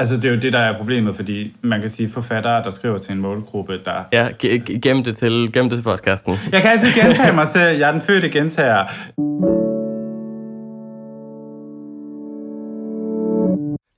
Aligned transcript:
Altså, 0.00 0.16
det 0.16 0.24
er 0.24 0.28
jo 0.34 0.40
det, 0.40 0.52
der 0.52 0.58
er 0.58 0.76
problemet, 0.76 1.16
fordi 1.16 1.56
man 1.62 1.80
kan 1.80 1.88
sige 1.88 2.10
forfattere, 2.10 2.62
der 2.62 2.70
skriver 2.70 2.98
til 2.98 3.12
en 3.12 3.18
målgruppe, 3.18 3.80
der... 3.84 4.04
Ja, 4.12 4.28
ge- 4.28 4.78
gem 4.78 5.02
det 5.04 5.16
til, 5.16 5.52
gem 5.52 5.70
det 5.70 5.78
til 5.78 5.82
podcasten. 5.82 6.34
Jeg 6.52 6.62
kan 6.62 6.70
altid 6.70 6.92
gentage 7.02 7.32
mig 7.32 7.46
selv. 7.46 7.78
Jeg 7.78 7.88
er 7.88 7.92
den 7.92 8.00
fødte 8.00 8.28
gentager. 8.28 8.84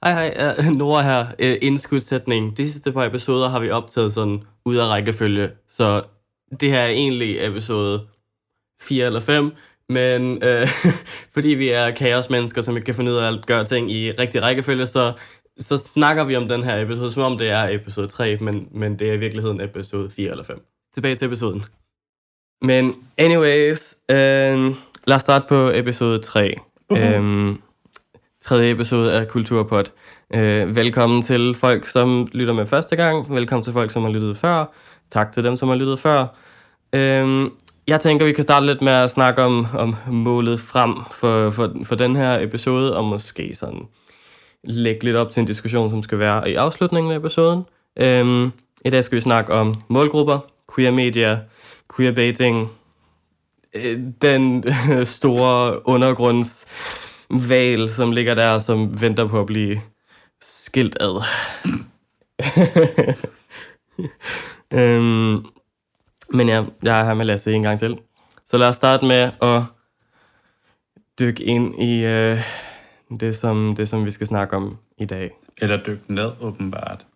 Hej 0.05 0.13
hej, 0.13 0.55
uh, 0.59 0.67
Nora 0.67 1.03
her. 1.03 1.21
Uh, 1.21 1.57
indskudssætning. 1.63 2.57
De 2.57 2.71
sidste 2.71 2.93
par 2.93 3.05
episoder 3.05 3.49
har 3.49 3.61
vi 3.61 3.71
optaget 3.71 4.13
sådan 4.13 4.43
ud 4.65 4.77
af 4.77 4.87
rækkefølge, 4.87 5.49
så 5.69 6.03
det 6.61 6.71
her 6.71 6.79
er 6.81 6.89
egentlig 6.89 7.47
episode 7.47 8.01
4 8.83 9.07
eller 9.07 9.21
5, 9.21 9.53
men 9.89 10.33
uh, 10.33 10.69
fordi 11.35 11.49
vi 11.49 11.69
er 11.69 11.91
kaosmennesker, 11.91 12.63
som 12.63 12.77
ikke 12.77 12.87
kan 12.87 12.95
finde 12.95 13.13
ud 13.13 13.17
af 13.17 13.33
at 13.33 13.47
gøre 13.47 13.65
ting 13.65 13.93
i 13.93 14.11
rigtig 14.11 14.43
rækkefølge, 14.43 14.87
så, 14.87 15.13
så 15.61 15.77
snakker 15.77 16.25
vi 16.25 16.37
om 16.37 16.49
den 16.49 16.63
her 16.63 16.83
episode, 16.83 17.13
som 17.13 17.23
om 17.23 17.39
det 17.39 17.51
er 17.51 17.69
episode 17.69 18.07
3, 18.07 18.37
men, 18.37 18.69
men 18.71 18.99
det 18.99 19.09
er 19.09 19.13
i 19.13 19.19
virkeligheden 19.19 19.61
episode 19.61 20.11
4 20.11 20.31
eller 20.31 20.45
5. 20.45 20.67
Tilbage 20.95 21.15
til 21.15 21.27
episoden. 21.27 21.65
Men 22.63 22.95
anyways, 23.19 23.97
uh, 24.13 24.17
lad 25.07 25.15
os 25.15 25.21
starte 25.21 25.45
på 25.49 25.71
episode 25.75 26.19
3. 26.19 26.55
Uh-huh. 26.93 27.19
Um, 27.19 27.63
tredje 28.43 28.71
episode 28.71 29.13
af 29.13 29.29
Kulturpod. 29.29 29.85
Øh, 30.35 30.77
velkommen 30.77 31.23
til 31.23 31.55
folk, 31.55 31.87
som 31.87 32.29
lytter 32.33 32.55
med 32.55 32.67
første 32.67 32.97
gang. 32.97 33.35
Velkommen 33.35 33.65
til 33.65 33.73
folk, 33.73 33.91
som 33.91 34.03
har 34.03 34.11
lyttet 34.11 34.37
før. 34.37 34.65
Tak 35.11 35.33
til 35.33 35.45
dem, 35.45 35.57
som 35.57 35.69
har 35.69 35.77
lyttet 35.77 35.99
før. 35.99 36.27
Øh, 36.93 37.51
jeg 37.87 38.01
tænker, 38.01 38.27
vi 38.27 38.33
kan 38.33 38.43
starte 38.43 38.67
lidt 38.67 38.83
med 38.83 38.93
at 38.93 39.11
snakke 39.11 39.43
om, 39.43 39.67
om 39.75 39.97
målet 40.07 40.61
frem 40.61 40.95
for, 41.13 41.51
for, 41.51 41.73
for 41.85 41.95
den 41.95 42.17
her 42.17 42.39
episode, 42.41 42.97
og 42.97 43.05
måske 43.05 43.55
sådan 43.55 43.89
lægge 44.65 45.05
lidt 45.05 45.17
op 45.17 45.31
til 45.31 45.41
en 45.41 45.47
diskussion, 45.47 45.91
som 45.91 46.03
skal 46.03 46.19
være 46.19 46.51
i 46.51 46.55
afslutningen 46.55 47.13
af 47.13 47.17
episoden. 47.17 47.65
Øhm, 47.97 48.53
I 48.85 48.91
dag 48.91 49.05
skal 49.05 49.17
vi 49.17 49.21
snakke 49.21 49.53
om 49.53 49.75
målgrupper, 49.89 50.39
queer 50.75 50.91
media, 50.91 51.41
queerbaiting, 51.97 52.71
øh, 53.75 53.99
den 54.23 54.65
store 55.17 55.89
undergrundsval, 55.89 57.89
som 57.89 58.13
ligger 58.13 58.35
der, 58.35 58.59
som 58.59 59.01
venter 59.01 59.29
på 59.29 59.41
at 59.41 59.47
blive 59.47 59.81
skilt 60.41 60.97
ad. 61.01 61.23
øhm, 64.79 65.45
men 66.33 66.49
ja, 66.49 66.65
jeg 66.83 67.01
er 67.01 67.05
her 67.05 67.15
med 67.15 67.25
Lasse 67.25 67.53
en 67.53 67.63
gang 67.63 67.79
til. 67.79 67.99
Så 68.47 68.57
lad 68.57 68.69
os 68.69 68.77
starte 68.77 69.07
med 69.07 69.31
at 69.43 69.63
dykke 71.21 71.45
ind 71.45 71.83
i 71.83 72.05
øh, 72.05 72.43
det, 73.21 73.37
som, 73.37 73.75
det, 73.77 73.89
som 73.89 74.05
vi 74.05 74.11
skal 74.11 74.27
snakke 74.27 74.57
om 74.57 74.77
i 74.99 75.05
dag. 75.05 75.31
Eller 75.59 75.77
dykke 75.77 76.15
ned, 76.15 76.31
åbenbart. 76.41 77.07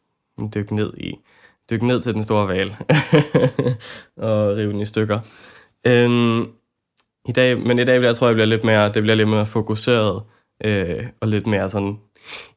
Dykke 0.54 0.74
ned 0.74 0.92
i. 0.96 1.14
Dykke 1.70 1.86
ned 1.86 2.00
til 2.00 2.14
den 2.14 2.22
store 2.22 2.48
val. 2.48 2.76
og 4.28 4.56
rive 4.56 4.72
den 4.72 4.80
i 4.80 4.84
stykker. 4.84 5.20
Øhm, 5.86 6.48
i 7.28 7.32
dag, 7.32 7.58
men 7.58 7.78
i 7.78 7.84
dag 7.84 8.02
jeg 8.02 8.16
tror 8.16 8.26
jeg 8.26 8.34
bliver 8.34 8.46
lidt 8.46 8.64
mere, 8.64 8.92
det 8.92 9.02
bliver 9.02 9.14
lidt 9.14 9.28
mere 9.28 9.46
fokuseret 9.46 10.22
øh, 10.64 11.06
og 11.20 11.28
lidt 11.28 11.46
mere 11.46 11.70
sådan 11.70 11.98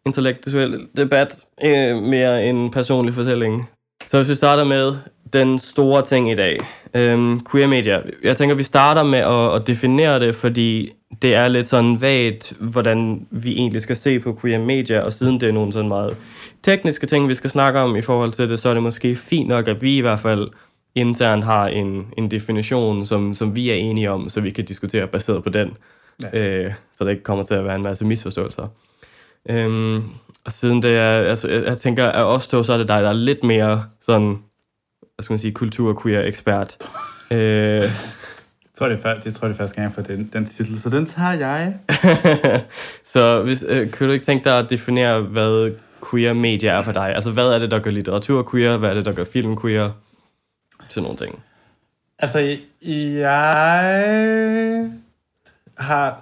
intellektuel 0.05 0.87
debat, 0.97 1.45
øh, 1.63 2.03
mere 2.03 2.45
en 2.45 2.71
personlig 2.71 3.13
fortælling. 3.13 3.69
Så 4.05 4.17
hvis 4.17 4.29
vi 4.29 4.35
starter 4.35 4.63
med 4.63 4.95
den 5.33 5.59
store 5.59 6.01
ting 6.01 6.31
i 6.31 6.35
dag, 6.35 6.59
øh, 6.93 7.37
queer 7.51 7.67
media. 7.67 8.01
Jeg 8.23 8.37
tænker, 8.37 8.55
vi 8.55 8.63
starter 8.63 9.03
med 9.03 9.19
at, 9.19 9.55
at 9.55 9.67
definere 9.67 10.19
det, 10.19 10.35
fordi 10.35 10.91
det 11.21 11.35
er 11.35 11.47
lidt 11.47 11.67
sådan 11.67 12.01
vagt, 12.01 12.53
hvordan 12.59 13.27
vi 13.31 13.51
egentlig 13.51 13.81
skal 13.81 13.95
se 13.95 14.19
på 14.19 14.37
queer 14.41 14.59
media, 14.59 14.99
og 14.99 15.13
siden 15.13 15.41
det 15.41 15.49
er 15.49 15.53
nogle 15.53 15.73
sådan 15.73 15.87
meget 15.87 16.17
tekniske 16.63 17.07
ting, 17.07 17.29
vi 17.29 17.33
skal 17.33 17.49
snakke 17.49 17.79
om 17.79 17.95
i 17.95 18.01
forhold 18.01 18.31
til 18.31 18.49
det, 18.49 18.59
så 18.59 18.69
er 18.69 18.73
det 18.73 18.83
måske 18.83 19.15
fint 19.15 19.47
nok, 19.47 19.67
at 19.67 19.81
vi 19.81 19.97
i 19.97 20.01
hvert 20.01 20.19
fald 20.19 20.47
internt 20.95 21.43
har 21.43 21.67
en, 21.67 22.07
en 22.17 22.31
definition, 22.31 23.05
som, 23.05 23.33
som 23.33 23.55
vi 23.55 23.69
er 23.69 23.75
enige 23.75 24.11
om, 24.11 24.29
så 24.29 24.41
vi 24.41 24.49
kan 24.49 24.65
diskutere 24.65 25.07
baseret 25.07 25.43
på 25.43 25.49
den. 25.49 25.77
Ja. 26.23 26.39
Øh, 26.39 26.73
så 26.95 27.03
der 27.03 27.09
ikke 27.09 27.23
kommer 27.23 27.43
til 27.43 27.53
at 27.53 27.65
være 27.65 27.75
en 27.75 27.83
masse 27.83 28.05
misforståelser. 28.05 28.67
Øhm, 29.49 30.03
og 30.45 30.51
siden 30.51 30.81
det 30.81 30.97
er, 30.97 31.19
altså, 31.19 31.47
jeg, 31.47 31.65
jeg 31.65 31.77
tænker, 31.77 32.05
at 32.05 32.25
os 32.25 32.47
to, 32.47 32.63
så 32.63 32.73
er 32.73 32.77
det 32.77 32.87
dig, 32.87 33.03
der 33.03 33.09
er 33.09 33.13
lidt 33.13 33.43
mere 33.43 33.85
sådan, 34.01 34.27
hvad 35.15 35.23
skal 35.23 35.33
man 35.33 35.37
sige, 35.37 35.53
kultur-queer-ekspert. 35.53 36.77
øh, 37.31 37.83
tror, 38.77 38.87
det 38.87 38.99
er, 39.03 39.15
det 39.15 39.35
tror 39.35 39.47
jeg, 39.47 39.53
det 39.53 39.59
er 39.59 39.63
første 39.63 39.81
gang, 39.81 39.93
for 39.93 40.01
den, 40.01 40.29
den 40.33 40.45
titel, 40.45 40.79
så 40.79 40.89
den 40.89 41.05
tager 41.05 41.33
jeg. 41.33 41.79
så 43.13 43.41
hvis, 43.41 43.65
øh, 43.67 43.91
kan 43.91 44.07
du 44.07 44.13
ikke 44.13 44.25
tænke 44.25 44.43
dig 44.43 44.59
at 44.59 44.69
definere, 44.69 45.21
hvad 45.21 45.71
queer 46.11 46.33
media 46.33 46.71
er 46.71 46.81
for 46.81 46.91
dig? 46.91 47.15
Altså, 47.15 47.31
hvad 47.31 47.47
er 47.47 47.59
det, 47.59 47.71
der 47.71 47.79
gør 47.79 47.91
litteratur 47.91 48.49
queer? 48.51 48.77
Hvad 48.77 48.89
er 48.89 48.93
det, 48.93 49.05
der 49.05 49.13
gør 49.13 49.23
film 49.23 49.61
queer? 49.61 49.89
Sådan 50.89 51.03
nogle 51.03 51.17
ting. 51.17 51.43
Altså, 52.19 52.57
jeg 52.81 53.31
har 55.77 56.19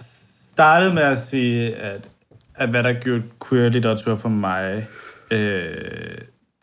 startet 0.55 0.93
med 0.93 1.03
at 1.03 1.17
sige, 1.17 1.75
at, 1.75 2.09
at 2.55 2.69
hvad 2.69 2.83
der 2.83 2.93
gjort 2.93 3.21
queer-litteratur 3.49 4.15
for 4.15 4.29
mig 4.29 4.87
øh, 5.31 6.17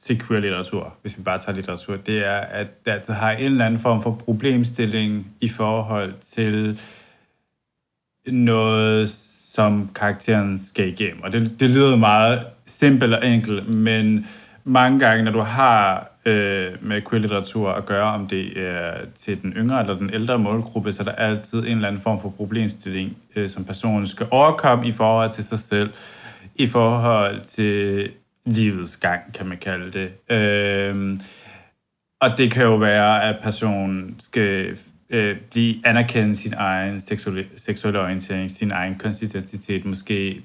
til 0.07 0.23
queer-litteratur, 0.23 0.95
hvis 1.03 1.19
vi 1.19 1.23
bare 1.23 1.39
tager 1.39 1.57
litteratur, 1.57 1.97
det 1.97 2.27
er, 2.27 2.37
at 2.37 2.85
det 2.85 2.91
altså 2.91 3.13
har 3.13 3.31
en 3.31 3.45
eller 3.45 3.67
anden 3.67 3.81
form 3.81 4.03
for 4.03 4.11
problemstilling 4.25 5.27
i 5.41 5.49
forhold 5.49 6.15
til 6.35 6.81
noget, 8.27 9.09
som 9.55 9.91
karakteren 9.95 10.59
skal 10.59 10.89
igennem. 10.89 11.23
Og 11.23 11.33
det, 11.33 11.61
det 11.61 11.71
lyder 11.71 11.97
meget 11.97 12.47
simpelt 12.67 13.15
og 13.15 13.27
enkelt, 13.27 13.69
men 13.69 14.27
mange 14.65 14.99
gange, 14.99 15.25
når 15.25 15.33
du 15.33 15.41
har 15.41 16.11
øh, 16.25 16.73
med 16.81 17.03
queer-litteratur 17.03 17.71
at 17.71 17.87
gøre, 17.87 18.13
om 18.13 18.27
det 18.27 18.67
er 18.69 18.95
til 19.19 19.43
den 19.43 19.53
yngre 19.53 19.81
eller 19.81 19.99
den 19.99 20.11
ældre 20.15 20.39
målgruppe, 20.39 20.93
så 20.93 21.03
er 21.03 21.05
der 21.05 21.13
altid 21.13 21.59
en 21.59 21.65
eller 21.65 21.89
anden 21.89 22.01
form 22.01 22.21
for 22.21 22.29
problemstilling, 22.29 23.17
øh, 23.37 23.49
som 23.49 23.65
personen 23.65 24.07
skal 24.07 24.27
overkomme 24.31 24.87
i 24.87 24.93
forhold 24.93 25.31
til 25.31 25.45
sig 25.45 25.59
selv, 25.59 25.91
i 26.55 26.67
forhold 26.67 27.41
til 27.41 28.11
livets 28.47 28.97
gang, 28.97 29.33
kan 29.35 29.47
man 29.47 29.59
kalde 29.59 29.91
det. 29.91 30.13
Øh, 30.31 31.19
og 32.21 32.39
det 32.39 32.51
kan 32.51 32.65
jo 32.65 32.77
være, 32.77 33.23
at 33.23 33.43
personen 33.43 34.17
skal 34.19 34.79
øh, 35.11 35.37
blive 35.51 35.87
anerkendt 35.87 36.37
sin 36.37 36.55
egen 36.57 37.01
seksuelle, 37.01 37.47
seksuelle 37.57 38.01
orientering, 38.01 38.51
sin 38.51 38.71
egen 38.71 38.99
kønsidentitet, 38.99 39.85
måske 39.85 40.43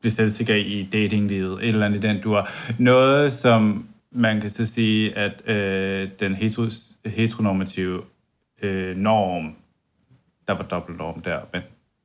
blive 0.00 0.12
selvsikker 0.12 0.54
i 0.54 0.88
datinglivet, 0.92 1.62
et 1.62 1.68
eller 1.68 1.86
andet 1.86 2.04
i 2.04 2.08
den 2.08 2.20
du 2.20 2.32
har. 2.32 2.50
Noget, 2.78 3.32
som 3.32 3.88
man 4.10 4.40
kan 4.40 4.50
så 4.50 4.64
sige, 4.64 5.18
at 5.18 5.48
øh, 5.48 6.08
den 6.20 6.34
heteros, 6.34 6.92
heteronormative 7.06 8.02
øh, 8.62 8.96
norm, 8.96 9.56
der 10.48 10.54
var 10.54 10.64
dobbelt 10.64 10.98
norm 10.98 11.20
der, 11.20 11.40
men 11.52 11.62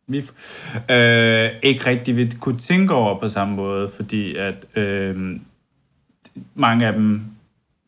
vi 0.10 0.18
øh, 0.18 1.50
ikke 1.64 1.86
rigtig 1.86 2.18
vil 2.18 2.40
kunne 2.40 2.58
tænke 2.58 2.94
over 2.94 3.20
på 3.20 3.30
samme 3.30 3.56
måde, 3.56 3.90
fordi 3.96 4.36
at 4.36 4.66
øh, 4.76 5.40
mange 6.56 6.88
af 6.88 6.94
dem, 6.94 7.22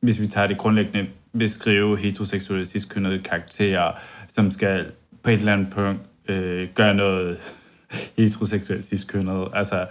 hvis 0.01 0.21
vi 0.21 0.27
tager 0.27 0.47
det 0.47 0.57
grundlæggende, 0.57 1.09
vil 1.33 1.49
skrive 1.49 1.97
heteroseksuelle 1.97 2.65
cis-kønnede 2.65 3.19
karakterer, 3.19 3.91
som 4.27 4.51
skal 4.51 4.85
på 5.23 5.29
et 5.29 5.39
eller 5.39 5.53
andet 5.53 5.73
punkt 5.73 6.01
øh, 6.27 6.67
gøre 6.75 6.95
noget 6.95 7.37
heteroseksuelt 8.17 8.85
cis-kønnet. 8.85 9.47
Altså, 9.53 9.88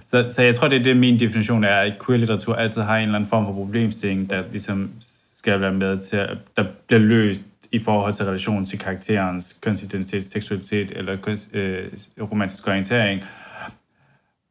så, 0.00 0.26
så 0.30 0.42
jeg 0.42 0.54
tror, 0.54 0.68
det 0.68 0.78
er 0.78 0.82
det, 0.82 0.96
min 0.96 1.18
definition 1.18 1.64
er, 1.64 1.76
at 1.76 1.94
queer-litteratur 2.06 2.54
altid 2.54 2.82
har 2.82 2.96
en 2.96 3.02
eller 3.02 3.14
anden 3.14 3.30
form 3.30 3.44
for 3.44 3.52
problemstilling, 3.52 4.30
der 4.30 4.42
ligesom 4.50 4.90
skal 5.38 5.60
være 5.60 5.72
med 5.72 5.98
til, 5.98 6.16
at 6.16 6.38
der 6.56 6.64
bliver 6.86 7.00
løst 7.00 7.44
i 7.72 7.78
forhold 7.78 8.14
til 8.14 8.24
relationen 8.24 8.66
til 8.66 8.78
karakterens 8.78 9.56
kønsidentitet, 9.60 10.24
seksualitet 10.24 10.92
eller 10.96 11.16
køns, 11.16 11.48
øh, 11.52 11.88
romantisk 12.20 12.68
orientering. 12.68 13.22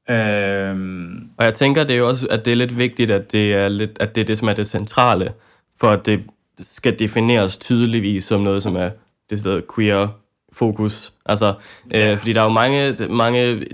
Øhm. 0.09 1.29
Og 1.37 1.45
jeg 1.45 1.53
tænker, 1.53 1.83
det 1.83 1.93
er 1.93 1.97
jo 1.97 2.07
også, 2.07 2.27
at 2.27 2.45
det 2.45 2.51
er 2.51 2.55
lidt 2.55 2.77
vigtigt, 2.77 3.11
at 3.11 3.31
det 3.31 3.53
er, 3.53 3.69
lidt, 3.69 3.97
at 3.99 4.15
det, 4.15 4.21
er 4.21 4.25
det, 4.25 4.37
som 4.37 4.47
er 4.47 4.53
det 4.53 4.67
centrale, 4.67 5.33
for 5.79 5.89
at 5.89 6.05
det 6.05 6.23
skal 6.59 6.99
defineres 6.99 7.57
tydeligvis 7.57 8.23
som 8.23 8.41
noget, 8.41 8.63
som 8.63 8.75
er 8.75 8.89
det 9.29 9.39
sted 9.39 9.61
queer 9.75 10.07
fokus. 10.53 11.13
Altså, 11.25 11.53
øh, 11.95 12.17
fordi 12.17 12.33
der 12.33 12.41
er 12.41 12.45
jo 12.45 12.51
mange, 12.51 13.07
mange 13.09 13.67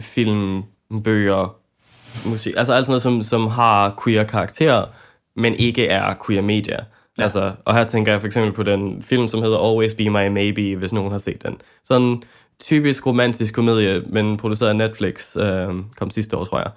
film, 0.00 0.62
bøger, 1.04 1.56
musik, 2.24 2.54
altså 2.56 2.72
alt 2.72 2.86
sådan 2.86 2.92
noget, 2.92 3.02
som, 3.02 3.22
som 3.22 3.46
har 3.46 4.02
queer 4.04 4.24
karakterer, 4.24 4.84
men 5.36 5.54
ikke 5.54 5.86
er 5.86 6.14
queer 6.26 6.42
media. 6.42 6.76
Ja. 7.18 7.22
Altså, 7.22 7.52
og 7.64 7.74
her 7.74 7.84
tænker 7.84 8.12
jeg 8.12 8.20
for 8.20 8.26
eksempel 8.26 8.52
på 8.52 8.62
den 8.62 9.02
film, 9.02 9.28
som 9.28 9.42
hedder 9.42 9.58
Always 9.58 9.94
Be 9.94 10.10
My 10.10 10.28
Maybe, 10.28 10.76
hvis 10.76 10.92
nogen 10.92 11.10
har 11.10 11.18
set 11.18 11.42
den. 11.42 11.56
Sådan 11.84 12.06
en 12.06 12.22
typisk 12.60 13.06
romantisk 13.06 13.54
komedie, 13.54 14.02
men 14.06 14.36
produceret 14.36 14.68
af 14.68 14.76
Netflix, 14.76 15.36
øh, 15.36 15.68
kom 15.96 16.10
sidste 16.10 16.36
år, 16.36 16.44
tror 16.44 16.58
jeg. 16.58 16.70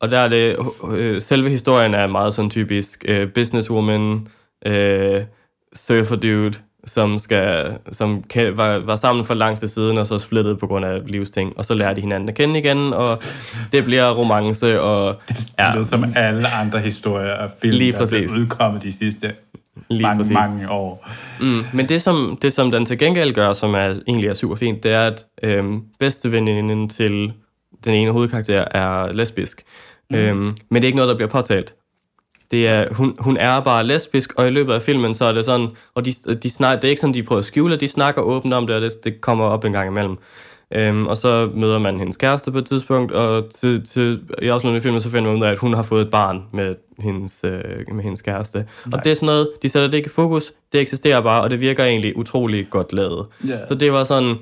Og 0.00 0.10
der 0.10 0.18
er 0.18 0.28
det, 0.28 0.56
øh, 0.90 1.20
selve 1.20 1.50
historien 1.50 1.94
er 1.94 2.06
meget 2.06 2.34
sådan 2.34 2.50
typisk 2.50 3.04
øh, 3.08 3.32
businesswoman, 3.32 4.28
øh, 4.66 5.22
surfer 5.74 6.16
dude, 6.16 6.52
som, 6.86 7.18
skal, 7.18 7.72
som 7.92 8.22
kan, 8.22 8.56
var, 8.56 8.78
var 8.78 8.96
sammen 8.96 9.24
for 9.24 9.34
lang 9.34 9.58
tid 9.58 9.66
siden, 9.66 9.98
og 9.98 10.06
så 10.06 10.18
splittet 10.18 10.58
på 10.58 10.66
grund 10.66 10.84
af 10.84 11.00
livsting, 11.06 11.58
og 11.58 11.64
så 11.64 11.74
lærer 11.74 11.94
de 11.94 12.00
hinanden 12.00 12.28
at 12.28 12.34
kende 12.34 12.58
igen, 12.58 12.92
og 12.92 13.22
det 13.72 13.84
bliver 13.84 14.10
romance, 14.10 14.80
og... 14.80 15.16
Ja. 15.58 15.72
Det 15.72 15.78
er 15.78 15.82
som 15.82 16.04
alle 16.16 16.48
andre 16.48 16.78
historier 16.78 17.34
af 17.34 17.50
film, 17.62 17.76
Lige 17.76 17.92
der 17.92 17.98
præcis. 17.98 18.32
er 18.32 18.36
udkommet 18.36 18.82
de 18.82 18.92
sidste 18.92 19.32
Lige 19.88 20.02
mange, 20.02 20.18
præcis. 20.18 20.34
mange 20.34 20.70
år. 20.70 21.08
Mm, 21.40 21.64
men 21.72 21.88
det 21.88 22.02
som, 22.02 22.38
det, 22.42 22.52
som 22.52 22.70
den 22.70 22.86
til 22.86 22.98
gengæld 22.98 23.32
gør, 23.32 23.52
som 23.52 23.74
er, 23.74 23.94
egentlig 24.06 24.28
er 24.28 24.34
super 24.34 24.56
fint, 24.56 24.82
det 24.82 24.92
er, 24.92 25.06
at 25.06 25.26
øhm, 25.42 25.82
bedste 25.98 26.32
veninden 26.32 26.88
til 26.88 27.32
den 27.84 27.94
ene 27.94 28.10
hovedkarakter 28.10 28.64
er 28.70 29.12
lesbisk. 29.12 29.62
Mm. 30.10 30.16
Øhm, 30.16 30.56
men 30.70 30.82
det 30.82 30.84
er 30.84 30.86
ikke 30.86 30.96
noget, 30.96 31.08
der 31.08 31.16
bliver 31.16 31.28
påtalt. 31.28 31.74
Det 32.50 32.68
er, 32.68 32.94
hun, 32.94 33.16
hun 33.18 33.36
er 33.36 33.60
bare 33.60 33.86
lesbisk, 33.86 34.32
og 34.36 34.48
i 34.48 34.50
løbet 34.50 34.72
af 34.72 34.82
filmen, 34.82 35.14
så 35.14 35.24
er 35.24 35.32
det 35.32 35.44
sådan, 35.44 35.68
og 35.94 36.04
de, 36.06 36.12
de 36.42 36.50
snak, 36.50 36.76
det 36.76 36.84
er 36.84 36.88
ikke 36.88 37.00
sådan, 37.00 37.14
de 37.14 37.22
prøver 37.22 37.38
at 37.38 37.44
skjule, 37.44 37.76
de 37.76 37.88
snakker 37.88 38.22
åbent 38.22 38.54
om 38.54 38.66
det, 38.66 38.76
og 38.76 38.82
det, 38.82 38.92
det 39.04 39.20
kommer 39.20 39.44
op 39.44 39.64
en 39.64 39.72
gang 39.72 39.88
imellem. 39.90 40.16
Øhm, 40.74 41.06
og 41.06 41.16
så 41.16 41.50
møder 41.54 41.78
man 41.78 41.98
hendes 41.98 42.16
kæreste 42.16 42.52
på 42.52 42.58
et 42.58 42.66
tidspunkt, 42.66 43.12
og 43.12 43.50
til, 43.50 43.86
til, 43.86 44.20
i 44.42 44.48
afslutningen 44.48 44.76
af 44.76 44.82
filmen, 44.82 45.00
så 45.00 45.10
finder 45.10 45.30
man 45.30 45.40
ud 45.40 45.46
af, 45.46 45.50
at 45.50 45.58
hun 45.58 45.74
har 45.74 45.82
fået 45.82 46.02
et 46.02 46.10
barn 46.10 46.44
med 46.52 46.74
hendes, 47.00 47.44
øh, 47.44 47.62
med 47.94 48.04
hendes 48.04 48.22
kæreste. 48.22 48.58
Nej. 48.58 48.98
Og 48.98 49.04
det 49.04 49.10
er 49.10 49.14
sådan 49.14 49.26
noget, 49.26 49.48
de 49.62 49.68
sætter 49.68 49.88
det 49.88 49.96
ikke 49.96 50.06
i 50.06 50.10
fokus, 50.10 50.52
det 50.72 50.80
eksisterer 50.80 51.20
bare, 51.20 51.42
og 51.42 51.50
det 51.50 51.60
virker 51.60 51.84
egentlig 51.84 52.16
utrolig 52.16 52.70
godt 52.70 52.92
lavet. 52.92 53.26
Ja. 53.48 53.66
Så 53.66 53.74
det 53.74 53.92
var 53.92 54.04
sådan 54.04 54.34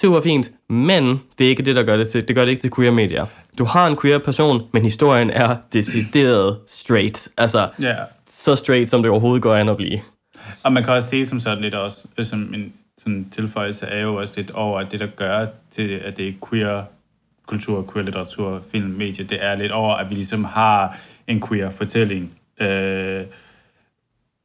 super 0.00 0.20
fint, 0.20 0.50
men 0.68 1.20
det 1.38 1.44
er 1.44 1.48
ikke 1.48 1.62
det, 1.62 1.76
der 1.76 1.82
gør 1.82 1.96
det 1.96 2.08
til, 2.08 2.28
det 2.28 2.36
gør 2.36 2.44
det 2.44 2.50
ikke 2.50 2.60
til 2.60 2.70
queer 2.76 2.90
medier. 2.90 3.26
Du 3.58 3.64
har 3.64 3.86
en 3.86 3.96
queer 3.96 4.18
person, 4.18 4.62
men 4.72 4.82
historien 4.82 5.30
er 5.30 5.56
decideret 5.72 6.58
straight. 6.66 7.28
Altså, 7.36 7.68
Ja. 7.82 7.94
så 8.26 8.54
straight, 8.54 8.88
som 8.90 9.02
det 9.02 9.10
overhovedet 9.10 9.42
går 9.42 9.54
an 9.54 9.68
at 9.68 9.76
blive. 9.76 10.00
Og 10.62 10.72
man 10.72 10.84
kan 10.84 10.92
også 10.92 11.08
sige 11.08 11.26
som 11.26 11.40
sådan 11.40 11.62
lidt 11.62 11.74
også, 11.74 11.98
øh, 12.18 12.26
som 12.26 12.54
en 12.54 12.72
sådan 12.98 13.26
tilføjelse 13.34 13.86
er 13.86 14.02
jo 14.02 14.14
også 14.14 14.34
lidt 14.36 14.50
over, 14.50 14.80
at 14.80 14.86
det 14.92 15.00
der 15.00 15.06
gør 15.06 15.46
til, 15.74 16.00
at 16.04 16.16
det 16.16 16.28
er 16.28 16.32
queer 16.50 16.82
kultur, 17.46 17.88
queer 17.92 18.04
litteratur, 18.04 18.62
film, 18.72 18.86
medie, 18.90 19.24
det 19.24 19.38
er 19.44 19.54
lidt 19.56 19.72
over, 19.72 19.94
at 19.94 20.10
vi 20.10 20.14
ligesom 20.14 20.44
har 20.44 20.96
en 21.26 21.42
queer 21.48 21.70
fortælling. 21.70 22.38
Øh, 22.60 23.24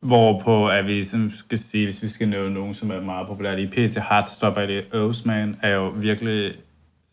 hvorpå 0.01 0.67
at 0.67 0.87
vi 0.87 1.03
som 1.03 1.31
skal 1.31 1.57
sige, 1.57 1.85
hvis 1.85 2.03
vi 2.03 2.07
skal 2.07 2.29
nævne 2.29 2.53
nogen, 2.53 2.73
som 2.73 2.91
er 2.91 3.01
meget 3.01 3.27
populære 3.27 3.61
i 3.61 3.67
PT, 3.67 3.97
Heartstopper 4.09 4.65
det 4.65 4.93
Osman, 4.93 5.55
er 5.61 5.75
jo 5.75 5.87
virkelig 5.87 6.53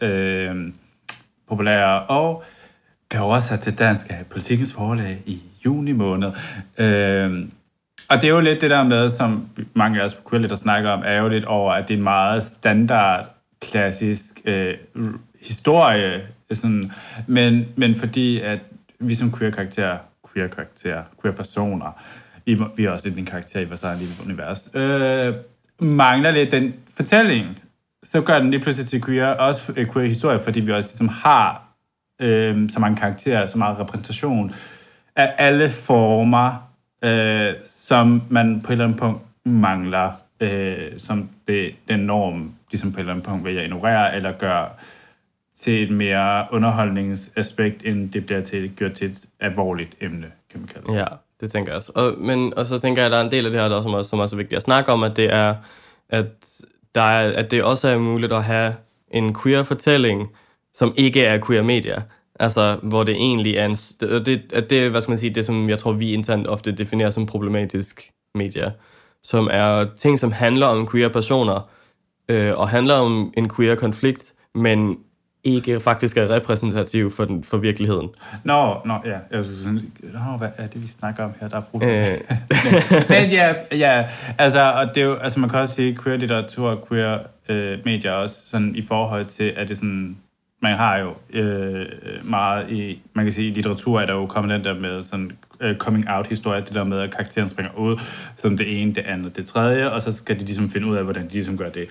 øh, 0.01 0.73
populære, 1.49 2.03
og 2.03 2.45
blev 3.11 3.23
oversat 3.23 3.61
til 3.61 3.79
dansk 3.79 4.07
af 4.11 4.27
Politikens 4.31 4.73
Forlag 4.73 5.23
i 5.27 5.43
juni 5.65 5.93
måned. 5.93 6.29
Øh, 6.79 7.49
og 8.09 8.17
det 8.17 8.25
er 8.25 8.35
jo 8.35 8.41
lidt 8.41 8.61
det 8.61 8.71
der 8.71 8.85
med, 8.85 9.09
som 9.09 9.49
mange 9.75 10.01
af 10.01 10.05
os 10.05 10.15
på 10.15 10.31
Queer 10.31 10.49
der 10.49 10.55
snakker 10.55 10.91
om, 10.91 11.03
er 11.05 11.19
jo 11.19 11.29
lidt 11.29 11.45
over, 11.45 11.73
at 11.73 11.89
det 11.89 11.95
er 11.95 11.99
en 11.99 12.05
meget 12.05 12.45
standard, 12.45 13.31
klassisk 13.61 14.41
øh, 14.45 14.75
historie, 15.43 16.23
sådan, 16.53 16.93
men, 17.27 17.65
men 17.77 17.95
fordi 17.95 18.41
at 18.41 18.59
vi 19.01 19.15
som 19.15 19.33
queer-karakterer, 19.33 19.99
queer-karakterer, 20.33 21.03
queer-personer, 21.23 22.03
vi, 22.47 22.59
vi 22.77 22.85
er 22.85 22.91
også 22.91 23.09
en 23.17 23.25
karakter 23.25 23.61
i 23.61 23.65
vores 23.65 23.83
eget 23.83 23.99
lille 23.99 24.15
univers, 24.25 24.71
øh, 24.75 25.35
mangler 25.81 26.31
lidt 26.31 26.51
den 26.51 26.75
fortælling, 26.97 27.59
så 28.03 28.21
gør 28.21 28.39
den 28.39 28.51
lige 28.51 28.61
pludselig 28.61 28.89
til 28.89 29.05
queer, 29.05 29.27
også 29.27 29.73
øh, 29.77 29.93
queer-historie, 29.93 30.39
fordi 30.39 30.61
vi 30.61 30.73
også 30.73 30.89
ligesom 30.89 31.09
har 31.09 31.69
øh, 32.21 32.71
så 32.71 32.81
mange 32.81 32.97
karakterer, 32.97 33.47
så 33.47 33.59
meget 33.59 33.79
repræsentation 33.79 34.55
af 35.17 35.35
alle 35.39 35.71
former, 35.71 36.71
øh, 37.05 37.55
som 37.65 38.23
man 38.31 38.61
på 38.61 38.69
et 38.69 38.73
eller 38.73 38.85
andet 38.85 39.01
punkt 39.01 39.23
mangler, 39.45 40.13
øh, 40.41 40.99
som 40.99 41.29
det, 41.49 41.75
den 41.89 42.01
norm, 42.01 42.55
ligesom 42.71 42.93
på 42.93 42.97
et 42.97 43.01
eller 43.01 43.13
andet 43.13 43.27
punkt 43.27 43.45
vil 43.45 43.55
jeg 43.55 43.65
ignorere, 43.65 44.17
eller 44.17 44.33
gøre 44.33 44.69
til 45.61 45.83
et 45.83 45.91
mere 45.91 46.47
underholdningsaspekt, 46.51 47.83
end 47.85 48.11
det 48.11 48.27
bliver 48.27 48.43
til, 48.43 48.71
gjort 48.77 48.93
til 48.93 49.11
et 49.11 49.25
alvorligt 49.41 49.95
emne, 50.01 50.27
kan 50.51 50.61
man 50.61 50.69
kalde 50.69 50.87
det. 50.87 50.99
Ja, 50.99 51.05
det 51.41 51.51
tænker 51.51 51.73
jeg 51.73 51.77
også. 51.77 51.93
Og, 51.95 52.15
men, 52.19 52.55
og 52.59 52.67
så 52.67 52.79
tænker 52.79 53.03
jeg, 53.03 53.07
at 53.07 53.13
der 53.13 53.19
er 53.19 53.25
en 53.25 53.31
del 53.31 53.47
af 53.47 53.53
det 53.53 53.61
her, 53.61 53.69
der 53.69 53.83
som 53.83 53.95
også, 53.95 54.11
som 54.11 54.19
også 54.19 54.37
er 54.37 54.39
vigtigt 54.39 54.57
at 54.57 54.63
snakke 54.63 54.93
om, 54.93 55.03
at 55.03 55.17
det 55.17 55.33
er, 55.33 55.55
at, 56.09 56.27
der 56.95 57.01
er, 57.01 57.33
at 57.33 57.51
det 57.51 57.63
også 57.63 57.89
er 57.89 57.99
muligt 57.99 58.33
at 58.33 58.45
have 58.45 58.75
en 59.11 59.35
queer-fortælling, 59.35 60.29
som 60.75 60.95
ikke 60.97 61.25
er 61.25 61.39
queer-medier. 61.47 62.01
Altså, 62.41 62.79
hvor 62.83 63.05
det 63.05 63.15
egentlig 63.15 63.57
er 63.57 63.67
en... 63.67 63.75
Det, 64.01 64.53
at 64.53 64.71
det 64.71 64.85
er, 64.85 64.89
hvad 64.89 65.01
skal 65.01 65.11
man 65.11 65.19
sige, 65.19 65.35
det 65.35 65.45
som 65.45 65.69
jeg 65.69 65.79
tror, 65.79 65.93
vi 65.93 66.13
internt 66.13 66.47
ofte 66.47 66.73
definerer 66.73 67.11
som 67.11 67.27
problematisk 67.27 68.11
medier. 68.35 68.71
Som 69.23 69.49
er 69.53 69.87
ting, 69.97 70.19
som 70.19 70.33
handler 70.33 70.67
om 70.67 70.89
queer-personer, 70.89 71.71
øh, 72.29 72.59
og 72.59 72.69
handler 72.69 72.95
om 72.95 73.33
en 73.37 73.51
queer-konflikt, 73.51 74.35
men 74.55 74.99
ikke 75.47 75.81
faktisk 75.81 76.17
er 76.17 76.31
repræsentativ 76.31 77.11
for, 77.11 77.25
den, 77.25 77.45
for 77.45 77.57
virkeligheden. 77.57 78.09
Nå, 78.45 78.77
nå, 78.85 78.95
ja. 79.05 79.11
Jeg 79.11 79.39
var 79.39 79.43
sådan, 79.43 79.93
nå, 80.03 80.37
hvad 80.39 80.49
er 80.57 80.67
det, 80.67 80.83
vi 80.83 80.89
snakker 80.89 81.25
om 81.25 81.33
her? 81.41 81.49
Der 81.49 81.57
er 81.57 81.61
problemer. 81.61 82.13
Øh, 82.13 82.19
Men 83.11 83.31
ja, 83.31 83.55
ja, 83.73 84.05
altså, 84.39 84.73
og 84.73 84.95
det 84.95 85.03
er 85.03 85.07
jo, 85.07 85.15
altså 85.15 85.41
man 85.41 85.51
kan 85.51 85.59
også 85.59 85.75
sige, 85.75 85.99
queer 86.03 86.17
litteratur 86.17 86.71
og 86.71 86.89
queer 86.89 87.19
øh, 87.49 87.79
medier 87.85 88.13
også, 88.13 88.37
sådan 88.51 88.77
i 88.77 88.83
forhold 88.83 89.25
til, 89.25 89.53
at 89.57 89.69
det 89.69 89.77
sådan, 89.77 90.17
man 90.63 90.77
har 90.77 90.99
jo 90.99 91.15
øh, 91.31 91.87
meget 92.25 92.71
i, 92.71 93.03
man 93.13 93.25
kan 93.25 93.33
sige, 93.33 93.49
i 93.49 93.51
litteratur 93.51 94.01
er 94.01 94.07
der 94.07 94.15
jo 94.15 94.27
kommet 94.27 94.55
den 94.55 94.65
der 94.65 94.81
med 94.81 95.03
sådan 95.03 95.31
øh, 95.61 95.77
coming 95.77 96.11
out 96.11 96.27
historie, 96.27 96.61
det 96.61 96.75
der 96.75 96.85
med, 96.85 96.99
at 97.01 97.11
karakteren 97.11 97.49
springer 97.49 97.79
ud, 97.79 98.01
som 98.37 98.57
det 98.57 98.83
ene, 98.83 98.95
det 98.95 99.05
andet, 99.07 99.37
det 99.37 99.47
tredje, 99.47 99.91
og 99.91 100.03
så 100.03 100.13
skal 100.13 100.41
de 100.41 100.45
ligesom 100.45 100.71
finde 100.71 100.87
ud 100.87 100.97
af, 100.97 101.05
hvordan 101.05 101.25
de 101.25 101.33
ligesom 101.33 101.57
gør 101.57 101.69
det. 101.69 101.89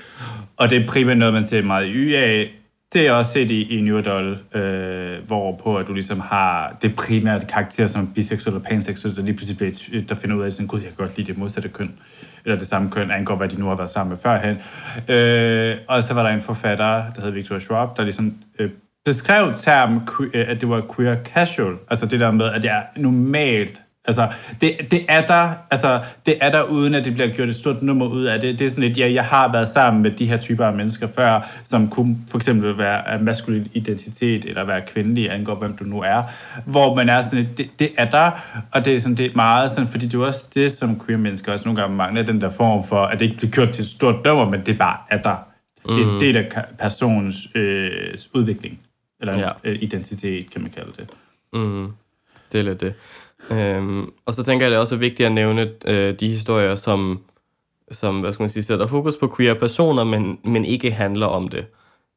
Og 0.58 0.69
det 0.69 0.81
er 0.81 0.88
primært 0.88 1.18
noget, 1.18 1.34
man 1.34 1.44
ser 1.44 1.62
meget 1.62 1.88
i 1.88 1.92
YA, 1.92 2.46
det 2.96 3.08
er 3.08 3.12
også 3.12 3.32
set 3.32 3.52
i, 3.52 3.78
i 3.78 3.82
New 3.82 3.98
Adult, 3.98 4.56
øh, 4.56 5.28
hvorpå 5.28 5.78
at 5.78 5.88
du 5.88 5.94
ligesom 5.94 6.20
har 6.20 6.78
det 6.82 6.96
primært 6.96 7.48
karakter 7.48 7.88
som 7.88 8.08
biseksuel 8.08 8.56
og 8.56 8.64
panseksuel, 8.64 9.16
der 9.16 9.22
lige 9.22 9.36
pludselig 9.36 9.58
bliver, 9.58 10.04
der 10.10 10.16
finder 10.16 10.36
ud 10.36 10.44
af, 10.44 10.52
sådan, 10.52 10.68
gud, 10.68 10.80
jeg 10.80 10.88
kan 10.88 11.06
godt 11.06 11.18
lide 11.18 11.32
det 11.32 11.38
modsatte 11.38 11.70
køn, 11.70 11.92
eller 12.46 12.58
det 12.58 12.68
samme 12.68 12.92
køn, 12.92 13.12
angår 13.12 13.36
hvad 13.36 13.50
de 13.50 13.60
nu 13.60 13.68
har 13.68 13.76
været 13.76 13.90
sammen 13.90 14.10
med 14.10 14.18
førhen. 14.18 14.56
Øh, 15.10 15.78
og 15.88 16.04
så 16.04 16.14
var 16.14 16.24
der 16.24 16.30
en 16.30 16.42
forfatter, 16.42 17.12
der 17.12 17.22
hed 17.22 17.32
Victoria 17.32 17.60
Schwab, 17.60 17.98
der 17.98 18.04
ligesom 18.04 18.34
øh, 18.60 18.70
beskrev 19.06 19.54
termen, 19.54 20.02
øh, 20.34 20.46
at 20.48 20.62
det 20.62 20.70
var 20.70 20.84
queer 20.96 21.24
casual, 21.24 21.76
altså 21.90 22.06
det 22.06 22.20
der 22.20 22.32
med, 22.32 22.46
at 22.46 22.62
det 22.62 22.72
er 22.72 22.82
normalt 22.98 23.82
Altså, 24.07 24.28
det, 24.62 24.78
det 24.92 25.06
er 25.07 25.25
der, 25.25 25.54
altså, 25.72 26.04
det 26.25 26.36
er 26.42 26.52
der 26.52 26.63
uden, 26.63 26.96
at 26.96 27.06
det 27.06 27.13
bliver 27.13 27.28
gjort 27.28 27.50
et 27.50 27.56
stort 27.56 27.81
nummer 27.81 28.07
ud 28.07 28.24
af 28.24 28.42
det. 28.42 28.60
Det 28.60 28.66
er 28.66 28.69
sådan 28.69 28.84
lidt, 28.84 28.98
ja, 28.98 29.13
jeg 29.13 29.25
har 29.25 29.52
været 29.52 29.68
sammen 29.68 30.04
med 30.04 30.12
de 30.12 30.25
her 30.25 30.38
typer 30.38 30.66
af 30.66 30.74
mennesker 30.74 31.07
før, 31.07 31.52
som 31.63 31.90
kunne 31.90 32.18
for 32.31 32.38
eksempel 32.38 32.78
være 32.78 33.07
af 33.07 33.19
maskulin 33.19 33.68
identitet, 33.74 34.46
eller 34.46 34.63
være 34.63 34.81
kvindelig, 34.88 35.31
angå 35.31 35.56
hvem 35.56 35.78
du 35.78 35.84
nu 35.84 36.02
er, 36.02 36.24
hvor 36.66 36.96
man 36.96 37.10
er 37.10 37.22
sådan 37.22 37.40
lidt, 37.40 37.57
det, 37.57 37.69
det 37.80 37.90
er 37.98 38.10
der, 38.10 38.31
og 38.72 38.86
det 38.86 38.96
er 38.96 39.00
sådan, 39.00 39.18
det 39.18 39.25
er 39.25 39.36
meget 39.36 39.72
sådan, 39.72 39.88
fordi 39.88 40.06
det 40.06 40.20
er 40.20 40.25
også 40.25 40.48
det, 40.56 40.72
som 40.72 41.01
queer 41.06 41.18
mennesker 41.18 41.51
også 41.51 41.65
nogle 41.65 41.82
gange 41.82 41.96
mangler, 41.96 42.24
den 42.24 42.41
der 42.41 42.50
form 42.50 42.84
for, 42.84 43.01
at 43.01 43.20
det 43.20 43.25
ikke 43.25 43.38
bliver 43.38 43.51
gjort 43.51 43.70
til 43.70 43.82
et 43.82 43.88
stort 43.88 44.25
nummer, 44.25 44.50
men 44.50 44.62
det 44.65 44.77
bare 44.77 44.98
er 45.10 45.22
der. 45.22 45.36
Det 45.88 46.01
er 46.01 46.15
en 46.15 46.22
del 46.22 46.38
af 46.38 46.65
personens 46.80 47.36
øh, 47.56 47.91
udvikling, 48.34 48.80
eller 49.22 49.39
ja. 49.39 49.50
øh, 49.63 49.77
identitet, 49.82 50.51
kan 50.51 50.62
man 50.62 50.72
kalde 50.72 50.91
det. 50.98 51.10
Mm, 51.53 51.88
det 52.51 52.60
er 52.60 52.63
lidt 52.63 52.82
det. 52.82 52.94
Øhm, 53.51 54.12
og 54.25 54.34
så 54.34 54.44
tænker 54.44 54.65
jeg, 54.65 54.72
det 54.72 54.75
er 54.75 54.82
også 54.82 54.96
vigtigt 54.96 55.27
at 55.27 55.32
nævne 55.32 55.72
øh, 55.86 56.13
de 56.20 56.27
historier, 56.27 56.75
som, 56.75 57.20
som 57.92 58.20
hvad 58.20 58.32
skal 58.34 58.44
man 58.44 58.50
sige, 58.50 58.63
sætter 58.63 58.88
fokus 58.88 59.18
på 59.18 59.34
queer 59.38 59.54
personer, 59.54 60.04
men, 60.04 60.39
men 60.44 60.65
ikke 60.65 60.92
handler 60.92 61.25
om 61.25 61.48
det. 61.48 61.65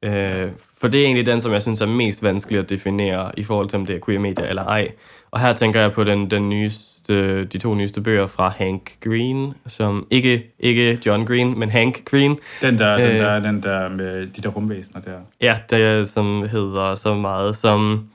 Øh, 0.04 0.48
for 0.80 0.88
det 0.88 1.00
er 1.00 1.04
egentlig 1.04 1.26
den, 1.26 1.40
som 1.40 1.52
jeg 1.52 1.62
synes 1.62 1.80
er 1.80 1.86
mest 1.86 2.22
vanskelig 2.22 2.58
at 2.60 2.70
definere 2.70 3.30
i 3.36 3.42
forhold 3.42 3.68
til, 3.68 3.76
om 3.78 3.86
det 3.86 3.96
er 3.96 4.00
queer 4.06 4.18
media 4.18 4.48
eller 4.48 4.64
ej. 4.64 4.88
Og 5.30 5.40
her 5.40 5.52
tænker 5.52 5.80
jeg 5.80 5.92
på 5.92 6.04
den, 6.04 6.30
den 6.30 6.48
nyeste, 6.48 7.44
de 7.44 7.58
to 7.58 7.74
nyeste 7.74 8.00
bøger 8.00 8.26
fra 8.26 8.48
Hank 8.48 8.92
Green, 9.00 9.54
som 9.66 10.06
ikke, 10.10 10.54
ikke 10.58 10.98
John 11.06 11.26
Green, 11.26 11.58
men 11.58 11.70
Hank 11.70 12.04
Green, 12.04 12.38
Den 12.62 12.78
der, 12.78 12.96
den 12.96 13.06
Øh. 13.06 13.18
der, 13.18 13.40
den 13.40 13.62
der 13.62 13.88
med 13.88 14.26
de 14.26 14.42
der 14.42 14.48
rumvæsener 14.48 15.00
der. 15.00 15.18
Ja, 15.40 15.58
det 15.70 15.78
er, 15.78 16.04
som 16.04 16.48
hedder 16.48 16.94
så 16.94 17.14
meget 17.14 17.56
som 17.56 18.08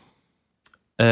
uh, 1.04 1.08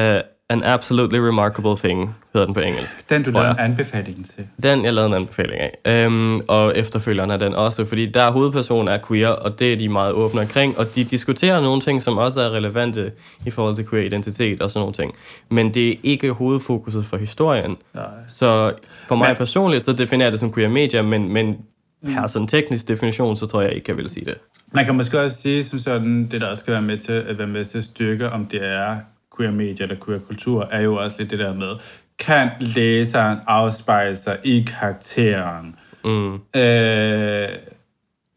An 0.52 0.64
Absolutely 0.64 1.18
Remarkable 1.20 1.78
Thing, 1.78 2.16
hedder 2.34 2.46
den 2.46 2.54
på 2.54 2.60
engelsk. 2.60 3.10
Den, 3.10 3.24
du 3.24 3.32
lavede 3.32 3.50
en 3.52 3.56
anbefaling 3.60 4.26
til. 4.26 4.48
Den, 4.64 4.86
jeg 4.86 4.94
lavede 4.94 5.10
en 5.10 5.14
anbefaling 5.16 5.60
af. 5.86 6.06
Um, 6.08 6.42
og 6.48 6.78
efterfølgeren 6.78 7.32
er 7.32 7.38
den 7.38 7.54
også, 7.56 7.86
fordi 7.86 8.06
der 8.06 8.32
hovedpersonen 8.32 8.88
er 8.88 8.98
queer, 9.08 9.28
og 9.30 9.60
det 9.60 9.74
er 9.74 9.78
de 9.78 9.90
meget 9.90 10.14
åbne 10.14 10.42
omkring, 10.42 10.78
og 10.78 10.96
de 10.96 11.04
diskuterer 11.04 11.62
nogle 11.62 11.82
ting, 11.82 12.02
som 12.02 12.18
også 12.18 12.42
er 12.42 12.50
relevante 12.50 13.12
i 13.46 13.50
forhold 13.50 13.76
til 13.76 13.90
queer 13.90 14.04
identitet 14.06 14.62
og 14.62 14.70
sådan 14.70 14.80
nogle 14.82 14.94
ting. 14.94 15.14
Men 15.50 15.74
det 15.74 15.90
er 15.92 15.96
ikke 16.04 16.32
hovedfokuset 16.32 17.06
for 17.06 17.18
historien. 17.18 17.78
Nej. 17.94 18.04
Så 18.28 18.74
for 19.08 19.16
mig 19.16 19.30
Men- 19.30 19.38
personligt, 19.38 19.84
så 19.84 19.94
definerer 19.94 20.26
jeg 20.26 20.32
det 20.32 20.40
som 20.40 20.54
queer 20.54 20.70
media, 20.70 21.02
men, 21.02 21.34
men 21.34 21.58
per 22.06 22.28
sådan 22.28 22.48
teknisk 22.48 22.88
definition, 22.88 23.36
så 23.36 23.46
tror 23.46 23.62
jeg 23.62 23.74
ikke, 23.74 23.86
jeg 23.90 23.98
vil 23.98 24.10
sige 24.10 24.26
det. 24.26 24.36
Man 24.74 24.86
kan 24.86 24.96
måske 24.96 25.22
også 25.22 25.38
sige 25.42 25.64
som 25.64 25.80
sådan, 25.80 26.28
det 26.32 26.42
der 26.42 26.48
også 26.48 26.62
skal 26.62 26.74
være 26.74 26.82
med 26.82 26.98
til 26.98 27.12
at 27.12 27.38
være 27.38 27.48
med 27.48 27.66
til 27.66 27.78
at 27.78 27.84
styrke, 27.84 28.30
om 28.30 28.46
det 28.46 28.66
er 28.66 28.96
queer 29.42 29.52
media 29.52 29.84
eller 29.84 29.96
queer 30.06 30.20
kultur, 30.20 30.68
er 30.72 30.82
jo 30.82 30.96
også 30.96 31.16
lidt 31.20 31.30
det 31.30 31.40
der 31.40 31.54
med, 31.54 31.76
kan 32.20 32.50
læseren 32.60 33.38
afspejle 33.48 34.16
sig 34.16 34.38
i 34.44 34.68
karakteren? 34.80 35.76
Mm. 36.06 36.34
Øh, 36.34 37.50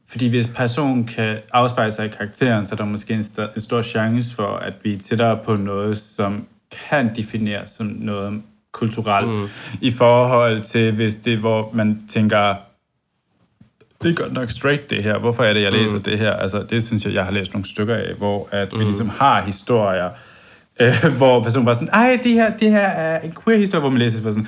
fordi 0.09 0.29
hvis 0.29 0.47
personen 0.47 1.05
kan 1.05 1.39
afspejle 1.53 1.93
sig 1.93 2.07
i 2.07 2.09
karakteren, 2.09 2.65
så 2.65 2.75
er 2.75 2.77
der 2.77 2.85
måske 2.85 3.15
en, 3.15 3.21
st- 3.21 3.55
en 3.55 3.61
stor 3.61 3.83
chance 3.83 4.35
for, 4.35 4.47
at 4.47 4.73
vi 4.83 4.93
er 4.93 4.99
tættere 4.99 5.39
på 5.45 5.57
noget, 5.57 5.97
som 5.97 6.47
kan 6.91 7.17
defineres 7.17 7.71
som 7.71 7.87
noget 7.87 8.43
kulturelt, 8.73 9.29
mm. 9.29 9.49
i 9.81 9.91
forhold 9.91 10.61
til, 10.61 10.93
hvis 10.93 11.15
det 11.15 11.39
hvor 11.39 11.71
man 11.73 12.01
tænker, 12.09 12.55
det 14.03 14.11
er 14.11 14.15
godt 14.15 14.33
nok 14.33 14.51
straight 14.51 14.91
det 14.91 15.03
her, 15.03 15.19
hvorfor 15.19 15.45
er 15.45 15.53
det, 15.53 15.63
jeg 15.63 15.73
læser 15.73 15.97
mm. 15.97 16.03
det 16.03 16.19
her? 16.19 16.33
Altså, 16.33 16.63
det 16.63 16.85
synes 16.85 17.05
jeg, 17.05 17.15
jeg 17.15 17.25
har 17.25 17.33
læst 17.33 17.53
nogle 17.53 17.65
stykker 17.65 17.95
af, 17.95 18.15
hvor 18.15 18.49
at 18.51 18.73
mm. 18.73 18.79
vi 18.79 18.85
ligesom 18.85 19.09
har 19.09 19.41
historier, 19.43 20.11
øh, 20.81 21.05
hvor 21.19 21.43
personen 21.43 21.65
bare 21.65 21.75
sådan, 21.75 21.89
ej, 21.89 22.21
det 22.25 22.33
her, 22.33 22.57
det 22.57 22.71
her 22.71 22.87
er 22.87 23.21
en 23.21 23.35
queer-historie, 23.45 23.81
hvor 23.81 23.91
man 23.91 23.99
læser 23.99 24.31
sådan, 24.31 24.47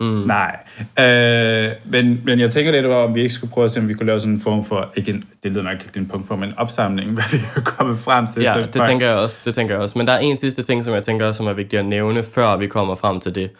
Mm. 0.00 0.06
Nej. 0.06 0.56
Øh, 0.98 1.72
men, 1.84 2.20
men 2.24 2.40
jeg 2.40 2.52
tænker 2.52 2.72
lidt 2.72 2.86
over, 2.86 3.08
om 3.08 3.14
vi 3.14 3.22
ikke 3.22 3.34
skulle 3.34 3.52
prøve 3.52 3.64
at 3.64 3.70
se, 3.70 3.80
om 3.80 3.88
vi 3.88 3.94
kunne 3.94 4.06
lave 4.06 4.20
sådan 4.20 4.34
en 4.34 4.40
form 4.40 4.64
for, 4.64 4.92
ikke 4.96 5.22
det 5.42 5.52
lyder 5.52 5.62
nok 5.62 5.72
ikke 5.72 5.98
en 5.98 6.06
punkt 6.06 6.26
for, 6.26 6.36
men 6.36 6.48
en 6.48 6.58
opsamling, 6.58 7.10
hvad 7.14 7.24
vi 7.32 7.38
er 7.56 7.60
kommet 7.60 7.98
frem 7.98 8.26
til. 8.26 8.42
Ja, 8.42 8.54
så 8.54 8.60
det 8.60 8.82
tænker 8.88 9.06
jeg 9.06 9.16
også. 9.16 9.42
Det 9.44 9.54
tænker 9.54 9.74
jeg 9.74 9.82
også. 9.82 9.98
Men 9.98 10.06
der 10.06 10.12
er 10.12 10.18
en 10.18 10.36
sidste 10.36 10.62
ting, 10.62 10.84
som 10.84 10.94
jeg 10.94 11.02
tænker, 11.02 11.32
som 11.32 11.46
er 11.46 11.52
vigtigt 11.52 11.80
at 11.80 11.86
nævne, 11.86 12.22
før 12.22 12.56
vi 12.56 12.66
kommer 12.66 12.94
frem 12.94 13.20
til 13.20 13.34
det. 13.34 13.50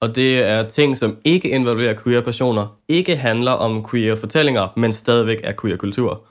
Og 0.00 0.16
det 0.16 0.48
er 0.48 0.62
ting, 0.62 0.96
som 0.96 1.16
ikke 1.24 1.48
involverer 1.48 1.94
queer-personer, 2.04 2.76
ikke 2.88 3.16
handler 3.16 3.52
om 3.52 3.86
queer-fortællinger, 3.90 4.72
men 4.76 4.92
stadigvæk 4.92 5.40
er 5.44 5.52
queer-kultur. 5.60 6.22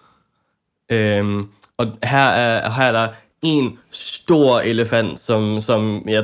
Øhm, 0.90 1.48
og 1.78 1.88
her 2.04 2.28
er, 2.30 2.72
her 2.72 2.84
er 2.84 2.92
der 2.92 3.08
en 3.42 3.78
stor 3.92 4.60
elefant, 4.60 5.20
som, 5.20 5.60
som 5.60 6.04
jeg, 6.08 6.24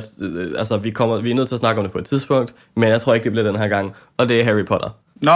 altså, 0.58 0.76
vi, 0.76 0.90
kommer, 0.90 1.16
vi 1.16 1.30
er 1.30 1.34
nødt 1.34 1.48
til 1.48 1.54
at 1.54 1.58
snakke 1.58 1.78
om 1.78 1.84
det 1.84 1.92
på 1.92 1.98
et 1.98 2.04
tidspunkt, 2.04 2.54
men 2.76 2.88
jeg 2.88 3.00
tror 3.00 3.14
ikke, 3.14 3.24
det 3.24 3.32
bliver 3.32 3.46
den 3.50 3.60
her 3.60 3.68
gang, 3.68 3.92
og 4.16 4.28
det 4.28 4.40
er 4.40 4.44
Harry 4.44 4.64
Potter. 4.64 4.88
Nå, 5.22 5.30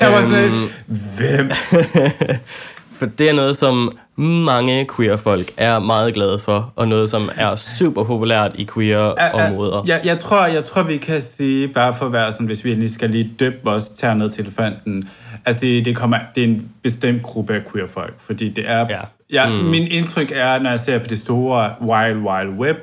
jeg 0.00 0.12
var 0.12 0.22
sådan, 0.22 0.44
øhm, 0.44 0.68
hvem? 1.16 1.50
For 2.98 3.06
det 3.06 3.28
er 3.28 3.32
noget, 3.32 3.56
som 3.56 3.92
mange 4.16 4.88
queer-folk 4.96 5.52
er 5.56 5.78
meget 5.78 6.14
glade 6.14 6.38
for, 6.38 6.72
og 6.76 6.88
noget, 6.88 7.10
som 7.10 7.30
er 7.36 7.54
super 7.54 8.04
populært 8.04 8.50
i 8.54 8.68
queer-områder. 8.74 9.82
Jeg, 9.86 10.00
jeg, 10.04 10.18
tror, 10.18 10.46
jeg 10.46 10.64
tror, 10.64 10.82
vi 10.82 10.96
kan 10.96 11.22
sige, 11.22 11.68
bare 11.68 11.94
for 11.94 12.06
at 12.06 12.12
være 12.12 12.32
sådan, 12.32 12.46
hvis 12.46 12.64
vi 12.64 12.74
lige 12.74 12.90
skal 12.90 13.10
lige 13.10 13.34
døbe 13.40 13.70
os 13.70 13.88
tær 13.88 14.14
ned 14.14 14.30
til 14.30 14.42
elefanten, 14.42 15.08
altså 15.44 15.66
det, 15.66 15.96
kommer, 15.96 16.18
det 16.34 16.42
er 16.42 16.48
en 16.48 16.68
bestemt 16.82 17.22
gruppe 17.22 17.54
af 17.54 17.60
queer-folk, 17.72 18.14
fordi 18.18 18.48
det 18.48 18.64
er... 18.66 18.86
Ja. 18.90 19.00
Ja, 19.32 19.48
mm. 19.48 19.54
Min 19.54 19.86
indtryk 19.86 20.32
er, 20.34 20.58
når 20.58 20.70
jeg 20.70 20.80
ser 20.80 20.98
på 20.98 21.06
det 21.06 21.18
store 21.18 21.74
Wild 21.80 22.16
Wild 22.16 22.58
Web, 22.58 22.76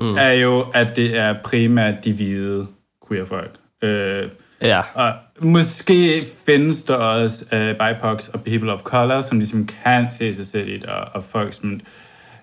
mm. 0.00 0.16
er 0.16 0.32
jo, 0.32 0.60
at 0.74 0.96
det 0.96 1.16
er 1.18 1.34
primært 1.44 1.94
de 2.04 2.12
hvide 2.12 2.66
queer-folk. 3.08 3.54
Øh, 3.82 4.28
Ja. 4.62 4.80
Og 4.94 5.12
måske 5.40 6.26
findes 6.46 6.82
der 6.82 6.94
også 6.94 7.44
uh, 7.52 7.58
BIPOCs 7.58 8.28
og 8.28 8.42
people 8.42 8.72
of 8.72 8.80
color, 8.82 9.20
som 9.20 9.38
ligesom 9.38 9.66
kan 9.66 10.10
se 10.10 10.34
sig 10.34 10.46
selv 10.46 10.68
i 10.68 10.72
det, 10.72 10.86
og, 10.86 11.04
og 11.14 11.24
folk 11.24 11.52
som... 11.52 11.80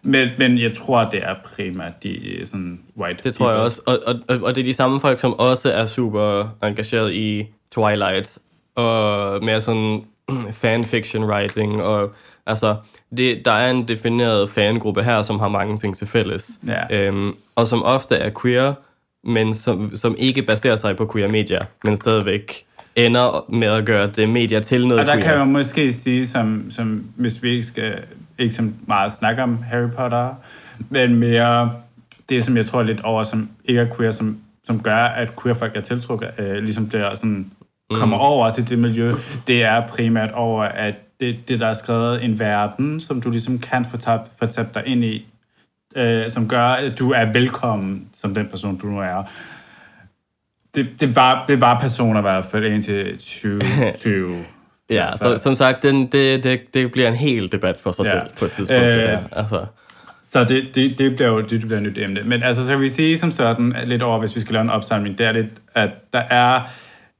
Men, 0.04 0.30
men 0.38 0.58
jeg 0.60 0.78
tror, 0.78 1.10
det 1.10 1.20
er 1.24 1.36
primært 1.56 2.04
de 2.04 2.42
sådan 2.46 2.80
white 2.98 3.20
Det 3.24 3.36
tror 3.36 3.46
people. 3.46 3.56
jeg 3.56 3.66
også. 3.66 3.82
Og, 3.86 4.00
og, 4.28 4.42
og 4.44 4.56
det 4.56 4.62
er 4.62 4.66
de 4.66 4.74
samme 4.74 5.02
folk, 5.02 5.20
som 5.20 5.40
også 5.40 5.72
er 5.72 5.86
super 5.86 6.56
engageret 6.64 7.14
i 7.14 7.46
Twilight, 7.72 8.38
og 8.76 9.44
mere 9.44 9.62
sådan 9.62 10.04
fanfiction 10.62 11.24
writing, 11.24 11.82
og 11.82 12.16
altså, 12.48 12.76
det, 13.18 13.46
der 13.46 13.52
er 13.52 13.72
en 13.72 13.88
defineret 13.88 14.50
fangruppe 14.50 15.04
her, 15.04 15.22
som 15.22 15.40
har 15.40 15.50
mange 15.50 15.78
ting 15.78 15.98
til 15.98 16.08
fælles. 16.08 16.50
Ja. 16.68 17.08
Øhm, 17.08 17.36
og 17.56 17.68
som 17.68 17.84
ofte 17.84 18.16
er 18.16 18.32
queer, 18.42 18.74
men 19.24 19.54
som, 19.54 19.96
som 19.96 20.16
ikke 20.18 20.42
baserer 20.42 20.76
sig 20.76 20.98
på 20.98 21.10
queer 21.14 21.28
medier, 21.28 21.66
men 21.84 21.96
stadigvæk 21.96 22.66
ender 22.96 23.46
med 23.50 23.68
at 23.68 23.86
gøre 23.86 24.08
det 24.08 24.30
medier 24.30 24.60
til 24.60 24.88
noget 24.88 25.00
Og 25.00 25.06
der 25.06 25.14
queer. 25.14 25.28
kan 25.28 25.40
man 25.40 25.52
måske 25.52 25.94
sige, 25.94 26.28
som, 26.28 26.72
som 26.72 27.06
hvis 27.16 27.44
vi 27.44 27.50
ikke 27.50 27.64
skal 27.64 28.04
ikke 28.38 28.56
så 28.56 28.70
meget 28.88 29.12
snakke 29.12 29.44
om 29.44 29.64
Harry 29.64 29.90
Potter, 29.90 30.30
men 30.90 31.16
mere 31.16 31.72
det, 32.30 32.44
som 32.46 32.58
jeg 32.58 32.66
tror 32.66 32.84
lidt 32.84 33.02
over, 33.02 33.24
som 33.24 33.50
ikke 33.66 33.82
er 33.82 33.96
queer, 33.98 34.12
som, 34.12 34.38
som 34.64 34.80
gør, 34.80 34.96
at 34.96 35.30
queer-folk 35.44 35.76
er 35.76 35.82
tiltrukket, 35.82 36.30
øh, 36.40 36.56
ligesom 36.56 36.88
bliver 36.88 37.16
sådan, 37.16 37.52
kommer 37.92 38.18
mm. 38.18 38.24
over 38.24 38.50
til 38.50 38.70
det 38.70 38.80
miljø, 38.80 39.14
det 39.48 39.64
er 39.64 39.88
primært 39.88 40.32
over, 40.32 40.64
at 40.64 40.96
det, 41.20 41.36
det, 41.48 41.60
der 41.60 41.68
er 41.68 41.74
skrevet 41.74 42.24
en 42.24 42.40
verden, 42.40 43.00
som 43.00 43.22
du 43.22 43.30
ligesom 43.30 43.60
kan 43.60 43.86
få 43.86 43.98
tabt, 43.98 44.32
få 44.40 44.46
tabt 44.46 44.74
dig 44.74 44.84
ind 44.86 45.04
i, 45.04 45.26
øh, 45.96 46.32
som 46.32 46.48
gør, 46.48 46.66
at 46.66 47.00
du 47.00 47.12
er 47.12 47.26
velkommen 47.34 48.08
som 48.14 48.34
den 48.34 48.48
person, 48.48 48.78
du 48.78 48.88
nu 48.88 49.00
er. 49.00 49.24
Det, 50.76 50.88
det, 51.00 51.16
var, 51.16 51.46
det 51.48 51.62
var 51.62 51.80
personer 51.80 52.20
i 52.20 52.22
hvert 52.22 52.46
fald 52.46 52.66
indtil 52.66 53.18
2020. 53.18 54.46
ja, 54.90 55.16
så, 55.16 55.38
som 55.38 55.56
sagt, 55.56 55.84
den, 55.84 56.08
det, 56.08 56.44
det, 56.44 56.74
det 56.74 56.92
bliver 56.92 57.08
en 57.08 57.16
hel 57.16 57.52
debat 57.52 57.80
for 57.80 57.92
sig 57.92 58.06
ja. 58.06 58.12
selv 58.12 58.30
på 58.40 58.46
et 58.46 58.52
tidspunkt. 58.52 58.84
Øh, 58.84 58.94
det 58.94 59.06
der. 59.06 59.20
Altså. 59.32 59.66
Så 60.36 60.44
det, 60.44 60.76
det, 60.76 60.98
det 60.98 61.16
bliver 61.16 61.30
jo 61.30 61.42
det, 61.42 61.50
det 61.50 61.62
bliver 61.62 61.78
et 61.78 61.84
nyt 61.84 61.98
emne. 61.98 62.22
Men 62.24 62.44
altså, 62.44 62.66
så 62.66 62.72
kan 62.72 62.82
vi 62.82 62.90
sige 62.90 63.18
som 63.18 63.32
sådan, 63.32 63.76
lidt 63.86 64.02
over, 64.02 64.20
hvis 64.20 64.36
vi 64.36 64.42
skal 64.42 64.54
lave 64.54 64.64
en 64.64 64.70
opsamling, 64.70 65.18
det 65.18 65.26
er 65.26 65.32
lidt, 65.32 65.48
at 65.74 65.90
der 66.14 66.20
er, 66.20 66.62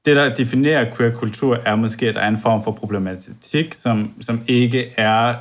det 0.06 0.16
der 0.16 0.36
definerer 0.36 0.96
queer-kultur, 0.96 1.60
er 1.66 1.76
måske, 1.76 2.10
at 2.10 2.16
der 2.16 2.22
er 2.22 2.28
en 2.28 2.38
form 2.38 2.64
for 2.64 2.72
problematik, 2.72 3.74
som, 3.74 4.14
som 4.22 4.44
ikke 4.48 4.94
er 4.98 5.36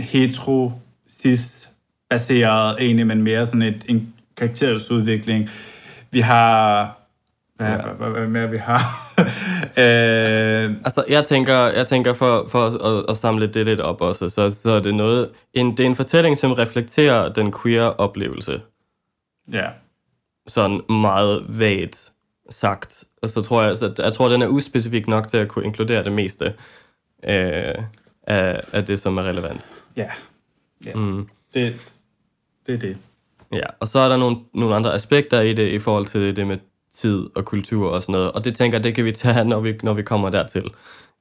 hetero, 0.00 0.72
cis 1.10 1.70
baseret 2.10 2.76
egentlig, 2.80 3.06
men 3.06 3.22
mere 3.22 3.46
sådan 3.46 3.62
et, 3.62 3.84
en 3.88 4.14
karakterudvikling. 4.36 5.50
Vi 6.10 6.20
har... 6.20 6.94
Hvad, 7.56 7.68
ja. 7.68 7.76
hvad, 7.76 8.08
hvad 8.08 8.26
mere 8.26 8.50
vi 8.50 8.56
har? 8.56 9.14
øh, 9.82 10.74
altså, 10.84 11.04
jeg 11.08 11.24
tænker, 11.24 11.54
jeg 11.54 11.86
tænker 11.86 12.12
for, 12.12 12.48
for 12.50 12.66
at, 12.66 13.04
at 13.10 13.16
samle 13.16 13.46
det 13.46 13.64
lidt 13.64 13.80
op 13.80 14.00
også, 14.00 14.28
så, 14.28 14.50
så 14.50 14.70
er 14.70 14.80
det 14.80 14.94
noget... 14.94 15.30
En, 15.54 15.76
det 15.76 15.80
er 15.80 15.86
en 15.86 15.96
fortælling, 15.96 16.36
som 16.36 16.52
reflekterer 16.52 17.32
den 17.32 17.52
queer-oplevelse. 17.62 18.60
Ja. 19.52 19.66
Sådan 20.46 20.80
meget 20.90 21.44
vagt 21.48 22.12
sagt. 22.50 23.04
Og 23.22 23.28
så 23.28 23.42
tror 23.42 23.62
jeg, 23.62 23.76
så 23.76 23.94
jeg 23.98 24.12
tror, 24.12 24.28
den 24.28 24.42
er 24.42 24.46
uspecifik 24.46 25.08
nok 25.08 25.28
til 25.28 25.36
at 25.36 25.48
kunne 25.48 25.64
inkludere 25.64 26.04
det 26.04 26.12
meste 26.12 26.44
øh, 27.24 27.74
af, 28.22 28.60
af 28.72 28.84
det, 28.86 28.98
som 28.98 29.18
er 29.18 29.22
relevant. 29.22 29.74
Ja. 29.96 30.08
ja. 30.86 30.94
Mm. 30.94 31.28
Det, 31.54 31.76
det 32.66 32.74
er 32.74 32.78
det. 32.78 32.96
Ja, 33.52 33.66
og 33.80 33.88
så 33.88 33.98
er 33.98 34.08
der 34.08 34.16
nogle, 34.16 34.36
nogle 34.54 34.74
andre 34.74 34.94
aspekter 34.94 35.40
i 35.40 35.52
det, 35.52 35.72
i 35.72 35.78
forhold 35.78 36.06
til 36.06 36.36
det 36.36 36.46
med 36.46 36.58
tid 36.92 37.26
og 37.34 37.44
kultur 37.44 37.90
og 37.90 38.02
sådan 38.02 38.12
noget, 38.12 38.32
og 38.32 38.44
det 38.44 38.54
tænker 38.54 38.78
jeg, 38.78 38.84
det 38.84 38.94
kan 38.94 39.04
vi 39.04 39.12
tage, 39.12 39.44
når 39.44 39.60
vi, 39.60 39.78
når 39.82 39.94
vi 39.94 40.02
kommer 40.02 40.30
dertil. 40.30 40.70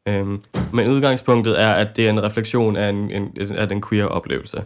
Øhm, 0.08 0.44
men 0.74 0.88
udgangspunktet 0.88 1.62
er, 1.62 1.72
at 1.72 1.98
det 1.98 2.06
er 2.06 2.10
en 2.10 2.24
refleksion 2.24 2.76
af, 2.76 2.90
en, 2.90 3.12
en, 3.12 3.38
af 3.56 3.70
den 3.70 3.82
queer 3.82 4.06
oplevelse. 4.06 4.64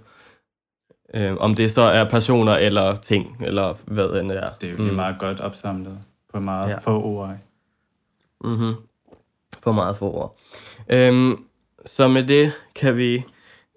Øhm, 1.13 1.37
om 1.37 1.55
det 1.55 1.71
så 1.71 1.81
er 1.81 2.09
personer 2.09 2.53
eller 2.53 2.95
ting, 2.95 3.37
eller 3.45 3.77
hvad 3.85 4.09
end 4.09 4.29
det 4.29 4.37
er. 4.37 4.49
Det 4.61 4.69
er 4.69 4.73
jo 4.73 4.77
mm. 4.77 4.93
meget 4.93 5.15
godt 5.19 5.39
opsamlet 5.39 5.97
på 6.33 6.39
meget 6.39 6.69
ja. 6.69 6.77
få 6.77 7.03
ord. 7.03 7.35
Mm-hmm. 8.43 8.73
På 9.61 9.71
meget 9.71 9.97
få 9.97 10.11
ord. 10.11 10.37
Øhm, 10.89 11.43
så 11.85 12.07
med 12.07 12.23
det 12.23 12.51
kan 12.75 12.97
vi 12.97 13.23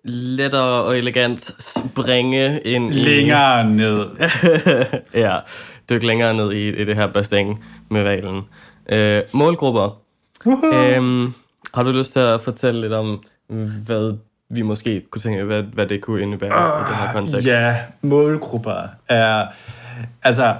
lettere 0.04 0.82
og 0.84 0.98
elegant 0.98 1.54
springe 1.62 2.60
ind 2.60 2.92
Længere 2.92 3.70
ned. 3.70 4.06
ja, 5.24 5.38
dyk 5.90 6.02
længere 6.02 6.34
ned 6.34 6.52
i, 6.52 6.68
i 6.68 6.84
det 6.84 6.96
her 6.96 7.06
bassin 7.06 7.58
med 7.90 8.02
valen. 8.02 8.42
Øh, 8.88 9.22
målgrupper. 9.32 10.00
Øhm, 10.72 11.34
har 11.74 11.82
du 11.82 11.90
lyst 11.90 12.12
til 12.12 12.20
at 12.20 12.40
fortælle 12.40 12.80
lidt 12.80 12.92
om, 12.92 13.24
hvad 13.86 14.16
vi 14.48 14.62
måske 14.62 15.00
kunne 15.10 15.20
tænke, 15.20 15.44
hvad, 15.44 15.62
hvad 15.62 15.86
det 15.86 16.00
kunne 16.00 16.22
indebære 16.22 16.74
uh, 16.74 16.80
i 16.80 16.90
den 16.90 16.96
her 16.96 17.12
kontekst? 17.12 17.46
Ja, 17.46 17.76
målgrupper 18.02 18.86
er... 19.08 19.46
Altså, 20.22 20.56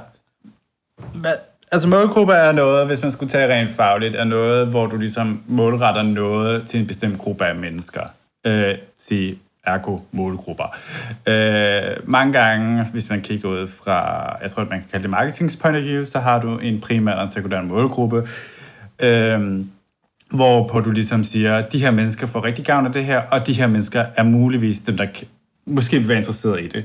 hvad, 1.14 1.34
altså 1.74 1.88
målgrupper 1.88 2.34
er 2.34 2.52
noget, 2.52 2.86
hvis 2.86 3.02
man 3.02 3.10
skulle 3.10 3.30
tage 3.30 3.54
rent 3.54 3.70
fagligt, 3.70 4.14
er 4.14 4.24
noget, 4.24 4.66
hvor 4.66 4.86
du 4.86 4.96
ligesom 4.96 5.42
målretter 5.46 6.02
noget 6.02 6.66
til 6.66 6.80
en 6.80 6.86
bestemt 6.86 7.18
gruppe 7.18 7.46
af 7.46 7.54
mennesker 7.54 8.00
øh, 8.46 8.74
sige 9.08 9.38
ergo 9.64 9.98
målgrupper. 10.12 10.76
Øh, 11.26 12.10
mange 12.10 12.32
gange, 12.32 12.84
hvis 12.84 13.10
man 13.10 13.20
kigger 13.20 13.48
ud 13.48 13.66
fra, 13.66 13.98
jeg 14.42 14.50
tror, 14.50 14.62
at 14.62 14.70
man 14.70 14.80
kan 14.80 14.88
kalde 14.90 15.02
det 15.02 15.10
marketings 15.10 15.56
point 15.56 15.76
of 15.76 15.82
view, 15.82 16.04
så 16.04 16.18
har 16.18 16.40
du 16.40 16.58
en 16.58 16.80
primær 16.80 17.12
og 17.12 17.22
en 17.22 17.28
sekundær 17.28 17.62
målgruppe, 17.62 18.28
øh, 19.02 19.60
hvorpå 20.30 20.80
du 20.80 20.90
ligesom 20.90 21.24
siger, 21.24 21.60
de 21.60 21.78
her 21.78 21.90
mennesker 21.90 22.26
får 22.26 22.44
rigtig 22.44 22.64
gavn 22.66 22.86
af 22.86 22.92
det 22.92 23.04
her, 23.04 23.22
og 23.30 23.46
de 23.46 23.52
her 23.52 23.66
mennesker 23.66 24.04
er 24.16 24.22
muligvis 24.22 24.78
dem, 24.78 24.96
der 24.96 25.06
måske 25.66 25.98
vil 25.98 26.08
være 26.08 26.16
interesseret 26.16 26.60
i 26.60 26.68
det. 26.68 26.84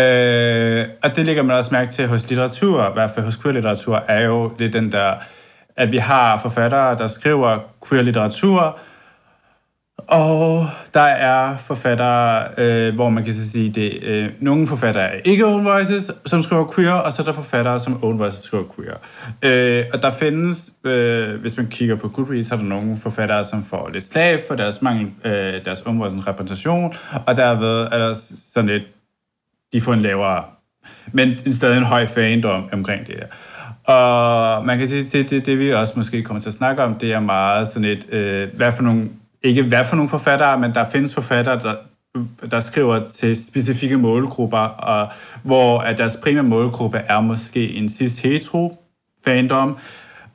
Øh, 0.00 0.86
og 1.02 1.16
det 1.16 1.26
ligger 1.26 1.42
man 1.42 1.56
også 1.56 1.68
mærke 1.72 1.90
til 1.90 2.06
hos 2.08 2.28
litteratur, 2.28 2.88
i 2.88 2.92
hvert 2.92 3.10
fald 3.10 3.24
hos 3.24 3.36
queer-litteratur, 3.36 4.02
er 4.08 4.26
jo 4.26 4.52
det 4.58 4.72
den 4.72 4.92
der, 4.92 5.14
at 5.76 5.92
vi 5.92 5.96
har 5.96 6.38
forfattere, 6.38 6.96
der 6.96 7.06
skriver 7.06 7.58
queer-litteratur, 7.88 8.78
og 9.98 10.66
der 10.94 11.00
er 11.00 11.56
forfattere, 11.56 12.44
øh, 12.58 12.94
hvor 12.94 13.10
man 13.10 13.24
kan 13.24 13.34
så 13.34 13.50
sige, 13.50 13.68
det 13.68 14.02
øh, 14.02 14.30
nogle 14.40 14.66
forfattere 14.66 15.04
er 15.04 15.20
ikke 15.24 15.46
own 15.46 15.64
voices, 15.64 16.10
som 16.26 16.42
skriver 16.42 16.72
queer, 16.74 16.92
og 16.92 17.12
så 17.12 17.22
er 17.22 17.26
der 17.26 17.32
forfattere, 17.32 17.80
som 17.80 18.04
own 18.04 18.18
voices 18.18 18.44
skriver 18.44 18.64
queer. 18.76 18.94
Øh, 19.42 19.84
og 19.92 20.02
der 20.02 20.10
findes, 20.10 20.70
øh, 20.84 21.40
hvis 21.40 21.56
man 21.56 21.66
kigger 21.66 21.96
på 21.96 22.08
Goodreads, 22.08 22.48
så 22.48 22.54
er 22.54 22.58
der 22.58 22.64
nogle 22.64 22.96
forfattere, 22.96 23.44
som 23.44 23.64
får 23.64 23.90
lidt 23.92 24.04
slag 24.04 24.40
for 24.48 24.54
deres 24.54 24.82
mangel, 24.82 25.10
øh, 25.24 25.64
deres 25.64 25.80
own 25.80 25.98
voices 25.98 26.28
repræsentation, 26.28 26.92
og 27.26 27.36
derved 27.36 27.80
er 27.92 27.98
der 27.98 28.14
sådan 28.52 28.70
lidt, 28.70 28.82
de 29.72 29.80
får 29.80 29.92
en 29.92 30.02
lavere, 30.02 30.44
men 31.12 31.52
stadig 31.52 31.78
en 31.78 31.84
høj 31.84 32.06
fandom 32.06 32.68
omkring 32.72 33.06
det 33.06 33.14
her. 33.14 33.26
Og 33.94 34.66
man 34.66 34.78
kan 34.78 34.88
sige, 34.88 35.18
det, 35.18 35.30
det, 35.30 35.46
det 35.46 35.58
vi 35.58 35.72
også 35.72 35.92
måske 35.96 36.22
kommer 36.22 36.40
til 36.40 36.48
at 36.48 36.54
snakke 36.54 36.82
om, 36.82 36.94
det 36.94 37.12
er 37.12 37.20
meget 37.20 37.68
sådan 37.68 37.84
et, 37.84 38.06
øh, 38.12 38.48
hvad 38.56 38.72
for 38.72 38.82
nogle 38.82 39.08
ikke 39.42 39.62
hvad 39.62 39.84
for 39.84 39.96
nogle 39.96 40.08
forfattere, 40.08 40.58
men 40.58 40.74
der 40.74 40.90
findes 40.90 41.14
forfattere, 41.14 41.58
der, 41.58 41.74
der 42.50 42.60
skriver 42.60 43.08
til 43.08 43.46
specifikke 43.46 43.98
målgrupper, 43.98 44.58
og 44.58 45.12
hvor 45.42 45.78
at 45.78 45.98
deres 45.98 46.18
primære 46.22 46.44
målgruppe 46.44 46.98
er 46.98 47.20
måske 47.20 47.74
en 47.74 47.88
cis-hetero 47.88 48.76
fandom, 49.24 49.78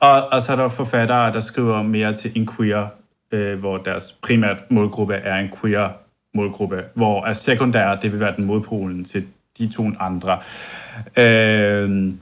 og, 0.00 0.28
og 0.32 0.42
så 0.42 0.52
er 0.52 0.56
der 0.56 0.68
forfattere, 0.68 1.32
der 1.32 1.40
skriver 1.40 1.82
mere 1.82 2.12
til 2.12 2.32
en 2.34 2.48
queer, 2.56 2.86
øh, 3.32 3.58
hvor 3.58 3.76
deres 3.78 4.12
primære 4.22 4.56
målgruppe 4.70 5.14
er 5.14 5.36
en 5.36 5.50
queer 5.60 5.88
målgruppe, 6.34 6.84
hvor 6.94 7.24
er 7.24 7.32
sekundære, 7.32 7.98
det 8.02 8.12
vil 8.12 8.20
være 8.20 8.36
den 8.36 8.44
modpolen 8.44 9.04
til 9.04 9.26
de 9.58 9.68
to 9.68 9.90
andre. 10.00 10.38
Øh, 11.16 12.12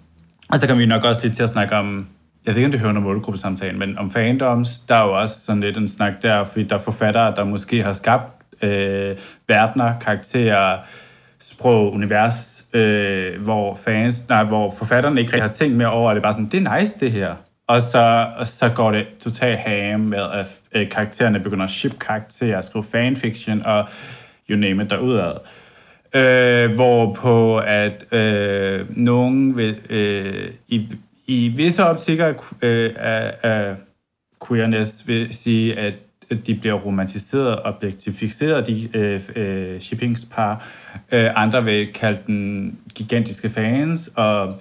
og 0.49 0.59
så 0.59 0.67
kan 0.67 0.79
vi 0.79 0.87
nok 0.87 1.05
også 1.05 1.21
lidt 1.23 1.37
til 1.37 1.43
at 1.43 1.49
snakke 1.49 1.75
om 1.75 2.07
jeg 2.47 2.55
ved 2.55 2.57
ikke, 2.57 2.67
om 2.67 2.71
det 2.71 2.81
hører 2.81 2.91
under 2.91 3.03
målgruppesamtalen, 3.03 3.79
men 3.79 3.99
om 3.99 4.11
fandoms, 4.11 4.79
der 4.79 4.95
er 4.95 5.03
jo 5.03 5.21
også 5.21 5.41
sådan 5.41 5.61
lidt 5.61 5.77
en 5.77 5.89
snak 5.89 6.23
der, 6.23 6.45
fordi 6.45 6.65
der 6.65 6.75
er 6.75 6.81
forfattere, 6.81 7.35
der 7.37 7.45
måske 7.45 7.83
har 7.83 7.93
skabt 7.93 8.33
øh, 8.63 9.17
verdener, 9.49 9.99
karakterer, 9.99 10.79
sprog, 11.41 11.93
univers, 11.93 12.65
øh, 12.73 13.43
hvor 13.43 13.75
fans, 13.75 14.29
nej, 14.29 14.45
hvor 14.45 14.75
forfatterne 14.79 15.21
ikke 15.21 15.33
rigtig 15.33 15.43
har 15.43 15.53
tænkt 15.53 15.77
mere 15.77 15.91
over, 15.91 16.11
at 16.11 16.15
det 16.15 16.21
er 16.21 16.23
bare 16.23 16.33
sådan, 16.33 16.49
det 16.49 16.67
er 16.67 16.79
nice 16.79 17.01
det 17.01 17.13
her. 17.13 17.35
Og 17.69 17.83
så, 17.83 18.27
og 18.39 18.47
så 18.47 18.69
går 18.69 18.91
det 18.91 19.07
totalt 19.21 19.59
ham 19.59 20.01
med, 20.01 20.23
at 20.33 20.47
øh, 20.73 20.91
karaktererne 20.91 21.41
begynder 21.41 21.65
at 21.65 21.71
ship 21.71 21.99
karakterer, 21.99 22.61
skrive 22.61 22.85
fanfiction 22.85 23.67
og 23.67 23.89
you 24.51 24.59
name 24.59 24.83
it 24.83 24.91
derudad. 24.91 25.33
Øh, 26.15 26.75
hvor 26.75 27.13
på 27.13 27.59
at 27.59 28.05
øh, 28.13 28.87
nogen 28.97 29.57
vil, 29.57 29.77
øh, 29.91 30.51
i 30.69 30.89
i 31.27 31.49
visse 31.49 31.85
optikker 31.85 32.55
øh, 32.63 32.91
af, 32.97 33.35
af 33.43 33.77
queerness 34.49 35.09
vil 35.09 35.35
sige, 35.35 35.79
at 35.79 35.95
de 36.47 36.55
bliver 36.55 36.75
romantiseret 36.75 37.57
og 37.57 37.63
objektificeret, 37.63 38.67
de 38.67 38.89
øh, 38.95 39.21
øh, 39.37 39.81
shippingspar. 39.81 40.67
Øh, 41.13 41.31
andre 41.35 41.65
vil 41.65 41.93
kalde 41.93 42.21
den 42.27 42.79
gigantiske 42.95 43.49
fans, 43.49 44.13
og 44.17 44.61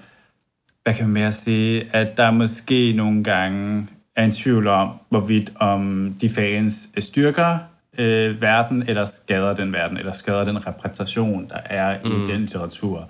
hvad 0.84 0.94
kan 0.94 1.06
man 1.06 1.14
mere 1.14 1.32
sige, 1.32 1.88
at 1.92 2.18
der 2.18 2.32
måske 2.32 2.94
nogle 2.94 3.24
gange 3.24 3.88
er 4.16 4.26
en 4.26 4.32
tvivl 4.32 4.68
om, 4.68 4.90
hvorvidt 5.10 5.52
om 5.56 6.14
de 6.22 6.30
fans 6.30 6.90
styrker 7.00 7.58
øh, 7.98 8.42
verden, 8.42 8.84
eller 8.88 9.06
skader 9.06 9.56
den 9.56 9.74
verden, 9.74 9.98
eller 9.98 10.14
skader 10.14 10.46
den 10.46 10.68
repræsentation, 10.68 11.50
der 11.50 11.60
er 11.66 11.98
mm. 12.04 12.12
i 12.12 12.32
den 12.32 12.42
litteratur. 12.42 13.10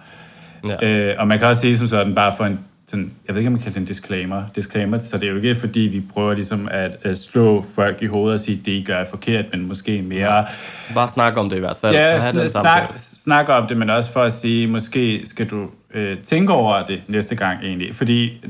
Ja. 0.68 1.10
Øh, 1.10 1.16
og 1.20 1.28
man 1.28 1.40
kan 1.40 1.48
også 1.48 1.62
sige 1.62 1.78
som 1.78 1.88
sådan, 1.88 2.16
bare 2.16 2.34
for 2.38 2.46
en 2.46 2.60
sådan, 2.96 3.12
jeg 3.28 3.36
ved 3.36 3.42
ikke, 3.42 3.48
om 3.48 3.52
man 3.52 3.62
kalder 3.62 3.74
det 3.74 3.82
en 3.82 3.86
disclaimer, 3.86 4.44
disclaimer, 4.56 5.00
så 5.00 5.18
det 5.18 5.28
er 5.28 5.32
jo 5.32 5.36
ikke, 5.36 5.56
fordi 5.56 5.80
vi 5.80 6.04
prøver 6.14 6.34
ligesom 6.34 6.68
at, 6.72 6.98
at 7.04 7.18
slå 7.18 7.66
folk 7.76 8.02
i 8.02 8.06
hovedet 8.06 8.34
og 8.34 8.40
sige, 8.40 8.62
det 8.66 8.72
I 8.72 8.84
gør 8.84 8.96
er 8.96 9.06
forkert, 9.10 9.46
men 9.52 9.68
måske 9.68 10.02
mere... 10.02 10.46
Bare 10.94 11.08
snakke 11.08 11.40
om 11.40 11.50
det 11.50 11.58
i 11.58 11.60
hvert 11.60 11.78
fald. 11.78 11.96
Ja, 11.96 12.20
sn- 12.20 12.48
snak, 12.48 12.98
snak 12.98 13.50
om 13.50 13.68
det, 13.68 13.78
men 13.78 13.90
også 13.90 14.12
for 14.12 14.22
at 14.22 14.34
sige, 14.34 14.68
måske 14.68 15.22
skal 15.26 15.50
du 15.50 15.70
øh, 15.94 16.18
tænke 16.24 16.54
over 16.54 16.86
det 16.86 17.02
næste 17.08 17.36
gang 17.36 17.64
egentlig, 17.64 17.96
fordi 17.96 18.46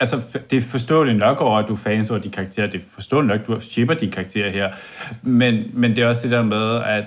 altså, 0.00 0.20
det 0.50 0.56
er 0.56 0.60
forståeligt 0.60 1.18
nok 1.18 1.40
over, 1.40 1.58
at 1.58 1.68
du 1.68 1.76
fans 1.76 2.10
over 2.10 2.20
de 2.20 2.30
karakterer, 2.30 2.66
det 2.66 2.80
er 2.80 2.84
forståeligt 2.94 3.28
nok, 3.28 3.40
at 3.40 3.46
du 3.46 3.60
shipper 3.60 3.94
de 3.94 4.10
karakterer 4.10 4.50
her, 4.50 4.70
men, 5.22 5.64
men 5.72 5.96
det 5.96 6.04
er 6.04 6.08
også 6.08 6.22
det 6.22 6.30
der 6.30 6.42
med, 6.42 6.82
at 6.86 7.04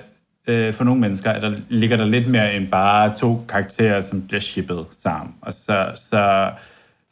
øh, 0.48 0.74
for 0.74 0.84
nogle 0.84 1.00
mennesker 1.00 1.40
der, 1.40 1.56
ligger 1.68 1.96
der 1.96 2.04
lidt 2.04 2.28
mere 2.28 2.54
end 2.54 2.68
bare 2.68 3.14
to 3.14 3.44
karakterer, 3.48 4.00
som 4.00 4.26
bliver 4.26 4.40
shippet 4.40 4.86
sammen. 5.02 5.34
Og 5.40 5.52
så, 5.52 5.92
så 5.96 6.50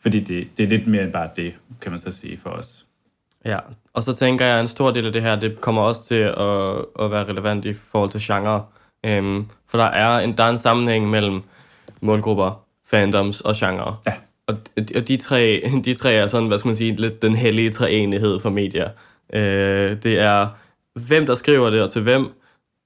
fordi 0.03 0.21
det, 0.21 0.49
det 0.57 0.65
er 0.65 0.69
lidt 0.69 0.87
mere 0.87 1.03
end 1.03 1.13
bare 1.13 1.29
det, 1.37 1.55
kan 1.81 1.93
man 1.93 1.99
så 1.99 2.13
sige 2.13 2.39
for 2.43 2.51
os. 2.51 2.85
Ja, 3.45 3.59
og 3.95 4.03
så 4.03 4.17
tænker 4.17 4.47
jeg, 4.47 4.55
at 4.57 4.61
en 4.61 4.69
stor 4.69 4.91
del 4.91 5.07
af 5.07 5.13
det 5.13 5.23
her, 5.23 5.37
det 5.37 5.61
kommer 5.61 5.83
også 5.83 6.05
til 6.05 6.15
at, 6.15 7.05
at 7.05 7.11
være 7.11 7.25
relevant 7.25 7.65
i 7.65 7.73
forhold 7.73 8.11
til 8.11 8.21
genre. 8.21 8.65
Øhm, 9.07 9.47
for 9.69 9.79
der 9.79 9.85
er, 9.85 10.19
en, 10.19 10.37
der 10.37 10.45
er 10.45 10.51
en 10.51 10.59
sammenhæng 10.59 11.11
mellem 11.11 11.43
målgrupper, 12.01 12.65
fandoms 12.87 13.41
og 13.41 13.55
genre. 13.57 13.97
Ja. 14.07 14.13
Og, 14.47 14.57
og 14.97 15.09
de, 15.09 15.17
tre, 15.17 15.63
de 15.85 15.95
tre 15.95 16.13
er 16.13 16.27
sådan, 16.27 16.49
hvad 16.49 16.59
skal 16.59 16.69
man 16.69 16.77
sige, 16.77 16.97
lidt 16.97 17.23
den 17.23 17.35
hellige 17.35 17.71
treenighed 17.71 18.41
for 18.41 18.51
medier. 18.51 18.89
Øh, 19.33 19.97
det 20.03 20.19
er, 20.21 20.47
hvem 21.07 21.27
der 21.27 21.35
skriver 21.35 21.71
det, 21.71 21.83
og 21.83 21.93
til 21.93 22.03
hvem, 22.03 22.29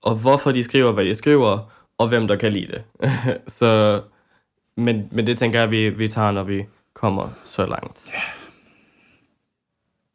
og 0.02 0.14
hvorfor 0.14 0.52
de 0.52 0.64
skriver, 0.64 0.92
hvad 0.92 1.04
de 1.04 1.14
skriver, 1.14 1.72
og 1.98 2.08
hvem 2.08 2.26
der 2.26 2.36
kan 2.36 2.52
lide 2.52 2.66
det. 2.66 2.82
så, 3.58 4.00
men, 4.76 5.08
men 5.10 5.26
det 5.26 5.38
tænker 5.38 5.60
jeg, 5.60 5.70
vi, 5.70 5.88
vi 5.88 6.08
tager, 6.08 6.30
når 6.30 6.42
vi 6.42 6.64
kommer 6.94 7.28
så 7.44 7.66
langt. 7.66 8.10
Yeah. 8.14 8.40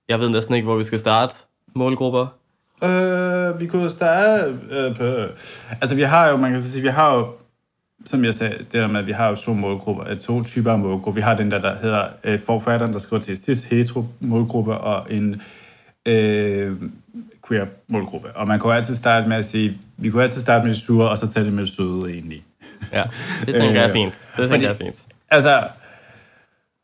Jeg 0.10 0.20
ved 0.20 0.30
næsten 0.30 0.56
ikke, 0.56 0.66
hvor 0.66 0.76
vi 0.76 0.84
skal 0.84 1.00
starte 1.00 1.34
målgrupper. 1.76 2.28
Øh, 2.84 3.60
vi 3.60 3.68
kunne 3.68 3.90
starte 3.90 4.60
øh, 4.72 4.96
på... 4.96 5.04
Altså, 5.82 5.96
vi 5.96 6.02
har 6.02 6.30
jo, 6.30 6.38
man 6.38 6.52
kan 6.52 6.60
sige, 6.60 6.82
vi 6.82 6.88
har 6.88 7.16
jo, 7.16 7.28
som 8.06 8.26
jeg 8.26 8.34
sagde, 8.34 8.58
det 8.58 8.74
der 8.74 8.88
med, 8.88 9.00
at 9.00 9.08
vi 9.08 9.12
har 9.12 9.30
jo 9.30 9.36
to 9.36 9.54
målgrupper, 9.54 10.16
to 10.16 10.44
typer 10.44 10.72
af 10.72 10.80
målgrupper. 10.80 11.12
Vi 11.12 11.22
har 11.22 11.36
den 11.36 11.52
der, 11.52 11.60
der 11.60 11.76
hedder 11.76 12.08
øh, 12.24 12.40
forfatteren, 12.40 12.94
der 12.94 13.00
skriver 13.00 13.22
til 13.22 13.38
cis 13.38 13.64
hetero 13.64 14.06
målgruppe, 14.20 14.78
og 14.78 15.14
en 15.14 15.42
øh, 16.06 16.82
queer 17.48 17.66
målgruppe. 17.90 18.32
Og 18.36 18.48
man 18.48 18.60
kunne 18.60 18.76
altid 18.76 18.96
starte 18.96 19.30
med 19.30 19.38
at 19.38 19.46
sige, 19.46 19.78
vi 19.98 20.10
kunne 20.10 20.24
altid 20.24 20.42
starte 20.42 20.64
med 20.64 20.74
det 20.74 20.82
sure, 20.82 21.10
og 21.10 21.18
så 21.18 21.32
tage 21.32 21.46
det 21.46 21.54
med 21.54 21.64
det 21.64 21.74
søde 21.74 22.12
egentlig. 22.12 22.44
Ja, 22.94 23.04
det 23.46 23.56
tænker 23.62 23.82
jeg 23.82 23.90
er 23.90 23.94
fint. 23.94 24.14
Det 24.14 24.30
tænker 24.36 24.48
Fordi, 24.48 24.64
jeg 24.64 24.72
er 24.72 24.78
fint. 24.78 25.06
Altså, 25.32 25.64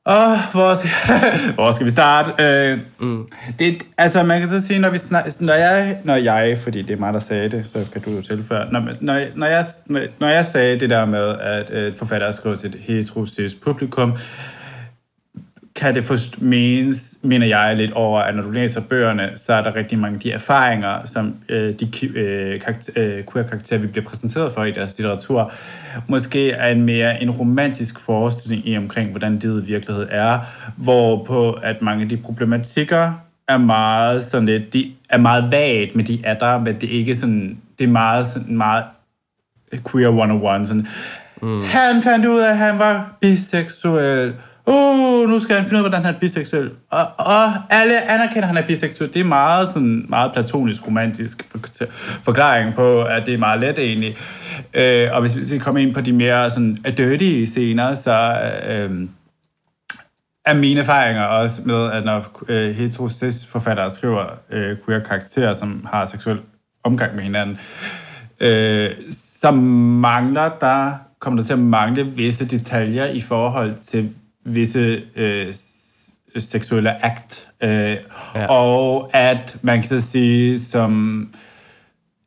Åh, 0.06 0.52
hvor, 0.52 0.74
skal, 0.74 0.90
hvor 1.56 1.72
skal 1.72 1.86
vi 1.86 1.92
starte? 1.92 2.44
Øh, 2.44 2.80
mm. 3.00 3.28
det, 3.60 3.84
altså, 3.98 4.24
man 4.24 4.40
kan 4.40 4.50
så 4.50 4.62
sige, 4.62 4.80
når, 4.80 4.90
vi 4.90 4.98
snak, 4.98 5.26
når, 5.40 5.54
jeg, 5.54 5.98
når 6.04 6.16
jeg, 6.16 6.58
fordi 6.58 6.82
det 6.82 6.94
er 6.94 6.98
mig, 6.98 7.14
der 7.14 7.20
sagde 7.20 7.50
det, 7.50 7.66
så 7.66 7.86
kan 7.94 8.02
du 8.02 8.12
jo 8.12 8.22
tilføre, 8.22 8.72
når, 8.72 8.80
når, 9.02 9.26
når, 9.36 9.48
jeg, 9.48 9.66
når 10.20 10.28
jeg 10.28 10.46
sagde 10.46 10.80
det 10.80 10.90
der 10.90 11.06
med, 11.06 11.36
at 11.40 11.70
øh, 11.74 11.94
forfatter 11.94 12.32
skriver 12.32 12.56
til 12.56 12.70
et 12.70 12.76
heterosis 12.82 13.56
publikum, 13.56 14.18
kan 15.76 15.96
det 15.96 16.04
forst- 16.04 16.42
menes, 16.42 17.14
mener 17.22 17.48
jeg 17.48 17.78
lidt 17.78 17.92
over, 17.92 18.20
at 18.20 18.36
når 18.36 18.44
du 18.44 18.52
læser 18.52 18.82
bøgerne, 18.82 19.32
så 19.36 19.54
er 19.54 19.62
der 19.62 19.76
rigtig 19.76 20.00
mange 20.00 20.16
af 20.16 20.20
de 20.20 20.32
erfaringer, 20.32 21.06
som 21.06 21.36
øh, 21.50 21.74
de 21.74 22.08
øh, 22.08 22.62
karakter, 22.62 22.92
øh, 22.96 23.24
queer-karakterer, 23.34 23.80
vi 23.80 23.88
bliver 23.88 24.06
præsenteret 24.06 24.52
for 24.52 24.64
i 24.64 24.72
deres 24.72 24.98
litteratur, 24.98 25.52
måske 26.08 26.52
er 26.52 26.68
en 26.68 26.82
mere 26.82 27.22
en 27.22 27.32
romantisk 27.32 28.00
forestilling 28.00 28.68
i 28.68 28.78
omkring, 28.78 29.10
hvordan 29.10 29.34
det 29.40 29.64
i 29.64 29.66
virkelighed 29.66 30.08
er, 30.10 30.40
hvor 30.78 31.24
på 31.24 31.52
at 31.52 31.82
mange 31.82 32.04
af 32.04 32.10
de 32.10 32.18
problematikker 32.18 33.14
er 33.48 33.58
meget 33.58 34.24
sådan 34.24 34.46
lidt, 34.46 34.74
de 34.74 34.92
er 35.10 35.18
meget 35.18 35.52
vagt, 35.52 35.96
men 35.96 36.08
de 36.08 36.20
er 36.24 36.34
der, 36.34 36.60
men 36.60 36.76
det 36.82 36.84
er 36.84 37.00
ikke 37.00 37.16
sådan, 37.16 37.58
det 37.80 37.84
er 37.84 37.92
meget 37.92 38.28
sådan 38.28 38.58
meget 38.58 38.84
queer 39.92 40.08
101, 40.08 40.68
sådan, 40.68 40.88
mm. 41.42 41.62
han 41.62 42.02
fandt 42.02 42.26
ud 42.26 42.40
af, 42.40 42.50
at 42.50 42.58
han 42.58 42.80
var 42.80 43.18
biseksuel, 43.22 44.34
uh, 44.68 45.30
nu 45.30 45.40
skal 45.40 45.56
han 45.56 45.66
finde 45.66 45.76
ud 45.76 45.84
af, 45.86 45.90
hvordan 45.90 46.06
han 46.06 46.16
er 46.16 46.20
biseksuel. 46.20 46.72
Og, 46.90 47.06
og 47.18 47.46
alle 47.70 48.10
anerkender, 48.10 48.42
at 48.42 48.48
han 48.48 48.58
er 48.58 48.68
biseksuel. 48.68 49.14
Det 49.14 49.20
er 49.20 49.24
meget, 49.24 49.68
sådan, 49.68 50.06
meget 50.10 50.34
platonisk, 50.34 50.88
romantisk 50.88 51.44
forklaring 52.24 52.74
på, 52.74 53.02
at 53.02 53.26
det 53.26 53.34
er 53.34 53.38
meget 53.38 53.60
let 53.60 53.80
egentlig. 53.80 54.18
Øh, 54.74 55.08
og 55.12 55.22
hvis 55.22 55.52
vi 55.52 55.58
kommer 55.58 55.82
ind 55.82 55.94
på 55.94 56.02
de 56.02 56.14
mere 56.14 56.50
sådan, 56.50 56.78
dirty 56.98 57.46
scener, 57.46 57.96
så 57.96 58.38
øh, 58.70 59.08
er 60.46 60.54
mine 60.54 60.80
erfaringer 60.80 61.24
også 61.24 61.62
med, 61.66 61.92
at 61.92 62.06
når 62.06 62.42
øh, 62.48 62.76
heterosis 62.76 63.46
forfattere 63.46 63.90
skriver 63.90 64.26
øh, 64.52 64.78
queer 64.86 65.00
karakterer, 65.00 65.54
som 65.54 65.86
har 65.90 66.06
seksuel 66.06 66.40
omgang 66.84 67.16
med 67.16 67.24
hinanden, 67.24 67.60
øh, 68.40 68.90
så 69.42 69.52
mangler 69.52 70.50
der 70.50 70.92
kommer 71.20 71.40
der 71.40 71.46
til 71.46 71.54
at 71.54 71.60
mangle 71.60 72.06
visse 72.06 72.46
detaljer 72.46 73.06
i 73.06 73.22
forhold 73.22 73.74
til, 73.74 74.10
visse 74.46 75.04
øh, 75.16 75.56
seksuelle 76.38 77.06
akt. 77.06 77.48
Øh, 77.64 77.98
ja. 78.36 78.46
Og 78.46 79.10
at 79.14 79.58
man 79.62 79.78
kan 79.78 79.84
så 79.84 80.02
sige, 80.02 80.60
som... 80.60 81.30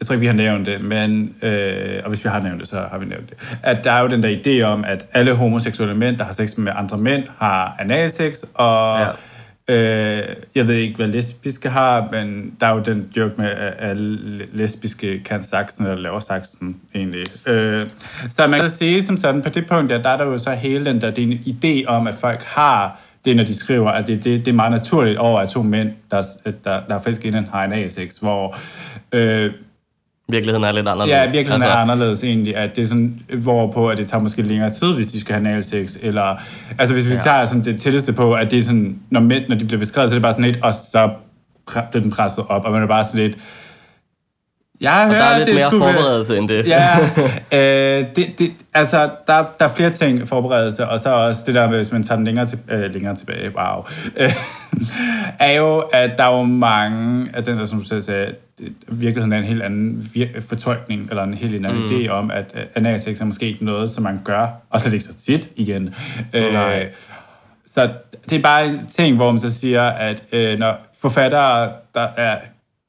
Jeg 0.00 0.06
tror 0.06 0.12
ikke, 0.12 0.20
vi 0.20 0.26
har 0.26 0.34
nævnt 0.34 0.66
det, 0.66 0.80
men... 0.80 1.34
Øh, 1.42 2.00
og 2.04 2.08
hvis 2.08 2.24
vi 2.24 2.28
har 2.28 2.40
nævnt 2.40 2.60
det, 2.60 2.68
så 2.68 2.86
har 2.90 2.98
vi 2.98 3.06
nævnt 3.06 3.30
det. 3.30 3.58
At 3.62 3.84
der 3.84 3.92
er 3.92 4.00
jo 4.00 4.08
den 4.08 4.22
der 4.22 4.36
idé 4.36 4.62
om, 4.62 4.84
at 4.84 5.06
alle 5.12 5.34
homoseksuelle 5.34 5.94
mænd, 5.94 6.16
der 6.16 6.24
har 6.24 6.32
sex 6.32 6.56
med 6.56 6.72
andre 6.76 6.98
mænd, 6.98 7.24
har 7.38 7.76
analsex, 7.78 8.42
og... 8.54 9.00
Ja 9.00 9.10
Øh, 9.68 10.22
jeg 10.54 10.68
ved 10.68 10.74
ikke, 10.74 10.96
hvad 10.96 11.06
lesbiske 11.06 11.68
har, 11.68 12.08
men 12.12 12.54
der 12.60 12.66
er 12.66 12.74
jo 12.74 12.80
den 12.80 13.08
joke 13.16 13.34
med, 13.38 13.50
at, 13.78 13.96
lesbiske 14.52 15.22
kan 15.24 15.44
saksen 15.44 15.86
eller 15.86 15.98
laver 15.98 16.18
saksen 16.18 16.76
egentlig. 16.94 17.26
Øh, 17.46 17.86
så 18.30 18.46
man 18.46 18.60
kan 18.60 18.70
sige 18.70 19.02
som 19.02 19.16
sådan, 19.16 19.42
på 19.42 19.48
det 19.48 19.66
punkt, 19.66 19.90
der, 19.90 20.02
der 20.02 20.10
er 20.10 20.16
der 20.16 20.24
jo 20.24 20.38
så 20.38 20.50
hele 20.50 20.84
den 20.84 21.00
der 21.00 21.10
det 21.10 21.24
er 21.24 21.28
en 21.28 21.32
idé 21.32 21.86
om, 21.86 22.06
at 22.06 22.14
folk 22.14 22.42
har 22.42 23.00
det, 23.24 23.36
når 23.36 23.44
de 23.44 23.54
skriver, 23.54 23.90
at 23.90 24.06
det, 24.06 24.24
det, 24.24 24.44
det 24.44 24.50
er 24.50 24.54
meget 24.54 24.72
naturligt 24.72 25.18
over, 25.18 25.40
at 25.40 25.48
to 25.48 25.62
mænd, 25.62 25.92
der, 26.10 26.22
der, 26.44 26.80
der 26.88 26.94
er 26.94 26.98
faktisk 26.98 27.24
inden 27.24 27.48
har 27.52 27.64
en 27.64 27.72
A6, 27.72 28.20
hvor 28.20 28.56
øh, 29.12 29.52
Virkeligheden 30.28 30.64
er 30.64 30.72
lidt 30.72 30.88
anderledes. 30.88 31.10
Ja, 31.10 31.22
virkeligheden 31.22 31.52
altså... 31.52 31.68
er 31.68 31.74
anderledes 31.74 32.24
egentlig, 32.24 32.56
at 32.56 32.76
det 32.76 32.82
er 32.82 32.86
sådan, 32.86 33.20
hvorpå 33.38 33.88
at 33.88 33.98
det 33.98 34.06
tager 34.06 34.22
måske 34.22 34.42
længere 34.42 34.70
tid, 34.70 34.92
hvis 34.92 35.06
de 35.06 35.20
skal 35.20 35.34
have 35.34 35.48
analsex, 35.48 35.96
eller, 36.02 36.36
altså 36.78 36.94
hvis 36.94 37.08
vi 37.08 37.14
ja. 37.14 37.20
tager 37.20 37.44
sådan 37.44 37.64
det 37.64 37.80
tætteste 37.80 38.12
på, 38.12 38.32
at 38.32 38.50
det 38.50 38.58
er 38.58 38.62
sådan, 38.62 38.98
når 39.10 39.20
mænd, 39.20 39.44
når 39.48 39.56
de 39.56 39.64
bliver 39.64 39.78
beskrevet, 39.78 40.10
så 40.10 40.14
er 40.14 40.16
det 40.16 40.22
bare 40.22 40.32
sådan 40.32 40.44
lidt, 40.44 40.58
og 40.62 40.72
så 40.74 41.10
bliver 41.90 42.02
den 42.02 42.10
presset 42.10 42.44
op, 42.48 42.64
og 42.64 42.72
man 42.72 42.82
er 42.82 42.86
bare 42.86 43.04
sådan 43.04 43.20
lidt, 43.20 43.38
Ja, 44.82 45.04
og 45.04 45.10
der 45.10 45.16
er 45.16 45.38
lidt 45.38 45.46
det 45.46 45.54
mere 45.54 45.70
forberedelse 45.70 46.38
end 46.38 46.48
det. 46.48 46.66
Ja, 46.66 46.98
øh, 47.52 48.06
det, 48.16 48.38
det, 48.38 48.50
altså, 48.74 49.10
der, 49.26 49.44
der 49.58 49.64
er 49.64 49.68
flere 49.68 49.90
ting 49.90 50.28
forberedelse, 50.28 50.88
og 50.88 51.00
så 51.00 51.14
også 51.14 51.42
det 51.46 51.54
der 51.54 51.68
med, 51.68 51.76
hvis 51.76 51.92
man 51.92 52.02
tager 52.02 52.16
den 52.16 52.24
længere, 52.24 52.46
til, 52.46 52.58
øh, 52.68 52.92
længere 52.92 53.16
tilbage, 53.16 53.52
wow, 53.56 53.84
øh, 54.16 54.32
er 55.38 55.52
jo, 55.52 55.78
at 55.78 56.10
der 56.18 56.24
er 56.24 56.36
jo 56.36 56.42
mange 56.42 57.28
af 57.34 57.44
den 57.44 57.58
der, 57.58 57.64
som 57.66 57.78
du 57.78 57.84
selv 57.84 58.00
sagde, 58.00 58.34
virkeligheden 58.88 59.32
er 59.32 59.38
en 59.38 59.44
helt 59.44 59.62
anden 59.62 60.10
fortolkning, 60.48 61.10
eller 61.10 61.22
en 61.22 61.34
helt 61.34 61.66
anden 61.66 61.82
mm. 61.82 61.88
idé 61.88 62.08
om, 62.08 62.30
at 62.30 62.68
analsex 62.74 63.20
er 63.20 63.24
måske 63.24 63.46
ikke 63.46 63.64
noget, 63.64 63.90
som 63.90 64.02
man 64.02 64.20
gør, 64.24 64.46
og 64.70 64.80
slet 64.80 64.92
ikke 64.92 65.04
så 65.04 65.14
tit 65.14 65.50
igen. 65.56 65.94
Nej. 66.32 66.82
Øh, 66.82 66.86
så 67.66 67.90
det 68.30 68.38
er 68.38 68.42
bare 68.42 68.66
en 68.66 68.86
ting, 68.86 69.16
hvor 69.16 69.30
man 69.30 69.38
så 69.38 69.54
siger, 69.54 69.82
at 69.82 70.24
øh, 70.32 70.58
når 70.58 70.76
forfattere, 70.98 71.72
der, 71.94 72.08
er, 72.16 72.38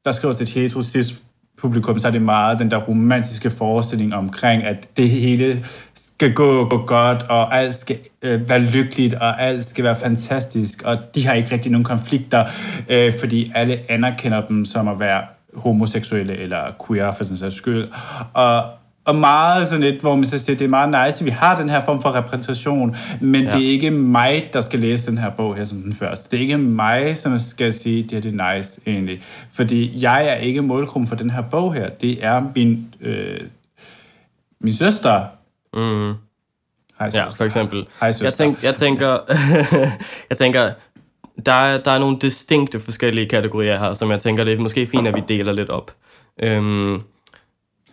der 0.06 0.12
skriver 0.12 0.34
til 0.34 0.44
et 0.44 0.50
heterosis 0.50 1.22
publikum, 1.58 2.00
så 2.00 2.08
er 2.08 2.12
det 2.12 2.22
meget 2.22 2.60
den 2.60 2.72
der 2.72 2.78
romantiske 2.78 3.50
forestilling 3.50 4.16
omkring, 4.16 4.64
at 4.64 4.88
det 4.98 5.10
hele 5.10 5.66
skal 6.16 6.34
gå, 6.34 6.70
gå 6.70 6.86
godt, 6.86 7.24
og 7.24 7.58
alt 7.58 7.76
skal 7.76 7.98
øh, 8.22 8.50
være 8.50 8.60
lykkeligt, 8.60 9.14
og 9.14 9.42
alt 9.42 9.66
skal 9.66 9.84
være 9.84 9.96
fantastisk, 9.96 10.82
og 10.84 10.98
de 11.16 11.28
har 11.28 11.34
ikke 11.34 11.52
rigtig 11.52 11.72
nogen 11.72 11.86
konflikter, 11.86 12.46
øh, 12.90 13.14
fordi 13.20 13.52
alle 13.56 13.80
anerkender 13.90 14.48
dem 14.48 14.66
som 14.66 14.88
at 14.88 15.00
være 15.00 15.22
homoseksuelle 15.56 16.38
eller 16.38 16.72
queer 16.88 17.12
for 17.12 17.24
sin 17.24 17.38
sags 17.38 17.56
skyld. 17.56 17.88
Og, 18.34 18.64
og 19.06 19.16
meget 19.16 19.68
sådan 19.68 19.84
lidt, 19.84 20.02
hvor 20.02 20.16
man 20.16 20.26
så 20.26 20.40
siger, 20.40 20.58
det 20.58 20.66
er 20.66 20.70
meget 20.70 20.90
nice, 20.90 21.20
at 21.20 21.26
vi 21.26 21.30
har 21.30 21.58
den 21.58 21.70
her 21.70 21.86
form 21.86 22.02
for 22.02 22.16
repræsentation, 22.16 22.96
men 23.22 23.44
ja. 23.44 23.50
det 23.50 23.66
er 23.66 23.70
ikke 23.70 23.92
mig, 23.92 24.50
der 24.54 24.62
skal 24.62 24.80
læse 24.80 25.12
den 25.12 25.18
her 25.18 25.30
bog 25.30 25.56
her 25.56 25.64
som 25.64 25.82
den 25.82 25.94
første. 25.94 26.32
Det 26.32 26.38
er 26.38 26.42
ikke 26.42 26.58
mig, 26.58 27.18
som 27.18 27.40
skal 27.40 27.74
sige, 27.74 28.04
det 28.04 28.18
er 28.18 28.22
det 28.22 28.34
nice 28.34 28.82
egentlig. 28.88 29.22
Fordi 29.52 30.04
jeg 30.04 30.28
er 30.28 30.36
ikke 30.36 30.62
målgruppen 30.62 31.08
for 31.08 31.16
den 31.16 31.30
her 31.30 31.42
bog 31.42 31.74
her. 31.74 31.90
Det 31.90 32.26
er 32.26 32.44
min, 32.56 32.96
øh, 33.02 33.42
min 34.60 34.74
søster. 34.74 35.24
Mm. 35.74 36.14
Hej, 37.00 37.10
søster. 37.10 37.22
Ja, 37.22 37.30
for 37.30 37.44
eksempel. 37.44 37.88
Hej, 38.00 38.12
søster. 38.12 38.26
Jeg, 38.26 38.34
tænk, 38.34 38.64
jeg 38.64 38.76
tænker, 38.76 39.18
jeg 40.30 40.38
tænker, 40.38 40.70
der 41.46 41.52
er, 41.52 41.78
der 41.78 41.92
er 41.92 42.00
nogle 42.00 42.18
distinkte 42.22 42.80
forskellige 42.80 43.30
kategorier 43.30 43.80
her, 43.80 43.94
som 43.94 44.12
jeg 44.12 44.20
tænker, 44.20 44.44
det 44.44 44.54
er 44.54 44.60
måske 44.60 44.86
fint, 44.86 45.08
at 45.08 45.16
vi 45.16 45.22
deler 45.28 45.52
lidt 45.52 45.70
op. 45.70 45.92
Øhm, 46.44 47.02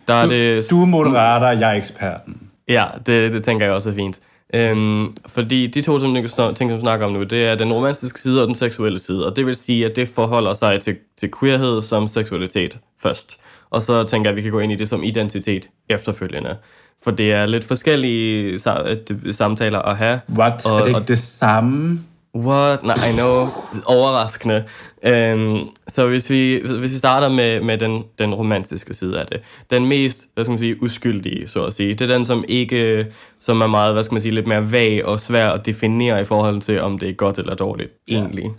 der 0.07 0.13
er 0.13 0.25
du, 0.25 0.33
det, 0.33 0.69
du 0.69 0.81
er 0.81 0.85
moderator, 0.85 1.47
jeg 1.47 1.71
er 1.71 1.77
eksperten. 1.77 2.37
Ja, 2.67 2.85
det, 3.05 3.33
det 3.33 3.43
tænker 3.43 3.65
jeg 3.65 3.75
også 3.75 3.89
er 3.89 3.93
fint. 3.93 4.19
Øhm, 4.53 5.15
fordi 5.25 5.67
de 5.67 5.81
to 5.81 5.99
ting, 5.99 6.29
som 6.29 6.69
vi 6.69 6.79
snakker 6.79 7.05
om 7.05 7.11
nu, 7.11 7.23
det 7.23 7.45
er 7.45 7.55
den 7.55 7.73
romantiske 7.73 8.19
side 8.19 8.41
og 8.41 8.47
den 8.47 8.55
seksuelle 8.55 8.99
side. 8.99 9.25
Og 9.25 9.35
det 9.35 9.45
vil 9.45 9.55
sige, 9.55 9.85
at 9.85 9.95
det 9.95 10.09
forholder 10.09 10.53
sig 10.53 10.81
til, 10.81 10.97
til 11.19 11.31
queerhed 11.39 11.81
som 11.81 12.07
seksualitet 12.07 12.79
først. 13.01 13.37
Og 13.69 13.81
så 13.81 14.03
tænker 14.03 14.29
jeg, 14.29 14.33
at 14.33 14.35
vi 14.35 14.41
kan 14.41 14.51
gå 14.51 14.59
ind 14.59 14.71
i 14.71 14.75
det 14.75 14.89
som 14.89 15.03
identitet 15.03 15.69
efterfølgende. 15.89 16.57
For 17.03 17.11
det 17.11 17.33
er 17.33 17.45
lidt 17.45 17.63
forskellige 17.63 18.59
samtaler 19.31 19.79
at 19.79 19.97
have. 19.97 20.19
What? 20.37 20.65
Og, 20.65 20.73
er 20.73 20.79
det 20.79 20.87
ikke 20.87 20.99
og, 20.99 21.07
det 21.07 21.17
samme? 21.17 21.99
What? 22.35 22.83
Nej, 22.83 23.09
I 23.09 23.11
know. 23.11 23.45
Overraskende. 23.85 24.63
Um, 25.35 25.69
så 25.87 26.07
hvis 26.07 26.29
vi, 26.29 26.61
hvis 26.79 26.93
vi 26.93 26.97
starter 26.97 27.29
med, 27.29 27.61
med 27.61 27.77
den, 27.77 28.03
den 28.19 28.33
romantiske 28.33 28.93
side 28.93 29.19
af 29.19 29.25
det. 29.25 29.41
Den 29.69 29.85
mest, 29.85 30.27
hvad 30.33 30.43
skal 30.43 30.51
man 30.51 30.57
sige, 30.57 30.83
uskyldige, 30.83 31.47
så 31.47 31.65
at 31.65 31.73
sige. 31.73 31.93
Det 31.93 32.09
er 32.09 32.15
den, 32.15 32.25
som 32.25 32.45
ikke, 32.47 33.07
som 33.39 33.61
er 33.61 33.67
meget, 33.67 33.93
hvad 33.93 34.03
skal 34.03 34.13
man 34.13 34.21
sige, 34.21 34.33
lidt 34.33 34.47
mere 34.47 34.71
vag 34.71 35.05
og 35.05 35.19
svær 35.19 35.49
at 35.49 35.65
definere 35.65 36.21
i 36.21 36.23
forhold 36.23 36.61
til, 36.61 36.81
om 36.81 36.99
det 36.99 37.09
er 37.09 37.13
godt 37.13 37.39
eller 37.39 37.55
dårligt, 37.55 37.91
ja. 38.09 38.15
egentlig. 38.15 38.51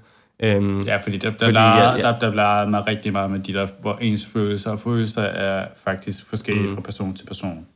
Um, 0.57 0.81
ja, 0.81 0.97
fordi 0.97 1.17
der, 1.17 1.31
der, 1.31 1.37
fordi, 1.39 1.53
der, 1.53 1.63
ja, 1.63 1.91
ja. 1.91 2.03
der, 2.03 2.19
der 2.19 2.31
bliver 2.31 2.67
meget 2.67 2.87
rigtig 2.87 3.13
meget 3.13 3.31
med 3.31 3.39
de 3.39 3.53
der, 3.53 3.67
hvor 3.81 3.99
ens 4.01 4.29
følelser 4.33 4.71
og 4.71 4.81
følelser 4.81 5.23
er 5.23 5.67
faktisk 5.85 6.29
forskellige 6.29 6.69
mm. 6.69 6.75
fra 6.75 6.81
person 6.81 7.15
til 7.15 7.27
person. 7.27 7.67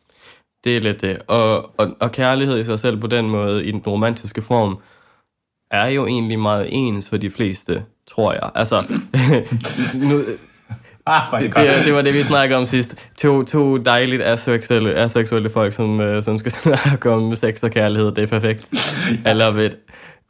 Det 0.65 0.77
er 0.77 0.81
lidt 0.81 1.01
det. 1.01 1.19
Og, 1.27 1.81
og, 1.81 1.97
og 2.01 2.13
kærlighed 2.13 2.61
i 2.61 2.65
sig 2.65 2.79
selv 2.79 2.97
på 2.97 3.07
den 3.07 3.31
måde, 3.31 3.65
i 3.65 3.71
den 3.71 3.83
romantiske 3.87 4.43
form, 4.43 4.79
er 5.71 5.87
jo 5.87 6.07
egentlig 6.07 6.39
meget 6.39 6.69
ens 6.73 7.09
for 7.09 7.17
de 7.17 7.31
fleste, 7.31 7.83
tror 8.07 8.33
jeg. 8.33 8.51
Altså, 8.55 8.99
nu, 10.09 10.23
Ah, 11.11 11.41
det, 11.41 11.57
det, 11.57 11.85
det 11.85 11.95
var 11.95 12.03
det, 12.03 12.15
vi 12.15 12.23
snakkede 12.23 12.59
om 12.59 12.67
sidst. 12.67 12.95
To, 13.17 13.43
to 13.43 13.77
dejligt 13.77 14.23
aseksuelle, 14.23 14.95
aseksuelle 14.95 15.51
folk, 15.51 15.73
som, 15.73 16.01
uh, 16.01 16.23
som 16.23 16.39
skal 16.39 16.53
snakke 16.63 17.11
om 17.11 17.37
sex 17.37 17.63
og 17.63 17.71
kærlighed. 17.71 18.13
Det 18.13 18.23
er 18.23 18.27
perfekt. 18.27 18.75
I 19.27 19.29
love 19.29 19.67
it. 19.67 19.77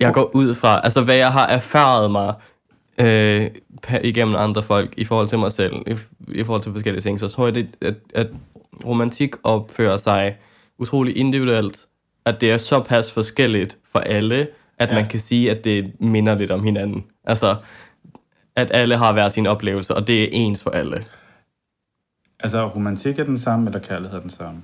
Jeg 0.00 0.12
går 0.12 0.30
ud 0.34 0.54
fra, 0.54 0.80
altså 0.84 1.00
hvad 1.00 1.16
jeg 1.16 1.32
har 1.32 1.46
erfaret 1.46 2.10
mig 2.10 2.34
øh, 2.98 3.50
igennem 4.04 4.34
andre 4.36 4.62
folk 4.62 4.94
i 4.96 5.04
forhold 5.04 5.28
til 5.28 5.38
mig 5.38 5.52
selv, 5.52 5.72
i, 5.86 5.96
i 6.28 6.44
forhold 6.44 6.62
til 6.62 6.72
forskellige 6.72 7.02
ting, 7.02 7.20
så 7.20 7.28
tror 7.28 7.44
jeg, 7.44 7.54
det, 7.54 7.68
at, 7.80 7.94
at 8.14 8.26
romantik 8.84 9.34
opfører 9.44 9.96
sig 9.96 10.36
utrolig 10.78 11.16
individuelt, 11.16 11.86
at 12.24 12.40
det 12.40 12.52
er 12.52 12.56
så 12.56 12.80
pas 12.80 13.12
forskelligt 13.12 13.78
for 13.92 13.98
alle, 13.98 14.48
at 14.78 14.90
ja. 14.90 14.94
man 14.94 15.06
kan 15.06 15.20
sige, 15.20 15.50
at 15.50 15.64
det 15.64 16.00
minder 16.00 16.34
lidt 16.34 16.50
om 16.50 16.64
hinanden. 16.64 17.04
Altså, 17.24 17.56
at 18.56 18.70
alle 18.74 18.96
har 18.96 19.12
hver 19.12 19.28
sin 19.28 19.46
oplevelse, 19.46 19.94
og 19.94 20.06
det 20.06 20.22
er 20.22 20.28
ens 20.32 20.62
for 20.62 20.70
alle. 20.70 21.04
Altså, 22.40 22.66
romantik 22.66 23.18
er 23.18 23.24
den 23.24 23.38
samme, 23.38 23.66
eller 23.66 23.80
kærlighed 23.80 24.16
er 24.16 24.20
den 24.20 24.30
samme? 24.30 24.60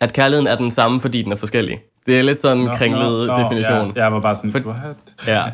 At 0.00 0.12
kærligheden 0.12 0.46
er 0.46 0.56
den 0.56 0.70
samme, 0.70 1.00
fordi 1.00 1.22
den 1.22 1.32
er 1.32 1.36
forskellig. 1.36 1.80
Det 2.06 2.18
er 2.18 2.22
lidt 2.22 2.38
sådan 2.38 2.58
en 2.58 2.68
kringlet 2.68 3.26
no, 3.26 3.36
definition. 3.36 3.92
Ja, 3.96 4.02
jeg 4.02 4.12
var 4.12 4.20
bare 4.20 4.34
sådan, 4.34 4.52
for, 4.52 4.58
what? 4.58 4.96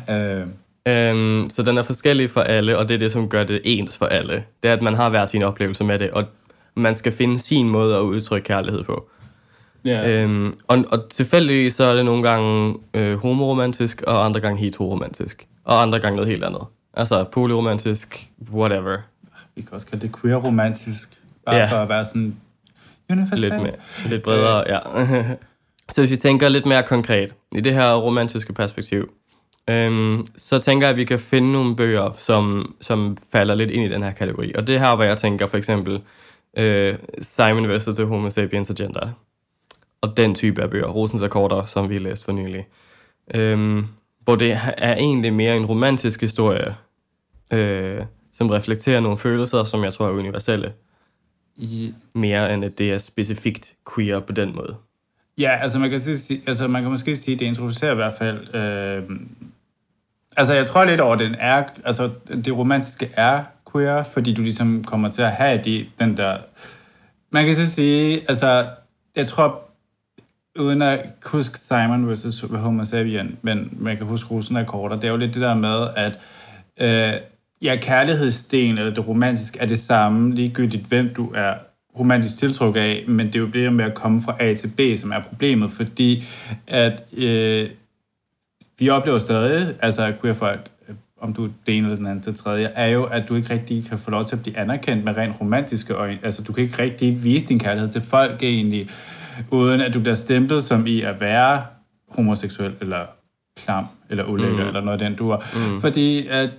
Ja. 0.07 0.41
Uh. 0.41 0.47
Øhm, 0.87 1.49
så 1.49 1.63
den 1.63 1.77
er 1.77 1.83
forskellig 1.83 2.29
for 2.29 2.41
alle, 2.41 2.77
og 2.77 2.89
det 2.89 2.95
er 2.95 2.99
det, 2.99 3.11
som 3.11 3.29
gør 3.29 3.43
det 3.43 3.61
ens 3.63 3.97
for 3.97 4.05
alle. 4.05 4.43
Det 4.63 4.69
er, 4.69 4.73
at 4.73 4.81
man 4.81 4.93
har 4.93 5.09
hver 5.09 5.25
sin 5.25 5.43
oplevelse 5.43 5.83
med 5.83 5.99
det, 5.99 6.11
og 6.11 6.23
man 6.75 6.95
skal 6.95 7.11
finde 7.11 7.39
sin 7.39 7.69
måde 7.69 7.95
at 7.95 8.01
udtrykke 8.01 8.45
kærlighed 8.45 8.83
på. 8.83 9.09
Yeah. 9.87 10.23
Øhm, 10.23 10.53
og, 10.67 10.85
og 10.91 11.09
tilfældigvis 11.09 11.73
så 11.73 11.83
er 11.83 11.95
det 11.95 12.05
nogle 12.05 12.29
gange 12.29 12.75
øh, 12.93 13.17
homoromantisk, 13.17 14.01
og 14.01 14.25
andre 14.25 14.39
gange 14.39 14.59
heteroromantisk. 14.59 15.47
Og 15.63 15.81
andre 15.81 15.99
gange 15.99 16.15
noget 16.15 16.29
helt 16.29 16.43
andet. 16.43 16.61
Altså 16.93 17.23
polyromantisk, 17.23 18.29
whatever. 18.53 18.97
Vi 19.55 19.61
kan 19.61 19.73
også 19.73 19.87
kalde 19.87 20.07
det 20.07 20.15
queer-romantisk. 20.21 21.09
Bare 21.45 21.55
yeah. 21.55 21.69
for 21.69 21.77
at 21.77 21.89
være 21.89 22.05
sådan 22.05 22.35
universal. 23.09 23.39
Lidt, 23.39 23.53
mere, 23.53 23.75
lidt 24.09 24.23
bredere, 24.23 24.63
ja. 24.67 24.79
så 25.91 26.01
hvis 26.01 26.11
vi 26.11 26.15
tænker 26.15 26.49
lidt 26.49 26.65
mere 26.65 26.83
konkret, 26.83 27.33
i 27.55 27.61
det 27.61 27.73
her 27.73 27.95
romantiske 27.95 28.53
perspektiv, 28.53 29.11
øhm, 29.69 30.27
så 30.37 30.59
tænker 30.59 30.87
jeg, 30.87 30.91
at 30.91 30.97
vi 30.97 31.03
kan 31.03 31.19
finde 31.19 31.51
nogle 31.51 31.75
bøger, 31.75 32.11
som, 32.17 32.75
som 32.81 33.17
falder 33.31 33.55
lidt 33.55 33.71
ind 33.71 33.85
i 33.85 33.89
den 33.89 34.03
her 34.03 34.11
kategori. 34.11 34.51
Og 34.55 34.67
det 34.67 34.79
her, 34.79 34.95
hvor 34.95 35.03
jeg 35.03 35.17
tænker 35.17 35.45
for 35.45 35.57
eksempel 35.57 36.01
øh, 36.57 36.95
Simon 37.21 37.77
vs. 37.77 37.85
The 37.85 38.05
Homo 38.05 38.29
Sapiens 38.29 38.69
Agenda 38.69 38.99
og 40.01 40.17
den 40.17 40.35
type 40.35 40.61
af 40.61 40.69
bøger, 40.69 40.87
Rosens 40.87 41.21
Akkorder, 41.21 41.65
som 41.65 41.89
vi 41.89 41.97
læste 41.97 42.25
for 42.25 42.31
nylig. 42.31 42.67
Øhm, 43.33 43.85
hvor 44.23 44.35
det 44.35 44.51
er 44.77 44.95
egentlig 44.95 45.33
mere 45.33 45.57
en 45.57 45.65
romantisk 45.65 46.21
historie, 46.21 46.75
øh, 47.51 48.01
som 48.33 48.49
reflekterer 48.49 48.99
nogle 48.99 49.17
følelser, 49.17 49.63
som 49.63 49.83
jeg 49.83 49.93
tror 49.93 50.07
er 50.07 50.11
universelle. 50.11 50.73
I... 51.55 51.93
Mere 52.15 52.53
end 52.53 52.65
at 52.65 52.77
det 52.77 52.91
er 52.91 52.97
specifikt 52.97 53.75
queer 53.95 54.19
på 54.19 54.31
den 54.31 54.55
måde. 54.55 54.75
Ja, 55.37 55.57
altså 55.61 55.79
man 55.79 55.89
kan, 55.89 55.99
sige, 55.99 56.41
altså 56.47 56.67
man 56.67 56.81
kan 56.81 56.91
måske 56.91 57.15
sige, 57.15 57.33
at 57.33 57.39
det 57.39 57.45
introducerer 57.45 57.91
i 57.91 57.95
hvert 57.95 58.13
fald... 58.13 58.55
Øh, 58.55 59.03
altså 60.37 60.53
jeg 60.53 60.67
tror 60.67 60.85
lidt 60.85 61.01
over, 61.01 61.13
at 61.13 61.19
den 61.19 61.35
er, 61.39 61.63
altså, 61.85 62.09
det 62.45 62.57
romantiske 62.57 63.09
er 63.13 63.43
queer, 63.71 64.03
fordi 64.03 64.33
du 64.33 64.41
ligesom 64.41 64.83
kommer 64.83 65.09
til 65.09 65.21
at 65.21 65.31
have 65.31 65.61
de, 65.63 65.85
den 65.99 66.17
der... 66.17 66.37
Man 67.29 67.45
kan 67.45 67.55
så 67.55 67.69
sige, 67.69 68.21
altså 68.29 68.67
jeg 69.15 69.27
tror 69.27 69.70
uden 70.61 70.81
at 70.81 70.99
huske 71.25 71.59
Simon 71.59 72.11
vs. 72.11 72.45
Homer 72.53 72.83
sapien, 72.83 73.37
men 73.41 73.77
man 73.79 73.97
kan 73.97 74.05
huske 74.05 74.31
Rosen 74.31 74.57
Akkorder, 74.57 74.95
det 74.95 75.03
er 75.03 75.11
jo 75.11 75.17
lidt 75.17 75.33
det 75.33 75.41
der 75.41 75.55
med, 75.55 75.87
at 75.95 76.19
øh, 76.79 77.21
ja, 77.61 77.75
kærlighedssten 77.81 78.77
eller 78.77 78.93
det 78.93 79.07
romantiske 79.07 79.59
er 79.59 79.65
det 79.65 79.79
samme, 79.79 80.35
ligegyldigt 80.35 80.87
hvem 80.87 81.13
du 81.13 81.31
er 81.35 81.53
romantisk 81.99 82.37
tiltrukket 82.37 82.81
af, 82.81 83.03
men 83.07 83.27
det 83.27 83.35
er 83.35 83.39
jo 83.39 83.47
det 83.47 83.73
med 83.73 83.85
at 83.85 83.93
komme 83.93 84.21
fra 84.21 84.35
A 84.39 84.53
til 84.53 84.67
B, 84.67 84.99
som 84.99 85.11
er 85.11 85.19
problemet, 85.19 85.71
fordi 85.71 86.23
at 86.67 87.03
øh, 87.17 87.69
vi 88.79 88.89
oplever 88.89 89.19
stadig, 89.19 89.75
altså 89.81 90.13
queer 90.21 90.33
folk 90.33 90.69
øh, 90.89 90.95
om 91.21 91.33
du 91.33 91.45
er 91.45 91.49
det 91.65 91.77
ene 91.77 91.85
eller 91.85 91.95
den 91.95 92.05
anden 92.05 92.21
til 92.21 92.35
tredje, 92.35 92.71
er 92.75 92.87
jo, 92.87 93.03
at 93.03 93.29
du 93.29 93.35
ikke 93.35 93.53
rigtig 93.53 93.85
kan 93.85 93.97
få 93.97 94.11
lov 94.11 94.25
til 94.25 94.35
at 94.35 94.41
blive 94.41 94.57
anerkendt 94.57 95.05
med 95.05 95.17
rent 95.17 95.35
romantiske 95.41 95.93
øjne. 95.93 96.19
Altså, 96.23 96.43
du 96.43 96.53
kan 96.53 96.63
ikke 96.63 96.81
rigtig 96.81 97.23
vise 97.23 97.47
din 97.47 97.59
kærlighed 97.59 97.89
til 97.89 98.01
folk 98.01 98.43
egentlig, 98.43 98.89
uden 99.49 99.81
at 99.81 99.93
du 99.93 99.99
bliver 99.99 100.15
stemplet 100.15 100.63
som 100.63 100.87
i 100.87 101.01
at 101.01 101.21
være 101.21 101.63
homoseksuel, 102.09 102.73
eller 102.81 103.05
klam, 103.57 103.85
eller 104.09 104.23
ulækker, 104.23 104.61
mm. 104.63 104.67
eller 104.67 104.81
noget 104.81 105.01
af 105.01 105.09
den 105.09 105.17
du 105.17 105.37
mm. 105.55 105.81
Fordi 105.81 106.27
at, 106.27 106.49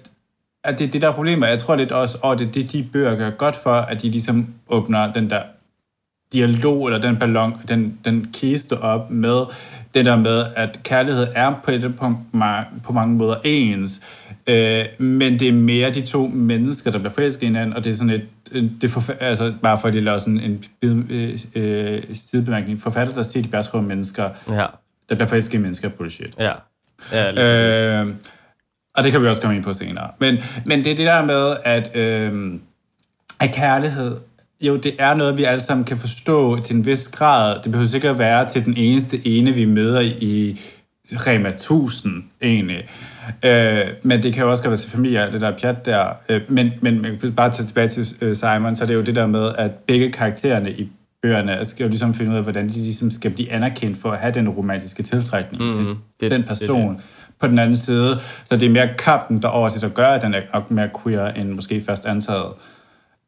at 0.64 0.78
det 0.78 0.86
er 0.86 0.90
det, 0.90 1.02
der 1.02 1.08
er 1.08 1.12
problemet. 1.12 1.48
Jeg 1.48 1.58
tror 1.58 1.76
lidt 1.76 1.92
også, 1.92 2.18
og 2.22 2.38
det 2.38 2.48
er 2.48 2.52
det, 2.52 2.72
de 2.72 2.88
bøger 2.92 3.16
gør 3.16 3.30
godt 3.30 3.56
for, 3.56 3.74
at 3.74 4.02
de 4.02 4.10
ligesom 4.10 4.46
åbner 4.68 5.12
den 5.12 5.30
der 5.30 5.42
dialog, 6.32 6.86
eller 6.86 7.00
den 7.00 7.16
ballon, 7.16 7.60
den, 7.68 7.98
den 8.04 8.28
kiste 8.32 8.80
op 8.80 9.10
med 9.10 9.44
det 9.94 10.04
der 10.04 10.16
med, 10.16 10.46
at 10.56 10.80
kærlighed 10.82 11.26
er 11.34 11.54
på 11.64 11.70
et 11.70 11.94
punkt 11.96 12.18
på 12.84 12.92
mange 12.92 13.14
måder 13.14 13.36
ens, 13.44 14.00
øh, 14.46 14.84
men 14.98 15.38
det 15.38 15.48
er 15.48 15.52
mere 15.52 15.90
de 15.90 16.00
to 16.00 16.26
mennesker, 16.26 16.90
der 16.90 16.98
bliver 16.98 17.12
forelsket 17.12 17.48
hinanden, 17.48 17.76
og 17.76 17.84
det 17.84 17.90
er 17.90 17.94
sådan 17.94 18.10
et, 18.10 18.26
det 18.80 18.90
for, 18.90 19.04
altså 19.20 19.54
bare 19.62 19.78
for 19.78 19.88
at 19.88 19.94
lave 19.94 20.20
sådan 20.20 20.40
en 20.40 20.64
øh, 20.82 21.38
øh, 21.54 22.02
sidebemærkning, 22.12 22.80
forfatter, 22.80 23.14
der 23.14 23.22
siger, 23.22 23.42
de 23.42 23.48
bare 23.48 23.62
skriver 23.62 23.84
mennesker, 23.84 24.30
ja. 24.48 24.66
der 25.08 25.14
bliver 25.14 25.26
forelsket 25.26 25.58
i 25.58 25.62
mennesker, 25.62 25.88
bullshit. 25.88 26.34
Ja. 26.38 26.52
ja 27.12 28.00
øh, 28.00 28.14
og 28.94 29.04
det 29.04 29.12
kan 29.12 29.22
vi 29.22 29.26
også 29.26 29.42
komme 29.42 29.56
ind 29.56 29.64
på 29.64 29.72
senere. 29.72 30.10
Men, 30.18 30.38
men 30.66 30.84
det 30.84 30.92
er 30.92 30.96
det 30.96 31.06
der 31.06 31.24
med, 31.24 31.56
at, 31.64 31.96
øh, 31.96 32.54
at 33.40 33.54
kærlighed 33.54 34.16
jo, 34.62 34.76
det 34.76 34.94
er 34.98 35.14
noget, 35.14 35.38
vi 35.38 35.44
alle 35.44 35.60
sammen 35.60 35.84
kan 35.84 35.96
forstå 35.96 36.60
til 36.60 36.76
en 36.76 36.86
vis 36.86 37.08
grad. 37.08 37.60
Det 37.64 37.72
behøver 37.72 37.88
sikkert 37.88 38.18
være 38.18 38.48
til 38.48 38.64
den 38.64 38.76
eneste 38.76 39.26
ene, 39.26 39.52
vi 39.52 39.64
møder 39.64 40.00
i 40.00 40.60
Rema 41.12 41.48
1000, 41.48 42.24
egentlig. 42.42 42.88
Øh, 43.44 43.86
men 44.02 44.22
det 44.22 44.34
kan 44.34 44.42
jo 44.44 44.50
også 44.50 44.62
være 44.62 44.76
til 44.76 44.90
familie 44.90 45.20
alt 45.20 45.32
det 45.32 45.40
der 45.40 45.56
pjat 45.58 45.86
der. 45.86 46.06
Øh, 46.28 46.40
men, 46.48 46.72
men 46.80 47.06
bare 47.36 47.50
til 47.50 47.66
tilbage 47.66 47.88
til 47.88 48.06
øh, 48.20 48.36
Simon, 48.36 48.76
så 48.76 48.84
er 48.84 48.86
det 48.86 48.94
jo 48.94 49.02
det 49.02 49.14
der 49.14 49.26
med, 49.26 49.52
at 49.58 49.70
begge 49.70 50.10
karaktererne 50.10 50.72
i 50.72 50.88
bøgerne 51.22 51.64
skal 51.64 51.84
jo 51.84 51.88
ligesom 51.88 52.14
finde 52.14 52.32
ud 52.32 52.36
af, 52.36 52.42
hvordan 52.42 52.68
de 52.68 52.72
ligesom 52.72 53.10
skal 53.10 53.30
blive 53.30 53.52
anerkendt 53.52 53.98
for 53.98 54.10
at 54.10 54.18
have 54.18 54.32
den 54.32 54.48
romantiske 54.48 55.02
tiltrækning 55.02 55.64
mm, 55.64 55.72
til 55.72 55.96
det, 56.20 56.30
den 56.30 56.42
person. 56.42 56.90
Det, 56.90 56.98
det. 56.98 57.06
På 57.40 57.46
den 57.46 57.58
anden 57.58 57.76
side, 57.76 58.20
så 58.44 58.56
det 58.56 58.66
er 58.66 58.70
mere 58.70 58.88
kampen, 58.98 59.42
der 59.42 59.48
oversætter 59.48 59.88
gør, 59.88 60.06
at 60.06 60.22
den 60.22 60.34
er 60.34 60.40
nok 60.54 60.70
mere 60.70 60.88
queer, 61.02 61.28
end 61.28 61.50
måske 61.50 61.80
først 61.86 62.06
antaget. 62.06 62.52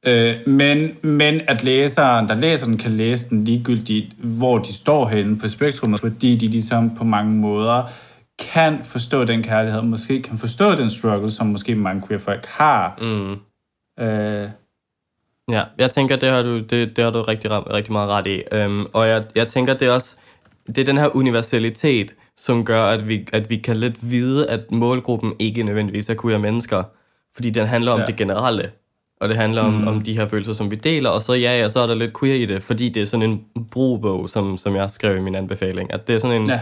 Øh, 0.07 0.35
men, 0.46 0.90
men 1.02 1.40
at 1.48 1.64
læseren, 1.64 2.28
der 2.28 2.35
læser 2.35 2.66
den, 2.66 2.76
kan 2.76 2.90
læse 2.90 3.28
den 3.28 3.44
ligegyldigt, 3.44 4.12
hvor 4.18 4.59
de 4.59 4.72
står 4.72 5.09
henne 5.09 5.38
på 5.38 5.48
spektrummet, 5.48 6.00
fordi 6.00 6.37
de 6.37 6.48
ligesom 6.48 6.96
på 6.96 7.04
mange 7.04 7.33
måder 7.33 7.90
kan 8.38 8.84
forstå 8.84 9.24
den 9.24 9.42
kærlighed, 9.42 9.82
måske 9.82 10.22
kan 10.22 10.38
forstå 10.38 10.74
den 10.74 10.90
struggle, 10.90 11.30
som 11.30 11.46
måske 11.46 11.74
mange 11.74 12.06
queer 12.06 12.20
folk 12.20 12.46
har. 12.46 12.98
Mm. 13.00 13.32
Øh. 14.04 14.48
Ja, 15.50 15.62
jeg 15.78 15.90
tænker, 15.90 16.16
det 16.16 16.28
har 16.28 16.42
du, 16.42 16.58
det, 16.58 16.96
det 16.96 17.04
har 17.04 17.10
du 17.10 17.22
rigtig, 17.22 17.50
rigtig 17.50 17.92
meget 17.92 18.08
ret 18.08 18.26
i. 18.26 18.42
Um, 18.64 18.88
og 18.92 19.08
jeg, 19.08 19.24
jeg 19.34 19.46
tænker, 19.46 19.74
det 19.74 19.88
er 19.88 19.92
også 19.92 20.16
det 20.66 20.78
er 20.78 20.84
den 20.84 20.96
her 20.96 21.16
universalitet, 21.16 22.14
som 22.36 22.64
gør, 22.64 22.84
at 22.84 23.08
vi, 23.08 23.28
at 23.32 23.50
vi 23.50 23.56
kan 23.56 23.76
lidt 23.76 24.10
vide, 24.10 24.50
at 24.50 24.70
målgruppen 24.70 25.34
ikke 25.38 25.62
nødvendigvis 25.62 26.08
er 26.08 26.14
queer 26.22 26.38
mennesker. 26.38 26.82
Fordi 27.34 27.50
den 27.50 27.66
handler 27.66 27.92
om 27.92 28.00
ja. 28.00 28.06
det 28.06 28.16
generelle 28.16 28.70
og 29.20 29.28
det 29.28 29.36
handler 29.36 29.62
om, 29.62 29.72
mm. 29.72 29.86
om 29.88 30.00
de 30.00 30.16
her 30.16 30.26
følelser, 30.28 30.52
som 30.52 30.70
vi 30.70 30.76
deler, 30.76 31.10
og 31.10 31.22
så 31.22 31.32
ja, 31.32 31.58
ja, 31.58 31.68
så 31.68 31.80
er 31.80 31.86
der 31.86 31.94
lidt 31.94 32.18
queer 32.18 32.34
i 32.34 32.46
det, 32.46 32.62
fordi 32.62 32.88
det 32.88 33.02
er 33.02 33.06
sådan 33.06 33.30
en 33.30 33.44
brugbog, 33.70 34.28
som, 34.28 34.58
som 34.58 34.76
jeg 34.76 34.90
skrev 34.90 35.16
i 35.16 35.20
min 35.20 35.34
anbefaling, 35.34 35.92
at 35.92 36.08
det 36.08 36.14
er 36.14 36.18
sådan 36.18 36.42
en, 36.42 36.48
ja. 36.48 36.60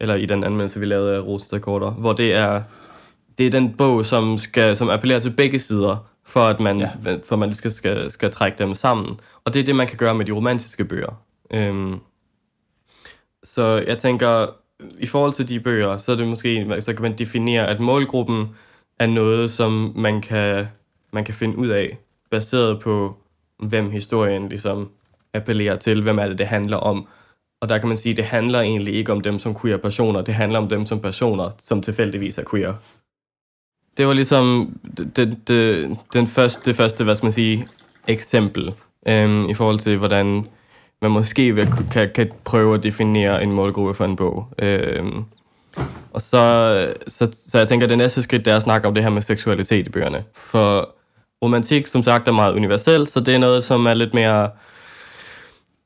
Eller 0.00 0.14
i 0.14 0.26
den 0.26 0.44
anmeldelse, 0.44 0.80
vi 0.80 0.86
lavede 0.86 1.16
af 1.16 1.20
Rosens 1.20 1.52
Akkorder, 1.52 1.90
hvor 1.90 2.12
det 2.12 2.34
er, 2.34 2.62
det 3.38 3.46
er 3.46 3.50
den 3.50 3.74
bog, 3.76 4.04
som, 4.06 4.38
skal, 4.38 4.76
som 4.76 4.90
appellerer 4.90 5.20
til 5.20 5.30
begge 5.30 5.58
sider, 5.58 6.06
for 6.26 6.46
at 6.46 6.60
man, 6.60 6.78
ja. 6.78 6.90
for 7.28 7.36
man 7.36 7.54
skal, 7.54 7.70
skal, 7.70 8.10
skal 8.10 8.30
trække 8.30 8.58
dem 8.58 8.74
sammen. 8.74 9.20
Og 9.44 9.54
det 9.54 9.60
er 9.60 9.64
det, 9.64 9.76
man 9.76 9.86
kan 9.86 9.96
gøre 9.96 10.14
med 10.14 10.24
de 10.24 10.32
romantiske 10.32 10.84
bøger. 10.84 11.22
Øhm, 11.50 11.98
så 13.42 13.84
jeg 13.86 13.98
tænker, 13.98 14.46
i 14.98 15.06
forhold 15.06 15.32
til 15.32 15.48
de 15.48 15.60
bøger, 15.60 15.96
så 15.96 16.12
er 16.12 16.16
det 16.16 16.28
måske, 16.28 16.76
så 16.80 16.92
kan 16.92 17.02
man 17.02 17.18
definere, 17.18 17.66
at 17.66 17.80
målgruppen 17.80 18.48
er 18.98 19.06
noget, 19.06 19.50
som 19.50 19.92
man 19.96 20.20
kan 20.20 20.66
man 21.12 21.24
kan 21.24 21.34
finde 21.34 21.58
ud 21.58 21.68
af, 21.68 21.98
baseret 22.30 22.80
på, 22.80 23.16
hvem 23.58 23.90
historien 23.90 24.48
ligesom 24.48 24.90
appellerer 25.34 25.76
til, 25.76 26.02
hvem 26.02 26.18
er 26.18 26.26
det, 26.26 26.38
det 26.38 26.46
handler 26.46 26.76
om. 26.76 27.06
Og 27.60 27.68
der 27.68 27.78
kan 27.78 27.88
man 27.88 27.96
sige, 27.96 28.10
at 28.10 28.16
det 28.16 28.24
handler 28.24 28.60
egentlig 28.60 28.94
ikke 28.94 29.12
om 29.12 29.20
dem 29.20 29.38
som 29.38 29.60
queer 29.60 29.76
personer, 29.76 30.22
det 30.22 30.34
handler 30.34 30.58
om 30.58 30.68
dem 30.68 30.86
som 30.86 30.98
personer, 30.98 31.50
som 31.58 31.82
tilfældigvis 31.82 32.38
er 32.38 32.44
queer. 32.50 32.74
Det 33.96 34.06
var 34.06 34.12
ligesom 34.12 34.76
det, 35.16 35.38
det, 35.48 35.96
den 36.12 36.26
første, 36.26 36.60
det 36.64 36.76
første, 36.76 37.04
hvad 37.04 37.14
skal 37.14 37.24
man 37.24 37.32
sige, 37.32 37.68
eksempel 38.08 38.72
øhm, 39.08 39.48
i 39.48 39.54
forhold 39.54 39.78
til, 39.78 39.96
hvordan 39.96 40.46
man 41.02 41.10
måske 41.10 41.54
vil, 41.54 41.68
kan, 41.90 42.10
kan 42.14 42.30
prøve 42.44 42.74
at 42.74 42.82
definere 42.82 43.42
en 43.42 43.52
målgruppe 43.52 43.94
for 43.94 44.04
en 44.04 44.16
bog. 44.16 44.46
Øhm, 44.58 45.24
og 46.12 46.20
så, 46.20 46.94
så, 47.08 47.28
så 47.32 47.58
jeg 47.58 47.68
tænker, 47.68 47.86
at 47.86 47.90
det 47.90 47.98
næste 47.98 48.22
skridt, 48.22 48.44
det 48.44 48.50
er 48.52 48.56
at 48.56 48.62
snakke 48.62 48.88
om 48.88 48.94
det 48.94 49.02
her 49.02 49.10
med 49.10 49.22
seksualitet 49.22 49.86
i 49.86 49.90
bøgerne. 49.90 50.24
For 50.34 50.94
romantik, 51.42 51.86
som 51.86 52.02
sagt, 52.02 52.28
er 52.28 52.32
meget 52.32 52.54
universel, 52.54 53.06
så 53.06 53.20
det 53.20 53.34
er 53.34 53.38
noget, 53.38 53.64
som 53.64 53.86
er 53.86 53.94
lidt 53.94 54.14
mere 54.14 54.50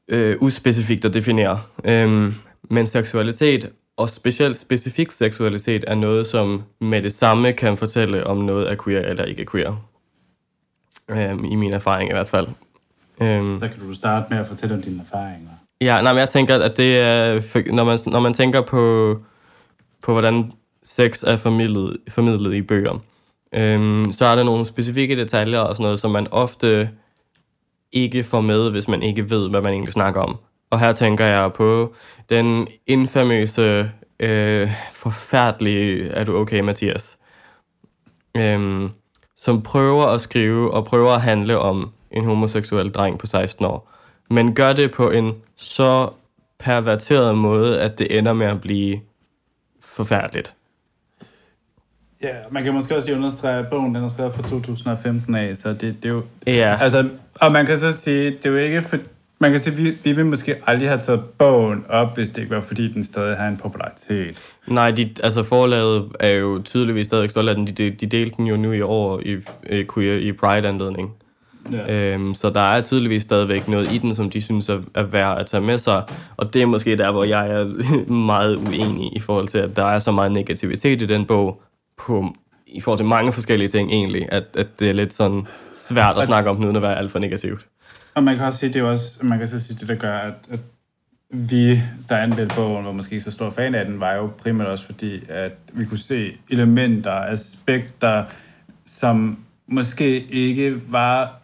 øh, 0.08 0.36
uspecifikt 0.40 1.04
at 1.04 1.14
definere. 1.14 1.60
Øhm, 1.84 2.34
men 2.70 2.86
seksualitet, 2.86 3.70
og 3.96 4.08
specielt 4.08 4.56
specifik 4.56 5.10
seksualitet, 5.10 5.84
er 5.86 5.94
noget, 5.94 6.26
som 6.26 6.62
med 6.80 7.02
det 7.02 7.12
samme 7.12 7.52
kan 7.52 7.76
fortælle, 7.76 8.26
om 8.26 8.36
noget 8.36 8.70
er 8.70 8.76
queer 8.84 9.00
eller 9.00 9.24
ikke 9.24 9.42
er 9.42 9.46
queer. 9.50 9.84
Øhm, 11.10 11.44
I 11.44 11.54
min 11.54 11.74
erfaring 11.74 12.10
i 12.10 12.12
hvert 12.12 12.28
fald. 12.28 12.46
Øhm, 13.20 13.58
så 13.58 13.68
kan 13.68 13.78
du 13.88 13.94
starte 13.94 14.26
med 14.30 14.38
at 14.38 14.46
fortælle 14.46 14.74
om 14.74 14.82
dine 14.82 15.00
erfaringer. 15.00 15.50
Ja, 15.80 16.02
nej, 16.02 16.12
men 16.12 16.20
jeg 16.20 16.28
tænker, 16.28 16.58
at 16.58 16.76
det 16.76 16.98
er, 16.98 17.72
når 17.72 17.84
man, 17.84 17.98
når 18.06 18.20
man 18.20 18.34
tænker 18.34 18.60
på, 18.60 19.16
på 20.02 20.12
hvordan 20.12 20.52
sex 20.82 21.22
er 21.26 21.36
formidlet, 21.36 21.96
formidlet 22.08 22.54
i 22.54 22.62
bøger, 22.62 22.98
Øhm, 23.54 24.10
så 24.10 24.24
er 24.24 24.36
der 24.36 24.42
nogle 24.42 24.64
specifikke 24.64 25.16
detaljer 25.16 25.58
og 25.58 25.76
sådan 25.76 25.84
noget, 25.84 25.98
som 25.98 26.10
man 26.10 26.26
ofte 26.30 26.90
ikke 27.94 28.22
får 28.22 28.40
med, 28.40 28.70
hvis 28.70 28.88
man 28.88 29.02
ikke 29.02 29.30
ved, 29.30 29.50
hvad 29.50 29.60
man 29.60 29.72
egentlig 29.72 29.92
snakker 29.92 30.20
om. 30.20 30.36
Og 30.70 30.80
her 30.80 30.92
tænker 30.92 31.24
jeg 31.24 31.52
på 31.52 31.94
den 32.30 32.68
infamøse, 32.86 33.90
øh, 34.20 34.70
forfærdelige, 34.92 36.08
er 36.08 36.24
du 36.24 36.36
okay, 36.36 36.60
Mathias? 36.60 37.18
Øhm, 38.36 38.90
som 39.36 39.62
prøver 39.62 40.06
at 40.06 40.20
skrive 40.20 40.74
og 40.74 40.84
prøver 40.84 41.12
at 41.12 41.22
handle 41.22 41.58
om 41.58 41.90
en 42.10 42.24
homoseksuel 42.24 42.90
dreng 42.90 43.18
på 43.18 43.26
16 43.26 43.64
år, 43.64 43.90
men 44.30 44.54
gør 44.54 44.72
det 44.72 44.92
på 44.92 45.10
en 45.10 45.32
så 45.56 46.10
perverteret 46.58 47.38
måde, 47.38 47.80
at 47.80 47.98
det 47.98 48.18
ender 48.18 48.32
med 48.32 48.46
at 48.46 48.60
blive 48.60 49.00
forfærdeligt. 49.80 50.54
Ja, 52.22 52.34
man 52.50 52.64
kan 52.64 52.74
måske 52.74 52.96
også 52.96 53.08
lige 53.08 53.16
understrege, 53.16 53.58
at 53.58 53.68
bogen 53.70 53.94
den 53.94 54.04
er 54.04 54.08
skrevet 54.08 54.32
fra 54.32 54.42
2015 54.42 55.34
af, 55.34 55.56
så 55.56 55.68
det, 55.68 55.80
det 55.80 56.04
er 56.04 56.08
jo... 56.08 56.22
Ja. 56.46 56.78
Altså, 56.80 57.08
og 57.40 57.52
man 57.52 57.66
kan 57.66 57.78
så 57.78 57.92
sige, 57.92 58.30
det 58.30 58.46
er 58.46 58.50
jo 58.50 58.56
ikke 58.56 58.82
for... 58.82 58.96
Man 59.38 59.50
kan 59.50 59.60
sige, 59.60 59.76
vi, 59.76 59.98
vi 60.04 60.12
vil 60.12 60.26
måske 60.26 60.56
aldrig 60.66 60.88
have 60.88 61.00
taget 61.00 61.24
bogen 61.38 61.84
op, 61.88 62.14
hvis 62.14 62.28
det 62.28 62.42
ikke 62.42 62.54
var, 62.54 62.60
fordi 62.60 62.92
den 62.92 63.04
stadig 63.04 63.36
har 63.36 63.48
en 63.48 63.56
popularitet. 63.56 64.38
Nej, 64.66 64.90
de, 64.90 65.14
altså 65.22 65.42
forlaget 65.42 66.08
er 66.20 66.30
jo 66.30 66.62
tydeligvis 66.64 67.06
stadig 67.06 67.30
stolt 67.30 67.48
af 67.48 67.54
den. 67.54 67.66
De, 67.66 67.90
de 67.90 68.06
delte 68.06 68.36
den 68.36 68.46
jo 68.46 68.56
nu 68.56 68.72
i 68.72 68.80
år 68.80 69.20
i, 69.24 69.36
i, 69.70 69.84
queer, 69.94 70.16
i 70.16 70.32
Pride-anledning. 70.32 71.14
Ja. 71.72 72.12
Øhm, 72.12 72.34
så 72.34 72.50
der 72.50 72.60
er 72.60 72.80
tydeligvis 72.80 73.22
stadigvæk 73.22 73.68
noget 73.68 73.92
i 73.92 73.98
den, 73.98 74.14
som 74.14 74.30
de 74.30 74.42
synes 74.42 74.68
er, 74.68 74.80
er 74.94 75.02
værd 75.02 75.40
at 75.40 75.46
tage 75.46 75.60
med 75.60 75.78
sig. 75.78 76.02
Og 76.36 76.54
det 76.54 76.62
er 76.62 76.66
måske 76.66 76.96
der, 76.96 77.12
hvor 77.12 77.24
jeg 77.24 77.50
er 77.50 77.64
meget 78.12 78.56
uenig 78.56 79.16
i 79.16 79.20
forhold 79.20 79.48
til, 79.48 79.58
at 79.58 79.76
der 79.76 79.84
er 79.84 79.98
så 79.98 80.12
meget 80.12 80.32
negativitet 80.32 81.02
i 81.02 81.06
den 81.06 81.24
bog, 81.24 81.62
på, 81.98 82.34
i 82.66 82.80
forhold 82.80 82.98
til 82.98 83.06
mange 83.06 83.32
forskellige 83.32 83.68
ting 83.68 83.90
egentlig, 83.90 84.26
at, 84.32 84.44
at 84.56 84.80
det 84.80 84.88
er 84.88 84.92
lidt 84.92 85.12
sådan 85.12 85.46
svært 85.88 86.18
at 86.18 86.24
snakke 86.24 86.50
om 86.50 86.56
den 86.56 86.64
uden 86.64 86.76
at 86.76 86.82
være 86.82 86.98
alt 86.98 87.12
for 87.12 87.18
negativt. 87.18 87.66
Og 88.14 88.22
man 88.22 88.36
kan 88.36 88.44
også 88.44 88.58
sige, 88.58 88.72
det 88.72 88.80
er 88.80 88.84
også, 88.84 89.18
man 89.22 89.38
kan 89.38 89.48
så 89.48 89.60
sige, 89.60 89.76
det 89.80 89.88
der 89.88 89.94
gør, 89.94 90.18
at, 90.18 90.34
at 90.50 90.60
vi, 91.30 91.80
der 92.08 92.16
anmeldte 92.16 92.54
bogen, 92.54 92.84
var 92.84 92.92
måske 92.92 93.20
så 93.20 93.30
stor 93.30 93.50
fan 93.50 93.74
af 93.74 93.84
den, 93.84 94.00
var 94.00 94.12
jo 94.12 94.30
primært 94.38 94.66
også 94.66 94.86
fordi, 94.86 95.22
at 95.28 95.52
vi 95.72 95.84
kunne 95.84 95.98
se 95.98 96.32
elementer, 96.50 97.12
aspekter, 97.12 98.24
som 98.86 99.38
måske 99.66 100.20
ikke 100.20 100.92
var 100.92 101.40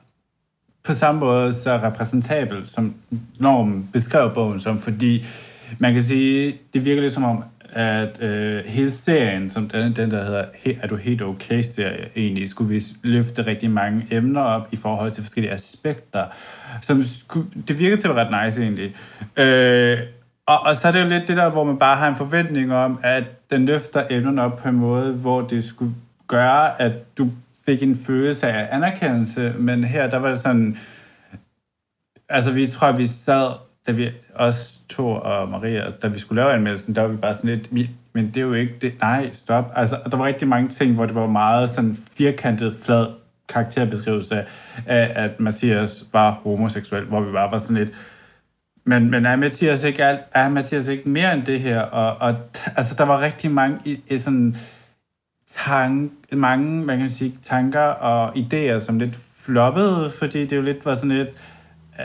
på 0.85 0.93
samme 0.93 1.21
måde 1.21 1.53
så 1.53 1.77
repræsentabel, 1.77 2.67
som 2.67 2.95
normen 3.39 3.89
beskrev 3.93 4.35
bogen 4.35 4.61
som, 4.61 4.79
fordi 4.79 5.25
man 5.79 5.93
kan 5.93 6.03
sige, 6.03 6.59
det 6.75 6.85
virker 6.85 7.03
lidt 7.03 7.13
som 7.13 7.25
om, 7.25 7.45
at 7.73 8.23
øh, 8.23 8.65
hele 8.65 8.91
serien, 8.91 9.51
som 9.51 9.69
den, 9.69 9.97
den 9.97 10.11
der 10.11 10.25
hedder 10.25 10.45
Er 10.83 10.87
du 10.87 10.97
helt 10.97 11.23
okay-serie, 11.23 12.09
egentlig 12.17 12.49
skulle 12.49 12.75
vi 12.75 12.83
løfte 13.03 13.47
rigtig 13.47 13.71
mange 13.71 14.07
emner 14.11 14.41
op 14.41 14.69
i 14.73 14.77
forhold 14.77 15.11
til 15.11 15.23
forskellige 15.23 15.53
aspekter, 15.53 16.25
som 16.83 17.05
skulle, 17.05 17.47
det 17.69 17.79
virkede 17.79 18.01
til 18.01 18.09
at 18.09 18.17
være 18.17 18.31
ret 18.31 18.47
nice 18.47 18.63
egentlig. 18.63 18.95
Øh, 19.37 19.99
og, 20.47 20.61
og 20.61 20.77
så 20.77 20.89
er 20.89 20.93
det 20.93 21.01
jo 21.01 21.09
lidt 21.09 21.29
det 21.29 21.37
der, 21.37 21.51
hvor 21.51 21.65
man 21.65 21.79
bare 21.79 21.97
har 21.97 22.09
en 22.09 22.17
forventning 22.17 22.75
om, 22.75 23.01
at 23.03 23.25
den 23.51 23.67
løfter 23.67 24.07
emnerne 24.11 24.43
op 24.43 24.57
på 24.57 24.69
en 24.69 24.77
måde, 24.77 25.13
hvor 25.13 25.41
det 25.41 25.65
skulle 25.65 25.95
gøre, 26.27 26.83
at 26.83 27.17
du 27.19 27.31
fik 27.67 27.83
en 27.83 27.97
følelse 27.97 28.47
af 28.47 28.69
anerkendelse, 28.77 29.55
men 29.59 29.85
her, 29.85 30.11
der 30.11 30.19
var 30.19 30.29
det 30.29 30.39
sådan, 30.39 30.77
altså 32.29 32.51
vi 32.51 32.67
tror, 32.67 32.93
vi 32.93 33.07
sad, 33.07 33.51
da 33.87 33.93
vi 33.93 34.11
også 34.35 34.80
to 34.91 35.09
og 35.09 35.49
Maria, 35.49 35.91
da 36.03 36.09
vi 36.09 36.19
skulle 36.19 36.43
lave 36.43 36.53
anmeldelsen, 36.53 36.95
der 36.95 37.03
var 37.03 37.09
vi 37.09 37.17
bare 37.17 37.35
sådan 37.35 37.51
lidt, 37.51 37.75
vi, 37.75 37.91
men 38.13 38.27
det 38.27 38.37
er 38.37 38.41
jo 38.41 38.53
ikke 38.53 38.75
det, 38.81 38.93
nej, 39.01 39.29
stop. 39.33 39.73
Altså, 39.75 39.97
der 40.11 40.17
var 40.17 40.25
rigtig 40.25 40.49
mange 40.49 40.69
ting, 40.69 40.95
hvor 40.95 41.07
det 41.07 41.15
var 41.15 41.27
meget 41.27 41.71
sådan 41.71 41.97
firkantet, 42.17 42.77
flad 42.83 43.07
karakterbeskrivelse 43.49 44.45
af, 44.87 45.13
at 45.15 45.41
Mathias 45.41 46.05
var 46.13 46.31
homoseksuel, 46.31 47.05
hvor 47.05 47.21
vi 47.21 47.33
bare 47.33 47.53
var 47.53 47.59
sådan 47.59 47.77
lidt, 47.77 47.93
men, 48.85 49.11
men 49.11 49.27
er 49.27 49.37
Mathias 49.37 49.85
ikke 49.85 50.05
alt, 50.05 50.21
er 50.33 50.49
Mathias 50.49 50.89
ikke 50.89 51.09
mere 51.09 51.35
end 51.35 51.43
det 51.43 51.61
her? 51.61 51.81
Og, 51.81 52.17
og 52.29 52.39
altså, 52.77 52.95
der 52.99 53.05
var 53.05 53.21
rigtig 53.21 53.51
mange 53.51 53.79
i, 53.85 54.01
i 54.09 54.19
sådan 54.19 54.57
tank, 55.67 56.13
mange, 56.33 56.87
man 56.87 56.99
kan 56.99 57.09
sige, 57.09 57.35
tanker 57.43 57.81
og 57.81 58.37
idéer, 58.37 58.81
som 58.81 58.99
lidt 58.99 59.19
floppede, 59.43 60.11
fordi 60.19 60.45
det 60.45 60.57
jo 60.57 60.63
lidt 60.63 60.87
var 60.87 60.95
sådan 60.95 61.17
lidt, 61.17 61.29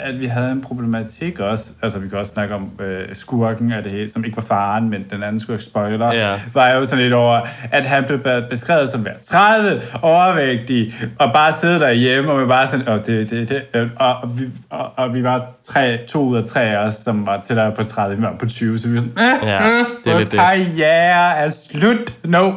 at 0.04 0.22
vi 0.22 0.26
havde 0.26 0.52
en 0.52 0.62
problematik 0.62 1.40
også. 1.40 1.66
Altså, 1.82 2.00
vi 2.00 2.10
kan 2.10 2.18
også 2.18 2.34
snakke 2.34 2.56
om 2.56 2.70
øh, 2.80 3.02
skurken 3.14 3.72
af 3.72 3.84
det 3.84 3.92
hele, 3.92 4.10
som 4.10 4.26
ikke 4.26 4.38
var 4.38 4.44
faren, 4.44 4.90
men 4.90 5.06
den 5.12 5.24
anden 5.24 5.40
skurk 5.40 5.62
spoiler, 5.62 6.14
Ja. 6.14 6.34
var 6.54 6.70
jo 6.70 6.86
sådan 6.86 7.04
lidt 7.04 7.14
over, 7.14 7.40
at 7.72 7.86
han 7.86 8.04
blev 8.04 8.20
be- 8.24 8.46
beskrevet 8.50 8.90
som 8.90 9.02
hver 9.02 9.14
30, 9.24 9.82
overvægtig, 10.02 10.94
og 11.20 11.34
bare 11.34 11.52
sidde 11.52 11.80
derhjemme, 11.80 12.32
og 12.32 12.42
vi 12.42 12.46
bare 12.46 12.68
sådan, 12.68 12.88
og, 12.88 13.08
det, 13.08 13.30
det, 13.30 13.50
det, 13.50 13.62
øh, 13.74 13.90
og, 13.96 14.16
og, 14.16 14.40
vi, 14.40 14.46
og, 14.70 14.92
og 14.98 15.14
vi 15.14 15.24
var 15.24 15.46
tre, 15.68 15.98
to 16.08 16.20
ud 16.22 16.38
af 16.38 16.44
tre 16.44 16.62
af 16.62 16.78
os, 16.88 16.94
som 16.94 17.26
var 17.26 17.42
tættere 17.42 17.72
på 17.72 17.84
30, 17.84 18.16
vi 18.16 18.22
var 18.22 18.36
på 18.40 18.46
20, 18.46 18.80
så 18.80 18.88
vi 18.88 18.94
var 18.94 19.00
sådan, 19.00 19.14
øh, 19.44 19.48
Ja, 19.48 19.58
øh, 19.58 19.70
det 19.72 19.78
er 19.80 20.12
vores 20.12 20.18
lidt 20.20 20.32
det. 20.32 20.40
karriere 20.40 21.38
er 21.38 21.50
slut, 21.50 22.14
no. 22.24 22.52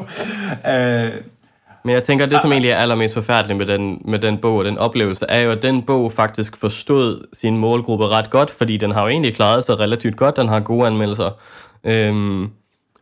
Øh, 0.73 1.11
Men 1.85 1.95
jeg 1.95 2.03
tænker, 2.03 2.27
det 2.27 2.41
som 2.41 2.53
egentlig 2.53 2.71
er 2.71 2.77
allermest 2.77 3.15
forfærdeligt 3.15 3.59
med 3.59 3.67
den, 3.67 4.03
med 4.05 4.19
den 4.19 4.39
bog 4.39 4.57
og 4.57 4.65
den 4.65 4.79
oplevelse, 4.79 5.27
er 5.29 5.41
jo, 5.41 5.51
at 5.51 5.63
den 5.63 5.83
bog 5.83 6.13
faktisk 6.13 6.57
forstod 6.57 7.27
sin 7.33 7.57
målgruppe 7.57 8.09
ret 8.09 8.31
godt, 8.31 8.51
fordi 8.51 8.77
den 8.77 8.91
har 8.91 9.03
jo 9.03 9.09
egentlig 9.09 9.35
klaret 9.35 9.65
sig 9.65 9.81
relativt 9.81 10.17
godt, 10.17 10.37
den 10.37 10.49
har 10.49 10.61
gode 10.61 10.87
anmeldelser. 10.87 11.31
Øhm, 11.85 12.51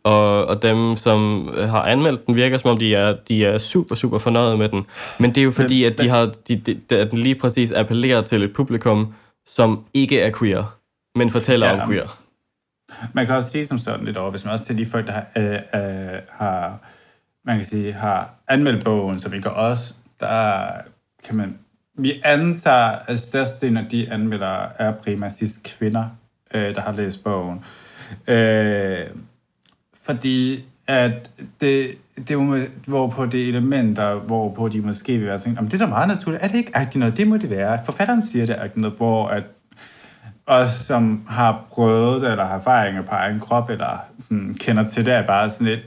og, 0.04 0.46
og 0.46 0.62
dem, 0.62 0.96
som 0.96 1.50
har 1.58 1.82
anmeldt 1.82 2.26
den, 2.26 2.36
virker 2.36 2.58
som 2.58 2.70
om, 2.70 2.76
de 2.78 2.94
er, 2.94 3.16
de 3.28 3.44
er 3.44 3.58
super, 3.58 3.94
super 3.94 4.18
fornøjet 4.18 4.58
med 4.58 4.68
den. 4.68 4.86
Men 5.18 5.30
det 5.30 5.38
er 5.38 5.44
jo 5.44 5.50
fordi, 5.50 5.84
at, 5.84 5.98
de 5.98 6.08
har, 6.08 6.32
de, 6.48 6.56
de, 6.56 6.96
at 6.96 7.10
den 7.10 7.18
lige 7.18 7.34
præcis 7.34 7.72
appellerer 7.72 8.22
til 8.22 8.42
et 8.42 8.52
publikum, 8.52 9.14
som 9.46 9.84
ikke 9.94 10.20
er 10.20 10.30
queer, 10.38 10.78
men 11.18 11.30
fortæller 11.30 11.66
Ja, 11.66 11.82
om 11.82 11.88
queer. 11.88 12.18
Man 13.12 13.26
kan 13.26 13.34
også 13.34 13.50
sige 13.50 13.66
som 13.66 13.78
sådan 13.78 14.04
lidt 14.04 14.16
over, 14.16 14.30
hvis 14.30 14.44
man 14.44 14.52
også 14.52 14.64
til 14.64 14.78
de 14.78 14.86
folk, 14.86 15.06
der 15.06 15.12
har, 15.12 15.26
øh, 15.36 16.14
øh, 16.14 16.20
har, 16.30 16.78
man 17.46 17.56
kan 17.56 17.64
sige, 17.64 17.92
har 17.92 18.34
anmeldt 18.48 18.84
bogen, 18.84 19.18
så 19.18 19.28
vi 19.28 19.40
går 19.40 19.50
også, 19.50 19.94
der 20.20 20.66
kan 21.24 21.36
man, 21.36 21.58
vi 21.98 22.20
antager, 22.24 22.98
at 23.06 23.18
størstedelen 23.18 23.76
af 23.76 23.86
de 23.90 24.12
anmeldere 24.12 24.68
er 24.78 24.92
primært 24.92 25.32
sidst 25.32 25.62
kvinder, 25.62 26.04
øh, 26.54 26.74
der 26.74 26.80
har 26.80 26.92
læst 26.92 27.24
bogen. 27.24 27.64
Øh, 28.26 29.06
fordi 30.02 30.64
at 30.86 31.30
det, 31.60 31.90
det 32.16 32.30
er 32.30 32.36
på 32.36 32.90
hvorpå 32.90 33.26
det 33.26 33.44
er 33.44 33.48
elementer, 33.48 34.14
hvorpå 34.14 34.68
de 34.68 34.80
måske 34.80 35.18
vil 35.18 35.26
være 35.26 35.38
sådan, 35.38 35.58
om 35.58 35.68
det 35.68 35.80
er 35.80 35.84
da 35.84 35.90
meget 35.90 36.08
naturligt, 36.08 36.42
er 36.42 36.48
det 36.48 36.58
ikke 36.58 36.76
agtigt 36.76 37.00
noget, 37.00 37.16
det 37.16 37.28
må 37.28 37.36
det 37.36 37.50
være. 37.50 37.78
Forfatteren 37.84 38.22
siger 38.22 38.46
det 38.46 38.58
er 38.58 38.62
agtigt 38.62 38.76
noget, 38.76 38.96
hvor 38.96 39.28
at 39.28 39.42
os, 40.46 40.70
som 40.70 41.24
har 41.28 41.66
prøvet 41.70 42.20
det, 42.20 42.30
eller 42.30 42.44
har 42.44 42.56
erfaringer 42.56 43.02
på 43.02 43.10
egen 43.10 43.40
krop, 43.40 43.70
eller 43.70 43.98
sådan, 44.20 44.54
kender 44.60 44.84
til 44.84 45.04
det, 45.04 45.14
er 45.14 45.26
bare 45.26 45.50
sådan 45.50 45.66
lidt... 45.66 45.80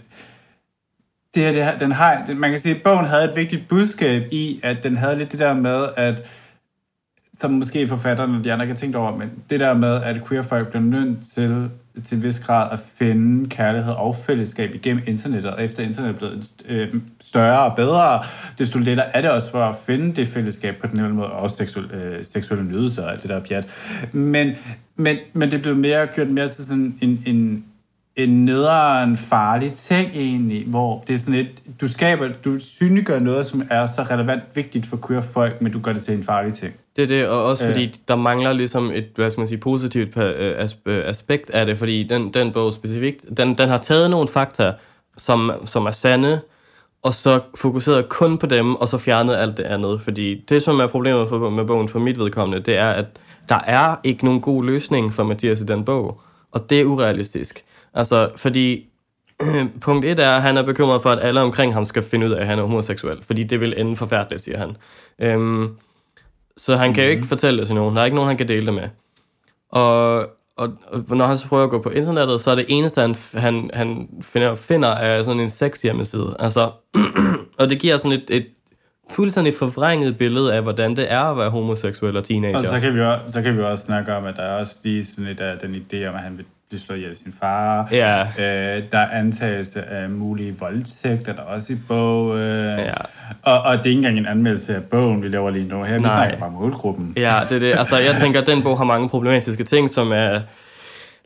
Det 1.36 1.44
her, 1.44 1.52
det 1.52 1.64
her, 1.64 1.78
den 1.78 1.92
har, 1.92 2.26
den, 2.26 2.40
man 2.40 2.50
kan 2.50 2.60
sige, 2.60 2.76
at 2.76 2.82
bogen 2.82 3.06
havde 3.06 3.30
et 3.30 3.36
vigtigt 3.36 3.68
budskab 3.68 4.24
i, 4.32 4.60
at 4.64 4.84
den 4.84 4.98
havde 4.98 5.18
lidt 5.18 5.32
det 5.32 5.40
der 5.40 5.54
med, 5.54 5.88
at 5.98 6.30
som 7.34 7.52
måske 7.52 7.88
forfatterne 7.88 8.38
og 8.38 8.44
de 8.44 8.54
andre 8.54 8.68
kan 8.68 8.76
tænke 8.76 8.82
tænkt 8.82 8.96
over, 8.96 9.18
men 9.18 9.32
det 9.50 9.60
der 9.60 9.74
med, 9.74 10.04
at 10.04 10.28
queerfolk 10.28 10.68
bliver 10.68 10.84
nødt 10.84 11.18
til 11.34 11.70
til 12.04 12.16
en 12.16 12.24
vis 12.24 12.40
grad 12.40 12.70
at 12.72 12.80
finde 12.96 13.50
kærlighed 13.50 13.94
og 13.94 14.16
fællesskab 14.16 14.76
igennem 14.76 15.04
internettet, 15.08 15.52
og 15.52 15.64
efter 15.64 15.84
internettet 15.84 16.16
er 16.16 16.18
blevet 16.18 16.54
øh, 16.66 16.96
større 17.22 17.60
og 17.60 17.76
bedre, 17.76 18.24
desto 18.58 18.80
lettere 18.80 19.16
er 19.16 19.22
det 19.22 19.32
også 19.32 19.52
for 19.52 19.64
at 19.64 19.76
finde 19.86 20.14
det 20.16 20.28
fællesskab 20.28 20.76
på 20.82 20.88
den 20.88 21.00
ene 21.00 21.10
måde, 21.10 21.28
og 21.28 21.40
også 21.40 21.56
seksuel, 21.56 21.92
øh, 21.92 22.26
seksuelle 22.26 22.66
nydelser 22.66 23.04
og 23.04 23.12
alt 23.12 23.22
det 23.22 23.30
der 23.30 23.40
pjat. 23.40 23.68
Men, 24.14 24.52
men, 24.96 25.18
men 25.34 25.52
det 25.52 25.62
blev 25.62 25.76
mere 25.76 26.08
gjort 26.08 26.30
mere 26.30 26.48
til 26.48 26.66
sådan 26.66 26.98
en, 27.02 27.24
en, 27.26 27.66
en 28.24 28.46
nederen 28.46 29.18
farlig 29.18 29.74
ting 29.74 30.10
egentlig, 30.14 30.66
hvor 30.68 31.04
det 31.08 31.14
er 31.14 31.18
sådan 31.18 31.34
et, 31.34 31.64
du 31.82 31.88
skaber, 31.88 32.28
du 32.46 32.60
synliggør 32.60 33.20
noget, 33.20 33.46
som 33.46 33.64
er 33.70 33.86
så 33.86 34.02
relevant 34.02 34.44
vigtigt 34.54 34.86
for 34.86 35.00
queer 35.08 35.22
folk, 35.22 35.62
men 35.62 35.72
du 35.72 35.80
gør 35.80 35.94
det 35.94 36.04
til 36.04 36.14
en 36.14 36.24
farlig 36.24 36.54
ting. 36.54 36.74
Det 36.96 37.04
er 37.04 37.08
det, 37.08 37.28
og 37.28 37.44
også 37.46 37.66
fordi 37.66 37.84
Øh. 37.84 37.94
der 38.08 38.16
mangler 38.16 38.54
ligesom 38.54 38.92
et, 38.94 39.06
hvad 39.16 39.30
skal 39.30 39.40
man 39.40 39.48
sige, 39.48 39.58
positivt 39.58 40.18
øh, 40.18 40.70
øh, 40.86 41.04
aspekt 41.06 41.50
af 41.50 41.66
det, 41.66 41.78
fordi 41.78 42.04
den, 42.04 42.34
den 42.34 42.52
bog 42.52 42.74
specifikt, 42.74 43.26
den, 43.38 43.58
den 43.58 43.70
har 43.70 43.78
taget 43.78 44.10
nogle 44.10 44.28
fakta, 44.28 44.72
som, 45.18 45.52
som 45.66 45.86
er 45.86 45.92
sande, 45.92 46.42
og 47.04 47.14
så 47.14 47.40
fokuseret 47.56 48.10
kun 48.10 48.38
på 48.38 48.46
dem, 48.46 48.76
og 48.76 48.88
så 48.88 48.98
fjernet 48.98 49.36
alt 49.36 49.58
det 49.58 49.64
andet. 49.64 50.02
Fordi 50.02 50.46
det, 50.50 50.62
som 50.62 50.80
er 50.80 50.88
problemet 50.88 51.30
for, 51.30 51.50
med 51.50 51.66
bogen 51.66 51.90
for 51.90 52.00
mit 52.00 52.20
vedkommende, 52.20 52.64
det 52.64 52.78
er, 52.78 52.90
at 52.90 53.06
der 53.50 53.60
er 53.68 53.96
ikke 54.04 54.26
nogen 54.26 54.42
god 54.42 54.64
løsning 54.64 55.14
for 55.14 55.24
Mathias 55.24 55.62
i 55.62 55.66
den 55.66 55.86
bog, 55.86 56.22
og 56.52 56.70
det 56.70 56.82
er 56.82 56.86
urealistisk. 56.86 57.64
Altså, 58.00 58.30
fordi 58.36 58.90
punkt 59.82 60.06
et 60.06 60.20
er, 60.20 60.36
at 60.36 60.42
han 60.42 60.58
er 60.58 60.62
bekymret 60.62 61.02
for, 61.02 61.10
at 61.10 61.20
alle 61.22 61.42
omkring 61.42 61.74
ham 61.74 61.86
skal 61.86 62.04
finde 62.04 62.26
ud 62.26 62.32
af, 62.32 62.42
at 62.42 62.48
han 62.48 62.60
er 62.60 62.64
homoseksuel, 62.64 63.24
fordi 63.24 63.44
det 63.44 63.62
vil 63.62 63.74
ende 63.78 63.96
forfærdeligt, 63.96 64.44
siger 64.44 64.58
han. 64.58 64.78
Øhm, 65.20 65.70
så 66.58 66.78
han 66.78 66.94
kan 66.94 67.04
jo 67.04 67.10
ikke 67.10 67.28
fortælle 67.28 67.60
det 67.60 67.68
til 67.68 67.76
nogen. 67.76 67.96
Der 67.96 68.02
er 68.02 68.06
ikke 68.06 68.16
nogen, 68.16 68.28
han 68.28 68.38
kan 68.38 68.48
dele 68.48 68.66
det 68.66 68.74
med. 68.74 68.90
Og, 69.70 70.20
og, 70.58 70.78
og 71.10 71.18
når 71.18 71.26
han 71.26 71.38
så 71.38 71.48
prøver 71.48 71.64
at 71.64 71.70
gå 71.70 71.82
på 71.82 71.90
internettet, 71.90 72.42
så 72.42 72.52
er 72.52 72.56
det 72.56 72.66
eneste, 72.68 73.02
han, 73.02 73.16
han, 73.34 73.70
han 73.74 74.10
finder, 74.22 74.56
finder 74.56 74.90
er 74.90 75.24
sådan 75.24 75.42
en 75.42 75.50
sex 75.50 75.82
hjemmeside. 75.82 76.36
Altså, 76.40 76.72
og 77.60 77.70
det 77.70 77.80
giver 77.80 77.98
sådan 77.98 78.12
et, 78.12 78.26
et 78.30 78.48
fuldstændig 79.10 79.54
forvrænget 79.54 80.18
billede 80.18 80.54
af, 80.54 80.62
hvordan 80.62 80.96
det 80.96 81.12
er 81.12 81.22
at 81.22 81.38
være 81.38 81.50
homoseksuel 81.50 82.18
og 82.18 82.24
teenager. 82.24 82.58
Og 82.58 82.66
så 82.66 82.80
kan, 82.80 82.96
vi 82.96 83.02
også, 83.02 83.34
så 83.34 83.42
kan 83.42 83.58
vi 83.58 83.62
også 83.62 83.86
snakke 83.86 84.16
om, 84.16 84.26
at 84.26 84.36
der 84.36 84.44
er 84.44 84.60
også 84.60 84.76
lige 84.84 85.06
sådan 85.06 85.26
lidt 85.26 85.40
af 85.40 85.60
den 85.60 85.76
idé 85.76 86.06
om, 86.08 86.16
at 86.16 86.22
han 86.22 86.38
vil 86.38 86.46
blive 86.70 86.82
slået 86.82 86.98
ihjel 86.98 87.12
af 87.12 87.18
sin 87.18 87.34
far. 87.40 87.88
Ja. 87.92 88.22
Øh, 88.22 88.84
der 88.92 88.98
er 88.98 89.10
antagelse 89.20 89.84
af 89.84 90.10
mulige 90.10 90.56
voldtægter, 90.60 91.34
der 91.34 91.42
er 91.42 91.46
også 91.46 91.74
i 91.74 91.78
bogen. 91.88 92.80
Ja. 92.80 92.94
Og, 93.42 93.62
og 93.62 93.78
det 93.78 93.86
er 93.86 93.90
ikke 93.90 93.98
engang 93.98 94.18
en 94.18 94.26
anmeldelse 94.26 94.76
af 94.76 94.84
bogen, 94.84 95.24
vi 95.24 95.28
laver 95.28 95.50
lige 95.50 95.68
nu. 95.68 95.84
Her 95.84 95.94
vi 95.94 96.00
Nej. 96.02 96.16
snakker 96.16 96.38
bare 96.40 96.52
målgruppen. 96.52 97.14
Ja, 97.18 97.40
det 97.50 97.56
er 97.56 97.60
det. 97.60 97.78
Altså, 97.78 97.98
jeg 97.98 98.16
tænker, 98.22 98.42
at 98.42 98.48
den 98.48 98.64
bog 98.64 98.78
har 98.78 98.86
mange 98.86 99.10
problematiske 99.10 99.64
ting, 99.64 99.90
som 99.90 100.12
er 100.12 100.40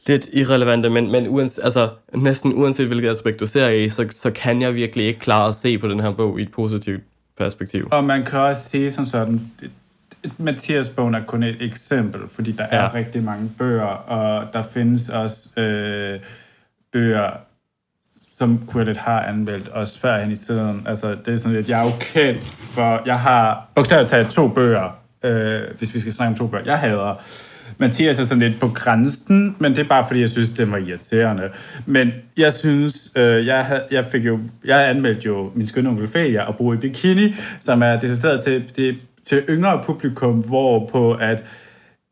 lidt 0.07 0.29
irrelevante, 0.33 0.89
men, 0.89 1.11
men 1.11 1.27
uans, 1.27 1.59
altså, 1.59 1.89
næsten 2.15 2.53
uanset 2.53 2.87
hvilket 2.87 3.09
aspekt 3.09 3.39
du 3.39 3.45
ser 3.45 3.69
i, 3.69 3.89
så, 3.89 4.07
så 4.11 4.31
kan 4.31 4.61
jeg 4.61 4.75
virkelig 4.75 5.05
ikke 5.05 5.19
klare 5.19 5.47
at 5.47 5.55
se 5.55 5.77
på 5.77 5.87
den 5.87 5.99
her 5.99 6.11
bog 6.11 6.39
i 6.39 6.43
et 6.43 6.51
positivt 6.51 7.03
perspektiv. 7.37 7.87
Og 7.91 8.03
man 8.03 8.25
kan 8.25 8.39
også 8.39 8.69
sige 8.69 8.91
som 8.91 9.05
sådan, 9.05 9.51
Mathias 10.39 10.89
bogen 10.89 11.13
er 11.13 11.23
kun 11.23 11.43
et 11.43 11.55
eksempel, 11.61 12.21
fordi 12.29 12.51
der 12.51 12.63
er 12.71 12.81
Ja. 12.83 12.93
rigtig 12.93 13.23
mange 13.23 13.51
bøger, 13.57 13.83
og 13.85 14.53
der 14.53 14.61
findes 14.61 15.09
også 15.09 15.59
øh, 15.61 16.19
bøger, 16.93 17.29
som 18.37 18.69
Quillet 18.71 18.97
har 18.97 19.21
anmeldt, 19.21 19.67
også 19.67 19.99
førhen 19.99 20.31
i 20.31 20.35
tiden. 20.35 20.83
Altså, 20.87 21.15
det 21.25 21.27
er 21.33 21.35
sådan 21.37 21.55
lidt, 21.57 21.69
jeg 21.69 21.79
er 21.79 21.83
jo 21.83 21.91
kendt 21.99 22.41
for, 22.41 23.01
jeg 23.05 23.19
har 23.19 23.71
bogstaveligt 23.75 24.09
talt 24.09 24.29
to 24.31 24.47
bøger, 24.47 24.97
øh, 25.23 25.61
hvis 25.77 25.93
vi 25.93 25.99
skal 25.99 26.13
snakke 26.13 26.29
om 26.29 26.35
to 26.35 26.47
bøger, 26.47 26.63
jeg 26.65 26.79
hader. 26.79 27.21
Mathias 27.77 28.19
er 28.19 28.23
sådan 28.23 28.39
lidt 28.49 28.59
på 28.59 28.67
grænsen, 28.67 29.55
men 29.59 29.71
det 29.75 29.79
er 29.79 29.87
bare 29.87 30.03
fordi, 30.07 30.19
jeg 30.19 30.29
synes, 30.29 30.51
det 30.51 30.71
var 30.71 30.77
irriterende. 30.77 31.49
Men 31.85 32.11
jeg 32.37 32.53
synes, 32.53 33.11
øh, 33.15 33.45
jeg, 33.47 33.65
havde, 33.65 33.83
jeg 33.91 34.05
fik 34.05 34.25
jo, 34.25 34.39
jeg 34.65 34.89
anmeldte 34.89 35.25
jo 35.25 35.51
min 35.55 35.67
skønne 35.67 35.89
onkel 35.89 36.07
Felia 36.07 36.41
og 36.43 36.55
bruge 36.55 36.75
i 36.75 36.79
bikini, 36.79 37.35
som 37.59 37.83
er 37.83 37.99
decideret 37.99 38.43
til, 38.43 38.63
det, 38.75 38.95
til 39.25 39.43
yngre 39.49 39.81
publikum, 39.85 40.43
hvor 40.43 40.87
på 40.91 41.13
at, 41.13 41.45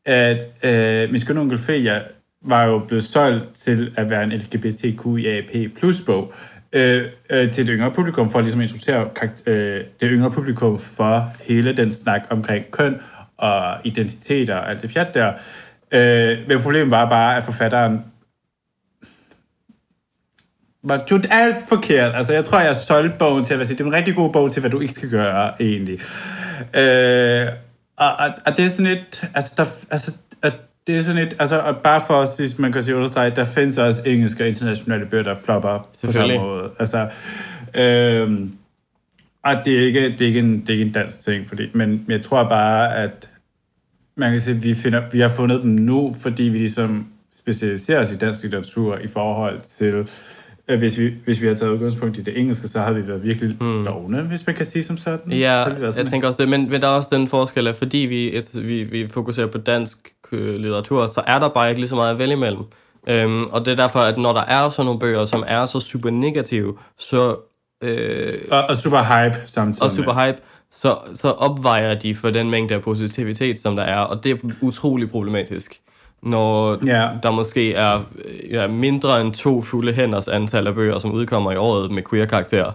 at 0.06 0.45
øh, 0.63 1.10
min 1.10 1.19
skønne 1.19 1.41
onkel 1.41 1.58
Feja 1.58 2.02
var 2.45 2.63
jo 2.63 2.80
blevet 2.88 3.04
solgt 3.04 3.56
til 3.56 3.93
at 3.97 4.10
være 4.10 4.24
en 4.24 4.32
LGBTQIAP 4.32 5.78
plus 5.78 6.02
bog 6.02 6.34
øh, 6.74 7.06
øh, 7.30 7.52
til 7.52 7.67
det 7.67 7.74
yngre 7.76 7.91
publikum, 7.91 8.32
for 8.32 8.39
ligesom 8.39 8.62
introducere 8.62 9.10
øh, 9.45 9.84
det 10.00 10.10
yngre 10.12 10.32
publikum 10.32 10.80
for 10.80 11.32
hele 11.41 11.78
den 11.78 11.91
snak 11.91 12.21
omkring 12.30 12.71
køn 12.71 13.02
og 13.38 13.78
identiteter 13.84 14.56
og 14.56 14.69
alt 14.69 14.82
det 14.82 14.94
pjat 14.94 15.13
der. 15.13 15.33
Øh, 15.92 16.38
men 16.48 16.62
problemet 16.62 16.92
var 16.92 17.10
bare, 17.10 17.38
at 17.38 17.44
forfatteren 17.44 18.00
var 20.83 21.04
gjort 21.08 21.27
alt 21.29 21.56
forkert. 21.69 22.15
Altså, 22.15 22.33
jeg 22.33 22.46
tror, 22.46 22.60
jeg 22.60 22.75
solgte 22.75 23.17
bogen 23.19 23.46
til 23.46 23.54
at 23.54 23.67
sige, 23.67 23.77
det 23.77 23.83
er 23.83 23.88
en 23.88 23.94
rigtig 23.94 24.15
god 24.15 24.33
bog 24.33 24.52
til, 24.52 24.60
hvad 24.60 24.71
du 24.71 24.79
ikke 24.79 24.94
skal 24.94 25.10
gøre, 25.10 25.62
egentlig. 25.62 26.00
Øh, 26.75 27.47
og, 27.97 28.12
og, 28.12 28.33
og, 28.45 28.57
det 28.57 28.65
er 28.65 28.69
sådan 28.69 28.91
et, 28.91 29.29
altså, 29.33 29.53
der, 29.57 29.65
altså, 29.91 30.13
at 30.41 30.53
det 30.87 30.97
er 30.97 31.01
sådan 31.01 31.27
et, 31.27 31.35
altså, 31.39 31.59
og 31.59 31.77
bare 31.77 32.01
for 32.07 32.13
os, 32.13 32.37
hvis 32.37 32.59
man 32.59 32.71
kan 32.71 32.83
sige 32.83 32.95
understrege, 32.95 33.29
der 33.29 33.43
findes 33.43 33.77
også 33.77 34.01
engelske 34.05 34.43
og 34.43 34.47
internationale 34.47 35.05
bøger, 35.05 35.23
der 35.23 35.35
flopper 35.45 35.89
på 36.05 36.12
samme 36.12 36.37
måde. 36.37 36.71
Altså, 36.79 37.09
øh, 37.73 38.47
Og 39.43 39.55
det 39.65 39.79
er 39.79 39.85
ikke, 39.85 40.01
det 40.01 40.21
er 40.21 40.25
ikke, 40.25 40.39
en, 40.39 40.59
det 40.62 40.69
er 40.69 40.73
ikke 40.73 40.85
en 40.85 40.91
dansk 40.91 41.19
ting, 41.19 41.47
fordi, 41.47 41.69
men 41.73 42.05
jeg 42.07 42.21
tror 42.21 42.43
bare, 42.43 42.95
at 42.95 43.29
man 44.15 44.31
kan 44.31 44.41
sige, 44.41 44.55
at 44.55 44.63
vi, 44.63 44.73
finder, 44.73 45.01
vi 45.12 45.19
har 45.19 45.29
fundet 45.29 45.62
dem 45.62 45.71
nu, 45.71 46.15
fordi 46.19 46.43
vi 46.43 46.57
ligesom 46.57 47.07
specialiserer 47.33 48.01
os 48.01 48.12
i 48.12 48.17
dansk 48.17 48.43
litteratur 48.43 48.97
i 48.97 49.07
forhold 49.07 49.62
til, 49.62 50.09
hvis 50.65 50.99
vi, 50.99 51.13
hvis 51.25 51.41
vi 51.41 51.47
har 51.47 51.53
taget 51.55 51.71
udgangspunkt 51.71 52.17
i 52.17 52.21
det 52.21 52.39
engelske, 52.39 52.67
så 52.67 52.79
har 52.79 52.91
vi 52.91 53.07
været 53.07 53.23
virkelig 53.23 53.57
mm. 53.62 53.85
dogne, 53.85 54.21
hvis 54.21 54.47
man 54.47 54.55
kan 54.55 54.65
sige 54.65 54.83
som 54.83 54.97
sådan. 54.97 55.31
Ja, 55.31 55.65
så 55.91 56.01
jeg 56.01 56.09
tænker 56.09 56.27
også 56.27 56.43
det, 56.43 56.49
men, 56.49 56.69
men 56.69 56.81
der 56.81 56.87
er 56.87 56.91
også 56.91 57.09
den 57.12 57.27
forskel, 57.27 57.67
at 57.67 57.77
fordi 57.77 57.97
vi, 57.97 58.37
et, 58.37 58.49
vi, 58.67 58.83
vi 58.83 59.07
fokuserer 59.07 59.47
på 59.47 59.57
dansk 59.57 59.97
øh, 60.31 60.55
litteratur, 60.55 61.07
så 61.07 61.23
er 61.27 61.39
der 61.39 61.49
bare 61.49 61.69
ikke 61.69 61.81
lige 61.81 61.89
så 61.89 61.95
meget 61.95 62.12
at 62.12 62.19
vælge 62.19 62.33
imellem. 62.33 62.63
Øhm, 63.07 63.43
og 63.43 63.65
det 63.65 63.71
er 63.71 63.75
derfor, 63.75 63.99
at 63.99 64.17
når 64.17 64.33
der 64.33 64.41
er 64.41 64.69
sådan 64.69 64.85
nogle 64.85 64.99
bøger, 64.99 65.25
som 65.25 65.43
er 65.47 65.65
så 65.65 65.79
super 65.79 66.09
negative, 66.09 66.77
så... 66.97 67.35
Øh, 67.83 68.39
og, 68.51 68.63
og 68.69 68.77
super 68.77 68.97
hype 68.97 69.37
samtidig. 69.45 69.83
Og 69.83 69.91
super 69.91 70.25
hype, 70.25 70.37
så, 70.71 70.97
så 71.15 71.31
opvejer 71.31 71.95
de 71.95 72.15
for 72.15 72.29
den 72.29 72.49
mængde 72.49 72.75
af 72.75 72.81
positivitet, 72.81 73.59
som 73.59 73.75
der 73.75 73.83
er, 73.83 73.99
og 73.99 74.23
det 74.23 74.31
er 74.31 74.37
utrolig 74.62 75.12
problematisk. 75.12 75.81
Når 76.24 76.80
yeah. 76.88 77.24
der 77.24 77.32
måske 77.32 77.74
er 77.74 78.04
ja, 78.50 78.67
mindre 78.67 79.22
end 79.22 79.34
to 79.34 79.62
fulde 79.62 79.94
hænders 79.94 80.28
antal 80.28 80.67
af 80.67 80.76
bøger, 80.76 81.00
som 81.00 81.12
udkommer 81.12 81.52
i 81.52 81.56
året 81.56 81.92
med 81.92 82.04
queer-karakterer. 82.10 82.72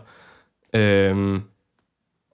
Øhm, 0.75 1.43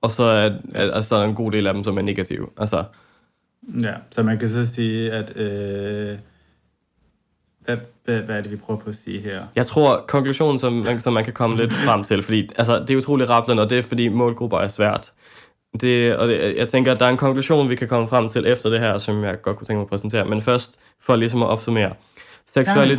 og 0.03 0.11
så 0.11 0.23
er, 0.23 0.51
er, 0.75 0.85
er 0.85 1.01
så 1.01 1.23
en 1.23 1.35
god 1.35 1.53
del 1.53 1.67
af 1.67 1.75
dem, 1.75 1.85
som 1.85 1.99
er 1.99 2.03
negative. 2.03 2.47
Altså, 2.59 2.85
ja, 3.83 3.95
så 4.11 4.23
man 4.23 4.39
kan 4.39 4.49
så 4.49 4.67
sige, 4.67 5.13
at... 5.13 5.37
Øh 5.37 6.19
hvad, 7.65 7.77
hvad, 8.05 8.21
hvad 8.21 8.37
er 8.37 8.41
det, 8.41 8.51
vi 8.51 8.57
prøver 8.57 8.81
på 8.81 8.89
at 8.89 8.97
sige 8.97 9.21
her? 9.21 9.43
Jeg 9.57 9.67
tror, 9.67 10.05
konklusionen, 10.09 10.59
som 10.59 10.73
man, 10.73 11.01
som 11.01 11.13
man 11.13 11.25
kan 11.25 11.33
komme 11.33 11.57
lidt 11.57 11.73
frem 11.73 12.05
til, 12.05 12.23
fordi 12.23 12.51
altså, 12.59 12.79
det 12.79 12.91
er 12.91 12.97
utroligt 12.97 13.31
rappelende, 13.31 13.63
og 13.63 13.71
det 13.71 13.79
er, 13.79 13.83
fordi 13.83 14.09
målgrupper 14.09 14.59
er 14.59 14.69
svært. 14.69 15.13
Det, 15.81 16.17
og 16.17 16.29
det, 16.29 16.55
jeg 16.57 16.69
tænker, 16.69 16.93
at 16.93 17.01
der 17.01 17.07
er 17.07 17.11
en 17.11 17.17
konklusion, 17.17 17.71
vi 17.71 17.75
kan 17.77 17.89
komme 17.89 18.09
frem 18.09 18.29
til 18.29 18.47
efter 18.47 18.71
det 18.71 18.81
her, 18.81 18.99
som 18.99 19.25
jeg 19.25 19.43
godt 19.43 19.57
kunne 19.57 19.67
tænke 19.67 19.79
mig 19.79 19.85
at 19.85 19.89
præsentere. 19.89 20.25
Men 20.25 20.43
først, 20.43 20.75
for 21.01 21.17
ligesom 21.17 21.43
at 21.43 21.49
opsummere. 21.49 21.93
Seksualit- 22.51 22.99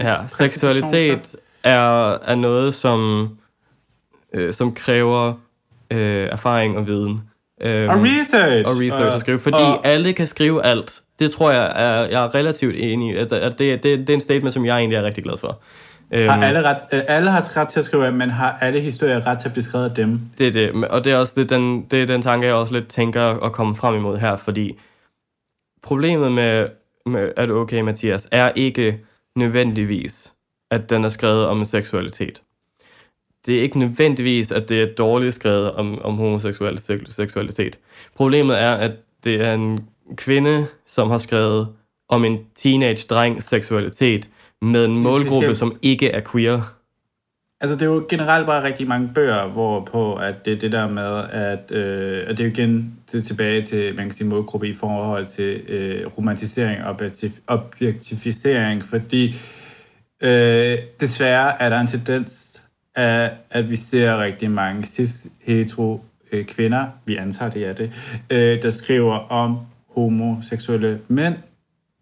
ja, 0.00 0.16
seksualitet 0.28 1.36
er, 1.64 2.12
er 2.12 2.34
noget, 2.34 2.74
som, 2.74 3.28
øh, 4.34 4.52
som 4.52 4.74
kræver 4.74 5.34
øh, 5.90 6.28
erfaring 6.32 6.76
og 6.76 6.86
viden. 6.86 7.22
Øh, 7.60 7.88
og 7.88 7.96
research! 7.96 8.70
Og 8.70 8.80
research 8.80 9.06
uh, 9.08 9.14
at 9.14 9.20
skrive, 9.20 9.38
fordi 9.38 9.62
uh, 9.62 9.76
alle 9.84 10.12
kan 10.12 10.26
skrive 10.26 10.64
alt. 10.64 11.00
Det 11.18 11.30
tror 11.30 11.50
jeg, 11.50 11.72
er, 11.76 12.08
jeg 12.08 12.24
er 12.24 12.34
relativt 12.34 12.76
enig 12.78 13.14
i. 13.14 13.16
At 13.16 13.30
det, 13.30 13.58
det, 13.58 13.82
det 13.82 14.10
er 14.10 14.14
en 14.14 14.20
statement, 14.20 14.54
som 14.54 14.66
jeg 14.66 14.78
egentlig 14.78 14.96
er 14.96 15.02
rigtig 15.02 15.24
glad 15.24 15.36
for. 15.36 15.58
Har 16.12 16.34
øhm, 16.34 16.42
alle, 16.42 16.62
ret, 16.62 16.76
øh, 16.92 17.02
alle 17.08 17.30
har 17.30 17.56
ret 17.56 17.68
til 17.68 17.78
at 17.78 17.84
skrive, 17.84 18.12
men 18.12 18.30
har 18.30 18.58
alle 18.60 18.80
historier 18.80 19.26
ret 19.26 19.38
til 19.38 19.48
at 19.48 19.52
blive 19.52 19.62
skrevet 19.62 19.84
af 19.88 19.94
dem? 19.94 20.20
Det 20.38 20.46
er 20.46 20.52
det, 20.52 20.84
og 20.84 21.04
det 21.04 21.12
er 21.12 21.16
også 21.16 21.40
det, 21.40 21.50
den, 21.50 21.84
det 21.90 22.02
er 22.02 22.06
den 22.06 22.22
tanke, 22.22 22.46
jeg 22.46 22.54
også 22.54 22.72
lidt 22.72 22.88
tænker 22.88 23.22
at 23.22 23.52
komme 23.52 23.76
frem 23.76 23.94
imod 23.94 24.18
her, 24.18 24.36
fordi 24.36 24.78
problemet 25.82 26.32
med, 26.32 26.66
med 27.06 27.32
at 27.36 27.50
okay, 27.50 27.80
Mathias, 27.80 28.28
er 28.30 28.52
ikke 28.54 29.00
nødvendigvis, 29.36 30.32
at 30.70 30.90
den 30.90 31.04
er 31.04 31.08
skrevet 31.08 31.46
om 31.46 31.64
seksualitet. 31.64 32.42
Det 33.46 33.58
er 33.58 33.62
ikke 33.62 33.78
nødvendigvis, 33.78 34.52
at 34.52 34.68
det 34.68 34.82
er 34.82 34.94
dårligt 34.94 35.34
skrevet 35.34 35.72
om, 35.72 36.02
om 36.02 36.16
homoseksuel 36.16 36.78
seksualitet. 37.06 37.78
Problemet 38.16 38.60
er, 38.60 38.72
at 38.72 38.92
det 39.24 39.40
er 39.40 39.54
en 39.54 39.88
kvinde, 40.16 40.66
som 40.86 41.10
har 41.10 41.18
skrevet 41.18 41.68
om 42.08 42.24
en 42.24 42.38
teenage-dreng 42.54 43.42
seksualitet 43.42 44.28
med 44.62 44.84
en 44.84 45.02
målgruppe, 45.02 45.46
skal... 45.46 45.56
som 45.56 45.78
ikke 45.82 46.08
er 46.08 46.20
queer. 46.32 46.74
Altså, 47.60 47.74
det 47.76 47.82
er 47.82 47.86
jo 47.86 48.06
generelt 48.08 48.46
bare 48.46 48.62
rigtig 48.62 48.88
mange 48.88 49.10
bøger, 49.14 49.48
hvor 49.48 49.80
på, 49.80 50.14
at 50.14 50.44
det 50.44 50.52
er 50.52 50.58
det 50.58 50.72
der 50.72 50.88
med, 50.88 51.24
at, 51.30 51.70
øh, 51.70 52.24
at 52.26 52.38
det 52.38 52.40
er 52.40 52.44
jo 52.44 52.50
igen 52.50 52.94
det 53.12 53.18
er 53.18 53.22
tilbage 53.22 53.62
til, 53.62 53.96
man 53.96 54.04
kan 54.04 54.12
sige, 54.12 54.28
målgruppe 54.28 54.68
i 54.68 54.72
forhold 54.72 55.26
til 55.26 55.60
øh, 55.68 56.06
romantisering 56.18 56.84
og 56.84 57.00
objektificering, 57.46 58.82
fordi 58.82 59.34
øh, 60.22 60.78
desværre 61.00 61.62
er 61.62 61.68
der 61.68 61.80
en 61.80 61.86
tendens 61.86 62.60
af, 62.94 63.32
at 63.50 63.70
vi 63.70 63.76
ser 63.76 64.22
rigtig 64.22 64.50
mange 64.50 64.82
cis-hetero 64.84 66.00
øh, 66.32 66.44
kvinder, 66.44 66.86
vi 67.06 67.16
antager 67.16 67.50
det 67.50 67.66
er 67.66 67.72
det, 67.72 68.16
øh, 68.30 68.62
der 68.62 68.70
skriver 68.70 69.14
om 69.14 69.58
homoseksuelle 69.94 71.00
mænd, 71.08 71.34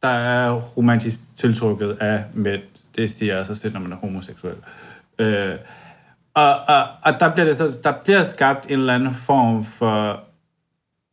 der 0.03 0.09
er 0.09 0.61
romantisk 0.61 1.37
tiltrukket 1.37 1.97
af 2.01 2.25
mænd. 2.35 2.63
Det 2.97 3.11
siger 3.11 3.45
så 3.45 3.55
selv, 3.55 3.73
når 3.73 3.81
man 3.81 3.93
er 3.93 3.97
homoseksuel. 3.97 4.57
Øh, 5.19 5.55
og, 6.35 6.55
og, 6.55 6.83
og 7.03 7.21
der 7.21 7.33
bliver 7.33 7.45
det 7.45 7.57
så, 7.57 7.79
der 7.85 7.93
bliver 8.05 8.23
skabt 8.23 8.67
en 8.67 8.79
eller 8.79 8.95
anden 8.95 9.15
form 9.15 9.65
for 9.65 10.21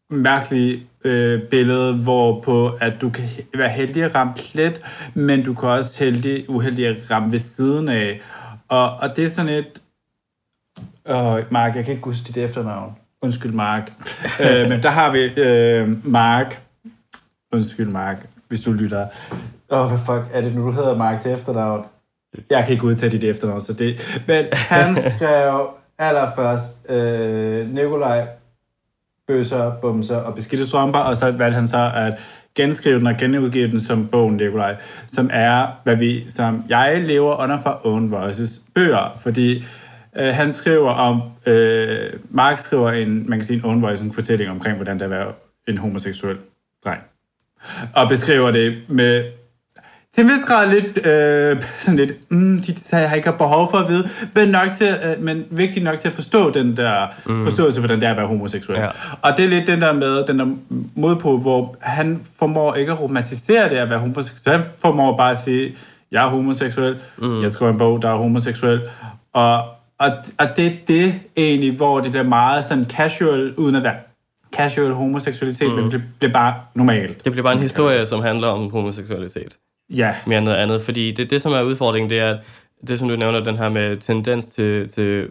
mærkelig 0.10 0.88
øh, 1.04 1.42
billede, 1.50 1.94
hvor 1.94 2.42
på 2.42 2.78
at 2.82 2.94
du 3.02 3.10
kan 3.10 3.30
være 3.54 3.70
heldig 3.70 4.04
at 4.04 4.16
ramme 4.16 4.34
plet, 4.34 4.82
men 5.14 5.44
du 5.44 5.54
kan 5.54 5.70
også 5.70 6.04
heldig, 6.04 6.50
uheldig 6.50 6.88
at 6.88 7.12
ramme 7.12 7.32
ved 7.32 7.40
siden 7.40 7.88
af. 7.90 8.22
Og, 8.68 8.98
og 8.98 9.16
det 9.16 9.24
er 9.24 9.30
sådan 9.30 9.52
et... 9.52 9.82
Åh, 11.10 11.40
Mark, 11.52 11.76
jeg 11.76 11.86
kan 11.86 11.94
ikke 11.94 12.06
huske 12.06 12.28
dit 12.28 12.38
efternavn. 12.38 12.96
Undskyld, 13.22 13.52
Mark. 13.52 13.94
øh, 14.44 14.70
men 14.70 14.84
der 14.84 14.90
har 14.90 15.12
vi 15.12 15.20
øh, 15.42 16.08
Mark. 16.08 16.64
Undskyld, 17.52 17.88
Mark 17.88 18.28
hvis 18.48 18.62
du 18.62 18.72
lytter. 18.72 19.08
Åh, 19.70 19.80
oh, 19.80 19.88
hvad 19.88 19.98
fuck 19.98 20.34
er 20.34 20.42
det 20.42 20.56
nu, 20.56 20.66
du 20.66 20.72
hedder 20.72 20.98
Mark 20.98 21.22
til 21.22 21.32
efternavn? 21.32 21.86
Jeg 22.50 22.64
kan 22.64 22.74
ikke 22.74 22.86
udtage 22.86 23.12
dit 23.12 23.24
efternavn, 23.24 23.62
så 23.62 23.74
det... 23.74 24.22
Men 24.28 24.46
han 24.52 24.96
skrev 25.12 25.70
allerførst 26.00 26.90
øh, 26.90 27.74
Nikolaj, 27.74 28.28
bøsser, 29.28 29.72
bumser 29.82 30.18
og 30.18 30.36
beskidte 30.36 30.68
strømper, 30.68 31.00
og 31.00 31.18
så 31.18 31.32
valgte 31.32 31.56
han 31.56 31.68
så 31.68 31.92
at 31.96 32.20
genskrive 32.56 33.00
den 33.00 33.08
og 33.08 33.18
genudgive 33.18 33.72
den 33.72 33.80
som 33.80 34.08
bogen 34.08 34.38
Nikolaj, 34.38 34.76
som 35.08 35.30
er, 35.34 35.68
hvad 35.84 35.96
vi, 35.96 36.30
som 36.30 36.64
jeg 36.70 37.04
lever 37.06 37.42
under 37.44 37.62
for 37.62 37.82
Own 37.84 38.12
Voices 38.12 38.62
bøger, 38.76 39.18
fordi 39.22 39.64
øh, 40.16 40.34
han 40.34 40.52
skriver 40.52 40.92
om, 40.92 41.22
øh, 41.46 42.14
Mark 42.30 42.58
skriver 42.58 42.92
en, 42.92 43.30
man 43.30 43.40
kan 43.40 43.46
sige 43.46 43.58
en 43.58 43.66
Own 43.66 43.82
Voice, 43.82 44.06
en 44.06 44.14
fortælling 44.14 44.52
omkring, 44.52 44.76
hvordan 44.76 44.96
det 44.96 45.02
er 45.02 45.06
at 45.06 45.12
være 45.12 45.34
en 45.68 45.78
homoseksuel 45.78 46.38
dreng 46.84 47.04
og 47.94 48.10
beskriver 48.10 48.52
det 48.52 48.78
med 48.88 49.24
til 50.18 50.24
en 50.24 50.30
vis 50.30 50.46
grad 50.48 50.70
lidt, 50.70 51.06
øh, 51.06 51.64
sådan 51.78 51.98
lidt, 51.98 52.32
mm, 52.32 52.60
de 52.60 52.72
detaljer 52.72 53.08
har 53.08 53.16
ikke 53.16 53.34
behov 53.38 53.72
for 53.72 53.78
at 53.78 53.90
vide, 53.90 54.10
men, 54.36 54.48
nok 54.48 54.72
til, 54.78 54.88
øh, 54.88 55.24
men 55.24 55.46
vigtigt 55.50 55.84
nok 55.86 56.00
til 56.00 56.08
at 56.08 56.14
forstå 56.14 56.52
den 56.52 56.78
der 56.78 57.08
mm. 57.26 57.44
forståelse 57.44 57.82
for 57.82 57.88
den 57.88 58.02
der 58.02 58.10
at 58.10 58.18
være 58.18 58.28
homoseksuel. 58.28 58.80
Ja. 58.80 58.88
Og 59.22 59.38
det 59.38 59.46
er 59.46 59.50
lidt 59.50 59.68
den 59.68 59.82
der 59.82 59.94
med, 59.94 60.24
den 60.24 60.40
der 60.40 60.46
modpå, 60.96 61.38
hvor 61.38 61.76
han 61.82 62.22
formår 62.40 62.76
ikke 62.76 62.92
at 62.92 63.02
romantisere 63.02 63.70
det 63.70 63.76
at 63.76 63.90
være 63.90 64.00
homoseksuel. 64.00 64.56
Han 64.56 64.66
formår 64.82 65.18
bare 65.18 65.32
at 65.32 65.38
sige, 65.38 65.76
jeg 66.12 66.26
er 66.26 66.30
homoseksuel, 66.30 66.96
mm. 67.18 67.42
jeg 67.42 67.52
skriver 67.52 67.72
en 67.72 67.78
bog, 67.78 68.02
der 68.02 68.10
er 68.10 68.16
homoseksuel, 68.16 68.82
og, 69.34 69.62
og, 70.00 70.10
og 70.38 70.48
det 70.56 70.68
er 70.68 70.72
det 70.88 71.14
egentlig, 71.38 71.76
hvor 71.76 72.00
det 72.00 72.12
bliver 72.12 72.28
meget 72.28 72.66
sådan 72.66 72.86
casual, 72.90 73.54
uden 73.56 73.76
at 73.76 73.84
være 73.84 73.96
casual 74.58 74.94
homoseksualitet, 74.94 75.70
mm. 75.70 75.76
men 75.76 75.92
det 75.92 76.02
bliver 76.20 76.34
bare 76.34 76.54
normalt. 76.74 77.24
Det 77.24 77.32
bliver 77.32 77.44
bare 77.44 77.54
en 77.54 77.62
historie, 77.62 78.06
som 78.06 78.22
handler 78.22 78.48
om 78.48 78.72
homoseksualitet. 78.72 79.58
Ja. 79.90 80.16
Mere 80.26 80.38
end 80.38 80.46
noget 80.46 80.58
andet, 80.58 80.82
fordi 80.82 81.12
det, 81.12 81.30
det 81.30 81.42
som 81.42 81.52
er 81.54 81.62
udfordringen, 81.62 82.10
det 82.10 82.20
er, 82.20 82.30
at 82.30 82.40
det 82.88 83.00
som 83.00 83.08
du 83.08 83.16
nævner, 83.16 83.40
den 83.40 83.58
her 83.58 83.70
med 83.70 83.98
tendens 83.98 84.48
til, 84.48 84.90
til 84.90 85.28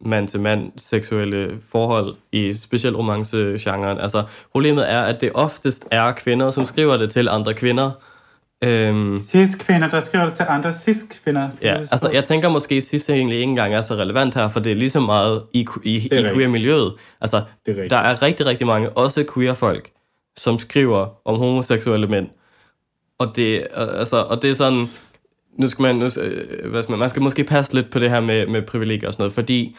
mand-til-mand 0.00 0.72
seksuelle 0.76 1.58
forhold 1.70 2.14
i 2.32 2.52
specielt 2.52 2.96
romance-genren. 2.96 3.98
Altså, 3.98 4.22
problemet 4.52 4.92
er, 4.92 5.00
at 5.00 5.20
det 5.20 5.30
oftest 5.34 5.88
er 5.90 6.12
kvinder, 6.12 6.50
som 6.50 6.64
skriver 6.64 6.96
det 6.96 7.10
til 7.10 7.28
andre 7.28 7.54
kvinder, 7.54 7.90
Øhm, 8.64 9.20
cis-kvinder, 9.20 9.88
der 9.88 10.00
skriver 10.00 10.24
det 10.24 10.34
til 10.34 10.46
andre 10.48 10.72
cis-kvinder. 10.72 11.50
Ja, 11.62 11.74
altså 11.74 12.10
jeg 12.12 12.24
tænker 12.24 12.48
måske, 12.48 12.74
at 12.74 12.82
cis 12.82 13.08
egentlig 13.08 13.36
ikke 13.38 13.50
engang 13.50 13.74
er 13.74 13.80
så 13.80 13.94
relevant 13.94 14.34
her, 14.34 14.48
for 14.48 14.60
det 14.60 14.72
er 14.72 14.76
lige 14.76 14.90
så 14.90 15.00
meget 15.00 15.42
i, 15.52 15.66
i, 15.82 15.96
i 15.96 16.08
queer-miljøet. 16.08 16.94
Altså, 17.20 17.42
er 17.66 17.88
der 17.88 17.96
er 17.96 18.22
rigtig, 18.22 18.46
rigtig 18.46 18.66
mange, 18.66 18.90
også 18.90 19.24
queer-folk, 19.34 19.90
som 20.38 20.58
skriver 20.58 21.06
om 21.24 21.36
homoseksuelle 21.36 22.06
mænd. 22.06 22.28
Og 23.18 23.36
det, 23.36 23.66
altså, 23.74 24.16
og 24.16 24.42
det 24.42 24.50
er 24.50 24.54
sådan, 24.54 24.86
nu 25.52 25.66
skal 25.66 25.82
man, 25.82 25.96
nu, 25.96 26.04
øh, 26.04 26.70
hvad 26.70 26.82
skal 26.82 26.92
man, 26.92 26.98
man 26.98 27.10
skal 27.10 27.22
måske 27.22 27.44
passe 27.44 27.74
lidt 27.74 27.90
på 27.90 27.98
det 27.98 28.10
her 28.10 28.20
med, 28.20 28.46
med 28.46 28.62
privilegier 28.62 29.08
og 29.08 29.12
sådan 29.12 29.22
noget, 29.22 29.32
fordi 29.32 29.76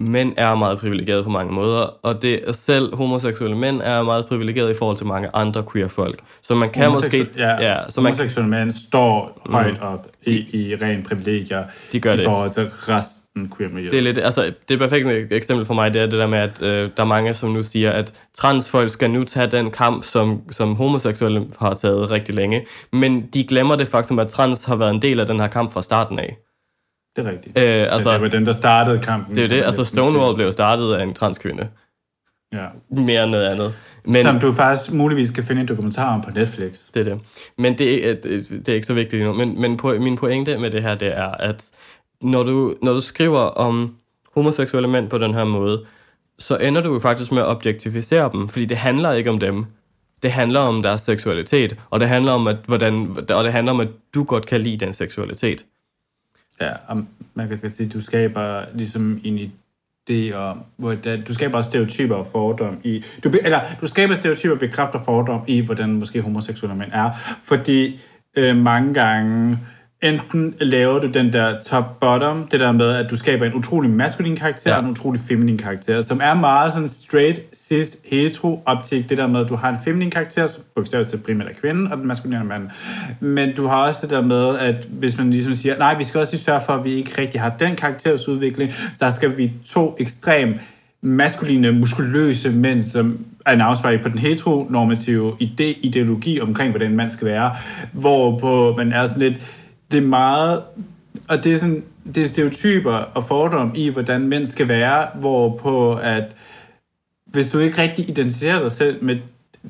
mænd 0.00 0.32
er 0.36 0.54
meget 0.54 0.78
privilegerede 0.78 1.24
på 1.24 1.30
mange 1.30 1.52
måder, 1.52 1.82
og 2.02 2.22
det 2.22 2.40
selv 2.52 2.96
homoseksuelle 2.96 3.56
mænd 3.56 3.80
er 3.84 4.02
meget 4.02 4.26
privilegerede 4.26 4.70
i 4.70 4.74
forhold 4.78 4.96
til 4.96 5.06
mange 5.06 5.28
andre 5.34 5.64
queer 5.72 5.88
folk. 5.88 6.20
Så 6.42 6.54
man 6.54 6.70
kan 6.70 6.90
måske... 6.90 7.26
Ja, 7.38 7.72
ja, 7.72 7.76
så 7.88 8.00
homoseksuelle 8.00 8.50
man, 8.50 8.60
mænd 8.60 8.70
står 8.70 9.42
mm, 9.46 9.52
højt 9.52 9.80
op 9.80 10.06
i, 10.22 10.46
de, 10.52 10.58
i 10.58 10.74
ren 10.74 11.02
privilegier 11.02 11.64
de 11.92 12.00
gør 12.00 12.12
i 12.12 12.16
det. 12.16 12.24
forhold 12.24 12.50
til 12.50 12.64
resten 12.64 13.52
queer 13.56 13.70
miljø. 13.70 13.90
Det 13.90 13.98
er 13.98 14.02
lidt, 14.02 14.18
altså, 14.18 14.52
det 14.68 14.78
perfekte 14.78 15.36
eksempel 15.36 15.66
for 15.66 15.74
mig, 15.74 15.94
det 15.94 16.02
er 16.02 16.06
det 16.06 16.18
der 16.18 16.26
med, 16.26 16.38
at 16.38 16.62
øh, 16.62 16.90
der 16.96 17.02
er 17.02 17.06
mange, 17.06 17.34
som 17.34 17.50
nu 17.50 17.62
siger, 17.62 17.92
at 17.92 18.22
transfolk 18.34 18.90
skal 18.90 19.10
nu 19.10 19.24
tage 19.24 19.46
den 19.46 19.70
kamp, 19.70 20.04
som, 20.04 20.42
som 20.50 20.76
homoseksuelle 20.76 21.46
har 21.60 21.74
taget 21.74 22.10
rigtig 22.10 22.34
længe, 22.34 22.66
men 22.92 23.28
de 23.34 23.44
glemmer 23.44 23.76
det 23.76 23.88
faktum, 23.88 24.18
at 24.18 24.28
trans 24.28 24.64
har 24.64 24.76
været 24.76 24.94
en 24.94 25.02
del 25.02 25.20
af 25.20 25.26
den 25.26 25.40
her 25.40 25.48
kamp 25.48 25.72
fra 25.72 25.82
starten 25.82 26.18
af. 26.18 26.36
Det 27.16 27.26
er 27.26 27.30
rigtigt. 27.30 27.58
Øh, 27.58 27.92
altså, 27.92 28.12
det 28.12 28.20
var 28.20 28.28
den, 28.28 28.46
der 28.46 28.52
startede 28.52 28.98
kampen. 28.98 29.36
Det 29.36 29.44
er 29.44 29.48
det. 29.48 29.62
Altså, 29.62 29.84
Stonewall 29.84 30.34
blev 30.34 30.46
jo 30.46 30.52
startet 30.52 30.94
af 30.94 31.02
en 31.02 31.14
transkvinde. 31.14 31.68
Ja. 32.52 32.66
Mere 32.90 33.22
end 33.22 33.30
noget 33.30 33.46
andet. 33.46 33.74
Men, 34.04 34.26
Som 34.26 34.40
du 34.40 34.52
faktisk 34.52 34.92
muligvis 34.92 35.30
kan 35.30 35.44
finde 35.44 35.60
en 35.60 35.68
dokumentar 35.68 36.14
om 36.14 36.20
på 36.20 36.30
Netflix. 36.30 36.78
Det 36.94 37.00
er 37.00 37.04
det. 37.04 37.20
Men 37.58 37.78
det 37.78 38.10
er, 38.10 38.14
det 38.50 38.68
er 38.68 38.74
ikke 38.74 38.86
så 38.86 38.94
vigtigt 38.94 39.22
endnu. 39.22 39.32
Men, 39.32 39.60
men 39.60 39.76
på, 39.76 39.94
min 40.00 40.16
pointe 40.16 40.58
med 40.58 40.70
det 40.70 40.82
her, 40.82 40.94
det 40.94 41.18
er, 41.18 41.28
at 41.28 41.70
når 42.22 42.42
du, 42.42 42.74
når 42.82 42.92
du 42.92 43.00
skriver 43.00 43.40
om 43.40 43.96
homoseksuelle 44.34 44.88
mænd 44.88 45.10
på 45.10 45.18
den 45.18 45.34
her 45.34 45.44
måde, 45.44 45.84
så 46.38 46.56
ender 46.56 46.80
du 46.82 46.92
jo 46.92 46.98
faktisk 46.98 47.32
med 47.32 47.42
at 47.42 47.48
objektificere 47.48 48.30
dem, 48.32 48.48
fordi 48.48 48.64
det 48.64 48.76
handler 48.76 49.12
ikke 49.12 49.30
om 49.30 49.38
dem. 49.38 49.64
Det 50.22 50.32
handler 50.32 50.60
om 50.60 50.82
deres 50.82 51.00
seksualitet, 51.00 51.76
og 51.90 52.00
det 52.00 52.08
handler 52.08 52.32
om, 52.32 52.46
at, 52.46 52.56
hvordan, 52.66 53.16
og 53.30 53.44
det 53.44 53.52
handler 53.52 53.72
om, 53.72 53.80
at 53.80 53.88
du 54.14 54.24
godt 54.24 54.46
kan 54.46 54.60
lide 54.60 54.84
den 54.84 54.92
seksualitet. 54.92 55.64
Ja, 56.60 56.72
man 57.34 57.48
kan 57.48 57.56
sige, 57.56 57.86
at 57.86 57.92
du 57.92 58.00
skaber 58.00 58.64
ligesom 58.74 59.20
en 59.24 59.52
idé 60.10 60.32
om, 60.34 60.62
hvordan, 60.76 61.24
du 61.24 61.34
skaber 61.34 61.56
også 61.56 61.70
stereotyper 61.70 62.14
og 62.14 62.26
fordom 62.26 62.80
i, 62.84 63.04
du, 63.24 63.32
eller 63.42 63.60
du 63.80 63.86
skaber 63.86 64.14
stereotyper 64.14 64.54
og 64.54 64.60
bekræfter 64.60 64.98
fordom 65.04 65.40
i, 65.46 65.60
hvordan 65.60 65.92
måske 65.92 66.20
homoseksuelle 66.20 66.76
mænd 66.76 66.90
er, 66.92 67.10
fordi 67.42 68.00
øh, 68.36 68.56
mange 68.56 68.94
gange, 68.94 69.58
enten 70.02 70.54
laver 70.60 70.98
du 70.98 71.06
den 71.06 71.32
der 71.32 71.60
top-bottom, 71.60 72.46
det 72.50 72.60
der 72.60 72.72
med, 72.72 72.88
at 72.90 73.10
du 73.10 73.16
skaber 73.16 73.46
en 73.46 73.54
utrolig 73.54 73.90
maskulin 73.90 74.36
karakter 74.36 74.70
ja. 74.70 74.76
og 74.76 74.84
en 74.84 74.90
utrolig 74.90 75.20
feminin 75.20 75.58
karakter, 75.58 76.02
som 76.02 76.20
er 76.22 76.34
meget 76.34 76.72
sådan 76.72 76.88
straight, 76.88 77.40
cis, 77.56 77.96
hetero 78.10 78.62
optik, 78.66 79.08
det 79.08 79.18
der 79.18 79.26
med, 79.26 79.40
at 79.40 79.48
du 79.48 79.56
har 79.56 79.68
en 79.68 79.76
feminin 79.84 80.10
karakter, 80.10 80.46
som 80.46 80.62
bogstaveligt 80.74 81.24
primært 81.24 81.48
er 81.48 81.52
kvinden, 81.60 81.92
og 81.92 81.98
den 81.98 82.06
maskuline 82.06 82.40
er 82.40 82.44
mand. 82.44 82.70
Men 83.20 83.54
du 83.56 83.66
har 83.66 83.86
også 83.86 84.00
det 84.02 84.10
der 84.10 84.22
med, 84.22 84.58
at 84.58 84.88
hvis 84.90 85.18
man 85.18 85.30
ligesom 85.30 85.54
siger, 85.54 85.78
nej, 85.78 85.98
vi 85.98 86.04
skal 86.04 86.20
også 86.20 86.32
lige 86.32 86.42
sørge 86.42 86.60
for, 86.66 86.72
at 86.72 86.84
vi 86.84 86.92
ikke 86.92 87.20
rigtig 87.22 87.40
har 87.40 87.50
den 87.58 87.76
karaktersudvikling, 87.76 88.72
så 88.94 89.10
skal 89.10 89.38
vi 89.38 89.52
to 89.66 89.96
ekstrem 89.98 90.54
maskuline, 91.02 91.72
muskuløse 91.72 92.50
mænd, 92.50 92.82
som 92.82 93.24
er 93.46 93.52
en 93.52 93.60
afspejling 93.60 94.02
på 94.02 94.08
den 94.08 94.18
heteronormative 94.18 95.36
ide, 95.40 95.72
ideologi 95.72 96.40
omkring, 96.40 96.70
hvordan 96.70 96.96
man 96.96 97.10
skal 97.10 97.26
være, 97.26 97.52
hvor 97.92 98.38
på 98.38 98.74
man 98.76 98.92
er 98.92 99.06
sådan 99.06 99.22
lidt, 99.22 99.59
det 99.90 99.98
er 99.98 100.06
meget, 100.06 100.62
og 101.28 101.44
det 101.44 101.52
er 101.52 101.56
sådan, 101.56 101.84
det 102.14 102.22
er 102.22 102.28
stereotyper 102.28 102.92
og 102.92 103.24
fordom 103.24 103.72
i, 103.76 103.88
hvordan 103.88 104.28
mænd 104.28 104.46
skal 104.46 104.68
være, 104.68 105.08
hvor 105.14 105.56
på 105.56 105.94
at 105.94 106.24
hvis 107.26 107.50
du 107.50 107.58
ikke 107.58 107.82
rigtig 107.82 108.10
identificerer 108.10 108.60
dig 108.60 108.70
selv 108.70 109.04
med 109.04 109.16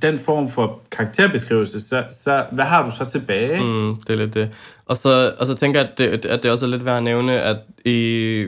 den 0.02 0.18
form 0.18 0.48
for 0.48 0.80
karakterbeskrivelse, 0.90 1.80
så, 1.80 2.04
så 2.10 2.44
hvad 2.52 2.64
har 2.64 2.84
du 2.84 2.90
så 2.96 3.10
tilbage? 3.10 3.60
Mm, 3.60 3.96
det 3.96 4.12
er 4.12 4.16
lidt 4.16 4.34
det. 4.34 4.50
Og 4.86 4.96
så, 4.96 5.34
og 5.38 5.46
så 5.46 5.54
tænker 5.54 5.80
jeg, 5.80 5.90
at 5.90 5.98
det, 5.98 6.26
at 6.26 6.42
det 6.42 6.50
også 6.50 6.66
er 6.66 6.70
lidt 6.70 6.84
værd 6.84 6.96
at 6.96 7.02
nævne, 7.02 7.40
at 7.40 7.56
i, 7.84 8.46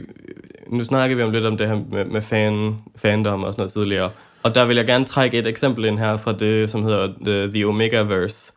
nu 0.67 0.85
snakker 0.85 1.17
vi 1.17 1.23
om 1.23 1.31
lidt 1.31 1.45
om 1.45 1.57
det 1.57 1.69
her 1.69 1.81
med, 1.91 2.05
med 2.05 2.23
fan, 2.23 2.77
fandom 2.97 3.43
og 3.43 3.53
sådan 3.53 3.61
noget 3.61 3.73
tidligere, 3.73 4.11
og 4.43 4.55
der 4.55 4.65
vil 4.65 4.77
jeg 4.77 4.87
gerne 4.87 5.05
trække 5.05 5.39
et 5.39 5.47
eksempel 5.47 5.85
ind 5.85 5.99
her 5.99 6.17
fra 6.17 6.33
det, 6.33 6.71
som 6.71 6.83
hedder 6.83 7.09
The, 7.25 7.51
The 7.51 7.67
Omegaverse 7.67 8.53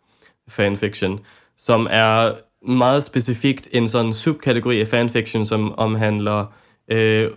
fanfiction, 0.48 1.20
som 1.58 1.88
er 1.90 2.32
meget 2.68 3.04
specifikt 3.04 3.70
en 3.72 3.88
sådan 3.88 4.14
subkategori 4.14 4.82
af 4.82 4.88
fanfiction, 4.88 5.46
som 5.46 5.80
omhandler 5.80 6.46
øh, 6.92 7.32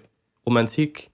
romantik 0.46 1.08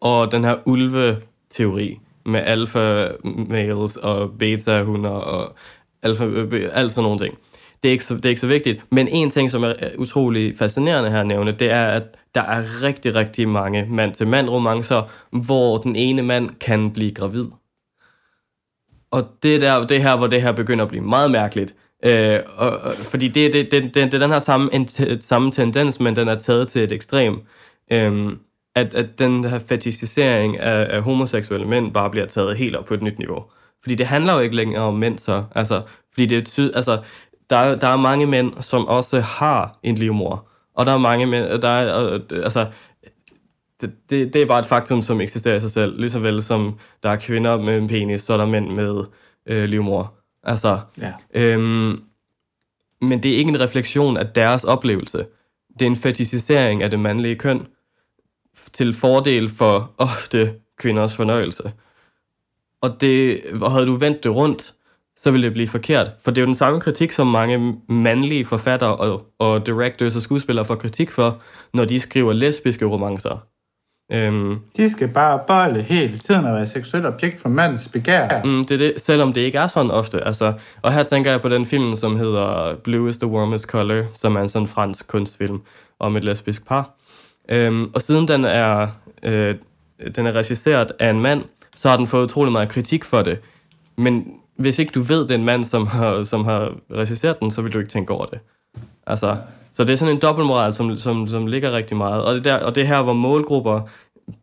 og 0.00 0.32
den 0.32 0.44
her 0.44 0.56
ulve-teori 0.66 1.98
med 2.26 2.40
alfa 2.40 3.08
males 3.24 3.96
og 3.96 4.30
beta 4.38 4.82
hunder 4.82 5.10
og 5.10 5.54
alfa, 6.02 6.24
alt 6.72 6.92
sådan 6.92 7.02
nogle 7.02 7.18
ting. 7.18 7.38
Det 7.82 7.88
er, 7.88 7.92
ikke 7.92 8.04
så, 8.04 8.14
det 8.14 8.24
er 8.24 8.28
ikke 8.28 8.40
så 8.40 8.46
vigtigt, 8.46 8.84
men 8.90 9.08
en 9.08 9.30
ting, 9.30 9.50
som 9.50 9.64
er 9.64 9.74
utrolig 9.98 10.56
fascinerende 10.58 11.10
her 11.10 11.20
at 11.20 11.26
nævne, 11.26 11.52
det 11.52 11.70
er, 11.70 11.84
at 11.84 12.02
der 12.34 12.42
er 12.42 12.82
rigtig, 12.82 13.14
rigtig 13.14 13.48
mange 13.48 13.86
mand-til-mand 13.90 14.48
romancer, 14.48 15.02
hvor 15.30 15.78
den 15.78 15.96
ene 15.96 16.22
mand 16.22 16.50
kan 16.60 16.90
blive 16.90 17.14
gravid. 17.14 17.46
Og 19.10 19.28
det 19.42 19.54
er 19.54 19.58
der, 19.58 19.86
det 19.86 20.02
her, 20.02 20.16
hvor 20.16 20.26
det 20.26 20.42
her 20.42 20.52
begynder 20.52 20.84
at 20.84 20.88
blive 20.88 21.04
meget 21.04 21.30
mærkeligt, 21.30 21.74
Øh, 22.04 22.40
og, 22.56 22.70
og, 22.70 22.90
fordi 23.10 23.28
det, 23.28 23.52
det, 23.52 23.70
det, 23.70 23.84
det, 23.84 23.94
det 23.94 24.14
er 24.14 24.18
den 24.18 24.30
her 24.30 24.38
samme, 24.38 24.74
en, 24.74 24.88
samme 25.20 25.50
tendens, 25.50 26.00
men 26.00 26.16
den 26.16 26.28
er 26.28 26.34
taget 26.34 26.68
til 26.68 26.82
et 26.82 26.92
ekstrem. 26.92 27.40
Øh, 27.92 28.32
at, 28.74 28.94
at 28.94 29.18
den 29.18 29.44
her 29.44 29.58
fetishisering 29.58 30.60
af, 30.60 30.96
af 30.96 31.02
homoseksuelle 31.02 31.66
mænd 31.66 31.92
bare 31.92 32.10
bliver 32.10 32.26
taget 32.26 32.56
helt 32.56 32.76
op 32.76 32.84
på 32.84 32.94
et 32.94 33.02
nyt 33.02 33.18
niveau. 33.18 33.44
Fordi 33.82 33.94
det 33.94 34.06
handler 34.06 34.34
jo 34.34 34.40
ikke 34.40 34.56
længere 34.56 34.82
om 34.82 34.94
mænd 34.94 35.18
så. 35.18 35.44
Altså, 35.54 35.82
fordi 36.12 36.26
det 36.26 36.38
er 36.38 36.42
ty- 36.42 36.74
altså, 36.74 36.98
der, 37.50 37.76
der 37.76 37.88
er 37.88 37.96
mange 37.96 38.26
mænd, 38.26 38.52
som 38.60 38.86
også 38.86 39.20
har 39.20 39.78
en 39.82 39.94
livmor. 39.94 40.48
Og 40.74 40.86
der 40.86 40.92
er 40.92 40.98
mange 40.98 41.26
mænd, 41.26 41.62
der 41.62 41.68
er, 41.68 42.18
altså, 42.32 42.66
det, 43.80 43.92
det, 44.10 44.34
det 44.34 44.42
er 44.42 44.46
bare 44.46 44.60
et 44.60 44.66
faktum, 44.66 45.02
som 45.02 45.20
eksisterer 45.20 45.56
i 45.56 45.60
sig 45.60 45.70
selv. 45.70 46.00
Lige 46.00 46.10
så 46.10 46.18
vel 46.18 46.42
som 46.42 46.78
der 47.02 47.10
er 47.10 47.16
kvinder 47.16 47.56
med 47.56 47.78
en 47.78 47.88
penis, 47.88 48.20
så 48.20 48.32
er 48.32 48.36
der 48.36 48.46
mænd 48.46 48.68
med 48.68 49.04
øh, 49.46 49.64
livmor. 49.64 50.17
Altså, 50.48 50.80
ja. 50.98 51.12
øhm, 51.34 52.02
men 53.00 53.22
det 53.22 53.32
er 53.32 53.36
ikke 53.36 53.48
en 53.48 53.60
refleksion 53.60 54.16
af 54.16 54.26
deres 54.26 54.64
oplevelse. 54.64 55.26
Det 55.78 55.82
er 55.82 55.90
en 55.90 55.96
fetisisering 55.96 56.82
af 56.82 56.90
det 56.90 57.00
mandlige 57.00 57.36
køn 57.36 57.66
til 58.72 58.92
fordel 58.92 59.48
for 59.48 59.94
ofte 59.98 60.54
kvinders 60.78 61.16
fornøjelse. 61.16 61.72
Og 62.80 63.00
det, 63.00 63.40
og 63.60 63.72
havde 63.72 63.86
du 63.86 63.94
vendt 63.94 64.24
det 64.24 64.34
rundt, 64.34 64.74
så 65.16 65.30
ville 65.30 65.44
det 65.44 65.52
blive 65.52 65.68
forkert. 65.68 66.10
For 66.24 66.30
det 66.30 66.38
er 66.38 66.42
jo 66.42 66.46
den 66.46 66.54
samme 66.54 66.80
kritik, 66.80 67.12
som 67.12 67.26
mange 67.26 67.80
mandlige 67.88 68.44
forfattere 68.44 68.96
og, 68.96 69.26
og 69.38 69.66
directors 69.66 70.16
og 70.16 70.22
skuespillere 70.22 70.64
får 70.64 70.74
kritik 70.74 71.10
for, 71.10 71.42
når 71.74 71.84
de 71.84 72.00
skriver 72.00 72.32
lesbiske 72.32 72.84
romancer. 72.84 73.46
Øhm, 74.12 74.58
de 74.76 74.90
skal 74.90 75.08
bare 75.08 75.40
bolle 75.46 75.82
hele 75.82 76.18
tiden 76.18 76.44
og 76.44 76.54
være 76.54 76.66
seksuelt 76.66 77.06
objekt 77.06 77.40
for 77.40 77.48
mandens 77.48 77.88
begær. 77.88 78.42
Mm, 78.44 78.64
det 78.64 78.74
er 78.74 78.78
det, 78.78 78.94
selvom 78.96 79.32
det 79.32 79.40
ikke 79.40 79.58
er 79.58 79.66
sådan 79.66 79.90
ofte. 79.90 80.26
Altså, 80.26 80.52
og 80.82 80.92
her 80.92 81.02
tænker 81.02 81.30
jeg 81.30 81.40
på 81.40 81.48
den 81.48 81.66
film, 81.66 81.94
som 81.94 82.16
hedder 82.16 82.76
Blue 82.84 83.08
is 83.08 83.18
the 83.18 83.26
Warmest 83.26 83.66
Color, 83.66 84.04
som 84.14 84.36
er 84.36 84.40
en 84.40 84.48
sådan 84.48 84.68
fransk 84.68 85.08
kunstfilm 85.08 85.60
om 85.98 86.16
et 86.16 86.24
lesbisk 86.24 86.66
par. 86.66 86.90
Øhm, 87.48 87.90
og 87.94 88.00
siden 88.00 88.28
den 88.28 88.44
er, 88.44 88.86
øh, 89.22 89.54
den 90.16 90.26
er 90.26 90.32
regisseret 90.32 90.92
af 90.98 91.10
en 91.10 91.20
mand, 91.20 91.42
så 91.74 91.88
har 91.88 91.96
den 91.96 92.06
fået 92.06 92.24
utrolig 92.24 92.52
meget 92.52 92.68
kritik 92.68 93.04
for 93.04 93.22
det. 93.22 93.38
Men 93.96 94.32
hvis 94.56 94.78
ikke 94.78 94.92
du 94.92 95.00
ved, 95.00 95.26
den 95.28 95.44
mand, 95.44 95.64
som 95.64 95.86
har, 95.86 96.22
som 96.22 96.44
har 96.44 96.72
regisseret 96.90 97.40
den, 97.40 97.50
så 97.50 97.62
vil 97.62 97.72
du 97.72 97.78
ikke 97.78 97.90
tænke 97.90 98.12
over 98.12 98.26
det. 98.26 98.38
Altså, 99.06 99.36
så 99.72 99.84
det 99.84 99.92
er 99.92 99.96
sådan 99.96 100.14
en 100.14 100.20
dobbeltmoral, 100.20 100.72
som, 100.72 100.96
som, 100.96 101.28
som 101.28 101.46
ligger 101.46 101.72
rigtig 101.72 101.96
meget. 101.96 102.24
Og 102.24 102.34
det, 102.34 102.44
der, 102.44 102.56
og 102.56 102.74
det 102.74 102.86
her, 102.86 103.02
hvor 103.02 103.12
målgrupper 103.12 103.80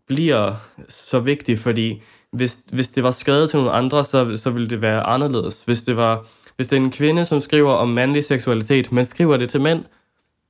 bliver 0.07 0.53
så 0.89 1.19
vigtigt, 1.19 1.59
fordi 1.59 2.01
hvis, 2.31 2.59
hvis 2.73 2.87
det 2.87 3.03
var 3.03 3.11
skrevet 3.11 3.49
til 3.49 3.57
nogle 3.57 3.71
andre, 3.71 4.03
så, 4.03 4.35
så 4.35 4.49
ville 4.49 4.67
det 4.67 4.81
være 4.81 5.03
anderledes. 5.03 5.63
Hvis 5.63 5.83
det, 5.83 5.97
var, 5.97 6.25
hvis 6.55 6.67
det 6.67 6.77
er 6.77 6.81
en 6.81 6.91
kvinde, 6.91 7.25
som 7.25 7.41
skriver 7.41 7.73
om 7.73 7.89
mandlig 7.89 8.23
seksualitet, 8.23 8.91
men 8.91 9.05
skriver 9.05 9.37
det 9.37 9.49
til 9.49 9.61
mænd, 9.61 9.83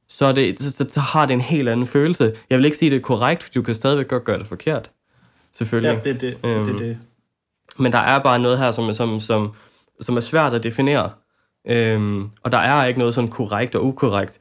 så, 0.10 0.26
er 0.26 0.32
det, 0.32 0.60
så, 0.60 0.86
så 0.90 1.00
har 1.00 1.26
det 1.26 1.34
en 1.34 1.42
helt 1.42 1.70
anden 1.70 1.88
følelse. 1.88 2.34
Jeg 2.50 2.58
vil 2.58 2.66
ikke 2.66 2.78
sige, 2.78 2.92
det 2.92 2.98
er 2.98 3.02
korrekt, 3.02 3.44
for 3.44 3.50
du 3.56 3.62
kan 3.62 3.76
stadigvæk 3.76 4.08
godt 4.08 4.24
gøre 4.24 4.40
det 4.40 4.48
forkert. 4.48 4.92
Selvfølgelig. 5.54 6.02
Ja, 6.06 6.10
det 6.10 6.16
er 6.16 6.20
det. 6.20 6.38
Øhm, 6.44 6.66
det, 6.66 6.74
er 6.74 6.78
det. 6.78 6.98
Men 7.78 7.92
der 7.92 8.00
er 8.00 8.20
bare 8.20 8.40
noget 8.40 8.58
her, 8.58 8.72
som, 8.72 8.94
som, 8.94 9.20
som, 9.20 9.54
som 10.00 10.18
er 10.18 10.22
svært 10.22 10.54
at 10.54 10.64
definere. 10.64 11.10
Øhm, 11.68 12.30
og 12.44 12.52
der 12.52 12.58
er 12.58 12.86
ikke 12.86 13.00
noget 13.00 13.14
sådan 13.14 13.28
korrekt 13.28 13.76
og 13.76 13.86
ukorrekt. 13.86 14.40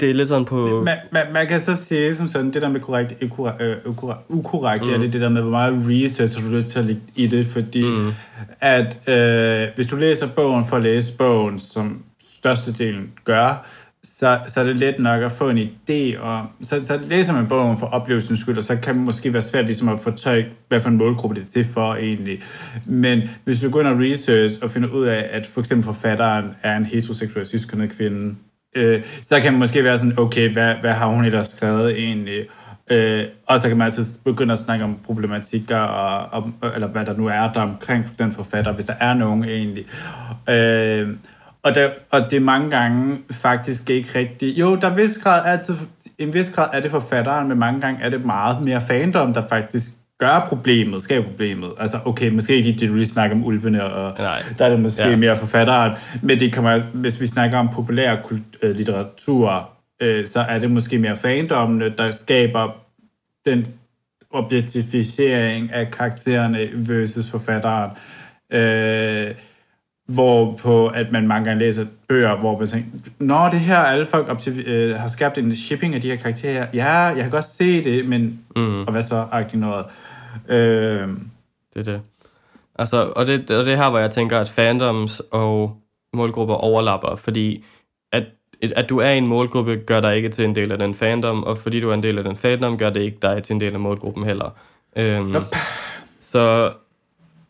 Det 0.00 0.10
er 0.10 0.14
lidt 0.14 0.28
sådan 0.28 0.44
på... 0.44 0.82
Man, 0.84 0.96
man, 1.12 1.26
man 1.32 1.46
kan 1.46 1.60
så 1.60 1.76
sige 1.76 2.14
som 2.14 2.26
sådan, 2.26 2.52
det 2.52 2.62
der 2.62 2.68
med 2.68 2.80
korrekt 2.80 3.22
ukorrekt, 3.22 3.62
øh, 3.62 3.76
ukorrekt, 3.86 4.20
ukorrekt 4.28 4.84
mm. 4.84 4.90
det 4.90 5.06
er 5.06 5.10
det 5.10 5.20
der 5.20 5.28
med, 5.28 5.42
hvor 5.42 5.50
meget 5.50 5.74
research 5.88 6.44
du 6.44 6.50
nødt 6.50 6.66
til 6.66 6.78
at 6.78 6.84
lægge 6.84 7.02
i 7.14 7.26
det, 7.26 7.46
fordi 7.46 7.84
mm. 7.84 8.12
at 8.60 8.98
øh, 9.08 9.68
hvis 9.74 9.86
du 9.86 9.96
læser 9.96 10.28
bogen 10.28 10.64
for 10.64 10.76
at 10.76 10.82
læse 10.82 11.16
bogen, 11.16 11.58
som 11.58 12.02
størstedelen 12.20 13.12
gør, 13.24 13.66
så, 14.18 14.38
så 14.46 14.60
er 14.60 14.64
det 14.64 14.76
let 14.76 14.98
nok 14.98 15.22
at 15.22 15.32
få 15.32 15.48
en 15.48 15.58
idé, 15.58 16.20
og 16.20 16.46
så, 16.62 16.86
så 16.86 17.00
læser 17.08 17.32
man 17.32 17.46
bogen 17.48 17.78
for 17.78 17.86
oplevelsens 17.86 18.40
skyld, 18.40 18.56
og 18.56 18.62
så 18.62 18.76
kan 18.76 18.94
det 18.94 19.02
måske 19.02 19.32
være 19.32 19.42
svært 19.42 19.66
ligesom 19.66 19.88
at 19.88 20.00
få 20.00 20.10
tøj, 20.10 20.44
hvad 20.68 20.80
for 20.80 20.88
en 20.88 20.96
målgruppe 20.96 21.36
det 21.36 21.42
er 21.42 21.46
til 21.46 21.64
for 21.64 21.94
egentlig. 21.94 22.42
Men 22.86 23.22
hvis 23.44 23.60
du 23.60 23.70
går 23.70 23.80
ind 23.80 23.88
og 23.88 23.98
research 23.98 24.58
og 24.62 24.70
finder 24.70 24.88
ud 24.88 25.04
af, 25.04 25.28
at 25.30 25.46
for 25.46 25.60
eksempel 25.60 25.84
forfatteren 25.84 26.44
er 26.62 26.76
en 26.76 26.84
heteroseksuel 26.84 27.46
cis 27.46 27.64
kvinde, 27.64 28.36
øh, 28.74 29.04
så 29.22 29.40
kan 29.40 29.52
man 29.52 29.58
måske 29.58 29.84
være 29.84 29.98
sådan, 29.98 30.18
okay, 30.18 30.52
hvad, 30.52 30.74
hvad 30.74 30.92
har 30.92 31.06
hun 31.06 31.24
ellers 31.24 31.46
skrevet 31.46 31.98
egentlig? 31.98 32.46
Øh, 32.90 33.24
og 33.46 33.60
så 33.60 33.68
kan 33.68 33.76
man 33.76 33.84
altid 33.84 34.04
begynde 34.24 34.52
at 34.52 34.58
snakke 34.58 34.84
om 34.84 34.98
problematikker, 35.06 35.78
og, 35.78 36.42
og, 36.60 36.70
eller 36.74 36.88
hvad 36.88 37.04
der 37.04 37.16
nu 37.16 37.26
er 37.26 37.52
der 37.52 37.60
omkring 37.60 38.18
den 38.18 38.32
forfatter, 38.32 38.72
hvis 38.72 38.86
der 38.86 38.94
er 39.00 39.14
nogen 39.14 39.44
egentlig. 39.44 39.84
Øh, 40.48 41.08
og, 41.62 41.74
der, 41.74 41.90
og 42.10 42.30
det 42.30 42.36
er 42.36 42.40
mange 42.40 42.70
gange 42.70 43.18
faktisk 43.30 43.90
ikke 43.90 44.18
rigtigt. 44.18 44.58
Jo, 44.58 44.76
der 44.76 44.90
er 44.90 44.94
vis 44.94 45.18
grad 45.22 45.42
altid, 45.44 45.74
en 46.18 46.34
vis 46.34 46.50
grad 46.50 46.68
er 46.72 46.80
det 46.80 46.90
forfatteren, 46.90 47.48
men 47.48 47.58
mange 47.58 47.80
gange 47.80 48.02
er 48.02 48.08
det 48.08 48.24
meget 48.24 48.64
mere 48.64 48.80
fandom, 48.80 49.34
der 49.34 49.48
faktisk 49.48 49.90
gør 50.24 50.46
problemet, 50.48 51.02
skaber 51.02 51.26
problemet. 51.26 51.70
Altså, 51.78 51.98
okay, 52.04 52.30
måske 52.30 52.56
ikke 52.56 52.72
det, 52.72 52.88
du 52.88 52.94
lige 52.94 53.06
snakker 53.06 53.36
om 53.36 53.44
ulvene, 53.44 53.84
og 53.84 54.18
Nej. 54.18 54.42
der 54.58 54.64
er 54.64 54.70
det 54.70 54.80
måske 54.80 55.08
ja. 55.08 55.16
mere 55.16 55.36
forfatteren, 55.36 55.92
men 56.22 56.40
det 56.40 56.54
kommer, 56.54 56.78
hvis 56.94 57.20
vi 57.20 57.26
snakker 57.26 57.58
om 57.58 57.68
populær 57.68 58.16
øh, 58.62 58.76
litteratur, 58.76 59.70
øh, 60.00 60.26
så 60.26 60.40
er 60.40 60.58
det 60.58 60.70
måske 60.70 60.98
mere 60.98 61.16
fandommene, 61.16 61.92
der 61.98 62.10
skaber 62.10 62.76
den 63.44 63.66
objektificering 64.30 65.72
af 65.72 65.90
karaktererne 65.90 66.68
versus 66.74 67.30
forfatteren. 67.30 67.90
Øh, 68.50 69.34
hvor 70.08 70.56
på 70.56 70.86
at 70.86 71.12
man 71.12 71.26
mange 71.26 71.44
gange 71.44 71.58
læser 71.58 71.84
bøger, 72.08 72.36
hvor 72.36 72.58
man 72.58 72.68
tænker, 72.68 72.88
Nå, 73.18 73.48
det 73.52 73.60
her, 73.60 73.76
alle 73.76 74.06
folk 74.06 74.46
øh, 74.46 74.96
har 74.96 75.08
skabt 75.08 75.38
en 75.38 75.54
shipping 75.54 75.94
af 75.94 76.00
de 76.00 76.10
her 76.10 76.16
karakterer. 76.16 76.66
Ja, 76.74 76.92
jeg 76.92 77.16
kan 77.20 77.30
godt 77.30 77.44
se 77.44 77.84
det, 77.84 78.08
men... 78.08 78.40
Mm. 78.56 78.82
Og 78.82 78.92
hvad 78.92 79.02
så? 79.02 79.26
Agtigt 79.32 79.60
noget. 79.60 79.86
Øh, 80.48 81.08
det 81.74 81.88
er 81.88 81.92
det. 81.92 82.02
Altså, 82.78 83.12
og 83.16 83.26
det, 83.26 83.50
og 83.50 83.64
det 83.64 83.76
her, 83.76 83.90
hvor 83.90 83.98
jeg 83.98 84.10
tænker, 84.10 84.38
at 84.38 84.48
fandoms 84.48 85.22
og 85.30 85.76
målgrupper 86.12 86.54
overlapper, 86.54 87.16
fordi 87.16 87.64
at, 88.12 88.24
at 88.76 88.88
du 88.88 88.98
er 88.98 89.10
i 89.10 89.18
en 89.18 89.26
målgruppe, 89.26 89.76
gør 89.76 90.00
dig 90.00 90.16
ikke 90.16 90.28
til 90.28 90.44
en 90.44 90.54
del 90.54 90.72
af 90.72 90.78
den 90.78 90.94
fandom, 90.94 91.44
og 91.44 91.58
fordi 91.58 91.80
du 91.80 91.90
er 91.90 91.94
en 91.94 92.02
del 92.02 92.18
af 92.18 92.24
den 92.24 92.36
fandom, 92.36 92.78
gør 92.78 92.90
det 92.90 93.00
ikke 93.00 93.18
dig 93.22 93.42
til 93.42 93.54
en 93.54 93.60
del 93.60 93.74
af 93.74 93.80
målgruppen 93.80 94.24
heller. 94.24 94.50
Øhm, 94.96 95.26
nope. 95.26 95.46
Så, 96.18 96.72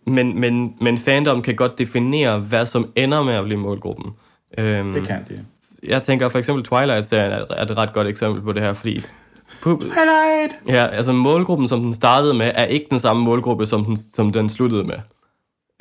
men, 0.07 0.41
men, 0.41 0.77
men 0.81 0.99
fandom 0.99 1.43
kan 1.43 1.57
godt 1.57 1.79
definere, 1.79 2.39
hvad 2.39 2.67
som 2.67 2.93
ender 2.97 3.23
med 3.23 3.35
at 3.35 3.45
blive 3.45 3.61
målgruppen. 3.61 4.13
Øhm, 4.59 4.93
det 4.93 5.07
kan 5.07 5.25
det. 5.29 5.45
Jeg 5.89 6.03
tænker 6.03 6.29
for 6.29 6.39
eksempel 6.39 6.65
Twilight-serien 6.65 7.33
er, 7.33 7.45
er 7.51 7.63
et 7.63 7.77
ret 7.77 7.93
godt 7.93 8.07
eksempel 8.07 8.43
på 8.43 8.53
det 8.53 8.63
her, 8.63 8.73
fordi 8.73 9.01
Twilight! 9.63 10.55
Ja, 10.69 10.87
altså 10.87 11.13
målgruppen, 11.13 11.69
som 11.69 11.81
den 11.81 11.93
startede 11.93 12.35
med, 12.35 12.51
er 12.55 12.65
ikke 12.65 12.87
den 12.91 12.99
samme 12.99 13.23
målgruppe, 13.25 13.67
som 13.67 13.85
den, 13.85 13.97
som 13.97 14.31
den 14.31 14.49
sluttede 14.49 14.85
med. 14.85 14.97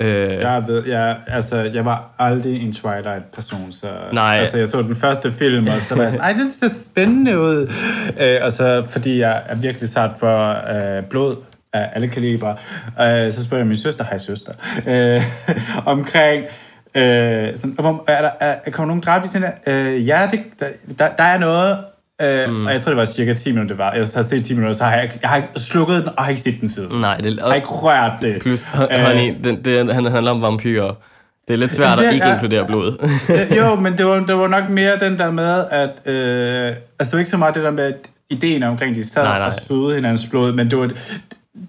Øh, 0.00 0.32
jeg 0.32 0.64
ved, 0.66 0.86
jeg, 0.86 1.16
altså, 1.26 1.56
jeg 1.56 1.84
var 1.84 2.14
aldrig 2.18 2.62
en 2.62 2.72
Twilight-person, 2.72 3.72
så 3.72 3.86
nej. 4.12 4.36
Altså, 4.38 4.58
jeg 4.58 4.68
så 4.68 4.82
den 4.82 4.96
første 4.96 5.32
film, 5.32 5.66
og 5.66 5.72
så 5.72 5.94
var 5.94 6.02
jeg 6.02 6.12
sådan, 6.12 6.24
ej, 6.24 6.32
det 6.32 6.52
ser 6.60 6.68
spændende 6.68 7.40
ud. 7.40 7.72
Øh, 8.20 8.36
og 8.42 8.52
så, 8.52 8.84
fordi 8.90 9.20
jeg 9.20 9.42
er 9.46 9.54
virkelig 9.54 9.88
sat 9.88 10.12
for 10.18 10.48
øh, 10.50 11.02
blod 11.04 11.36
af 11.72 11.90
alle 11.92 12.08
kaliber, 12.08 12.50
øh, 13.00 13.32
så 13.32 13.42
spørger 13.42 13.60
jeg 13.60 13.66
min 13.66 13.76
søster, 13.76 14.04
hej 14.04 14.18
søster, 14.18 14.52
øh, 14.86 15.22
omkring, 15.94 16.44
øh, 16.94 17.56
sådan, 17.56 17.76
hvor, 17.78 18.04
er 18.06 18.22
der, 18.22 18.30
er, 18.40 18.70
kommer 18.70 18.86
nogen 18.86 19.02
dræbt 19.02 19.24
i 19.24 19.28
sådan 19.28 19.52
øh, 19.66 20.08
ja, 20.08 20.28
det, 20.30 20.40
der, 20.60 20.66
der, 20.98 21.08
der 21.08 21.24
er 21.24 21.38
noget, 21.38 21.78
Øh, 22.22 22.50
mm. 22.50 22.66
Og 22.66 22.72
jeg 22.72 22.80
tror, 22.80 22.90
det 22.90 22.96
var 22.96 23.04
cirka 23.04 23.34
10 23.34 23.52
minutter, 23.52 23.74
det 23.74 23.78
var. 23.78 23.92
Jeg 23.92 24.06
har 24.14 24.22
set 24.22 24.44
10 24.44 24.54
minutter, 24.54 24.76
så 24.76 24.84
har 24.84 24.96
jeg, 24.96 25.10
jeg 25.22 25.30
har 25.30 25.36
ikke 25.36 25.48
slukket 25.56 25.96
den, 25.96 26.08
og 26.16 26.24
har 26.24 26.30
ikke 26.30 26.42
set 26.42 26.60
den 26.60 26.68
siden. 26.68 27.00
Nej, 27.00 27.16
det, 27.16 27.36
jeg 27.36 27.44
har 27.44 27.54
ikke 27.54 27.68
rørt 27.68 28.22
det. 28.22 28.42
Plus, 28.42 28.66
øh, 28.74 29.00
honey, 29.00 29.34
det, 29.44 29.64
det, 29.64 29.94
han 29.94 30.04
handler 30.04 30.30
om 30.30 30.42
vampyrer. 30.42 30.94
Det 31.48 31.54
er 31.54 31.58
lidt 31.58 31.70
svært 31.70 31.98
det, 31.98 32.04
at 32.04 32.14
ikke 32.14 32.26
er, 32.26 32.32
inkludere 32.32 32.66
blod. 32.66 33.08
Jo, 33.58 33.74
men 33.74 33.98
det 33.98 34.06
var, 34.06 34.20
det 34.20 34.36
var 34.36 34.48
nok 34.48 34.68
mere 34.68 34.98
den 34.98 35.18
der 35.18 35.30
med, 35.30 35.64
at... 35.70 35.90
Øh, 36.06 36.76
altså, 36.98 37.10
det 37.10 37.12
var 37.12 37.18
ikke 37.18 37.30
så 37.30 37.36
meget 37.36 37.54
det 37.54 37.62
der 37.62 37.70
med 37.70 37.92
ideen 38.30 38.62
omkring, 38.62 38.94
de 38.94 39.04
sad 39.04 39.22
nej, 39.22 39.38
nej. 39.38 39.46
og 39.46 39.52
søde 39.52 39.94
hinandens 39.94 40.26
blod, 40.30 40.52
men 40.52 40.70
det 40.70 40.78
var 40.78 40.90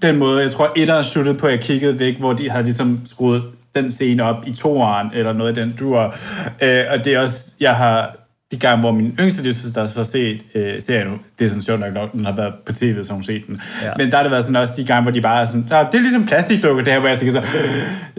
den 0.02 0.18
måde, 0.18 0.42
jeg 0.42 0.52
tror, 0.52 0.72
etteren 0.76 1.04
sluttede 1.04 1.38
på, 1.38 1.48
at 1.48 1.52
jeg 1.52 1.62
kiggede 1.62 2.00
væk, 2.00 2.20
hvor 2.20 2.34
de 2.34 2.50
havde 2.50 2.64
ligesom 2.64 3.00
skruet 3.06 3.44
den 3.76 3.92
scene 3.92 4.24
op 4.24 4.48
i 4.48 4.56
toeren, 4.56 5.08
eller 5.14 5.34
noget 5.34 5.50
af 5.50 5.56
den 5.56 5.76
dur. 5.80 6.16
Øh, 6.62 6.84
og 6.92 7.06
det 7.06 7.14
er 7.14 7.20
også, 7.20 7.52
jeg 7.60 7.76
har 7.76 8.16
de 8.52 8.58
gange, 8.60 8.80
hvor 8.80 8.92
min 8.92 9.16
yngste 9.20 9.44
der 9.44 9.86
så 9.86 9.94
har 9.96 10.04
set 10.04 10.42
øh, 10.56 10.82
serien 10.82 11.20
det 11.40 11.46
er 11.46 11.50
sådan 11.50 11.62
sjovt 11.62 11.80
nok, 11.80 11.94
når 11.94 12.08
den 12.08 12.26
har 12.26 12.36
været 12.36 12.54
på 12.66 12.74
tv, 12.74 13.04
så 13.04 13.14
hun 13.14 13.24
set 13.24 13.48
den. 13.48 13.62
Ja. 13.84 13.92
Men 13.98 14.12
der 14.12 14.18
har 14.18 14.24
det 14.24 14.32
været 14.32 14.44
sådan 14.44 14.56
også 14.56 14.74
de 14.78 14.86
gange, 14.86 15.04
hvor 15.04 15.12
de 15.12 15.22
bare 15.22 15.42
er 15.42 15.46
sådan, 15.46 15.64
det 15.64 15.70
er 15.72 16.00
ligesom 16.00 16.26
plastikdukke, 16.26 16.86
det 16.86 16.94
her, 16.94 17.00
hvor 17.00 17.10
jeg 17.10 17.18
tænker 17.20 17.42
så, 17.42 17.48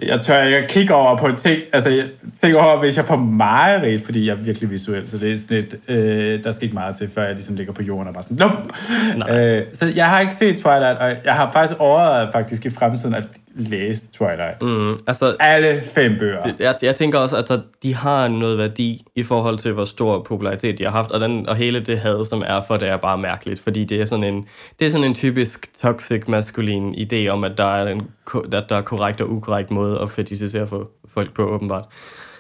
jeg 0.03 0.21
tør 0.21 0.43
ikke 0.43 0.57
at 0.57 0.69
kigge 0.69 0.95
over 0.95 1.17
på 1.17 1.33
ting, 1.37 1.61
altså 1.73 1.91
jeg 1.91 2.05
tænker 2.41 2.59
over, 2.59 2.81
hvis 2.81 2.97
jeg 2.97 3.05
får 3.05 3.17
meget 3.17 3.83
ret, 3.83 4.03
fordi 4.05 4.27
jeg 4.27 4.33
er 4.33 4.43
virkelig 4.43 4.71
visuel, 4.71 5.09
så 5.09 5.19
det 5.19 5.33
er 5.33 5.37
sådan 5.37 5.57
lidt, 5.57 5.75
øh, 5.89 6.45
der 6.45 6.53
skal 6.53 6.65
ikke 6.65 6.75
meget 6.75 6.97
til, 6.97 7.11
før 7.15 7.23
jeg 7.23 7.35
ligesom 7.35 7.55
ligger 7.55 7.73
på 7.73 7.83
jorden 7.83 8.09
og 8.09 8.15
bare 8.15 8.23
sådan, 8.23 8.37
nope. 8.37 9.35
Øh, 9.35 9.63
så 9.73 9.93
jeg 9.97 10.07
har 10.07 10.21
ikke 10.21 10.35
set 10.35 10.57
Twilight, 10.57 10.99
og 10.99 11.13
jeg 11.25 11.35
har 11.35 11.53
faktisk 11.53 11.81
overvejet 11.81 12.29
faktisk 12.33 12.67
i 12.67 12.71
fremtiden 12.71 13.15
at 13.15 13.25
læst 13.57 14.15
Twilight. 14.15 14.63
Mm, 14.63 14.99
altså, 15.07 15.37
Alle 15.41 15.83
fem 15.95 16.19
bøger. 16.19 16.43
Det, 16.43 16.61
jeg, 16.61 16.75
jeg 16.83 16.95
tænker 16.95 17.19
også, 17.19 17.37
at 17.37 17.61
de 17.83 17.95
har 17.95 18.29
noget 18.29 18.59
værdi 18.59 19.07
i 19.15 19.23
forhold 19.23 19.59
til, 19.59 19.73
hvor 19.73 19.85
stor 19.85 20.23
popularitet 20.23 20.79
de 20.79 20.85
har 20.85 20.91
haft, 20.91 21.11
og, 21.11 21.21
den, 21.21 21.49
og 21.49 21.57
hele 21.57 21.81
det 21.81 21.99
had, 21.99 22.25
som 22.25 22.43
er 22.47 22.61
for 22.61 22.77
det, 22.77 22.89
er 22.89 22.97
bare 22.97 23.19
mærkeligt, 23.19 23.61
fordi 23.61 23.85
det 23.85 24.01
er 24.01 24.05
sådan 24.05 24.25
en, 24.25 24.47
det 24.79 24.87
er 24.87 24.91
sådan 24.91 25.07
en 25.07 25.15
typisk 25.15 25.81
toxic 25.81 26.23
maskulin 26.29 26.95
idé 26.95 27.29
om, 27.29 27.45
at 27.45 27.59
der 27.59 27.77
er 27.77 27.89
en 27.89 28.09
at 28.53 28.65
der 28.69 28.77
er 28.77 28.83
korrekt 28.83 29.21
og 29.21 29.31
ukorrekt 29.31 29.71
måde 29.71 30.01
at 30.01 30.11
fetishisere 30.11 30.67
for 30.67 30.91
folk 31.09 31.35
på, 31.35 31.43
åbenbart. 31.43 31.85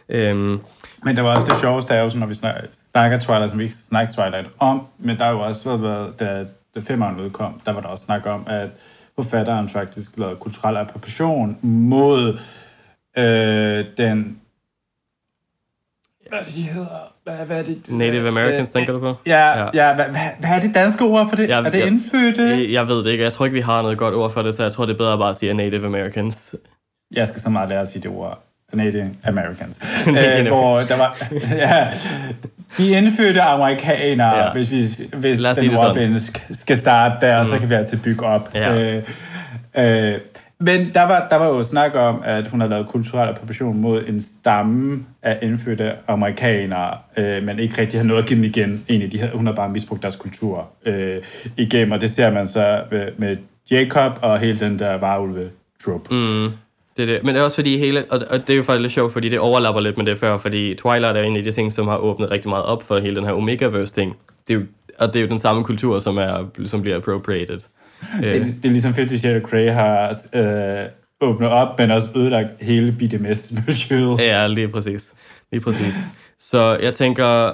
Øhm, 0.08 0.60
men 1.04 1.16
det 1.16 1.24
var 1.24 1.34
også 1.34 1.52
det 1.52 1.60
sjoveste, 1.60 1.94
er 1.94 2.02
jo 2.02 2.08
sådan, 2.08 2.20
når 2.20 2.26
vi 2.26 2.34
snakker 2.90 3.18
Twilight, 3.18 3.50
som 3.50 3.58
vi 3.58 3.64
ikke 3.64 3.76
snakker 3.76 4.12
Twilight 4.12 4.50
om, 4.58 4.86
men 4.98 5.18
der 5.18 5.24
har 5.24 5.32
jo 5.32 5.40
også 5.40 5.76
været, 5.76 6.20
da, 6.20 6.44
da 6.74 6.80
femeren 6.80 7.20
udkom, 7.20 7.60
der 7.66 7.72
var 7.72 7.80
der 7.80 7.88
også 7.88 8.04
snak 8.04 8.26
om, 8.26 8.44
at 8.46 8.68
forfatteren 9.20 9.68
faktisk 9.68 10.18
lavede 10.18 10.36
kulturel 10.36 10.76
appropriation 10.76 11.58
mod 11.62 12.38
øh, 13.18 13.84
den... 13.96 14.40
Hvad 16.28 16.38
de 16.54 16.62
hedder? 16.62 17.12
Hvad, 17.24 17.46
hvad 17.46 17.58
er 17.58 17.64
det? 17.64 17.90
Native 17.90 18.28
Americans, 18.28 18.70
tænker 18.70 18.92
du 18.92 19.00
på? 19.00 19.14
Ja, 19.26 19.58
ja. 19.58 19.68
ja 19.74 19.94
hvad, 19.94 20.04
hvad, 20.04 20.20
hvad 20.40 20.50
er 20.50 20.60
det 20.60 20.74
danske 20.74 21.04
ord 21.04 21.28
for 21.28 21.36
det? 21.36 21.48
Ja, 21.48 21.62
er 21.62 21.70
det 21.70 21.86
indfødte? 21.86 22.42
Jeg, 22.42 22.72
jeg 22.72 22.88
ved 22.88 23.04
det 23.04 23.10
ikke. 23.10 23.24
Jeg 23.24 23.32
tror 23.32 23.44
ikke, 23.44 23.54
vi 23.54 23.60
har 23.60 23.82
noget 23.82 23.98
godt 23.98 24.14
ord 24.14 24.30
for 24.30 24.42
det, 24.42 24.54
så 24.54 24.62
jeg 24.62 24.72
tror, 24.72 24.86
det 24.86 24.92
er 24.92 24.98
bedre 24.98 25.18
bare 25.18 25.30
at 25.30 25.36
sige 25.36 25.54
Native 25.54 25.86
Americans. 25.86 26.54
Jeg 27.10 27.28
skal 27.28 27.40
så 27.40 27.50
meget 27.50 27.68
lære 27.68 27.80
at 27.80 27.88
sige 27.88 28.02
det 28.02 28.10
ord. 28.10 28.45
Native 28.76 29.10
Americans. 29.24 29.80
Native 30.06 30.40
øh, 30.40 30.46
hvor 30.46 30.80
der 30.80 30.96
var, 30.96 31.28
ja, 31.64 31.86
de 32.78 32.90
indfødte 32.90 33.42
amerikanere, 33.42 34.36
ja. 34.36 34.52
hvis, 34.52 34.70
vi, 34.70 34.82
hvis 35.16 35.38
den 35.38 35.76
ordblinde 35.76 36.20
skal 36.50 36.76
starte 36.76 37.26
der, 37.26 37.42
mm. 37.42 37.48
så 37.48 37.58
kan 37.58 37.70
vi 37.70 37.74
altid 37.74 37.98
bygge 37.98 38.26
op. 38.26 38.50
Ja. 38.54 38.96
Øh, 38.96 39.02
øh, 39.76 40.20
men 40.60 40.90
der 40.94 41.02
var, 41.02 41.26
der 41.30 41.36
var 41.36 41.46
jo 41.46 41.62
snak 41.62 41.94
om, 41.94 42.22
at 42.24 42.48
hun 42.48 42.60
har 42.60 42.68
lavet 42.68 42.86
kulturel 42.88 43.28
appropriation 43.28 43.80
mod 43.80 44.02
en 44.08 44.20
stamme 44.20 45.04
af 45.22 45.38
indfødte 45.42 45.92
amerikanere, 46.08 46.98
øh, 47.16 47.42
men 47.42 47.58
ikke 47.58 47.80
rigtig 47.80 48.00
har 48.00 48.04
noget 48.04 48.22
at 48.22 48.28
give 48.28 48.36
dem 48.36 48.44
igen. 48.44 48.84
Egentlig, 48.88 49.12
de 49.12 49.30
hun 49.34 49.46
har 49.46 49.52
bare 49.52 49.68
misbrugt 49.68 50.02
deres 50.02 50.16
kultur 50.16 50.68
øh, 50.86 51.22
igennem, 51.56 51.92
og 51.92 52.00
det 52.00 52.10
ser 52.10 52.30
man 52.30 52.46
så 52.46 52.82
med, 52.90 53.08
med 53.16 53.36
Jacob 53.70 54.18
og 54.22 54.38
hele 54.38 54.60
den 54.60 54.78
der 54.78 54.94
varulve-trup. 54.94 56.10
Mm. 56.10 56.52
Det 56.96 57.02
er 57.02 57.06
det. 57.06 57.24
Men 57.24 57.34
det 57.34 57.40
er 57.40 57.44
også 57.44 57.54
fordi 57.54 57.78
hele, 57.78 58.04
og, 58.10 58.20
og 58.30 58.46
det 58.46 58.50
er 58.50 58.56
jo 58.56 58.62
faktisk 58.62 58.82
lidt 58.82 58.92
sjovt, 58.92 59.12
fordi 59.12 59.28
det 59.28 59.38
overlapper 59.38 59.80
lidt 59.80 59.96
med 59.96 60.06
det 60.06 60.18
før, 60.18 60.38
fordi 60.38 60.74
Twilight 60.74 61.16
er 61.16 61.22
en 61.22 61.36
af 61.36 61.44
de 61.44 61.52
ting, 61.52 61.72
som 61.72 61.88
har 61.88 61.96
åbnet 61.96 62.30
rigtig 62.30 62.48
meget 62.48 62.64
op 62.64 62.82
for 62.82 62.98
hele 62.98 63.16
den 63.16 63.24
her 63.24 63.32
Omegaverse-ting. 63.32 64.16
Det 64.48 64.54
er 64.54 64.58
jo, 64.58 64.66
og 64.98 65.12
det 65.12 65.16
er 65.16 65.20
jo 65.22 65.28
den 65.28 65.38
samme 65.38 65.64
kultur, 65.64 65.98
som, 65.98 66.18
er, 66.18 66.44
som 66.64 66.82
bliver 66.82 66.96
appropriated. 66.96 67.58
Det, 68.20 68.36
er, 68.36 68.44
det 68.44 68.64
er 68.64 68.68
ligesom 68.68 68.94
Fifty 68.94 69.14
Shades 69.14 69.44
of 69.44 69.50
Grey 69.50 69.70
har 69.70 70.16
øh, 70.34 70.88
åbnet 71.20 71.48
op, 71.48 71.78
men 71.78 71.90
også 71.90 72.08
ødelagt 72.16 72.50
hele 72.60 72.92
BDMS-miljøet. 72.92 74.20
Ja, 74.20 74.46
lige 74.46 74.68
præcis. 74.68 75.14
Lige 75.52 75.60
præcis. 75.60 75.94
Så 76.38 76.78
jeg 76.82 76.92
tænker, 76.92 77.52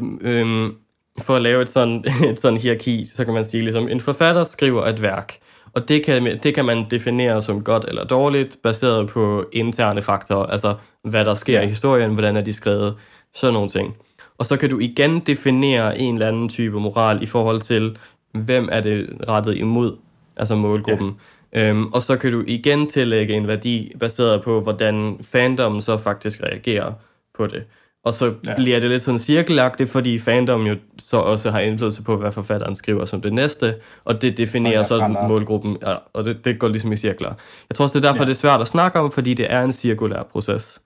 øh, 0.00 0.40
øh, 0.40 0.70
for 1.18 1.36
at 1.36 1.42
lave 1.42 1.62
et 1.62 1.68
sådan, 1.68 2.04
et 2.30 2.38
sådan 2.38 2.58
hierarki, 2.58 3.06
så 3.14 3.24
kan 3.24 3.34
man 3.34 3.44
sige, 3.44 3.62
ligesom 3.62 3.88
en 3.88 4.00
forfatter 4.00 4.42
skriver 4.42 4.86
et 4.86 5.02
værk, 5.02 5.38
og 5.76 5.88
det 5.88 6.04
kan, 6.04 6.38
det 6.42 6.54
kan 6.54 6.64
man 6.64 6.86
definere 6.90 7.42
som 7.42 7.64
godt 7.64 7.84
eller 7.88 8.04
dårligt, 8.04 8.58
baseret 8.62 9.08
på 9.08 9.44
interne 9.52 10.02
faktorer, 10.02 10.46
altså 10.46 10.74
hvad 11.02 11.24
der 11.24 11.34
sker 11.34 11.60
i 11.60 11.66
historien, 11.66 12.12
hvordan 12.12 12.36
er 12.36 12.40
de 12.40 12.52
skrevet, 12.52 12.94
sådan 13.34 13.54
nogle 13.54 13.68
ting. 13.68 13.96
Og 14.38 14.46
så 14.46 14.56
kan 14.56 14.70
du 14.70 14.78
igen 14.78 15.20
definere 15.20 15.98
en 15.98 16.14
eller 16.14 16.28
anden 16.28 16.48
type 16.48 16.80
moral 16.80 17.22
i 17.22 17.26
forhold 17.26 17.60
til, 17.60 17.98
hvem 18.32 18.68
er 18.72 18.80
det 18.80 19.08
rettet 19.28 19.56
imod, 19.56 19.96
altså 20.36 20.54
målgruppen. 20.54 21.16
Ja. 21.52 21.68
Øhm, 21.68 21.86
og 21.86 22.02
så 22.02 22.16
kan 22.16 22.32
du 22.32 22.44
igen 22.46 22.86
tillægge 22.86 23.34
en 23.34 23.48
værdi 23.48 23.92
baseret 24.00 24.42
på, 24.42 24.60
hvordan 24.60 25.18
fandommen 25.22 25.80
så 25.80 25.96
faktisk 25.96 26.42
reagerer 26.42 26.92
på 27.38 27.46
det. 27.46 27.64
Og 28.06 28.14
så 28.14 28.34
ja. 28.46 28.54
bliver 28.54 28.80
det 28.80 28.90
lidt 28.90 29.02
sådan 29.02 29.18
cirkelagtigt, 29.18 29.90
fordi 29.90 30.18
fandom 30.18 30.66
jo 30.66 30.76
så 30.98 31.16
også 31.16 31.50
har 31.50 31.60
indflydelse 31.60 32.02
på, 32.02 32.16
hvad 32.16 32.32
forfatteren 32.32 32.74
skriver 32.74 33.04
som 33.04 33.20
det 33.20 33.32
næste, 33.32 33.74
og 34.04 34.22
det 34.22 34.38
definerer 34.38 34.82
så 34.82 35.08
målgruppen, 35.28 35.76
ja, 35.82 35.94
og 36.12 36.24
det, 36.24 36.44
det 36.44 36.58
går 36.58 36.68
ligesom 36.68 36.92
i 36.92 36.96
cirkler. 36.96 37.32
Jeg 37.70 37.76
tror 37.76 37.82
også, 37.82 37.98
det 37.98 38.04
er 38.04 38.08
derfor, 38.08 38.22
ja. 38.22 38.28
det 38.28 38.34
er 38.34 38.40
svært 38.40 38.60
at 38.60 38.66
snakke 38.66 39.00
om, 39.00 39.12
fordi 39.12 39.34
det 39.34 39.52
er 39.52 39.62
en 39.62 39.72
cirkulær 39.72 40.22
proces. 40.32 40.80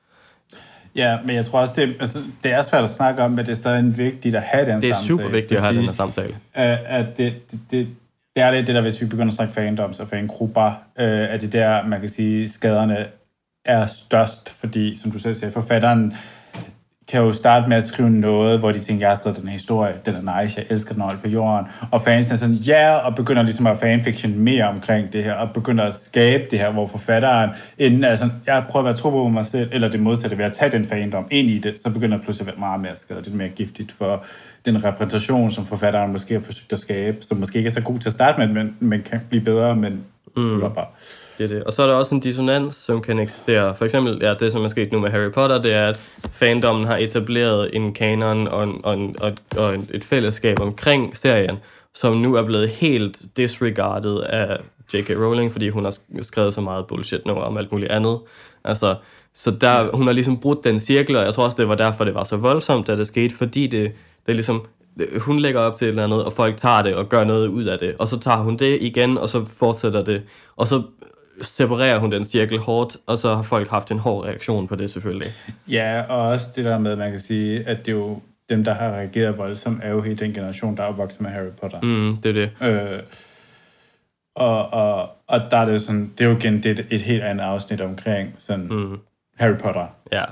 Ja, 0.94 1.18
men 1.26 1.36
jeg 1.36 1.46
tror 1.46 1.60
også, 1.60 1.74
det, 1.76 1.96
altså, 2.00 2.18
det 2.44 2.52
er 2.52 2.62
svært 2.62 2.84
at 2.84 2.90
snakke 2.90 3.22
om, 3.22 3.30
men 3.30 3.38
det 3.38 3.48
er 3.48 3.56
stadig 3.56 3.98
vigtigt 3.98 4.34
at 4.34 4.42
have 4.42 4.66
den 4.66 4.72
samtale. 4.72 4.80
Det 4.82 4.90
er 4.90 4.94
samtale, 4.94 5.18
super 5.18 5.28
vigtigt 5.28 5.58
at 5.58 5.62
have 5.62 5.76
den 5.76 5.84
her 5.84 5.92
samtale. 5.92 6.34
At, 6.54 6.78
at 6.86 7.06
det, 7.16 7.34
det, 7.50 7.60
det, 7.70 7.86
det 8.36 8.42
er 8.42 8.50
lidt 8.50 8.66
det 8.66 8.74
der, 8.74 8.80
hvis 8.80 9.00
vi 9.00 9.06
begynder 9.06 9.28
at 9.28 9.34
snakke 9.34 9.54
fandoms 9.54 10.00
og 10.00 10.08
fangrupper, 10.08 10.66
øh, 10.98 11.34
at 11.34 11.40
det 11.40 11.52
der, 11.52 11.86
man 11.86 12.00
kan 12.00 12.08
sige, 12.08 12.48
skaderne 12.48 13.06
er 13.64 13.86
størst, 13.86 14.50
fordi, 14.60 14.96
som 14.96 15.10
du 15.10 15.18
selv 15.18 15.34
siger, 15.34 15.50
forfatteren 15.50 16.12
kan 17.10 17.20
jo 17.20 17.32
starte 17.32 17.68
med 17.68 17.76
at 17.76 17.84
skrive 17.84 18.10
noget, 18.10 18.58
hvor 18.58 18.72
de 18.72 18.78
tænker, 18.78 19.02
jeg 19.02 19.10
har 19.10 19.14
skrevet 19.14 19.38
den 19.38 19.48
her 19.48 19.52
historie, 19.52 19.94
den 20.06 20.14
er 20.14 20.42
nice, 20.42 20.58
jeg 20.58 20.66
elsker 20.70 20.94
den 20.94 21.02
på 21.22 21.28
jorden. 21.28 21.66
Og 21.90 22.00
fansen 22.00 22.32
er 22.32 22.36
sådan, 22.36 22.54
ja, 22.54 22.72
yeah, 22.72 23.06
og 23.06 23.14
begynder 23.14 23.42
ligesom 23.42 23.66
at 23.66 23.78
fanfiction 23.78 24.38
mere 24.38 24.68
omkring 24.68 25.12
det 25.12 25.24
her, 25.24 25.34
og 25.34 25.52
begynder 25.52 25.84
at 25.84 25.94
skabe 25.94 26.44
det 26.50 26.58
her, 26.58 26.72
hvor 26.72 26.86
forfatteren, 26.86 27.50
inden 27.78 28.04
er 28.04 28.14
sådan, 28.14 28.34
jeg 28.46 28.64
prøver 28.68 28.84
at 28.84 28.84
være 28.84 28.96
tro 28.96 29.10
på 29.10 29.28
mig 29.28 29.44
selv, 29.44 29.68
eller 29.72 29.88
det 29.88 30.00
modsatte 30.00 30.38
ved 30.38 30.44
at 30.44 30.52
tage 30.52 30.70
den 30.70 30.84
fandom 30.84 31.26
ind 31.30 31.50
i 31.50 31.58
det, 31.58 31.78
så 31.78 31.90
begynder 31.90 32.16
det 32.16 32.24
pludselig 32.24 32.48
at 32.48 32.54
være 32.54 32.60
meget 32.60 32.80
mere 32.80 32.96
skadet, 32.96 33.24
det 33.24 33.32
er 33.32 33.36
mere 33.36 33.48
giftigt 33.48 33.92
for 33.92 34.24
den 34.64 34.84
repræsentation, 34.84 35.50
som 35.50 35.66
forfatteren 35.66 36.12
måske 36.12 36.34
har 36.34 36.40
forsøgt 36.40 36.72
at 36.72 36.78
skabe, 36.78 37.16
som 37.20 37.36
måske 37.36 37.58
ikke 37.58 37.68
er 37.68 37.72
så 37.72 37.80
god 37.80 37.98
til 37.98 38.08
at 38.08 38.12
starte 38.12 38.38
med, 38.38 38.46
men, 38.46 38.76
men 38.80 39.02
kan 39.02 39.20
blive 39.28 39.44
bedre, 39.44 39.76
men 39.76 40.04
mm. 40.36 40.60
bare. 40.60 40.86
Det 41.40 41.50
det. 41.50 41.64
Og 41.64 41.72
så 41.72 41.82
er 41.82 41.86
der 41.86 41.94
også 41.94 42.14
en 42.14 42.20
dissonans, 42.20 42.74
som 42.74 43.02
kan 43.02 43.18
eksistere. 43.18 43.76
For 43.76 43.84
eksempel, 43.84 44.18
ja, 44.22 44.34
det 44.34 44.52
som 44.52 44.64
er 44.64 44.68
sket 44.68 44.92
nu 44.92 45.00
med 45.00 45.10
Harry 45.10 45.32
Potter, 45.32 45.62
det 45.62 45.74
er, 45.74 45.88
at 45.88 46.00
fandommen 46.32 46.86
har 46.86 46.96
etableret 46.96 47.70
en 47.72 47.92
kanon 47.92 48.48
og, 48.48 48.64
en, 48.64 48.80
og, 48.84 48.94
en, 48.94 49.16
og, 49.20 49.32
og 49.56 49.74
et 49.94 50.04
fællesskab 50.04 50.60
omkring 50.60 51.16
serien, 51.16 51.58
som 51.94 52.16
nu 52.16 52.34
er 52.34 52.42
blevet 52.42 52.68
helt 52.68 53.22
disregarded 53.36 54.20
af 54.20 54.56
J.K. 54.94 55.10
Rowling, 55.10 55.52
fordi 55.52 55.68
hun 55.68 55.84
har 55.84 55.94
skrevet 56.22 56.54
så 56.54 56.60
meget 56.60 56.86
bullshit 56.86 57.26
nu 57.26 57.32
om 57.32 57.56
alt 57.56 57.72
muligt 57.72 57.90
andet. 57.90 58.18
Altså, 58.64 58.94
så 59.34 59.50
der, 59.50 59.96
hun 59.96 60.06
har 60.06 60.12
ligesom 60.12 60.40
brudt 60.40 60.64
den 60.64 60.78
cirkel, 60.78 61.16
og 61.16 61.24
jeg 61.24 61.34
tror 61.34 61.44
også, 61.44 61.56
det 61.56 61.68
var 61.68 61.74
derfor, 61.74 62.04
det 62.04 62.14
var 62.14 62.24
så 62.24 62.36
voldsomt, 62.36 62.86
da 62.86 62.96
det 62.96 63.06
skete, 63.06 63.34
fordi 63.34 63.66
det, 63.66 63.92
det 64.26 64.28
er 64.28 64.32
ligesom, 64.32 64.66
hun 65.18 65.38
lægger 65.38 65.60
op 65.60 65.76
til 65.76 65.84
et 65.84 65.88
eller 65.88 66.04
andet, 66.04 66.24
og 66.24 66.32
folk 66.32 66.56
tager 66.56 66.82
det 66.82 66.94
og 66.94 67.08
gør 67.08 67.24
noget 67.24 67.48
ud 67.48 67.64
af 67.64 67.78
det, 67.78 67.94
og 67.98 68.08
så 68.08 68.18
tager 68.18 68.38
hun 68.38 68.56
det 68.56 68.78
igen, 68.80 69.18
og 69.18 69.28
så 69.28 69.44
fortsætter 69.44 70.04
det, 70.04 70.22
og 70.56 70.66
så 70.66 70.82
separerer 71.40 71.98
hun 71.98 72.12
den 72.12 72.24
cirkel 72.24 72.58
hårdt, 72.58 72.96
og 73.06 73.18
så 73.18 73.34
har 73.34 73.42
folk 73.42 73.68
haft 73.68 73.90
en 73.90 73.98
hård 73.98 74.24
reaktion 74.24 74.68
på 74.68 74.76
det 74.76 74.90
selvfølgelig. 74.90 75.28
Ja, 75.68 76.02
og 76.02 76.28
også 76.28 76.46
det 76.56 76.64
der 76.64 76.78
med, 76.78 76.92
at 76.92 76.98
man 76.98 77.10
kan 77.10 77.18
sige, 77.18 77.68
at 77.68 77.86
det 77.86 77.92
er 77.92 77.96
jo 77.96 78.20
dem, 78.48 78.64
der 78.64 78.74
har 78.74 78.90
reageret 78.90 79.38
voldsomt, 79.38 79.80
er 79.82 79.90
jo 79.90 80.02
helt 80.02 80.20
den 80.20 80.32
generation, 80.32 80.76
der 80.76 80.82
er 80.82 80.86
opvokset 80.86 81.20
med 81.20 81.30
Harry 81.30 81.50
Potter. 81.60 81.80
Mm, 81.82 82.16
det 82.16 82.26
er 82.26 82.32
det. 82.32 82.68
Øh, 82.68 83.02
og, 84.34 84.72
og, 84.72 85.10
og 85.26 85.40
der 85.50 85.56
er 85.56 85.64
det 85.64 85.80
sådan, 85.80 86.12
det 86.18 86.24
er 86.24 86.28
jo 86.28 86.36
igen 86.36 86.62
det 86.62 86.78
er 86.78 86.84
et 86.90 87.00
helt 87.00 87.22
andet 87.22 87.44
afsnit 87.44 87.80
omkring 87.80 88.34
sådan 88.38 88.66
mm. 88.70 88.98
Harry 89.38 89.56
Potter. 89.56 89.86
Ja. 90.12 90.24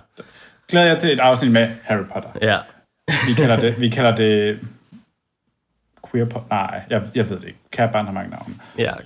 Glæder 0.69 0.87
jeg 0.87 0.99
til 0.99 1.13
et 1.13 1.21
afsnit 1.21 1.53
med 1.53 1.69
Harry 1.83 2.05
Potter. 2.13 2.31
Ja. 2.43 2.59
vi 3.29 3.35
kalder 3.35 3.61
det, 3.61 3.81
vi 3.81 3.89
kalder 3.89 4.17
det 4.17 4.59
queer 6.11 6.25
pop. 6.25 6.51
Nej, 6.51 6.81
jeg, 6.91 7.03
jeg 7.15 7.31
ved 7.31 7.37
det 7.37 7.47
ikke. 7.47 7.59
Kære 7.71 7.89
barn 7.93 8.05
har 8.07 8.13
mange 8.13 8.31
navne. 8.31 8.55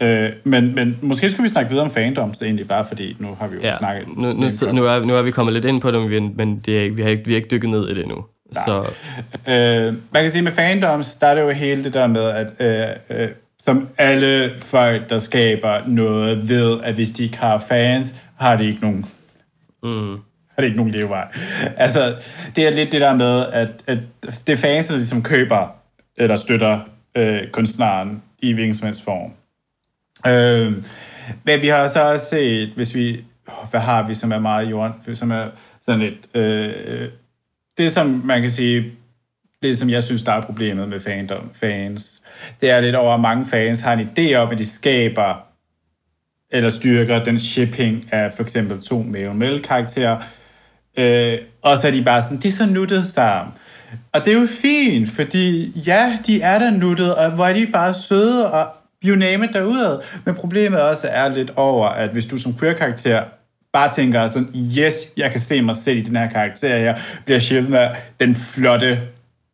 Ja. 0.00 0.24
Øh, 0.24 0.32
men, 0.44 0.74
men 0.74 0.98
måske 1.02 1.30
skulle 1.30 1.42
vi 1.42 1.48
snakke 1.48 1.70
videre 1.70 1.84
om 1.84 1.90
fandoms 1.90 2.42
egentlig, 2.42 2.68
bare 2.68 2.84
fordi 2.84 3.16
nu 3.18 3.36
har 3.40 3.46
vi 3.46 3.56
jo 3.56 3.62
ja. 3.62 3.78
snakket... 3.78 4.08
Nu, 4.08 4.32
nu, 4.32 4.72
nu, 4.72 4.84
er, 4.84 5.04
nu 5.04 5.14
er 5.14 5.22
vi 5.22 5.30
kommet 5.30 5.52
lidt 5.52 5.64
ind 5.64 5.80
på 5.80 5.90
det, 5.90 6.22
men 6.36 6.58
det 6.58 6.86
er, 6.86 6.90
vi, 6.90 7.02
har 7.02 7.08
ikke, 7.08 7.24
vi 7.24 7.32
har 7.32 7.36
ikke 7.36 7.50
dykket 7.50 7.70
ned 7.70 7.88
i 7.88 7.94
det 7.94 8.02
endnu. 8.02 8.24
Så. 8.52 8.78
Øh, 9.48 9.94
man 10.12 10.22
kan 10.22 10.30
sige, 10.30 10.42
med 10.42 10.52
fandoms, 10.52 11.14
der 11.14 11.26
er 11.26 11.34
det 11.34 11.42
jo 11.42 11.50
hele 11.50 11.84
det 11.84 11.92
der 11.92 12.06
med, 12.06 12.24
at 12.24 12.46
øh, 13.10 13.20
øh, 13.22 13.28
som 13.64 13.88
alle 13.98 14.50
folk, 14.58 15.10
der 15.10 15.18
skaber 15.18 15.80
noget, 15.86 16.48
ved, 16.48 16.80
at 16.82 16.94
hvis 16.94 17.10
de 17.10 17.22
ikke 17.22 17.38
har 17.38 17.58
fans, 17.58 18.14
har 18.36 18.56
de 18.56 18.66
ikke 18.66 18.80
nogen... 18.80 19.06
Mm 19.82 20.18
har 20.54 20.60
det 20.60 20.64
ikke 20.64 20.76
nogen 20.76 20.92
levevej. 20.92 21.28
Altså, 21.76 22.14
det 22.56 22.66
er 22.66 22.70
lidt 22.70 22.92
det 22.92 23.00
der 23.00 23.14
med, 23.14 23.46
at, 23.52 23.68
at 23.86 23.98
det 24.46 24.52
er 24.52 24.56
fans, 24.56 24.86
der 24.86 24.94
ligesom 24.94 25.22
køber 25.22 25.74
eller 26.16 26.36
støtter 26.36 26.80
øh, 27.14 27.48
kunstneren 27.52 28.22
i 28.38 28.52
hvilken 28.52 28.74
som 28.74 28.86
helst 28.86 29.04
form. 29.04 29.32
Øh, 30.26 30.84
men 31.44 31.62
vi 31.62 31.68
har 31.68 31.88
så 31.88 32.02
også 32.02 32.26
set, 32.30 32.68
hvis 32.68 32.94
vi, 32.94 33.24
hvad 33.70 33.80
har 33.80 34.06
vi, 34.06 34.14
som 34.14 34.32
er 34.32 34.38
meget 34.38 34.70
jorden, 34.70 35.14
som 35.14 35.30
er 35.30 35.46
sådan 35.82 36.00
lidt, 36.00 36.36
øh, 36.36 37.08
det 37.78 37.92
som 37.92 38.22
man 38.24 38.40
kan 38.40 38.50
sige, 38.50 38.92
det 39.62 39.78
som 39.78 39.90
jeg 39.90 40.02
synes, 40.02 40.24
der 40.24 40.32
er 40.32 40.40
problemet 40.40 40.88
med 40.88 41.00
fandom, 41.00 41.50
fans, 41.54 42.22
det 42.60 42.70
er 42.70 42.80
lidt 42.80 42.94
over, 42.94 43.14
at 43.14 43.20
mange 43.20 43.46
fans 43.46 43.80
har 43.80 43.92
en 43.92 44.08
idé 44.16 44.34
om, 44.34 44.50
at 44.50 44.58
de 44.58 44.66
skaber 44.66 45.46
eller 46.50 46.70
styrker 46.70 47.24
den 47.24 47.40
shipping 47.40 48.12
af 48.12 48.32
for 48.32 48.42
eksempel 48.42 48.82
to 48.82 49.02
male-male 49.02 49.58
karakterer, 49.58 50.22
øh, 50.96 51.38
og 51.62 51.78
så 51.78 51.86
er 51.86 51.90
de 51.90 52.04
bare 52.04 52.22
sådan, 52.22 52.36
det 52.36 52.48
er 52.48 52.52
så 52.52 52.66
nuttet 52.66 53.06
sammen. 53.06 53.54
Og 54.12 54.24
det 54.24 54.32
er 54.32 54.40
jo 54.40 54.46
fint, 54.60 55.10
fordi 55.10 55.72
ja, 55.86 56.18
de 56.26 56.42
er 56.42 56.58
der 56.58 56.70
nuttet, 56.70 57.14
og 57.14 57.30
hvor 57.30 57.46
er 57.46 57.52
de 57.52 57.66
bare 57.66 57.94
søde, 57.94 58.52
og 58.52 58.68
you 59.04 59.16
name 59.16 59.44
it 59.44 59.52
derudad. 59.52 59.98
Men 60.24 60.34
problemet 60.34 60.80
også 60.80 61.08
er 61.10 61.28
lidt 61.28 61.52
over, 61.56 61.88
at 61.88 62.10
hvis 62.10 62.26
du 62.26 62.38
som 62.38 62.58
queer-karakter 62.58 63.24
bare 63.72 63.94
tænker 63.94 64.28
sådan, 64.28 64.48
yes, 64.78 64.94
jeg 65.16 65.30
kan 65.30 65.40
se 65.40 65.62
mig 65.62 65.76
selv 65.76 65.98
i 65.98 66.00
den 66.00 66.16
her 66.16 66.30
karakter 66.30 66.78
her, 66.78 66.96
bliver 67.24 67.38
sjældent 67.38 67.70
med 67.70 67.88
den 68.20 68.34
flotte 68.34 69.00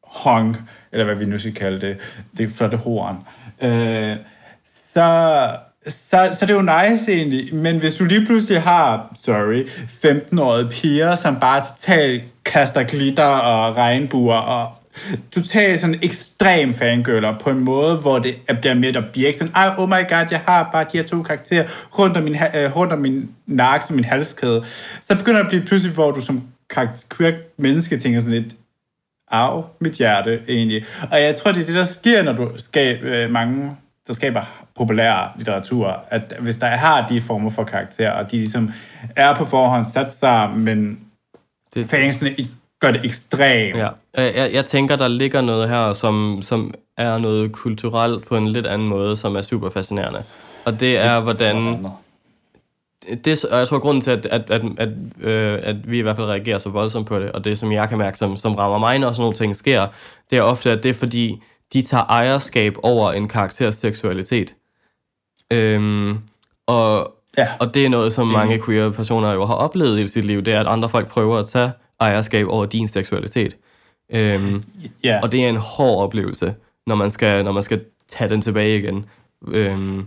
honk, 0.04 0.56
eller 0.92 1.04
hvad 1.04 1.14
vi 1.14 1.24
nu 1.24 1.38
skal 1.38 1.54
kalde 1.54 1.80
det, 1.80 1.96
det 2.36 2.52
flotte 2.52 2.76
horn, 2.76 3.16
øh, 3.62 4.16
så, 4.64 5.50
så, 5.88 6.28
så 6.32 6.46
det 6.46 6.50
er 6.50 6.54
jo 6.54 6.90
nice 6.90 7.12
egentlig, 7.12 7.54
men 7.54 7.78
hvis 7.78 7.94
du 7.94 8.04
lige 8.04 8.26
pludselig 8.26 8.62
har, 8.62 9.16
sorry, 9.24 9.66
15-årige 10.04 10.68
piger, 10.70 11.14
som 11.14 11.40
bare 11.40 11.64
totalt 11.64 12.24
kaster 12.48 12.82
glitter 12.82 13.24
og 13.24 13.76
regnbuer 13.76 14.36
og 14.36 14.72
totalt 15.32 15.80
sådan 15.80 15.98
ekstrem 16.02 16.74
fangøller 16.74 17.38
på 17.38 17.50
en 17.50 17.58
måde, 17.58 17.96
hvor 17.96 18.18
det 18.18 18.34
bliver 18.60 18.74
mere 18.74 18.96
objekt. 18.96 19.36
Sådan, 19.36 19.52
Ej, 19.54 19.74
oh 19.78 19.88
my 19.88 20.08
god, 20.08 20.26
jeg 20.30 20.40
har 20.46 20.68
bare 20.72 20.86
de 20.92 20.98
her 20.98 21.04
to 21.04 21.22
karakterer 21.22 21.66
rundt 21.98 22.16
om 22.16 22.22
min, 22.22 22.36
øh, 22.54 22.76
rundt 22.76 22.92
om 22.92 22.98
min 22.98 23.30
nakke 23.46 23.86
som 23.86 23.96
min 23.96 24.04
halskæde. 24.04 24.64
Så 25.00 25.16
begynder 25.16 25.38
det 25.38 25.44
at 25.44 25.50
blive 25.50 25.62
pludselig, 25.62 25.94
hvor 25.94 26.10
du 26.10 26.20
som 26.20 26.42
queer 27.16 27.32
menneske 27.56 27.98
tænker 27.98 28.20
sådan 28.20 28.42
lidt, 28.42 28.54
af 29.30 29.62
mit 29.80 29.92
hjerte 29.92 30.40
egentlig. 30.48 30.84
Og 31.10 31.22
jeg 31.22 31.36
tror, 31.36 31.52
det 31.52 31.62
er 31.62 31.66
det, 31.66 31.74
der 31.74 31.84
sker, 31.84 32.22
når 32.22 32.32
du 32.32 32.50
skaber 32.56 33.00
øh, 33.02 33.30
mange, 33.30 33.76
der 34.06 34.12
skaber 34.12 34.66
populær 34.76 35.34
litteratur, 35.36 36.04
at 36.10 36.34
hvis 36.40 36.56
der 36.56 36.66
har 36.66 37.08
de 37.08 37.20
former 37.20 37.50
for 37.50 37.64
karakterer, 37.64 38.12
og 38.12 38.30
de 38.30 38.36
ligesom 38.36 38.72
er 39.16 39.34
på 39.34 39.44
forhånd 39.44 39.84
sat 39.84 40.12
sammen, 40.12 40.64
men 40.64 40.98
det, 41.74 41.90
fansene 41.90 42.36
gør 42.80 42.90
det 42.90 43.04
ekstremt. 43.04 43.78
Ja. 43.78 43.88
Jeg, 44.16 44.50
jeg 44.52 44.64
tænker, 44.64 44.96
der 44.96 45.08
ligger 45.08 45.40
noget 45.40 45.68
her, 45.68 45.92
som, 45.92 46.38
som 46.42 46.74
er 46.96 47.18
noget 47.18 47.52
kulturelt 47.52 48.26
på 48.26 48.36
en 48.36 48.48
lidt 48.48 48.66
anden 48.66 48.88
måde, 48.88 49.16
som 49.16 49.36
er 49.36 49.42
super 49.42 49.70
fascinerende. 49.70 50.22
Og 50.64 50.80
det 50.80 50.98
er, 50.98 51.20
hvordan... 51.20 51.86
Det, 53.24 53.44
og 53.44 53.58
jeg 53.58 53.68
tror, 53.68 53.78
grunden 53.78 54.00
til, 54.00 54.10
at, 54.10 54.26
at, 54.26 54.50
at, 54.50 54.62
at, 54.78 54.88
øh, 55.20 55.58
at 55.62 55.90
vi 55.90 55.98
i 55.98 56.02
hvert 56.02 56.16
fald 56.16 56.26
reagerer 56.26 56.58
så 56.58 56.68
voldsomt 56.68 57.06
på 57.06 57.18
det, 57.18 57.32
og 57.32 57.44
det, 57.44 57.58
som 57.58 57.72
jeg 57.72 57.88
kan 57.88 57.98
mærke, 57.98 58.18
som, 58.18 58.36
som 58.36 58.54
rammer 58.54 58.78
mig, 58.78 58.98
når 58.98 59.12
sådan 59.12 59.20
nogle 59.20 59.36
ting 59.36 59.56
sker, 59.56 59.86
det 60.30 60.38
er 60.38 60.42
ofte, 60.42 60.70
at 60.70 60.82
det 60.82 60.88
er 60.88 60.94
fordi, 60.94 61.42
de 61.72 61.82
tager 61.82 62.04
ejerskab 62.04 62.76
over 62.82 63.12
en 63.12 63.28
karakters 63.28 63.74
seksualitet. 63.74 64.54
Øhm, 65.52 66.18
og, 66.66 67.17
ja. 67.36 67.48
og 67.58 67.74
det 67.74 67.84
er 67.84 67.88
noget, 67.88 68.12
som 68.12 68.26
mange 68.26 68.62
queer 68.66 68.90
personer 68.90 69.32
jo 69.32 69.46
har 69.46 69.54
oplevet 69.54 70.00
i 70.00 70.06
sit 70.06 70.24
liv, 70.24 70.42
det 70.42 70.54
er, 70.54 70.60
at 70.60 70.66
andre 70.66 70.88
folk 70.88 71.08
prøver 71.08 71.38
at 71.38 71.46
tage 71.46 71.70
ejerskab 72.00 72.46
over 72.48 72.66
din 72.66 72.88
seksualitet. 72.88 73.56
Øhm, 74.12 74.64
yeah. 75.06 75.22
Og 75.22 75.32
det 75.32 75.44
er 75.44 75.48
en 75.48 75.56
hård 75.56 76.02
oplevelse, 76.02 76.54
når 76.86 76.94
man 76.94 77.10
skal, 77.10 77.44
når 77.44 77.52
man 77.52 77.62
skal 77.62 77.80
tage 78.08 78.28
den 78.28 78.40
tilbage 78.40 78.78
igen. 78.78 79.04
Øhm, 79.48 80.06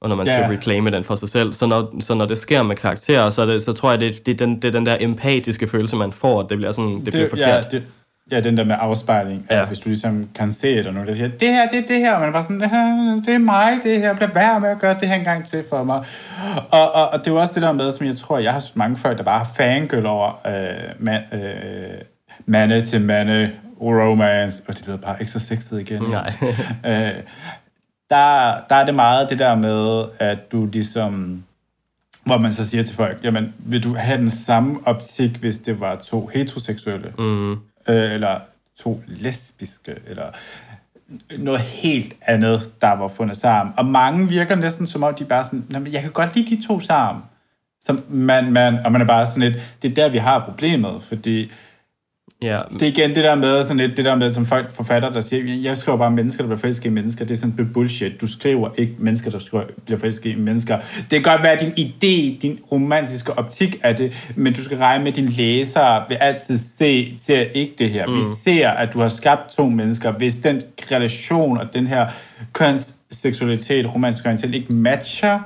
og 0.00 0.08
når 0.08 0.16
man 0.16 0.26
skal 0.26 0.40
yeah. 0.40 0.50
reclaime 0.50 0.90
den 0.90 1.04
for 1.04 1.14
sig 1.14 1.28
selv. 1.28 1.52
Så 1.52 1.66
når, 1.66 1.94
så 2.00 2.14
når 2.14 2.26
det 2.26 2.38
sker 2.38 2.62
med 2.62 2.76
karakterer, 2.76 3.30
så, 3.30 3.46
det, 3.46 3.62
så 3.62 3.72
tror 3.72 3.90
jeg, 3.90 4.00
det, 4.00 4.26
det, 4.26 4.32
er 4.32 4.46
den, 4.46 4.56
det 4.56 4.64
er 4.64 4.72
den 4.72 4.86
der 4.86 4.96
empatiske 5.00 5.66
følelse, 5.66 5.96
man 5.96 6.12
får, 6.12 6.40
at 6.40 6.50
det 6.50 6.58
bliver, 6.58 6.72
sådan, 6.72 6.96
det, 6.96 7.04
det 7.04 7.12
bliver 7.12 7.28
forkert. 7.28 7.72
Ja, 7.72 7.78
det, 7.78 7.82
ja, 8.30 8.40
den 8.40 8.56
der 8.56 8.64
med 8.64 8.76
afspejling. 8.78 9.46
Ja. 9.50 9.64
hvis 9.64 9.78
du 9.78 9.88
ligesom 9.88 10.28
kan 10.34 10.52
se 10.52 10.76
det, 10.76 10.86
og 10.86 10.94
nogen 10.94 11.08
der 11.08 11.14
siger, 11.14 11.28
det 11.28 11.48
her, 11.48 11.68
det 11.68 11.78
er 11.78 11.86
det 11.86 11.98
her, 11.98 12.14
og 12.14 12.20
man 12.20 12.28
er 12.28 12.32
bare 12.32 12.42
sådan, 12.42 12.60
det, 12.60 12.70
her, 12.70 13.22
det 13.26 13.34
er 13.34 13.38
mig, 13.38 13.78
det 13.84 13.98
her, 13.98 14.14
bliver 14.14 14.32
værd 14.34 14.60
med 14.60 14.68
at 14.68 14.78
gøre 14.78 14.96
det 15.00 15.08
her 15.08 15.14
en 15.14 15.24
gang 15.24 15.46
til 15.46 15.64
for 15.68 15.84
mig. 15.84 16.04
Og, 16.70 16.94
og, 16.94 17.08
og 17.08 17.18
det 17.18 17.26
er 17.26 17.30
jo 17.30 17.40
også 17.40 17.54
det 17.54 17.62
der 17.62 17.72
med, 17.72 17.92
som 17.92 18.06
jeg 18.06 18.16
tror, 18.16 18.38
jeg 18.38 18.52
har 18.52 18.60
set 18.60 18.76
mange 18.76 18.96
folk, 18.96 19.18
der 19.18 19.24
bare 19.24 19.38
har 19.38 19.50
fangirl 19.56 20.06
over 20.06 20.46
øh, 20.46 20.94
man, 20.98 21.22
øh, 21.32 22.00
mande 22.46 22.84
til 22.84 23.00
mande 23.00 23.50
romance, 23.80 24.62
og 24.68 24.74
det 24.74 24.86
lyder 24.86 24.98
bare 24.98 25.16
ikke 25.20 25.32
så 25.32 25.38
sexet 25.38 25.80
igen. 25.80 26.02
Nej. 26.02 26.32
øh, 26.86 27.14
der, 28.10 28.54
der 28.68 28.74
er 28.74 28.84
det 28.84 28.94
meget 28.94 29.30
det 29.30 29.38
der 29.38 29.54
med, 29.54 30.04
at 30.18 30.52
du 30.52 30.66
ligesom 30.66 31.42
hvor 32.24 32.38
man 32.38 32.52
så 32.52 32.64
siger 32.68 32.82
til 32.82 32.96
folk, 32.96 33.18
jamen, 33.22 33.54
vil 33.58 33.84
du 33.84 33.94
have 33.94 34.18
den 34.18 34.30
samme 34.30 34.78
optik, 34.84 35.36
hvis 35.36 35.58
det 35.58 35.80
var 35.80 35.96
to 35.96 36.30
heteroseksuelle? 36.34 37.12
Mm 37.18 37.56
øh, 37.88 38.12
eller 38.12 38.40
to 38.78 39.00
lesbiske, 39.06 39.94
eller 40.06 40.30
noget 41.38 41.60
helt 41.60 42.16
andet, 42.22 42.70
der 42.80 42.92
var 42.92 43.08
fundet 43.08 43.36
sammen. 43.36 43.74
Og 43.76 43.86
mange 43.86 44.28
virker 44.28 44.54
næsten 44.54 44.86
som 44.86 45.02
om, 45.02 45.14
de 45.14 45.24
bare 45.24 45.44
sådan, 45.44 45.88
jeg 45.92 46.02
kan 46.02 46.10
godt 46.10 46.36
lide 46.36 46.56
de 46.56 46.66
to 46.66 46.80
sammen. 46.80 47.24
Som 47.82 48.04
man, 48.08 48.52
man, 48.52 48.78
og 48.84 48.92
man 48.92 49.00
er 49.00 49.06
bare 49.06 49.26
sådan 49.26 49.42
lidt, 49.42 49.76
det 49.82 49.90
er 49.90 49.94
der, 49.94 50.08
vi 50.08 50.18
har 50.18 50.44
problemet, 50.44 51.02
fordi 51.02 51.50
Ja, 52.42 52.60
Det 52.72 52.82
er 52.82 52.86
igen 52.86 53.14
det 53.14 53.24
der 53.24 53.34
med, 53.34 53.62
sådan 53.62 53.76
lidt, 53.76 53.96
det 53.96 54.04
der 54.04 54.14
med, 54.14 54.30
som 54.30 54.46
folk 54.46 54.74
forfatter, 54.74 55.10
der 55.10 55.20
siger, 55.20 55.54
jeg 55.62 55.76
skriver 55.76 55.98
bare 55.98 56.10
mennesker, 56.10 56.42
der 56.42 56.48
bliver 56.48 56.58
forelsket 56.58 56.86
i 56.86 56.92
mennesker. 56.92 57.24
Det 57.24 57.34
er 57.34 57.38
sådan 57.38 57.54
lidt 57.58 57.72
bullshit. 57.72 58.20
Du 58.20 58.26
skriver 58.26 58.70
ikke 58.78 58.94
mennesker, 58.98 59.30
der 59.30 59.38
skriver, 59.38 59.64
bliver 59.84 59.98
forelsket 59.98 60.30
i 60.30 60.34
mennesker. 60.34 60.78
Det 61.10 61.10
kan 61.10 61.22
godt 61.22 61.42
være 61.42 61.56
din 61.60 61.72
idé, 61.72 62.40
din 62.42 62.58
romantiske 62.72 63.38
optik 63.38 63.80
af 63.82 63.96
det, 63.96 64.30
men 64.36 64.52
du 64.52 64.62
skal 64.62 64.78
regne 64.78 65.04
med, 65.04 65.12
at 65.12 65.16
din 65.16 65.28
læser 65.28 66.08
vil 66.08 66.14
altid 66.14 66.58
se, 66.78 67.14
ser 67.18 67.40
ikke 67.40 67.74
det 67.78 67.90
her. 67.90 68.06
Mm. 68.06 68.16
Vi 68.16 68.22
ser, 68.44 68.70
at 68.70 68.92
du 68.92 69.00
har 69.00 69.08
skabt 69.08 69.56
to 69.56 69.68
mennesker. 69.68 70.12
Hvis 70.12 70.36
den 70.36 70.62
relation 70.92 71.58
og 71.58 71.74
den 71.74 71.86
her 71.86 72.06
kønsseksualitet, 72.52 73.94
romantisk 73.94 74.24
orientering 74.24 74.54
ikke 74.54 74.72
matcher, 74.72 75.38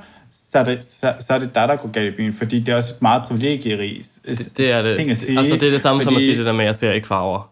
så 0.53 0.59
er, 0.59 0.65
det, 0.65 0.85
så, 0.85 1.15
så 1.21 1.35
er 1.35 1.39
det 1.39 1.55
dig, 1.55 1.69
der 1.69 1.77
går 1.77 1.89
galt 1.91 2.15
i 2.15 2.17
byen, 2.17 2.33
fordi 2.33 2.61
det 2.61 2.73
er 2.73 2.77
også 2.77 2.95
et 2.95 3.03
meget 3.03 3.23
privilegierigt 3.23 4.09
det, 4.29 4.53
det 4.57 4.71
er 4.73 4.83
det. 4.83 4.97
ting 4.97 5.11
at 5.11 5.17
sige. 5.17 5.39
Altså, 5.39 5.55
det 5.55 5.63
er 5.63 5.71
det 5.71 5.81
samme 5.81 6.03
fordi... 6.03 6.15
som 6.15 6.17
at 6.17 6.23
sige 6.23 6.37
det 6.39 6.47
der 6.47 6.53
med, 6.53 6.61
at 6.61 6.67
jeg 6.67 6.75
ser 6.75 6.93
ikke 6.93 7.07
farver. 7.07 7.51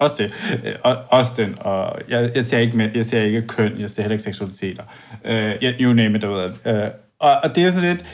Også 0.00 0.16
det. 0.18 0.32
Øh, 0.64 0.74
og- 0.82 0.96
Også 1.08 1.32
den. 1.36 1.54
Og 1.60 1.98
jeg, 2.08 2.30
jeg, 2.34 2.44
ser 2.44 2.58
ikke 2.58 2.76
med, 2.76 2.90
jeg 2.94 3.04
ser 3.04 3.22
ikke 3.22 3.42
køn, 3.46 3.80
jeg 3.80 3.90
ser 3.90 4.02
heller 4.02 4.12
ikke 4.12 4.24
seksualiteter. 4.24 4.82
Uh, 5.24 5.30
you 5.80 5.92
name 5.92 6.16
it 6.16 6.22
derude. 6.22 6.54
Uh, 6.64 6.72
og, 7.20 7.36
og 7.42 7.54
det 7.56 7.64
er 7.64 7.70
så 7.70 7.80
lidt, 7.80 8.04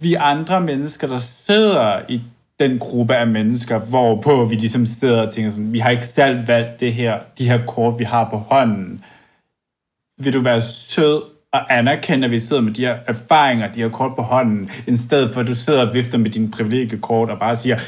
vi 0.00 0.14
andre 0.14 0.60
mennesker, 0.60 1.06
der 1.06 1.18
sidder 1.18 2.00
i 2.08 2.20
den 2.60 2.78
gruppe 2.78 3.14
af 3.14 3.26
mennesker, 3.26 3.78
hvorpå 3.78 4.44
vi 4.44 4.54
ligesom 4.54 4.86
sidder 4.86 5.26
og 5.26 5.32
tænker 5.34 5.50
sådan, 5.50 5.72
vi 5.72 5.78
har 5.78 5.90
ikke 5.90 6.06
selv 6.06 6.48
valgt 6.48 6.80
det 6.80 6.94
her, 6.94 7.18
de 7.38 7.48
her 7.48 7.66
kort, 7.66 7.98
vi 7.98 8.04
har 8.04 8.30
på 8.30 8.36
hånden. 8.38 9.04
Vil 10.20 10.32
du 10.32 10.40
være 10.40 10.62
sød 10.62 11.22
og 11.52 11.78
anerkende, 11.78 12.24
at 12.24 12.30
vi 12.30 12.38
sidder 12.38 12.62
med 12.62 12.72
de 12.72 12.80
her 12.80 12.96
erfaringer, 13.06 13.72
de 13.72 13.80
her 13.80 13.88
kort 13.88 14.16
på 14.16 14.22
hånden, 14.22 14.70
i 14.86 14.96
stedet 14.96 15.30
for 15.30 15.40
at 15.40 15.46
du 15.46 15.54
sidder 15.54 15.86
og 15.88 15.94
vifter 15.94 16.18
med 16.18 16.30
dine 16.30 16.50
privilegiekort 16.50 17.30
og 17.30 17.38
bare 17.38 17.56
siger, 17.56 17.78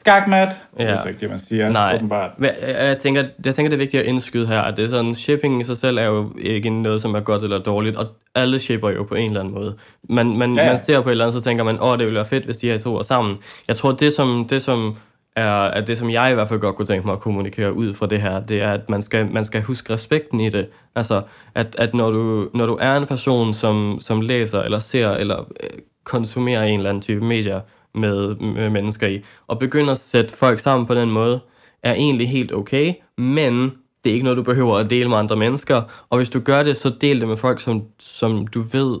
skakmat. 0.00 0.56
Ja. 0.78 0.84
Det 0.84 0.92
er 0.92 0.96
så 0.96 1.08
ikke 1.08 1.20
det, 1.20 1.30
man 1.30 1.38
siger, 1.38 1.68
Nej. 1.68 1.94
åbenbart. 1.94 2.30
Men 2.38 2.50
Jeg, 2.62 2.96
tænker, 2.96 3.22
jeg 3.44 3.54
tænker, 3.54 3.70
det 3.70 3.76
er 3.76 3.78
vigtigt 3.78 4.02
at 4.02 4.06
indskyde 4.08 4.46
her, 4.46 4.60
at 4.60 4.76
det 4.76 4.84
er 4.84 4.88
sådan, 4.88 5.14
shipping 5.14 5.60
i 5.60 5.64
sig 5.64 5.76
selv 5.76 5.98
er 5.98 6.04
jo 6.04 6.32
ikke 6.38 6.70
noget, 6.70 7.02
som 7.02 7.14
er 7.14 7.20
godt 7.20 7.42
eller 7.42 7.58
dårligt, 7.58 7.96
og 7.96 8.06
alle 8.34 8.58
shipper 8.58 8.90
jo 8.90 9.02
på 9.02 9.14
en 9.14 9.30
eller 9.30 9.40
anden 9.40 9.54
måde. 9.54 9.74
Man, 10.08 10.38
man, 10.38 10.54
ja. 10.54 10.66
man 10.66 10.78
ser 10.78 11.00
på 11.00 11.08
et 11.08 11.12
eller 11.12 11.24
andet, 11.24 11.42
så 11.42 11.44
tænker 11.44 11.64
man, 11.64 11.76
åh, 11.80 11.98
det 11.98 12.06
ville 12.06 12.16
være 12.16 12.24
fedt, 12.24 12.44
hvis 12.44 12.56
de 12.56 12.66
her 12.70 12.78
to 12.78 12.92
var 12.92 13.02
sammen. 13.02 13.36
Jeg 13.68 13.76
tror, 13.76 13.92
det 13.92 14.12
som, 14.12 14.46
det 14.50 14.62
som 14.62 14.96
er, 15.36 15.64
er 15.64 15.80
det, 15.80 15.98
som 15.98 16.10
jeg 16.10 16.30
i 16.30 16.34
hvert 16.34 16.48
fald 16.48 16.60
godt 16.60 16.76
kunne 16.76 16.86
tænke 16.86 17.06
mig 17.06 17.12
at 17.12 17.20
kommunikere 17.20 17.72
ud 17.72 17.94
fra 17.94 18.06
det 18.06 18.20
her, 18.20 18.40
det 18.40 18.62
er, 18.62 18.72
at 18.72 18.90
man 18.90 19.02
skal, 19.02 19.32
man 19.32 19.44
skal 19.44 19.62
huske 19.62 19.92
respekten 19.92 20.40
i 20.40 20.48
det. 20.48 20.68
Altså, 20.94 21.22
at, 21.54 21.76
at 21.78 21.94
når, 21.94 22.10
du, 22.10 22.48
når 22.54 22.66
du 22.66 22.78
er 22.80 22.96
en 22.96 23.06
person, 23.06 23.54
som, 23.54 23.98
som 24.00 24.20
læser 24.20 24.62
eller 24.62 24.78
ser 24.78 25.10
eller 25.10 25.38
øh, 25.40 25.78
konsumerer 26.04 26.64
en 26.64 26.78
eller 26.78 26.90
anden 26.90 27.02
type 27.02 27.24
medier 27.24 27.60
med, 27.94 28.34
med 28.34 28.70
mennesker 28.70 29.06
i, 29.06 29.22
og 29.46 29.58
begynder 29.58 29.90
at 29.90 29.98
sætte 29.98 30.36
folk 30.36 30.58
sammen 30.58 30.86
på 30.86 30.94
den 30.94 31.10
måde, 31.10 31.40
er 31.82 31.94
egentlig 31.94 32.28
helt 32.28 32.54
okay, 32.54 32.94
men 33.18 33.72
det 34.04 34.10
er 34.10 34.14
ikke 34.14 34.24
noget, 34.24 34.36
du 34.36 34.42
behøver 34.42 34.76
at 34.76 34.90
dele 34.90 35.08
med 35.08 35.16
andre 35.16 35.36
mennesker. 35.36 35.82
Og 36.10 36.16
hvis 36.16 36.28
du 36.28 36.40
gør 36.40 36.62
det, 36.62 36.76
så 36.76 36.94
del 37.00 37.20
det 37.20 37.28
med 37.28 37.36
folk, 37.36 37.60
som, 37.60 37.84
som 37.98 38.46
du 38.46 38.60
ved, 38.60 38.98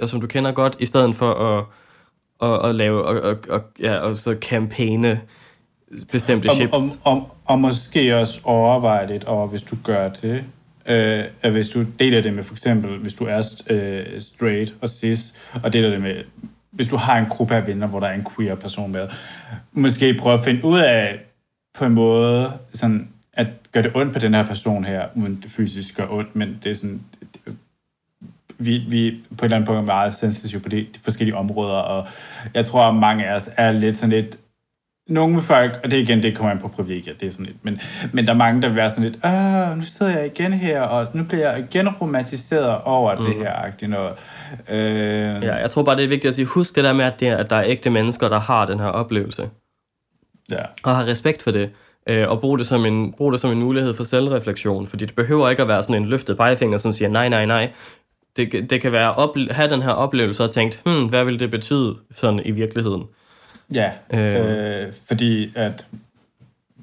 og 0.00 0.08
som 0.08 0.20
du 0.20 0.26
kender 0.26 0.52
godt, 0.52 0.76
i 0.78 0.86
stedet 0.86 1.14
for 1.14 1.32
at, 1.32 1.64
at, 2.42 2.68
at 2.68 2.74
lave 2.74 3.04
og, 3.04 3.20
og, 3.20 3.36
og, 3.48 3.62
ja, 3.80 3.96
og 3.96 4.16
så 4.16 4.36
kampagne 4.42 5.20
bestemte 6.12 6.46
Og, 6.46 6.54
chips. 6.54 6.72
og, 6.72 6.82
og, 7.04 7.36
og 7.44 7.58
måske 7.58 8.16
også 8.16 8.40
overveje 8.44 9.06
lidt 9.06 9.24
over, 9.24 9.46
hvis 9.46 9.62
du 9.62 9.76
gør 9.84 10.08
det, 10.08 10.44
øh, 10.86 11.24
at 11.42 11.52
hvis 11.52 11.68
du 11.68 11.84
deler 11.98 12.20
det 12.20 12.34
med 12.34 12.42
for 12.42 12.54
eksempel, 12.54 12.98
hvis 12.98 13.14
du 13.14 13.24
er 13.24 13.50
øh, 13.66 14.20
straight 14.20 14.74
og 14.80 14.88
cis, 14.88 15.32
og 15.62 15.72
deler 15.72 15.90
det 15.90 16.00
med, 16.00 16.24
hvis 16.70 16.88
du 16.88 16.96
har 16.96 17.18
en 17.18 17.26
gruppe 17.26 17.54
af 17.54 17.66
venner, 17.66 17.86
hvor 17.86 18.00
der 18.00 18.06
er 18.06 18.14
en 18.14 18.26
queer 18.36 18.54
person 18.54 18.92
med, 18.92 19.08
måske 19.72 20.14
prøve 20.14 20.38
at 20.38 20.44
finde 20.44 20.64
ud 20.64 20.78
af 20.78 21.18
på 21.74 21.84
en 21.84 21.92
måde, 21.92 22.52
sådan, 22.74 23.08
at 23.32 23.46
gøre 23.72 23.82
det 23.82 23.92
ondt 23.94 24.12
på 24.12 24.18
den 24.18 24.34
her 24.34 24.46
person 24.46 24.84
her, 24.84 25.06
uden 25.14 25.40
det 25.42 25.50
fysisk 25.50 25.96
gør 25.96 26.06
ondt, 26.10 26.36
men 26.36 26.58
det 26.64 26.70
er 26.70 26.74
sådan, 26.74 27.02
det, 27.20 27.56
vi, 28.58 28.78
vi 28.88 29.20
på 29.28 29.34
et 29.34 29.44
eller 29.44 29.56
andet 29.56 29.66
punkt 29.66 29.80
er 29.80 29.84
meget 29.84 30.14
sensitive 30.14 30.60
på 30.60 30.68
de, 30.68 30.76
de 30.76 30.98
forskellige 31.04 31.36
områder, 31.36 31.74
og 31.74 32.06
jeg 32.54 32.66
tror, 32.66 32.82
at 32.82 32.94
mange 32.94 33.26
af 33.26 33.36
os 33.36 33.48
er 33.56 33.72
lidt 33.72 33.96
sådan 33.96 34.10
lidt, 34.10 34.36
nogle 35.08 35.34
vil 35.34 35.44
folk, 35.44 35.80
og 35.84 35.90
det 35.90 35.96
igen, 35.96 36.22
det 36.22 36.36
kommer 36.36 36.50
an 36.50 36.58
på 36.58 36.68
privilegier, 36.68 37.14
det 37.20 37.28
er 37.28 37.32
sådan 37.32 37.46
lidt, 37.46 37.64
men, 37.64 37.80
men 38.12 38.26
der 38.26 38.32
er 38.32 38.36
mange, 38.36 38.62
der 38.62 38.68
vil 38.68 38.76
være 38.76 38.90
sådan 38.90 39.04
lidt, 39.04 39.24
Åh, 39.24 39.76
nu 39.76 39.82
sidder 39.82 40.12
jeg 40.18 40.26
igen 40.26 40.52
her, 40.52 40.80
og 40.80 41.06
nu 41.14 41.24
bliver 41.24 41.50
jeg 41.50 41.58
igen 41.58 41.88
romantiseret 41.88 42.80
over 42.84 43.18
mm. 43.18 43.24
det 43.24 43.34
her, 43.34 43.52
agtigt 43.64 43.90
noget. 43.90 44.12
Øh, 44.70 45.42
Ja, 45.42 45.54
jeg 45.54 45.70
tror 45.70 45.82
bare, 45.82 45.96
det 45.96 46.04
er 46.04 46.08
vigtigt 46.08 46.28
at 46.28 46.34
sige, 46.34 46.46
husk 46.46 46.76
det 46.76 46.84
der 46.84 46.92
med, 46.92 47.04
at, 47.04 47.20
det 47.20 47.26
at 47.26 47.50
der 47.50 47.56
er 47.56 47.64
ægte 47.66 47.90
mennesker, 47.90 48.28
der 48.28 48.40
har 48.40 48.66
den 48.66 48.80
her 48.80 48.86
oplevelse. 48.86 49.48
ja. 50.50 50.62
og 50.84 50.96
har 50.96 51.04
respekt 51.06 51.42
for 51.42 51.50
det, 51.50 51.70
øh, 52.08 52.28
og 52.28 52.40
bruge 52.40 52.58
det, 52.58 52.66
som 52.66 52.84
en, 52.86 53.12
bruge 53.12 53.32
det 53.32 53.40
som 53.40 53.50
en 53.52 53.60
mulighed 53.60 53.94
for 53.94 54.04
selvreflektion, 54.04 54.86
fordi 54.86 55.04
det 55.04 55.14
behøver 55.14 55.50
ikke 55.50 55.62
at 55.62 55.68
være 55.68 55.82
sådan 55.82 56.02
en 56.02 56.08
løftet 56.08 56.36
pegefinger, 56.36 56.78
som 56.78 56.92
siger 56.92 57.08
nej, 57.08 57.28
nej, 57.28 57.46
nej. 57.46 57.70
Det, 58.36 58.70
det 58.70 58.80
kan 58.80 58.92
være 58.92 59.22
at 59.22 59.54
have 59.54 59.68
den 59.68 59.82
her 59.82 59.90
oplevelse 59.90 60.44
og 60.44 60.50
tænkt, 60.50 60.82
hmm, 60.84 61.08
hvad 61.08 61.24
vil 61.24 61.40
det 61.40 61.50
betyde 61.50 61.96
sådan 62.10 62.40
i 62.44 62.50
virkeligheden? 62.50 63.02
Ja, 63.74 63.90
Øh. 64.12 64.82
øh, 64.82 64.92
fordi 65.08 65.52
at, 65.56 65.86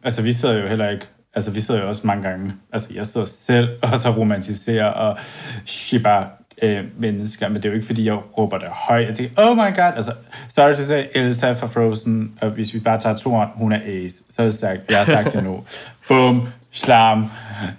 altså 0.03 0.21
vi 0.21 0.33
sidder 0.33 0.61
jo 0.61 0.67
heller 0.67 0.89
ikke, 0.89 1.05
altså 1.33 1.51
vi 1.51 1.61
sidder 1.61 1.81
jo 1.81 1.87
også 1.87 2.01
mange 2.07 2.23
gange, 2.29 2.53
altså 2.73 2.89
jeg 2.93 3.07
sidder 3.07 3.27
selv 3.27 3.69
og 3.93 3.99
så 3.99 4.09
romantiserer 4.11 4.85
og 4.85 5.17
shipper 5.65 6.23
øh, 6.61 6.83
mennesker, 6.97 7.47
men 7.47 7.55
det 7.55 7.65
er 7.65 7.69
jo 7.69 7.75
ikke 7.75 7.87
fordi, 7.87 8.05
jeg 8.05 8.17
råber 8.37 8.57
det 8.57 8.67
højt. 8.71 9.07
Jeg 9.07 9.15
tænker, 9.15 9.33
oh 9.37 9.57
my 9.57 9.75
god, 9.75 9.91
altså, 9.95 10.13
sorry 10.55 10.73
to 10.73 10.83
say, 10.83 11.03
Elsa 11.15 11.51
fra 11.51 11.67
Frozen, 11.67 12.33
og 12.41 12.49
hvis 12.49 12.73
vi 12.73 12.79
bare 12.79 12.99
tager 12.99 13.15
toren, 13.17 13.49
hun 13.55 13.71
er 13.71 13.79
ace, 13.85 14.15
så 14.29 14.41
er 14.41 14.43
det 14.45 14.53
sagt, 14.53 14.81
jeg 14.89 14.97
har 14.97 15.05
sagt 15.05 15.33
det 15.33 15.43
nu. 15.43 15.63
Boom, 16.07 16.47
slam. 16.71 17.25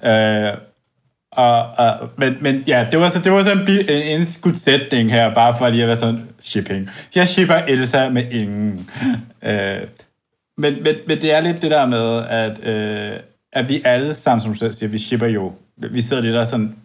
Øh, 0.05 0.53
og, 1.33 1.63
og, 1.63 2.09
men, 2.17 2.37
men 2.41 2.65
ja, 2.67 2.87
det 2.91 3.01
var 3.01 3.09
så, 3.09 3.19
det 3.19 3.33
var 3.33 3.43
så 3.43 3.53
en, 3.53 3.69
en 3.69 4.03
indskudt 4.03 4.57
sætning 4.57 5.13
her, 5.13 5.35
bare 5.35 5.59
for 5.59 5.69
lige 5.69 5.83
at 5.83 5.87
være 5.89 5.97
sådan, 5.97 6.29
shipping. 6.41 6.91
Jeg 7.14 7.28
shipper 7.28 7.55
Elsa 7.55 8.09
med 8.09 8.32
ingen. 8.32 8.91
øh, 9.43 9.80
men, 10.59 10.82
men, 10.82 10.95
men 11.09 11.22
det 11.22 11.32
er 11.32 11.41
lidt 11.41 11.62
det 11.62 11.70
der 11.70 11.86
med, 11.86 12.24
at, 12.28 12.66
øh, 12.66 13.20
at 13.53 13.68
vi 13.68 13.82
alle 13.84 14.14
sammen, 14.14 14.41
som 14.41 14.55
du 14.55 14.72
siger, 14.72 14.91
vi 14.91 14.99
shipper 14.99 15.26
jo. 15.26 15.53
Vi 15.76 16.01
sidder 16.01 16.22
lidt 16.22 16.36
og 16.36 16.47
sådan 16.47 16.76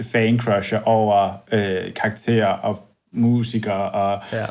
fan-crusher 0.00 0.82
over 0.84 1.42
øh, 1.52 1.94
karakterer 1.94 2.46
og 2.46 2.88
musikere. 3.12 3.90
Og, 3.90 4.22
Ja. 4.32 4.44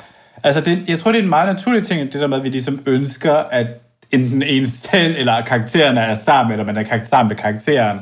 Altså, 0.43 0.61
det, 0.61 0.89
jeg 0.89 0.99
tror, 0.99 1.11
det 1.11 1.19
er 1.19 1.23
en 1.23 1.29
meget 1.29 1.55
naturlig 1.55 1.83
ting, 1.83 2.13
det 2.13 2.21
der 2.21 2.27
med, 2.27 2.37
at 2.37 2.43
vi 2.43 2.49
ligesom 2.49 2.83
ønsker, 2.85 3.33
at 3.33 3.67
enten 4.11 4.43
en 4.43 4.65
selv 4.65 5.15
eller 5.17 5.41
karaktererne 5.41 5.99
er 5.99 6.15
sammen, 6.15 6.51
eller 6.51 6.65
man 6.65 6.77
er 6.77 7.03
sammen 7.03 7.29
med 7.29 7.35
karakteren. 7.35 7.99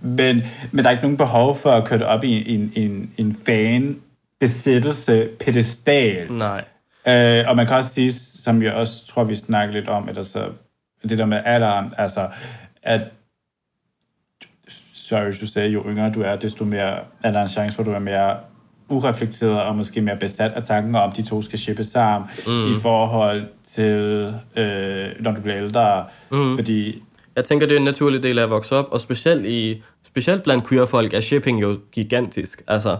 Men, 0.00 0.42
men 0.72 0.84
der 0.84 0.90
er 0.90 0.90
ikke 0.90 1.02
nogen 1.02 1.16
behov 1.16 1.58
for 1.58 1.70
at 1.70 1.84
køre 1.84 1.98
det 1.98 2.06
op 2.06 2.24
i 2.24 2.54
en, 2.54 2.72
en, 2.74 3.10
en 3.16 3.36
fan 3.46 3.96
besættelse 4.40 5.28
pedestal. 5.40 6.32
Nej. 6.32 6.64
Øh, 7.08 7.44
og 7.48 7.56
man 7.56 7.66
kan 7.66 7.76
også 7.76 7.90
sige, 7.90 8.12
som 8.12 8.62
jeg 8.62 8.72
også 8.72 9.06
tror, 9.06 9.24
vi 9.24 9.34
snakker 9.34 9.74
lidt 9.74 9.88
om, 9.88 10.08
at 10.08 10.16
altså, 10.16 10.48
det 11.08 11.18
der 11.18 11.26
med 11.26 11.40
alderen, 11.44 11.94
altså, 11.98 12.28
at 12.82 13.00
sorry, 14.94 15.32
du 15.40 15.46
sagde, 15.46 15.68
jo 15.68 15.84
yngre 15.86 16.12
du 16.12 16.22
er, 16.22 16.36
desto 16.36 16.64
mere 16.64 16.98
er 17.22 17.30
der 17.30 17.42
en 17.42 17.48
chance 17.48 17.76
for, 17.76 17.82
at 17.82 17.86
du 17.86 17.92
er 17.92 17.98
mere 17.98 18.36
ureflekteret 18.88 19.62
og 19.62 19.76
måske 19.76 20.00
mere 20.00 20.16
besat 20.16 20.52
af 20.52 20.62
tanken 20.62 20.94
om, 20.94 21.12
de 21.12 21.22
to 21.22 21.42
skal 21.42 21.58
shippe 21.58 21.84
sammen 21.84 22.30
mm. 22.46 22.72
i 22.72 22.74
forhold 22.82 23.44
til, 23.64 23.92
øh, 24.56 25.08
når 25.20 25.32
du 25.32 25.40
bliver 25.40 25.58
ældre. 25.58 26.04
Mm. 26.32 26.56
Fordi, 26.56 27.02
Jeg 27.36 27.44
tænker, 27.44 27.66
det 27.66 27.74
er 27.74 27.78
en 27.78 27.84
naturlig 27.84 28.22
del 28.22 28.38
af 28.38 28.42
at 28.42 28.50
vokse 28.50 28.76
op, 28.76 28.88
og 28.90 29.00
specielt, 29.00 29.46
i, 29.46 29.82
specielt 30.06 30.42
blandt 30.42 30.68
queer-folk 30.68 31.14
er 31.14 31.20
shipping 31.20 31.62
jo 31.62 31.78
gigantisk. 31.92 32.62
Altså, 32.68 32.96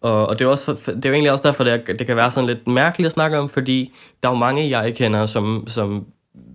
og, 0.00 0.26
og 0.28 0.38
det, 0.38 0.44
er 0.44 0.48
også, 0.48 0.76
for- 0.76 0.92
det 0.92 1.04
er 1.04 1.08
jo 1.08 1.14
egentlig 1.14 1.32
også 1.32 1.48
derfor, 1.48 1.64
det, 1.64 1.72
er, 1.72 1.92
det 1.94 2.06
kan 2.06 2.16
være 2.16 2.30
sådan 2.30 2.46
lidt 2.48 2.66
mærkeligt 2.68 3.06
at 3.06 3.12
snakke 3.12 3.38
om, 3.38 3.48
fordi 3.48 3.92
der 4.22 4.28
er 4.28 4.32
jo 4.32 4.38
mange, 4.38 4.78
jeg 4.78 4.94
kender, 4.94 5.26
som, 5.26 5.64
som 5.66 6.04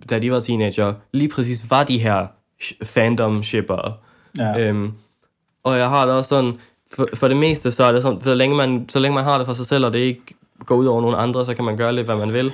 da 0.09 0.19
de 0.19 0.31
var 0.31 0.39
teenager, 0.39 0.93
lige 1.13 1.29
præcis 1.29 1.69
var 1.69 1.83
de 1.83 1.97
her 1.97 2.27
sh- 2.63 2.77
fandom-shippere. 2.83 3.93
ja, 4.37 4.59
Øhm, 4.59 4.93
og 5.63 5.77
jeg 5.77 5.89
har 5.89 6.05
det 6.05 6.15
også 6.15 6.27
sådan, 6.29 6.53
for, 6.93 7.07
for 7.13 7.27
det 7.27 7.37
meste, 7.37 7.71
så 7.71 7.83
er 7.83 7.91
det 7.91 8.01
sådan, 8.01 8.21
så 8.21 8.33
længe, 8.35 8.55
man, 8.55 8.89
så 8.89 8.99
længe 8.99 9.15
man 9.15 9.23
har 9.23 9.37
det 9.37 9.47
for 9.47 9.53
sig 9.53 9.65
selv, 9.65 9.85
og 9.85 9.93
det 9.93 9.99
ikke 9.99 10.21
går 10.65 10.75
ud 10.75 10.85
over 10.85 11.01
nogen 11.01 11.15
andre, 11.19 11.45
så 11.45 11.53
kan 11.53 11.65
man 11.65 11.77
gøre 11.77 11.95
lidt, 11.95 12.05
hvad 12.07 12.15
man 12.17 12.33
vil. 12.33 12.51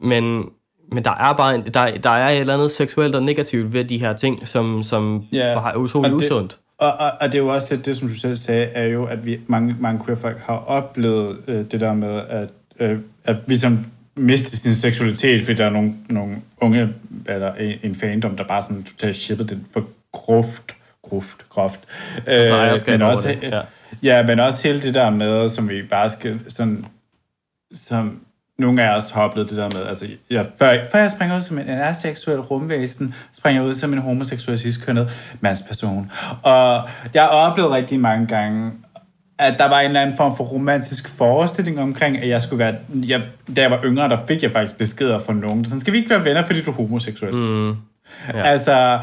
Men, 0.00 0.44
men 0.92 1.04
der 1.04 1.10
er 1.10 1.32
bare 1.32 1.54
en, 1.54 1.62
der, 1.74 1.96
der 1.96 2.10
er 2.10 2.28
et 2.30 2.40
eller 2.40 2.54
andet 2.54 2.70
seksuelt 2.70 3.14
og 3.14 3.22
negativt 3.22 3.72
ved 3.72 3.84
de 3.84 3.98
her 3.98 4.12
ting, 4.12 4.48
som, 4.48 4.82
som 4.82 5.22
Ja, 5.32 5.38
er 5.46 5.76
utroligt 5.76 6.14
og 6.14 6.20
det- 6.20 6.26
usundt. 6.30 6.58
Og, 6.78 6.92
og, 6.92 7.12
og 7.20 7.28
det 7.28 7.34
er 7.34 7.38
jo 7.38 7.48
også 7.48 7.76
det, 7.76 7.86
det, 7.86 7.96
som 7.96 8.08
du 8.08 8.14
selv 8.14 8.36
sagde, 8.36 8.64
er 8.64 8.86
jo, 8.86 9.04
at 9.04 9.24
vi 9.24 9.40
mange, 9.46 9.76
mange 9.78 10.04
queer-folk 10.04 10.38
har 10.38 10.56
oplevet 10.56 11.38
øh, 11.46 11.64
det 11.70 11.80
der 11.80 11.94
med, 11.94 12.22
at, 12.28 12.48
øh, 12.78 12.98
at 13.24 13.36
vi 13.46 13.56
som 13.56 13.86
miste 14.16 14.56
sin 14.56 14.74
seksualitet, 14.74 15.44
fordi 15.44 15.56
der 15.56 15.66
er 15.66 15.70
nogle, 15.70 15.94
nogle 16.10 16.36
unge, 16.60 16.88
eller 17.28 17.54
en, 17.54 17.78
en 17.82 17.94
fandom, 17.94 18.36
der 18.36 18.44
bare 18.44 18.62
sådan 18.62 18.82
totalt 18.82 19.16
shippet 19.16 19.50
det 19.50 19.60
for 19.72 19.84
groft, 20.12 20.76
groft, 21.02 21.48
groft. 21.48 21.80
Øh, 22.26 22.50
men 22.86 23.02
også, 23.02 23.28
det, 23.28 23.42
ja. 23.42 23.56
ja. 23.56 23.62
ja, 24.02 24.26
men 24.26 24.40
også 24.40 24.68
hele 24.68 24.82
det 24.82 24.94
der 24.94 25.10
med, 25.10 25.48
som 25.48 25.68
vi 25.68 25.82
bare 25.82 26.10
skal 26.10 26.40
sådan, 26.48 26.86
som 27.74 28.20
nogle 28.58 28.82
af 28.82 28.96
os 28.96 29.10
har 29.10 29.22
oplevet 29.22 29.50
det 29.50 29.58
der 29.58 29.70
med, 29.70 29.86
altså, 29.86 30.06
jeg, 30.30 30.46
før, 30.58 30.76
før 30.92 30.98
jeg 30.98 31.10
springer 31.10 31.36
ud 31.36 31.40
som 31.40 31.58
en 31.58 31.68
aseksuel 31.68 32.40
rumvæsen, 32.40 33.14
springer 33.36 33.62
jeg 33.62 33.68
ud 33.68 33.74
som 33.74 33.92
en 33.92 33.98
homoseksuel 33.98 34.58
ciskønnet 34.58 35.10
mandsperson. 35.40 36.10
Og 36.42 36.88
jeg 37.14 37.22
har 37.22 37.28
oplevet 37.28 37.70
rigtig 37.70 38.00
mange 38.00 38.26
gange, 38.26 38.72
at 39.38 39.54
der 39.58 39.68
var 39.68 39.80
en 39.80 39.86
eller 39.86 40.00
anden 40.00 40.16
form 40.16 40.36
for 40.36 40.44
romantisk 40.44 41.08
forestilling 41.08 41.80
omkring, 41.80 42.18
at 42.18 42.28
jeg 42.28 42.42
skulle 42.42 42.58
være... 42.58 42.74
Jeg, 42.94 43.22
da 43.56 43.62
jeg 43.62 43.70
var 43.70 43.80
yngre, 43.84 44.08
der 44.08 44.18
fik 44.28 44.42
jeg 44.42 44.50
faktisk 44.50 44.78
beskeder 44.78 45.18
fra 45.18 45.32
nogen. 45.32 45.64
Sådan, 45.64 45.80
skal 45.80 45.92
vi 45.92 45.98
ikke 45.98 46.10
være 46.10 46.24
venner, 46.24 46.42
fordi 46.42 46.62
du 46.62 46.70
er 46.70 46.74
homoseksuel? 46.74 47.34
Mm. 47.34 47.68
Ja. 47.68 47.74
Altså, 48.42 49.00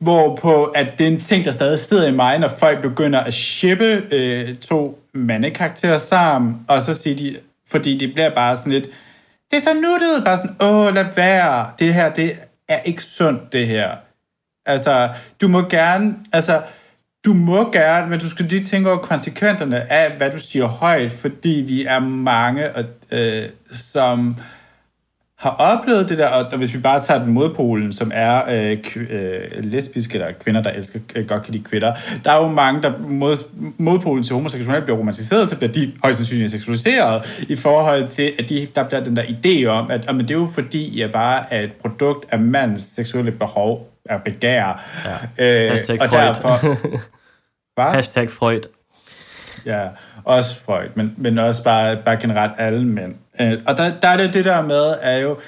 hvorpå 0.00 0.64
at 0.64 0.98
det 0.98 1.06
er 1.06 1.10
en 1.10 1.20
ting, 1.20 1.44
der 1.44 1.50
stadig 1.50 1.78
sidder 1.78 2.08
i 2.08 2.12
mig, 2.12 2.38
når 2.38 2.48
folk 2.48 2.82
begynder 2.82 3.20
at 3.20 3.34
shippe 3.34 4.02
øh, 4.10 4.54
to 4.54 4.98
mandekarakterer 5.14 5.98
sammen, 5.98 6.60
og 6.68 6.82
så 6.82 6.94
siger 6.94 7.16
de, 7.16 7.36
fordi 7.74 7.98
det 7.98 8.14
bliver 8.14 8.34
bare 8.34 8.56
sådan 8.56 8.72
lidt, 8.72 8.88
det 9.50 9.56
er 9.56 9.62
så 9.62 9.74
nuttet, 9.74 10.24
bare 10.24 10.36
sådan, 10.36 10.56
åh, 10.60 10.94
lad 10.94 11.06
være, 11.16 11.70
det 11.78 11.94
her, 11.94 12.12
det 12.12 12.38
er 12.68 12.78
ikke 12.78 13.02
sundt, 13.02 13.52
det 13.52 13.66
her. 13.66 13.90
Altså, 14.66 15.08
du 15.40 15.48
må 15.48 15.62
gerne, 15.62 16.14
altså, 16.32 16.62
du 17.24 17.32
må 17.32 17.72
gerne, 17.72 18.10
men 18.10 18.20
du 18.20 18.30
skal 18.30 18.46
lige 18.46 18.64
tænke 18.64 18.90
over 18.90 18.98
konsekvenserne 18.98 19.92
af, 19.92 20.16
hvad 20.16 20.30
du 20.30 20.38
siger 20.38 20.66
højt, 20.66 21.10
fordi 21.10 21.64
vi 21.66 21.84
er 21.84 21.98
mange, 21.98 22.68
øh, 23.10 23.48
som 23.72 24.36
har 25.44 25.50
oplevet 25.50 26.08
det 26.08 26.18
der, 26.18 26.26
og 26.26 26.56
hvis 26.56 26.74
vi 26.74 26.78
bare 26.78 27.00
tager 27.00 27.24
den 27.24 27.32
modpolen, 27.32 27.92
som 27.92 28.10
er 28.14 28.42
øh, 28.48 28.78
øh, 29.10 29.40
lesbiske 29.64 30.14
eller 30.14 30.32
kvinder, 30.32 30.62
der 30.62 30.70
elsker, 30.70 30.98
øh, 31.14 31.26
godt 31.26 31.42
kan 31.42 31.52
lide 31.52 31.64
kvinder, 31.64 31.94
der 32.24 32.32
er 32.32 32.36
jo 32.36 32.48
mange, 32.48 32.82
der 32.82 32.92
mod, 32.98 33.36
modpolen 33.78 34.24
til 34.24 34.34
homoseksuelle 34.34 34.82
bliver 34.82 34.98
romantiseret, 34.98 35.48
så 35.48 35.56
bliver 35.56 35.72
de 35.72 35.92
højst 36.02 36.18
sandsynligt 36.18 36.50
seksualiseret, 36.50 37.44
i 37.48 37.56
forhold 37.56 38.06
til, 38.06 38.32
at 38.38 38.48
de, 38.48 38.68
der 38.74 38.84
bliver 38.84 39.04
den 39.04 39.16
der 39.16 39.22
idé 39.22 39.66
om, 39.66 39.90
at 39.90 40.08
at 40.08 40.14
det 40.14 40.30
er 40.30 40.34
jo 40.34 40.48
fordi, 40.54 41.00
jeg 41.00 41.12
bare 41.12 41.42
er 41.50 41.60
et 41.60 41.72
produkt 41.72 42.26
af 42.30 42.38
mands 42.38 42.94
seksuelle 42.94 43.32
behov, 43.32 43.90
er 44.04 44.18
begær. 44.18 44.84
Ja. 45.38 45.64
Øh, 45.64 45.70
Hashtag 45.70 46.02
og 46.02 46.08
Freud. 46.08 46.20
derfor... 46.20 46.78
Hashtag 47.94 48.30
Freud. 48.30 48.68
Ja, 49.66 49.88
også 50.24 50.60
Freud, 50.60 50.88
men, 50.94 51.14
men 51.16 51.38
også 51.38 51.64
bare, 51.64 51.96
bare 52.04 52.16
generelt 52.20 52.52
alle 52.58 52.86
mænd. 52.86 53.14
Øh, 53.40 53.60
og 53.66 53.76
der, 53.76 53.92
der 54.02 54.08
er 54.08 54.16
det 54.16 54.34
det 54.34 54.44
der 54.44 54.62
med, 54.62 54.94
er 55.02 55.18
jo, 55.18 55.38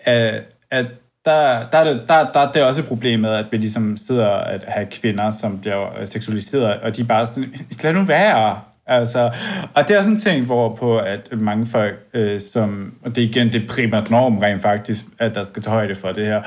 at, 0.00 0.42
at 0.70 0.86
der, 1.24 1.68
der, 1.72 1.78
er 1.78 1.84
det, 1.84 2.02
der, 2.08 2.32
der, 2.32 2.52
der 2.52 2.60
er 2.60 2.64
også 2.64 2.80
et 2.80 2.88
problem 2.88 3.20
med, 3.20 3.30
at 3.30 3.46
vi 3.50 3.56
ligesom 3.56 3.96
sidder 3.96 4.28
at 4.28 4.64
have 4.66 4.86
kvinder, 4.86 5.30
som 5.30 5.60
bliver 5.60 6.00
øh, 6.00 6.08
seksualiseret, 6.08 6.80
og 6.80 6.96
de 6.96 7.02
er 7.02 7.06
bare 7.06 7.26
sådan, 7.26 7.54
lad 7.82 7.92
nu 7.92 8.04
være. 8.04 8.60
Altså, 8.86 9.30
og 9.74 9.88
det 9.88 9.96
er 9.96 10.00
sådan 10.00 10.12
en 10.12 10.18
ting, 10.18 10.46
hvor 10.46 10.74
på 10.74 10.98
at 10.98 11.28
mange 11.32 11.66
folk, 11.66 12.06
øh, 12.14 12.40
som, 12.40 12.94
og 13.04 13.16
det 13.16 13.24
er 13.24 13.28
igen 13.28 13.52
det 13.52 13.66
primært 13.68 14.10
norm 14.10 14.38
rent 14.38 14.62
faktisk, 14.62 15.04
at 15.18 15.34
der 15.34 15.44
skal 15.44 15.62
tage 15.62 15.74
højde 15.74 15.94
for 15.94 16.12
det 16.12 16.26
her, 16.26 16.38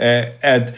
øh, 0.00 0.24
at, 0.42 0.74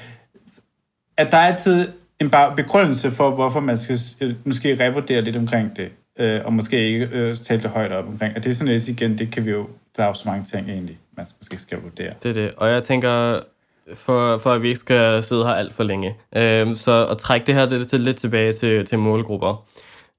at 1.16 1.31
der 1.31 1.39
er 1.39 1.47
altid 1.47 1.89
en 2.20 2.31
begrundelse 2.57 3.11
for, 3.11 3.31
hvorfor 3.31 3.61
man 3.61 3.79
skal 3.79 3.99
øh, 4.20 4.35
måske 4.45 4.77
revurdere 4.81 5.20
lidt 5.20 5.37
omkring 5.37 5.77
det 5.77 5.93
øh, 6.19 6.41
og 6.45 6.53
måske 6.53 6.89
ikke 6.89 7.09
øh, 7.12 7.35
tale 7.35 7.62
det 7.62 7.71
højt 7.71 7.93
op 7.93 8.07
omkring. 8.07 8.37
Og 8.37 8.45
det 8.45 8.51
er 8.51 8.55
sådan 8.55 8.73
lidt 8.73 8.89
igen, 8.89 9.19
det 9.19 9.31
kan 9.33 9.47
vi 9.47 9.51
jo, 9.51 9.69
der 9.97 10.03
er 10.03 10.07
jo 10.07 10.15
så 10.15 10.23
mange 10.27 10.45
ting 10.45 10.71
egentlig, 10.71 10.99
man 11.17 11.27
måske 11.41 11.59
skal 11.59 11.83
vurdere. 11.83 12.12
Det 12.23 12.29
er 12.29 12.33
det, 12.33 12.55
og 12.57 12.71
jeg 12.71 12.83
tænker, 12.85 13.41
for, 13.95 14.39
for 14.39 14.53
at 14.53 14.62
vi 14.62 14.69
ikke 14.69 14.81
skal 14.81 15.23
sidde 15.23 15.45
her 15.45 15.53
alt 15.53 15.75
for 15.75 15.83
længe, 15.83 16.15
øh, 16.37 16.77
så 16.77 17.07
at 17.11 17.19
trække 17.19 17.47
det 17.47 17.55
her 17.55 17.67
det, 17.67 17.91
det 17.91 18.01
lidt 18.01 18.17
tilbage 18.17 18.53
til, 18.53 18.87
til 18.87 18.99
målgrupper. 18.99 19.67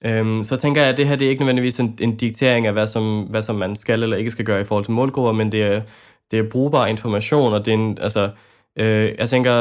Øhm, 0.06 0.44
så 0.44 0.56
tænker 0.56 0.82
jeg, 0.82 0.90
at 0.90 0.98
det 0.98 1.08
her 1.08 1.16
det 1.16 1.26
er 1.26 1.30
ikke 1.30 1.42
nødvendigvis 1.42 1.80
en, 1.80 1.98
en 2.02 2.16
diktering 2.16 2.68
af, 2.68 2.74
hvad 2.74 2.88
som, 2.88 3.24
hvad 3.24 3.42
som 3.42 3.56
man 3.56 3.76
skal 3.76 4.04
eller 4.04 4.18
ikke 4.18 4.32
skal 4.32 4.46
gøre 4.46 4.62
i 4.62 4.64
forhold 4.64 4.86
til 4.86 4.92
målgrupper, 4.92 5.32
men 5.32 5.52
det 5.52 5.64
er, 5.64 5.82
det 6.32 6.40
er 6.40 6.50
brugbar 6.50 6.86
information, 6.86 7.54
og 7.54 7.66
det 7.66 7.74
er 7.74 7.78
en, 7.78 7.98
altså, 8.02 8.30
øh, 8.76 9.16
jeg 9.20 9.30
tænker, 9.30 9.52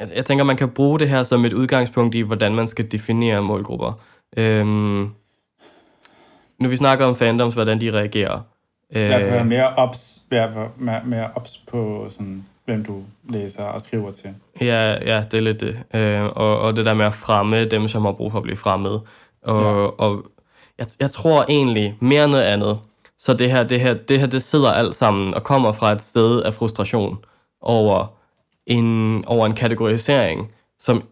jeg, 0.00 0.08
jeg 0.16 0.24
tænker, 0.24 0.44
man 0.44 0.56
kan 0.56 0.68
bruge 0.68 0.98
det 0.98 1.08
her 1.08 1.22
som 1.22 1.44
et 1.44 1.52
udgangspunkt 1.52 2.14
i, 2.14 2.20
hvordan 2.20 2.54
man 2.54 2.68
skal 2.68 2.92
definere 2.92 3.42
målgrupper. 3.42 4.00
Øhm, 4.36 5.10
nu 6.58 6.68
vi 6.68 6.76
snakker 6.76 7.06
om 7.06 7.16
fandoms, 7.16 7.54
hvordan 7.54 7.80
de 7.80 7.92
reagerer. 7.92 8.40
Øh, 8.94 9.08
Derfor 9.08 9.28
er 9.28 9.44
mere 9.44 9.74
ops, 9.74 10.18
mere, 10.76 11.00
mere 11.04 11.30
ops 11.34 11.58
på 11.70 12.06
sådan, 12.10 12.44
hvem 12.64 12.84
du 12.84 13.02
læser 13.28 13.64
og 13.64 13.80
skriver 13.80 14.10
til. 14.10 14.34
Ja, 14.60 15.12
ja 15.14 15.24
det 15.30 15.34
er 15.34 15.40
lidt 15.40 15.60
det. 15.60 15.78
Øh, 15.94 16.24
og, 16.24 16.60
og 16.60 16.76
det 16.76 16.86
der 16.86 16.94
med 16.94 17.06
at 17.06 17.14
fremme 17.14 17.64
dem, 17.64 17.88
som 17.88 18.04
har 18.04 18.12
brug 18.12 18.30
for 18.30 18.38
at 18.38 18.42
blive 18.42 18.56
fremmed. 18.56 18.98
Og, 19.42 19.84
ja. 19.84 20.04
og 20.04 20.24
jeg, 20.78 20.86
jeg 21.00 21.10
tror 21.10 21.44
egentlig 21.48 21.96
mere 22.00 22.28
noget 22.28 22.42
andet, 22.42 22.78
så 23.18 23.34
det 23.34 23.50
her, 23.50 23.62
det 23.62 23.80
her, 23.80 23.94
det 23.94 24.20
her, 24.20 24.26
det 24.26 24.42
sidder 24.42 24.72
alt 24.72 24.94
sammen 24.94 25.34
og 25.34 25.44
kommer 25.44 25.72
fra 25.72 25.92
et 25.92 26.02
sted 26.02 26.42
af 26.42 26.54
frustration 26.54 27.18
over 27.60 28.06
en, 28.66 29.24
over 29.26 29.46
en 29.46 29.52
kategorisering, 29.52 30.52
som 30.78 31.04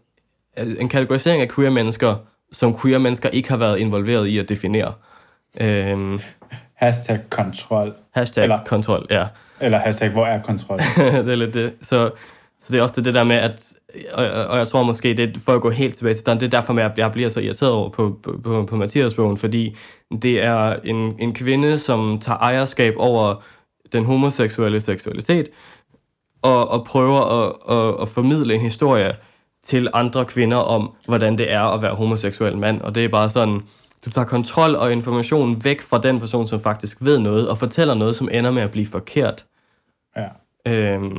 en 0.57 0.89
kategorisering 0.89 1.41
af 1.41 1.49
queer 1.49 1.69
mennesker, 1.69 2.15
som 2.51 2.79
queer 2.79 2.97
mennesker 2.97 3.29
ikke 3.29 3.49
har 3.49 3.57
været 3.57 3.77
involveret 3.79 4.27
i 4.27 4.37
at 4.37 4.49
definere. 4.49 4.93
Øhm, 5.61 6.19
hashtag 6.75 7.19
kontrol. 7.29 7.93
Hashtag 8.13 8.43
eller, 8.43 8.59
kontrol, 8.65 9.07
ja. 9.09 9.25
Eller 9.59 9.77
hashtag, 9.77 10.09
hvor 10.09 10.25
er 10.25 10.41
kontrol? 10.41 10.79
det 11.25 11.27
er 11.27 11.35
lidt 11.35 11.53
det. 11.53 11.73
Så, 11.81 12.11
så 12.59 12.71
det 12.71 12.79
er 12.79 12.83
også 12.83 13.01
det, 13.01 13.13
der 13.13 13.23
med, 13.23 13.35
at, 13.35 13.73
og, 14.13 14.25
og 14.25 14.57
jeg 14.57 14.67
tror 14.67 14.83
måske, 14.83 15.13
det 15.13 15.37
for 15.45 15.55
at 15.55 15.61
gå 15.61 15.69
helt 15.69 15.95
tilbage 15.95 16.13
til 16.13 16.25
den, 16.25 16.39
det 16.39 16.45
er 16.45 16.49
derfor, 16.49 16.73
at 16.73 16.97
jeg 16.97 17.11
bliver 17.11 17.29
så 17.29 17.39
irriteret 17.39 17.71
over 17.71 17.89
på, 17.89 18.19
på, 18.23 18.39
på, 18.43 18.65
på 18.65 18.75
Mathias 18.75 19.13
bogen, 19.13 19.37
fordi 19.37 19.77
det 20.21 20.43
er 20.43 20.75
en, 20.83 21.15
en 21.19 21.33
kvinde, 21.33 21.77
som 21.77 22.19
tager 22.19 22.37
ejerskab 22.37 22.93
over 22.97 23.43
den 23.93 24.05
homoseksuelle 24.05 24.79
seksualitet, 24.79 25.49
og, 26.41 26.71
og 26.71 26.85
prøver 26.85 27.21
at, 27.21 27.77
at, 27.77 28.01
at 28.01 28.09
formidle 28.09 28.53
en 28.53 28.61
historie, 28.61 29.11
til 29.63 29.87
andre 29.93 30.25
kvinder 30.25 30.57
om, 30.57 30.91
hvordan 31.05 31.37
det 31.37 31.51
er 31.51 31.61
at 31.61 31.81
være 31.81 31.95
homoseksuel 31.95 32.57
mand. 32.57 32.81
Og 32.81 32.95
det 32.95 33.05
er 33.05 33.09
bare 33.09 33.29
sådan, 33.29 33.61
du 34.05 34.09
tager 34.09 34.25
kontrol 34.25 34.75
og 34.75 34.91
information 34.91 35.63
væk 35.63 35.81
fra 35.81 35.97
den 35.97 36.19
person, 36.19 36.47
som 36.47 36.61
faktisk 36.61 36.97
ved 37.01 37.19
noget, 37.19 37.49
og 37.49 37.57
fortæller 37.57 37.93
noget, 37.93 38.15
som 38.15 38.29
ender 38.31 38.51
med 38.51 38.61
at 38.61 38.71
blive 38.71 38.85
forkert. 38.85 39.45
Ja. 40.17 40.27
Øhm, 40.71 41.17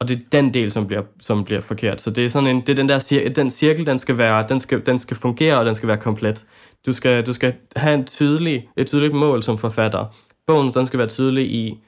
og 0.00 0.08
det 0.08 0.16
er 0.16 0.20
den 0.32 0.54
del, 0.54 0.70
som 0.70 0.86
bliver, 0.86 1.02
som 1.20 1.44
bliver 1.44 1.60
forkert. 1.60 2.00
Så 2.00 2.10
det 2.10 2.24
er 2.24 2.28
sådan 2.28 2.48
en, 2.48 2.60
det 2.60 2.68
er 2.68 2.74
den 2.74 2.88
der 2.88 2.98
cir- 2.98 3.28
den 3.28 3.50
cirkel, 3.50 3.86
den 3.86 3.98
skal, 3.98 4.18
være, 4.18 4.44
den, 4.48 4.58
skal, 4.58 4.86
den 4.86 4.98
skal 4.98 5.16
fungere, 5.16 5.58
og 5.58 5.66
den 5.66 5.74
skal 5.74 5.88
være 5.88 5.96
komplet. 5.96 6.46
Du 6.86 6.92
skal, 6.92 7.26
du 7.26 7.32
skal 7.32 7.54
have 7.76 7.94
en 7.94 8.04
tydelig, 8.04 8.68
et 8.76 8.86
tydeligt 8.86 9.14
mål 9.14 9.42
som 9.42 9.58
forfatter. 9.58 10.04
Bogen 10.46 10.72
den 10.74 10.86
skal 10.86 10.98
være 10.98 11.08
tydelig 11.08 11.52
i, 11.52 11.78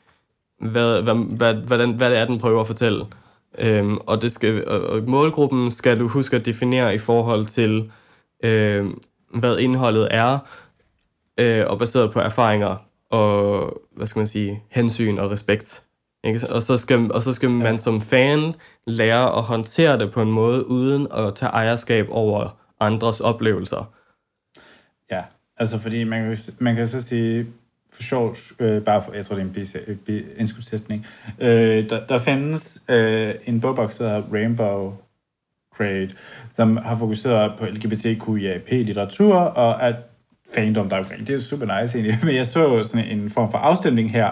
hvad, 0.61 1.03
hvad, 1.03 1.15
hvad, 1.15 1.55
hvad, 1.55 1.79
den, 1.79 1.93
hvad 1.93 2.11
det 2.11 2.19
er, 2.19 2.25
den 2.25 2.39
prøver 2.39 2.61
at 2.61 2.67
fortælle. 2.67 3.05
Øhm, 3.59 3.97
og, 3.97 4.23
det 4.23 4.33
skal, 4.33 4.69
og, 4.69 5.03
målgruppen 5.07 5.71
skal 5.71 6.01
du 6.01 6.09
huske 6.09 6.37
at 6.37 6.47
definere 6.47 6.95
i 6.95 6.99
forhold 6.99 7.47
til, 7.47 7.93
øh, 8.45 8.87
hvad 9.35 9.59
indholdet 9.59 10.09
er, 10.11 10.39
øh, 11.39 11.65
og 11.67 11.79
baseret 11.79 12.13
på 12.13 12.21
erfaringer 12.21 12.77
og, 13.11 13.73
hvad 13.97 14.07
skal 14.07 14.21
man 14.21 14.27
sige, 14.27 14.63
hensyn 14.71 15.19
og 15.19 15.31
respekt. 15.31 15.83
Ikke? 16.25 16.49
Og 16.49 16.63
så 16.63 16.77
skal, 16.77 17.13
og 17.13 17.23
så 17.23 17.33
skal 17.33 17.51
ja. 17.51 17.57
man 17.57 17.79
som 17.79 18.01
fan 18.01 18.55
lære 18.87 19.37
at 19.37 19.43
håndtere 19.43 19.99
det 19.99 20.13
på 20.13 20.23
en 20.23 20.31
måde, 20.31 20.67
uden 20.67 21.07
at 21.13 21.35
tage 21.35 21.51
ejerskab 21.51 22.07
over 22.11 22.59
andres 22.81 23.21
oplevelser. 23.21 23.93
Ja, 25.11 25.23
altså 25.57 25.79
fordi 25.79 26.05
man, 26.05 26.37
man 26.59 26.77
kan 26.77 26.89
så 26.89 27.01
sige, 27.01 27.47
for 27.93 28.03
sjov, 28.03 28.37
øh, 28.59 28.83
bare 28.83 29.03
for, 29.03 29.13
jeg 29.13 29.27
tror, 29.27 29.37
det 29.37 29.57
er 29.57 29.81
en 29.89 29.99
øh, 30.07 30.23
indskudsætning. 30.37 31.07
Øh, 31.39 31.91
der, 31.91 32.07
der 32.07 32.19
findes 32.19 32.79
øh, 32.89 33.35
en 33.47 33.61
bogboks, 33.61 33.97
der 33.97 34.09
hedder 34.09 34.23
Rainbow 34.33 34.93
Crate, 35.75 36.11
som 36.49 36.77
har 36.77 36.97
fokuseret 36.97 37.53
på 37.59 37.67
LGBTQIAP-litteratur, 37.67 39.35
og 39.35 39.83
at 39.83 39.97
fandom 40.55 40.89
der 40.89 40.99
omkring. 40.99 41.27
Det 41.27 41.35
er 41.35 41.39
super 41.39 41.81
nice 41.81 41.99
egentlig. 41.99 42.19
Men 42.25 42.35
jeg 42.35 42.47
så 42.47 42.83
sådan 42.83 43.07
en 43.07 43.31
form 43.31 43.51
for 43.51 43.59
afstemning 43.59 44.11
her, 44.11 44.31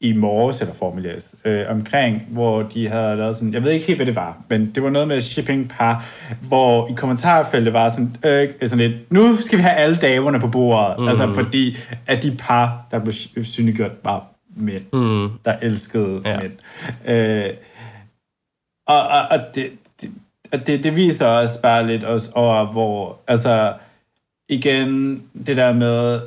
i 0.00 0.12
morges, 0.12 0.60
eller 0.60 0.74
formiddels, 0.74 1.34
øh, 1.44 1.64
omkring, 1.68 2.26
hvor 2.30 2.62
de 2.62 2.88
havde 2.88 3.16
lavet 3.16 3.36
sådan, 3.36 3.54
jeg 3.54 3.64
ved 3.64 3.70
ikke 3.70 3.86
helt, 3.86 3.98
hvad 3.98 4.06
det 4.06 4.16
var, 4.16 4.42
men 4.48 4.70
det 4.74 4.82
var 4.82 4.90
noget 4.90 5.08
med 5.08 5.20
shipping 5.20 5.68
par, 5.68 6.04
hvor 6.48 6.88
i 6.90 6.92
kommentarfeltet 6.96 7.72
var 7.72 7.88
sådan, 7.88 8.16
øh, 8.24 8.68
sådan 8.68 8.90
lidt, 8.90 9.12
nu 9.12 9.36
skal 9.36 9.58
vi 9.58 9.62
have 9.62 9.74
alle 9.74 9.96
damerne 9.96 10.40
på 10.40 10.48
bordet, 10.48 10.98
mm. 10.98 11.08
altså 11.08 11.34
fordi, 11.34 11.76
at 12.06 12.22
de 12.22 12.36
par, 12.38 12.86
der 12.90 12.98
blev 12.98 13.44
synliggjort, 13.44 13.92
var 14.04 14.26
mænd, 14.56 14.82
mm. 14.92 15.30
der 15.44 15.56
elskede 15.62 16.22
ja. 16.24 16.40
mænd. 16.40 16.52
Øh, 17.06 17.50
og, 18.86 19.08
og, 19.08 19.20
og 19.30 19.38
det, 19.54 19.70
det, 20.00 20.10
det, 20.66 20.84
det 20.84 20.96
viser 20.96 21.26
også 21.26 21.62
bare 21.62 21.86
lidt 21.86 22.04
også 22.04 22.30
over, 22.34 22.64
hvor, 22.64 23.18
altså, 23.26 23.74
igen, 24.48 25.22
det 25.46 25.56
der 25.56 25.72
med, 25.72 26.20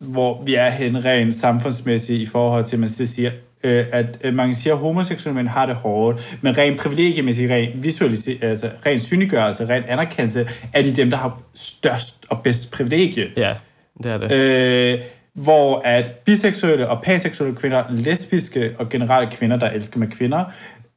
hvor 0.00 0.42
vi 0.42 0.54
er 0.54 0.70
hen 0.70 1.04
rent 1.04 1.34
samfundsmæssigt 1.34 2.20
i 2.20 2.26
forhold 2.26 2.64
til, 2.64 2.76
at 2.76 2.80
man 2.80 2.88
siger, 2.88 3.30
øh, 3.64 3.86
at 3.92 4.18
øh, 4.24 4.34
man 4.34 4.54
siger, 4.54 4.74
at 4.74 4.80
homoseksuelle 4.80 5.34
mænd 5.34 5.48
har 5.48 5.66
det 5.66 5.74
hårdt, 5.74 6.38
men 6.42 6.58
rent 6.58 6.80
privilegiemæssigt, 6.80 7.50
rent 7.50 7.82
visuelt, 7.82 8.28
altså 8.42 8.70
rent 8.86 9.02
synliggørelse, 9.02 9.68
rent 9.68 9.86
anerkendelse, 9.86 10.48
er 10.72 10.82
de 10.82 10.96
dem, 10.96 11.10
der 11.10 11.16
har 11.16 11.42
størst 11.54 12.24
og 12.30 12.42
bedst 12.42 12.72
privilegie. 12.72 13.30
Ja, 13.36 13.54
det 14.02 14.12
er 14.12 14.18
det. 14.18 14.32
Øh, 14.32 15.00
hvor 15.34 15.82
at 15.84 16.10
biseksuelle 16.24 16.88
og 16.88 17.02
panseksuelle 17.02 17.56
kvinder, 17.56 17.84
lesbiske 17.90 18.74
og 18.78 18.88
generelle 18.88 19.30
kvinder, 19.30 19.56
der 19.56 19.70
elsker 19.70 19.98
med 19.98 20.08
kvinder, 20.08 20.44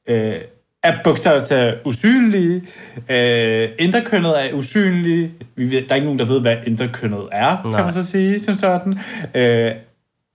øh, 0.07 0.35
er 0.83 0.97
bogstaveligt 1.03 1.77
usynlige. 1.85 2.63
Øh, 3.09 3.69
interkønnet 3.79 4.45
er 4.45 4.53
usynlige. 4.53 5.31
Vi 5.55 5.71
ved, 5.71 5.81
der 5.81 5.89
er 5.89 5.95
ikke 5.95 6.05
nogen, 6.05 6.19
der 6.19 6.25
ved, 6.25 6.41
hvad 6.41 6.57
interkønnet 6.65 7.27
er, 7.31 7.63
Nej. 7.63 7.75
kan 7.75 7.85
man 7.85 7.91
så 7.91 8.05
sige, 8.05 8.39
som 8.39 8.53
sådan. 8.53 8.99
Øh, 9.35 9.71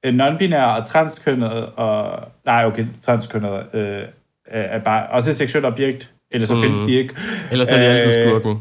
non-binære 0.07 0.79
og 0.79 0.87
transkønnet, 0.87 1.67
og... 1.77 2.21
Nej, 2.47 2.65
okay, 2.65 2.87
transkønnet 3.03 3.67
øh, 3.75 4.01
er 4.47 4.79
bare 4.79 5.07
også 5.07 5.31
et 5.31 5.37
seksuelt 5.37 5.67
objekt, 5.67 6.11
eller 6.31 6.47
så 6.47 6.55
mm. 6.55 6.61
findes 6.61 6.79
de 6.87 6.95
ikke. 6.95 7.15
Ellers 7.53 7.71
er 7.71 7.77
de 7.77 7.85
altid 7.85 8.19
øh, 8.19 8.29
skurken. 8.29 8.59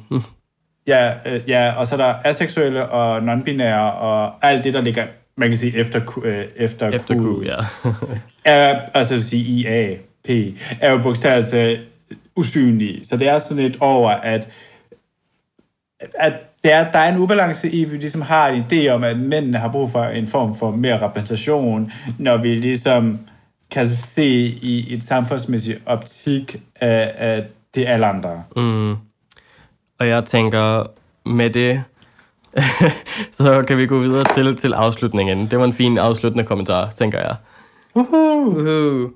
ja, 0.88 1.14
øh, 1.26 1.42
ja, 1.48 1.74
og 1.78 1.88
så 1.88 1.96
er 1.96 1.98
der 1.98 2.14
aseksuelle 2.24 2.86
og 2.86 3.18
non-binære, 3.18 3.92
og 4.02 4.46
alt 4.46 4.64
det, 4.64 4.74
der 4.74 4.82
ligger, 4.82 5.06
man 5.38 5.50
kan 5.50 5.58
sige, 5.58 5.78
efter, 5.78 6.22
øh, 6.24 6.44
efter, 6.56 6.90
efter 6.90 7.16
Q. 7.16 7.44
Q 7.44 7.46
ja. 7.46 7.56
er, 8.54 8.80
altså 8.94 9.14
vil 9.14 9.24
sige 9.24 9.44
IA, 9.44 9.98
P, 10.24 10.30
er 10.82 10.92
jo 10.92 10.98
bogstaveligt 10.98 11.82
usynlige. 12.36 13.06
Så 13.06 13.18
det 13.18 13.28
er 13.28 13.38
sådan 13.38 13.64
lidt 13.64 13.78
over, 13.80 14.10
at, 14.10 14.50
at 16.00 16.34
der, 16.64 16.92
der 16.92 17.00
er 17.00 17.14
en 17.14 17.20
ubalance 17.20 17.70
i, 17.70 17.84
at 17.84 17.92
vi 17.92 17.98
ligesom 17.98 18.22
har 18.22 18.48
en 18.48 18.64
idé 18.72 18.88
om, 18.88 19.04
at 19.04 19.20
mændene 19.20 19.58
har 19.58 19.72
brug 19.72 19.92
for 19.92 20.04
en 20.04 20.28
form 20.28 20.56
for 20.56 20.72
mere 20.72 21.02
repræsentation, 21.02 21.92
når 22.20 22.38
vi 22.38 22.56
ligesom 22.56 23.20
kan 23.72 23.88
se 23.90 24.28
i 24.62 24.94
et 24.94 25.04
samfundsmæssigt 25.04 25.82
optik, 25.86 26.62
at, 26.76 27.08
at 27.08 27.44
det 27.76 27.88
er 27.88 27.94
alle 27.94 28.06
andre. 28.06 28.44
Mm. 28.56 28.92
Og 30.00 30.08
jeg 30.08 30.26
tænker, 30.26 30.84
med 31.26 31.50
det, 31.50 31.84
så 33.38 33.64
kan 33.68 33.78
vi 33.78 33.86
gå 33.86 34.00
videre 34.00 34.24
til, 34.36 34.56
til 34.56 34.74
afslutningen. 34.74 35.48
Det 35.52 35.60
var 35.60 35.66
en 35.66 35.74
fin 35.74 35.98
afsluttende 35.98 36.44
kommentar, 36.44 36.90
tænker 36.90 37.20
jeg. 37.20 37.36
Uhuh. 37.94 38.48
Uhuh. 38.48 39.10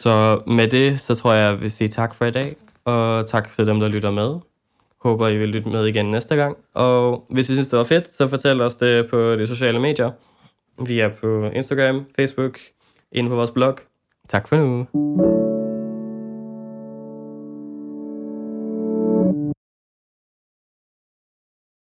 Så 0.00 0.42
med 0.46 0.68
det, 0.68 1.00
så 1.00 1.14
tror 1.14 1.32
jeg, 1.32 1.50
jeg 1.50 1.60
vil 1.60 1.70
sige 1.70 1.88
tak 1.88 2.14
for 2.14 2.24
i 2.24 2.30
dag, 2.30 2.56
og 2.84 3.26
tak 3.26 3.52
til 3.52 3.66
dem, 3.66 3.80
der 3.80 3.88
lytter 3.88 4.10
med. 4.10 4.34
Håber, 5.00 5.28
I 5.28 5.36
vil 5.36 5.48
lytte 5.48 5.68
med 5.68 5.86
igen 5.86 6.06
næste 6.06 6.36
gang. 6.36 6.56
Og 6.74 7.26
hvis 7.30 7.48
I 7.48 7.52
synes, 7.52 7.68
det 7.68 7.76
var 7.78 7.84
fedt, 7.84 8.08
så 8.08 8.28
fortæl 8.28 8.60
os 8.60 8.76
det 8.76 9.10
på 9.10 9.36
de 9.36 9.46
sociale 9.46 9.80
medier. 9.80 10.10
Vi 10.86 11.00
er 11.00 11.08
på 11.08 11.50
Instagram, 11.54 12.04
Facebook, 12.16 12.58
inde 13.12 13.30
på 13.30 13.36
vores 13.36 13.50
blog. 13.50 13.78
Tak 14.28 14.48
for 14.48 14.56
nu. 14.56 15.53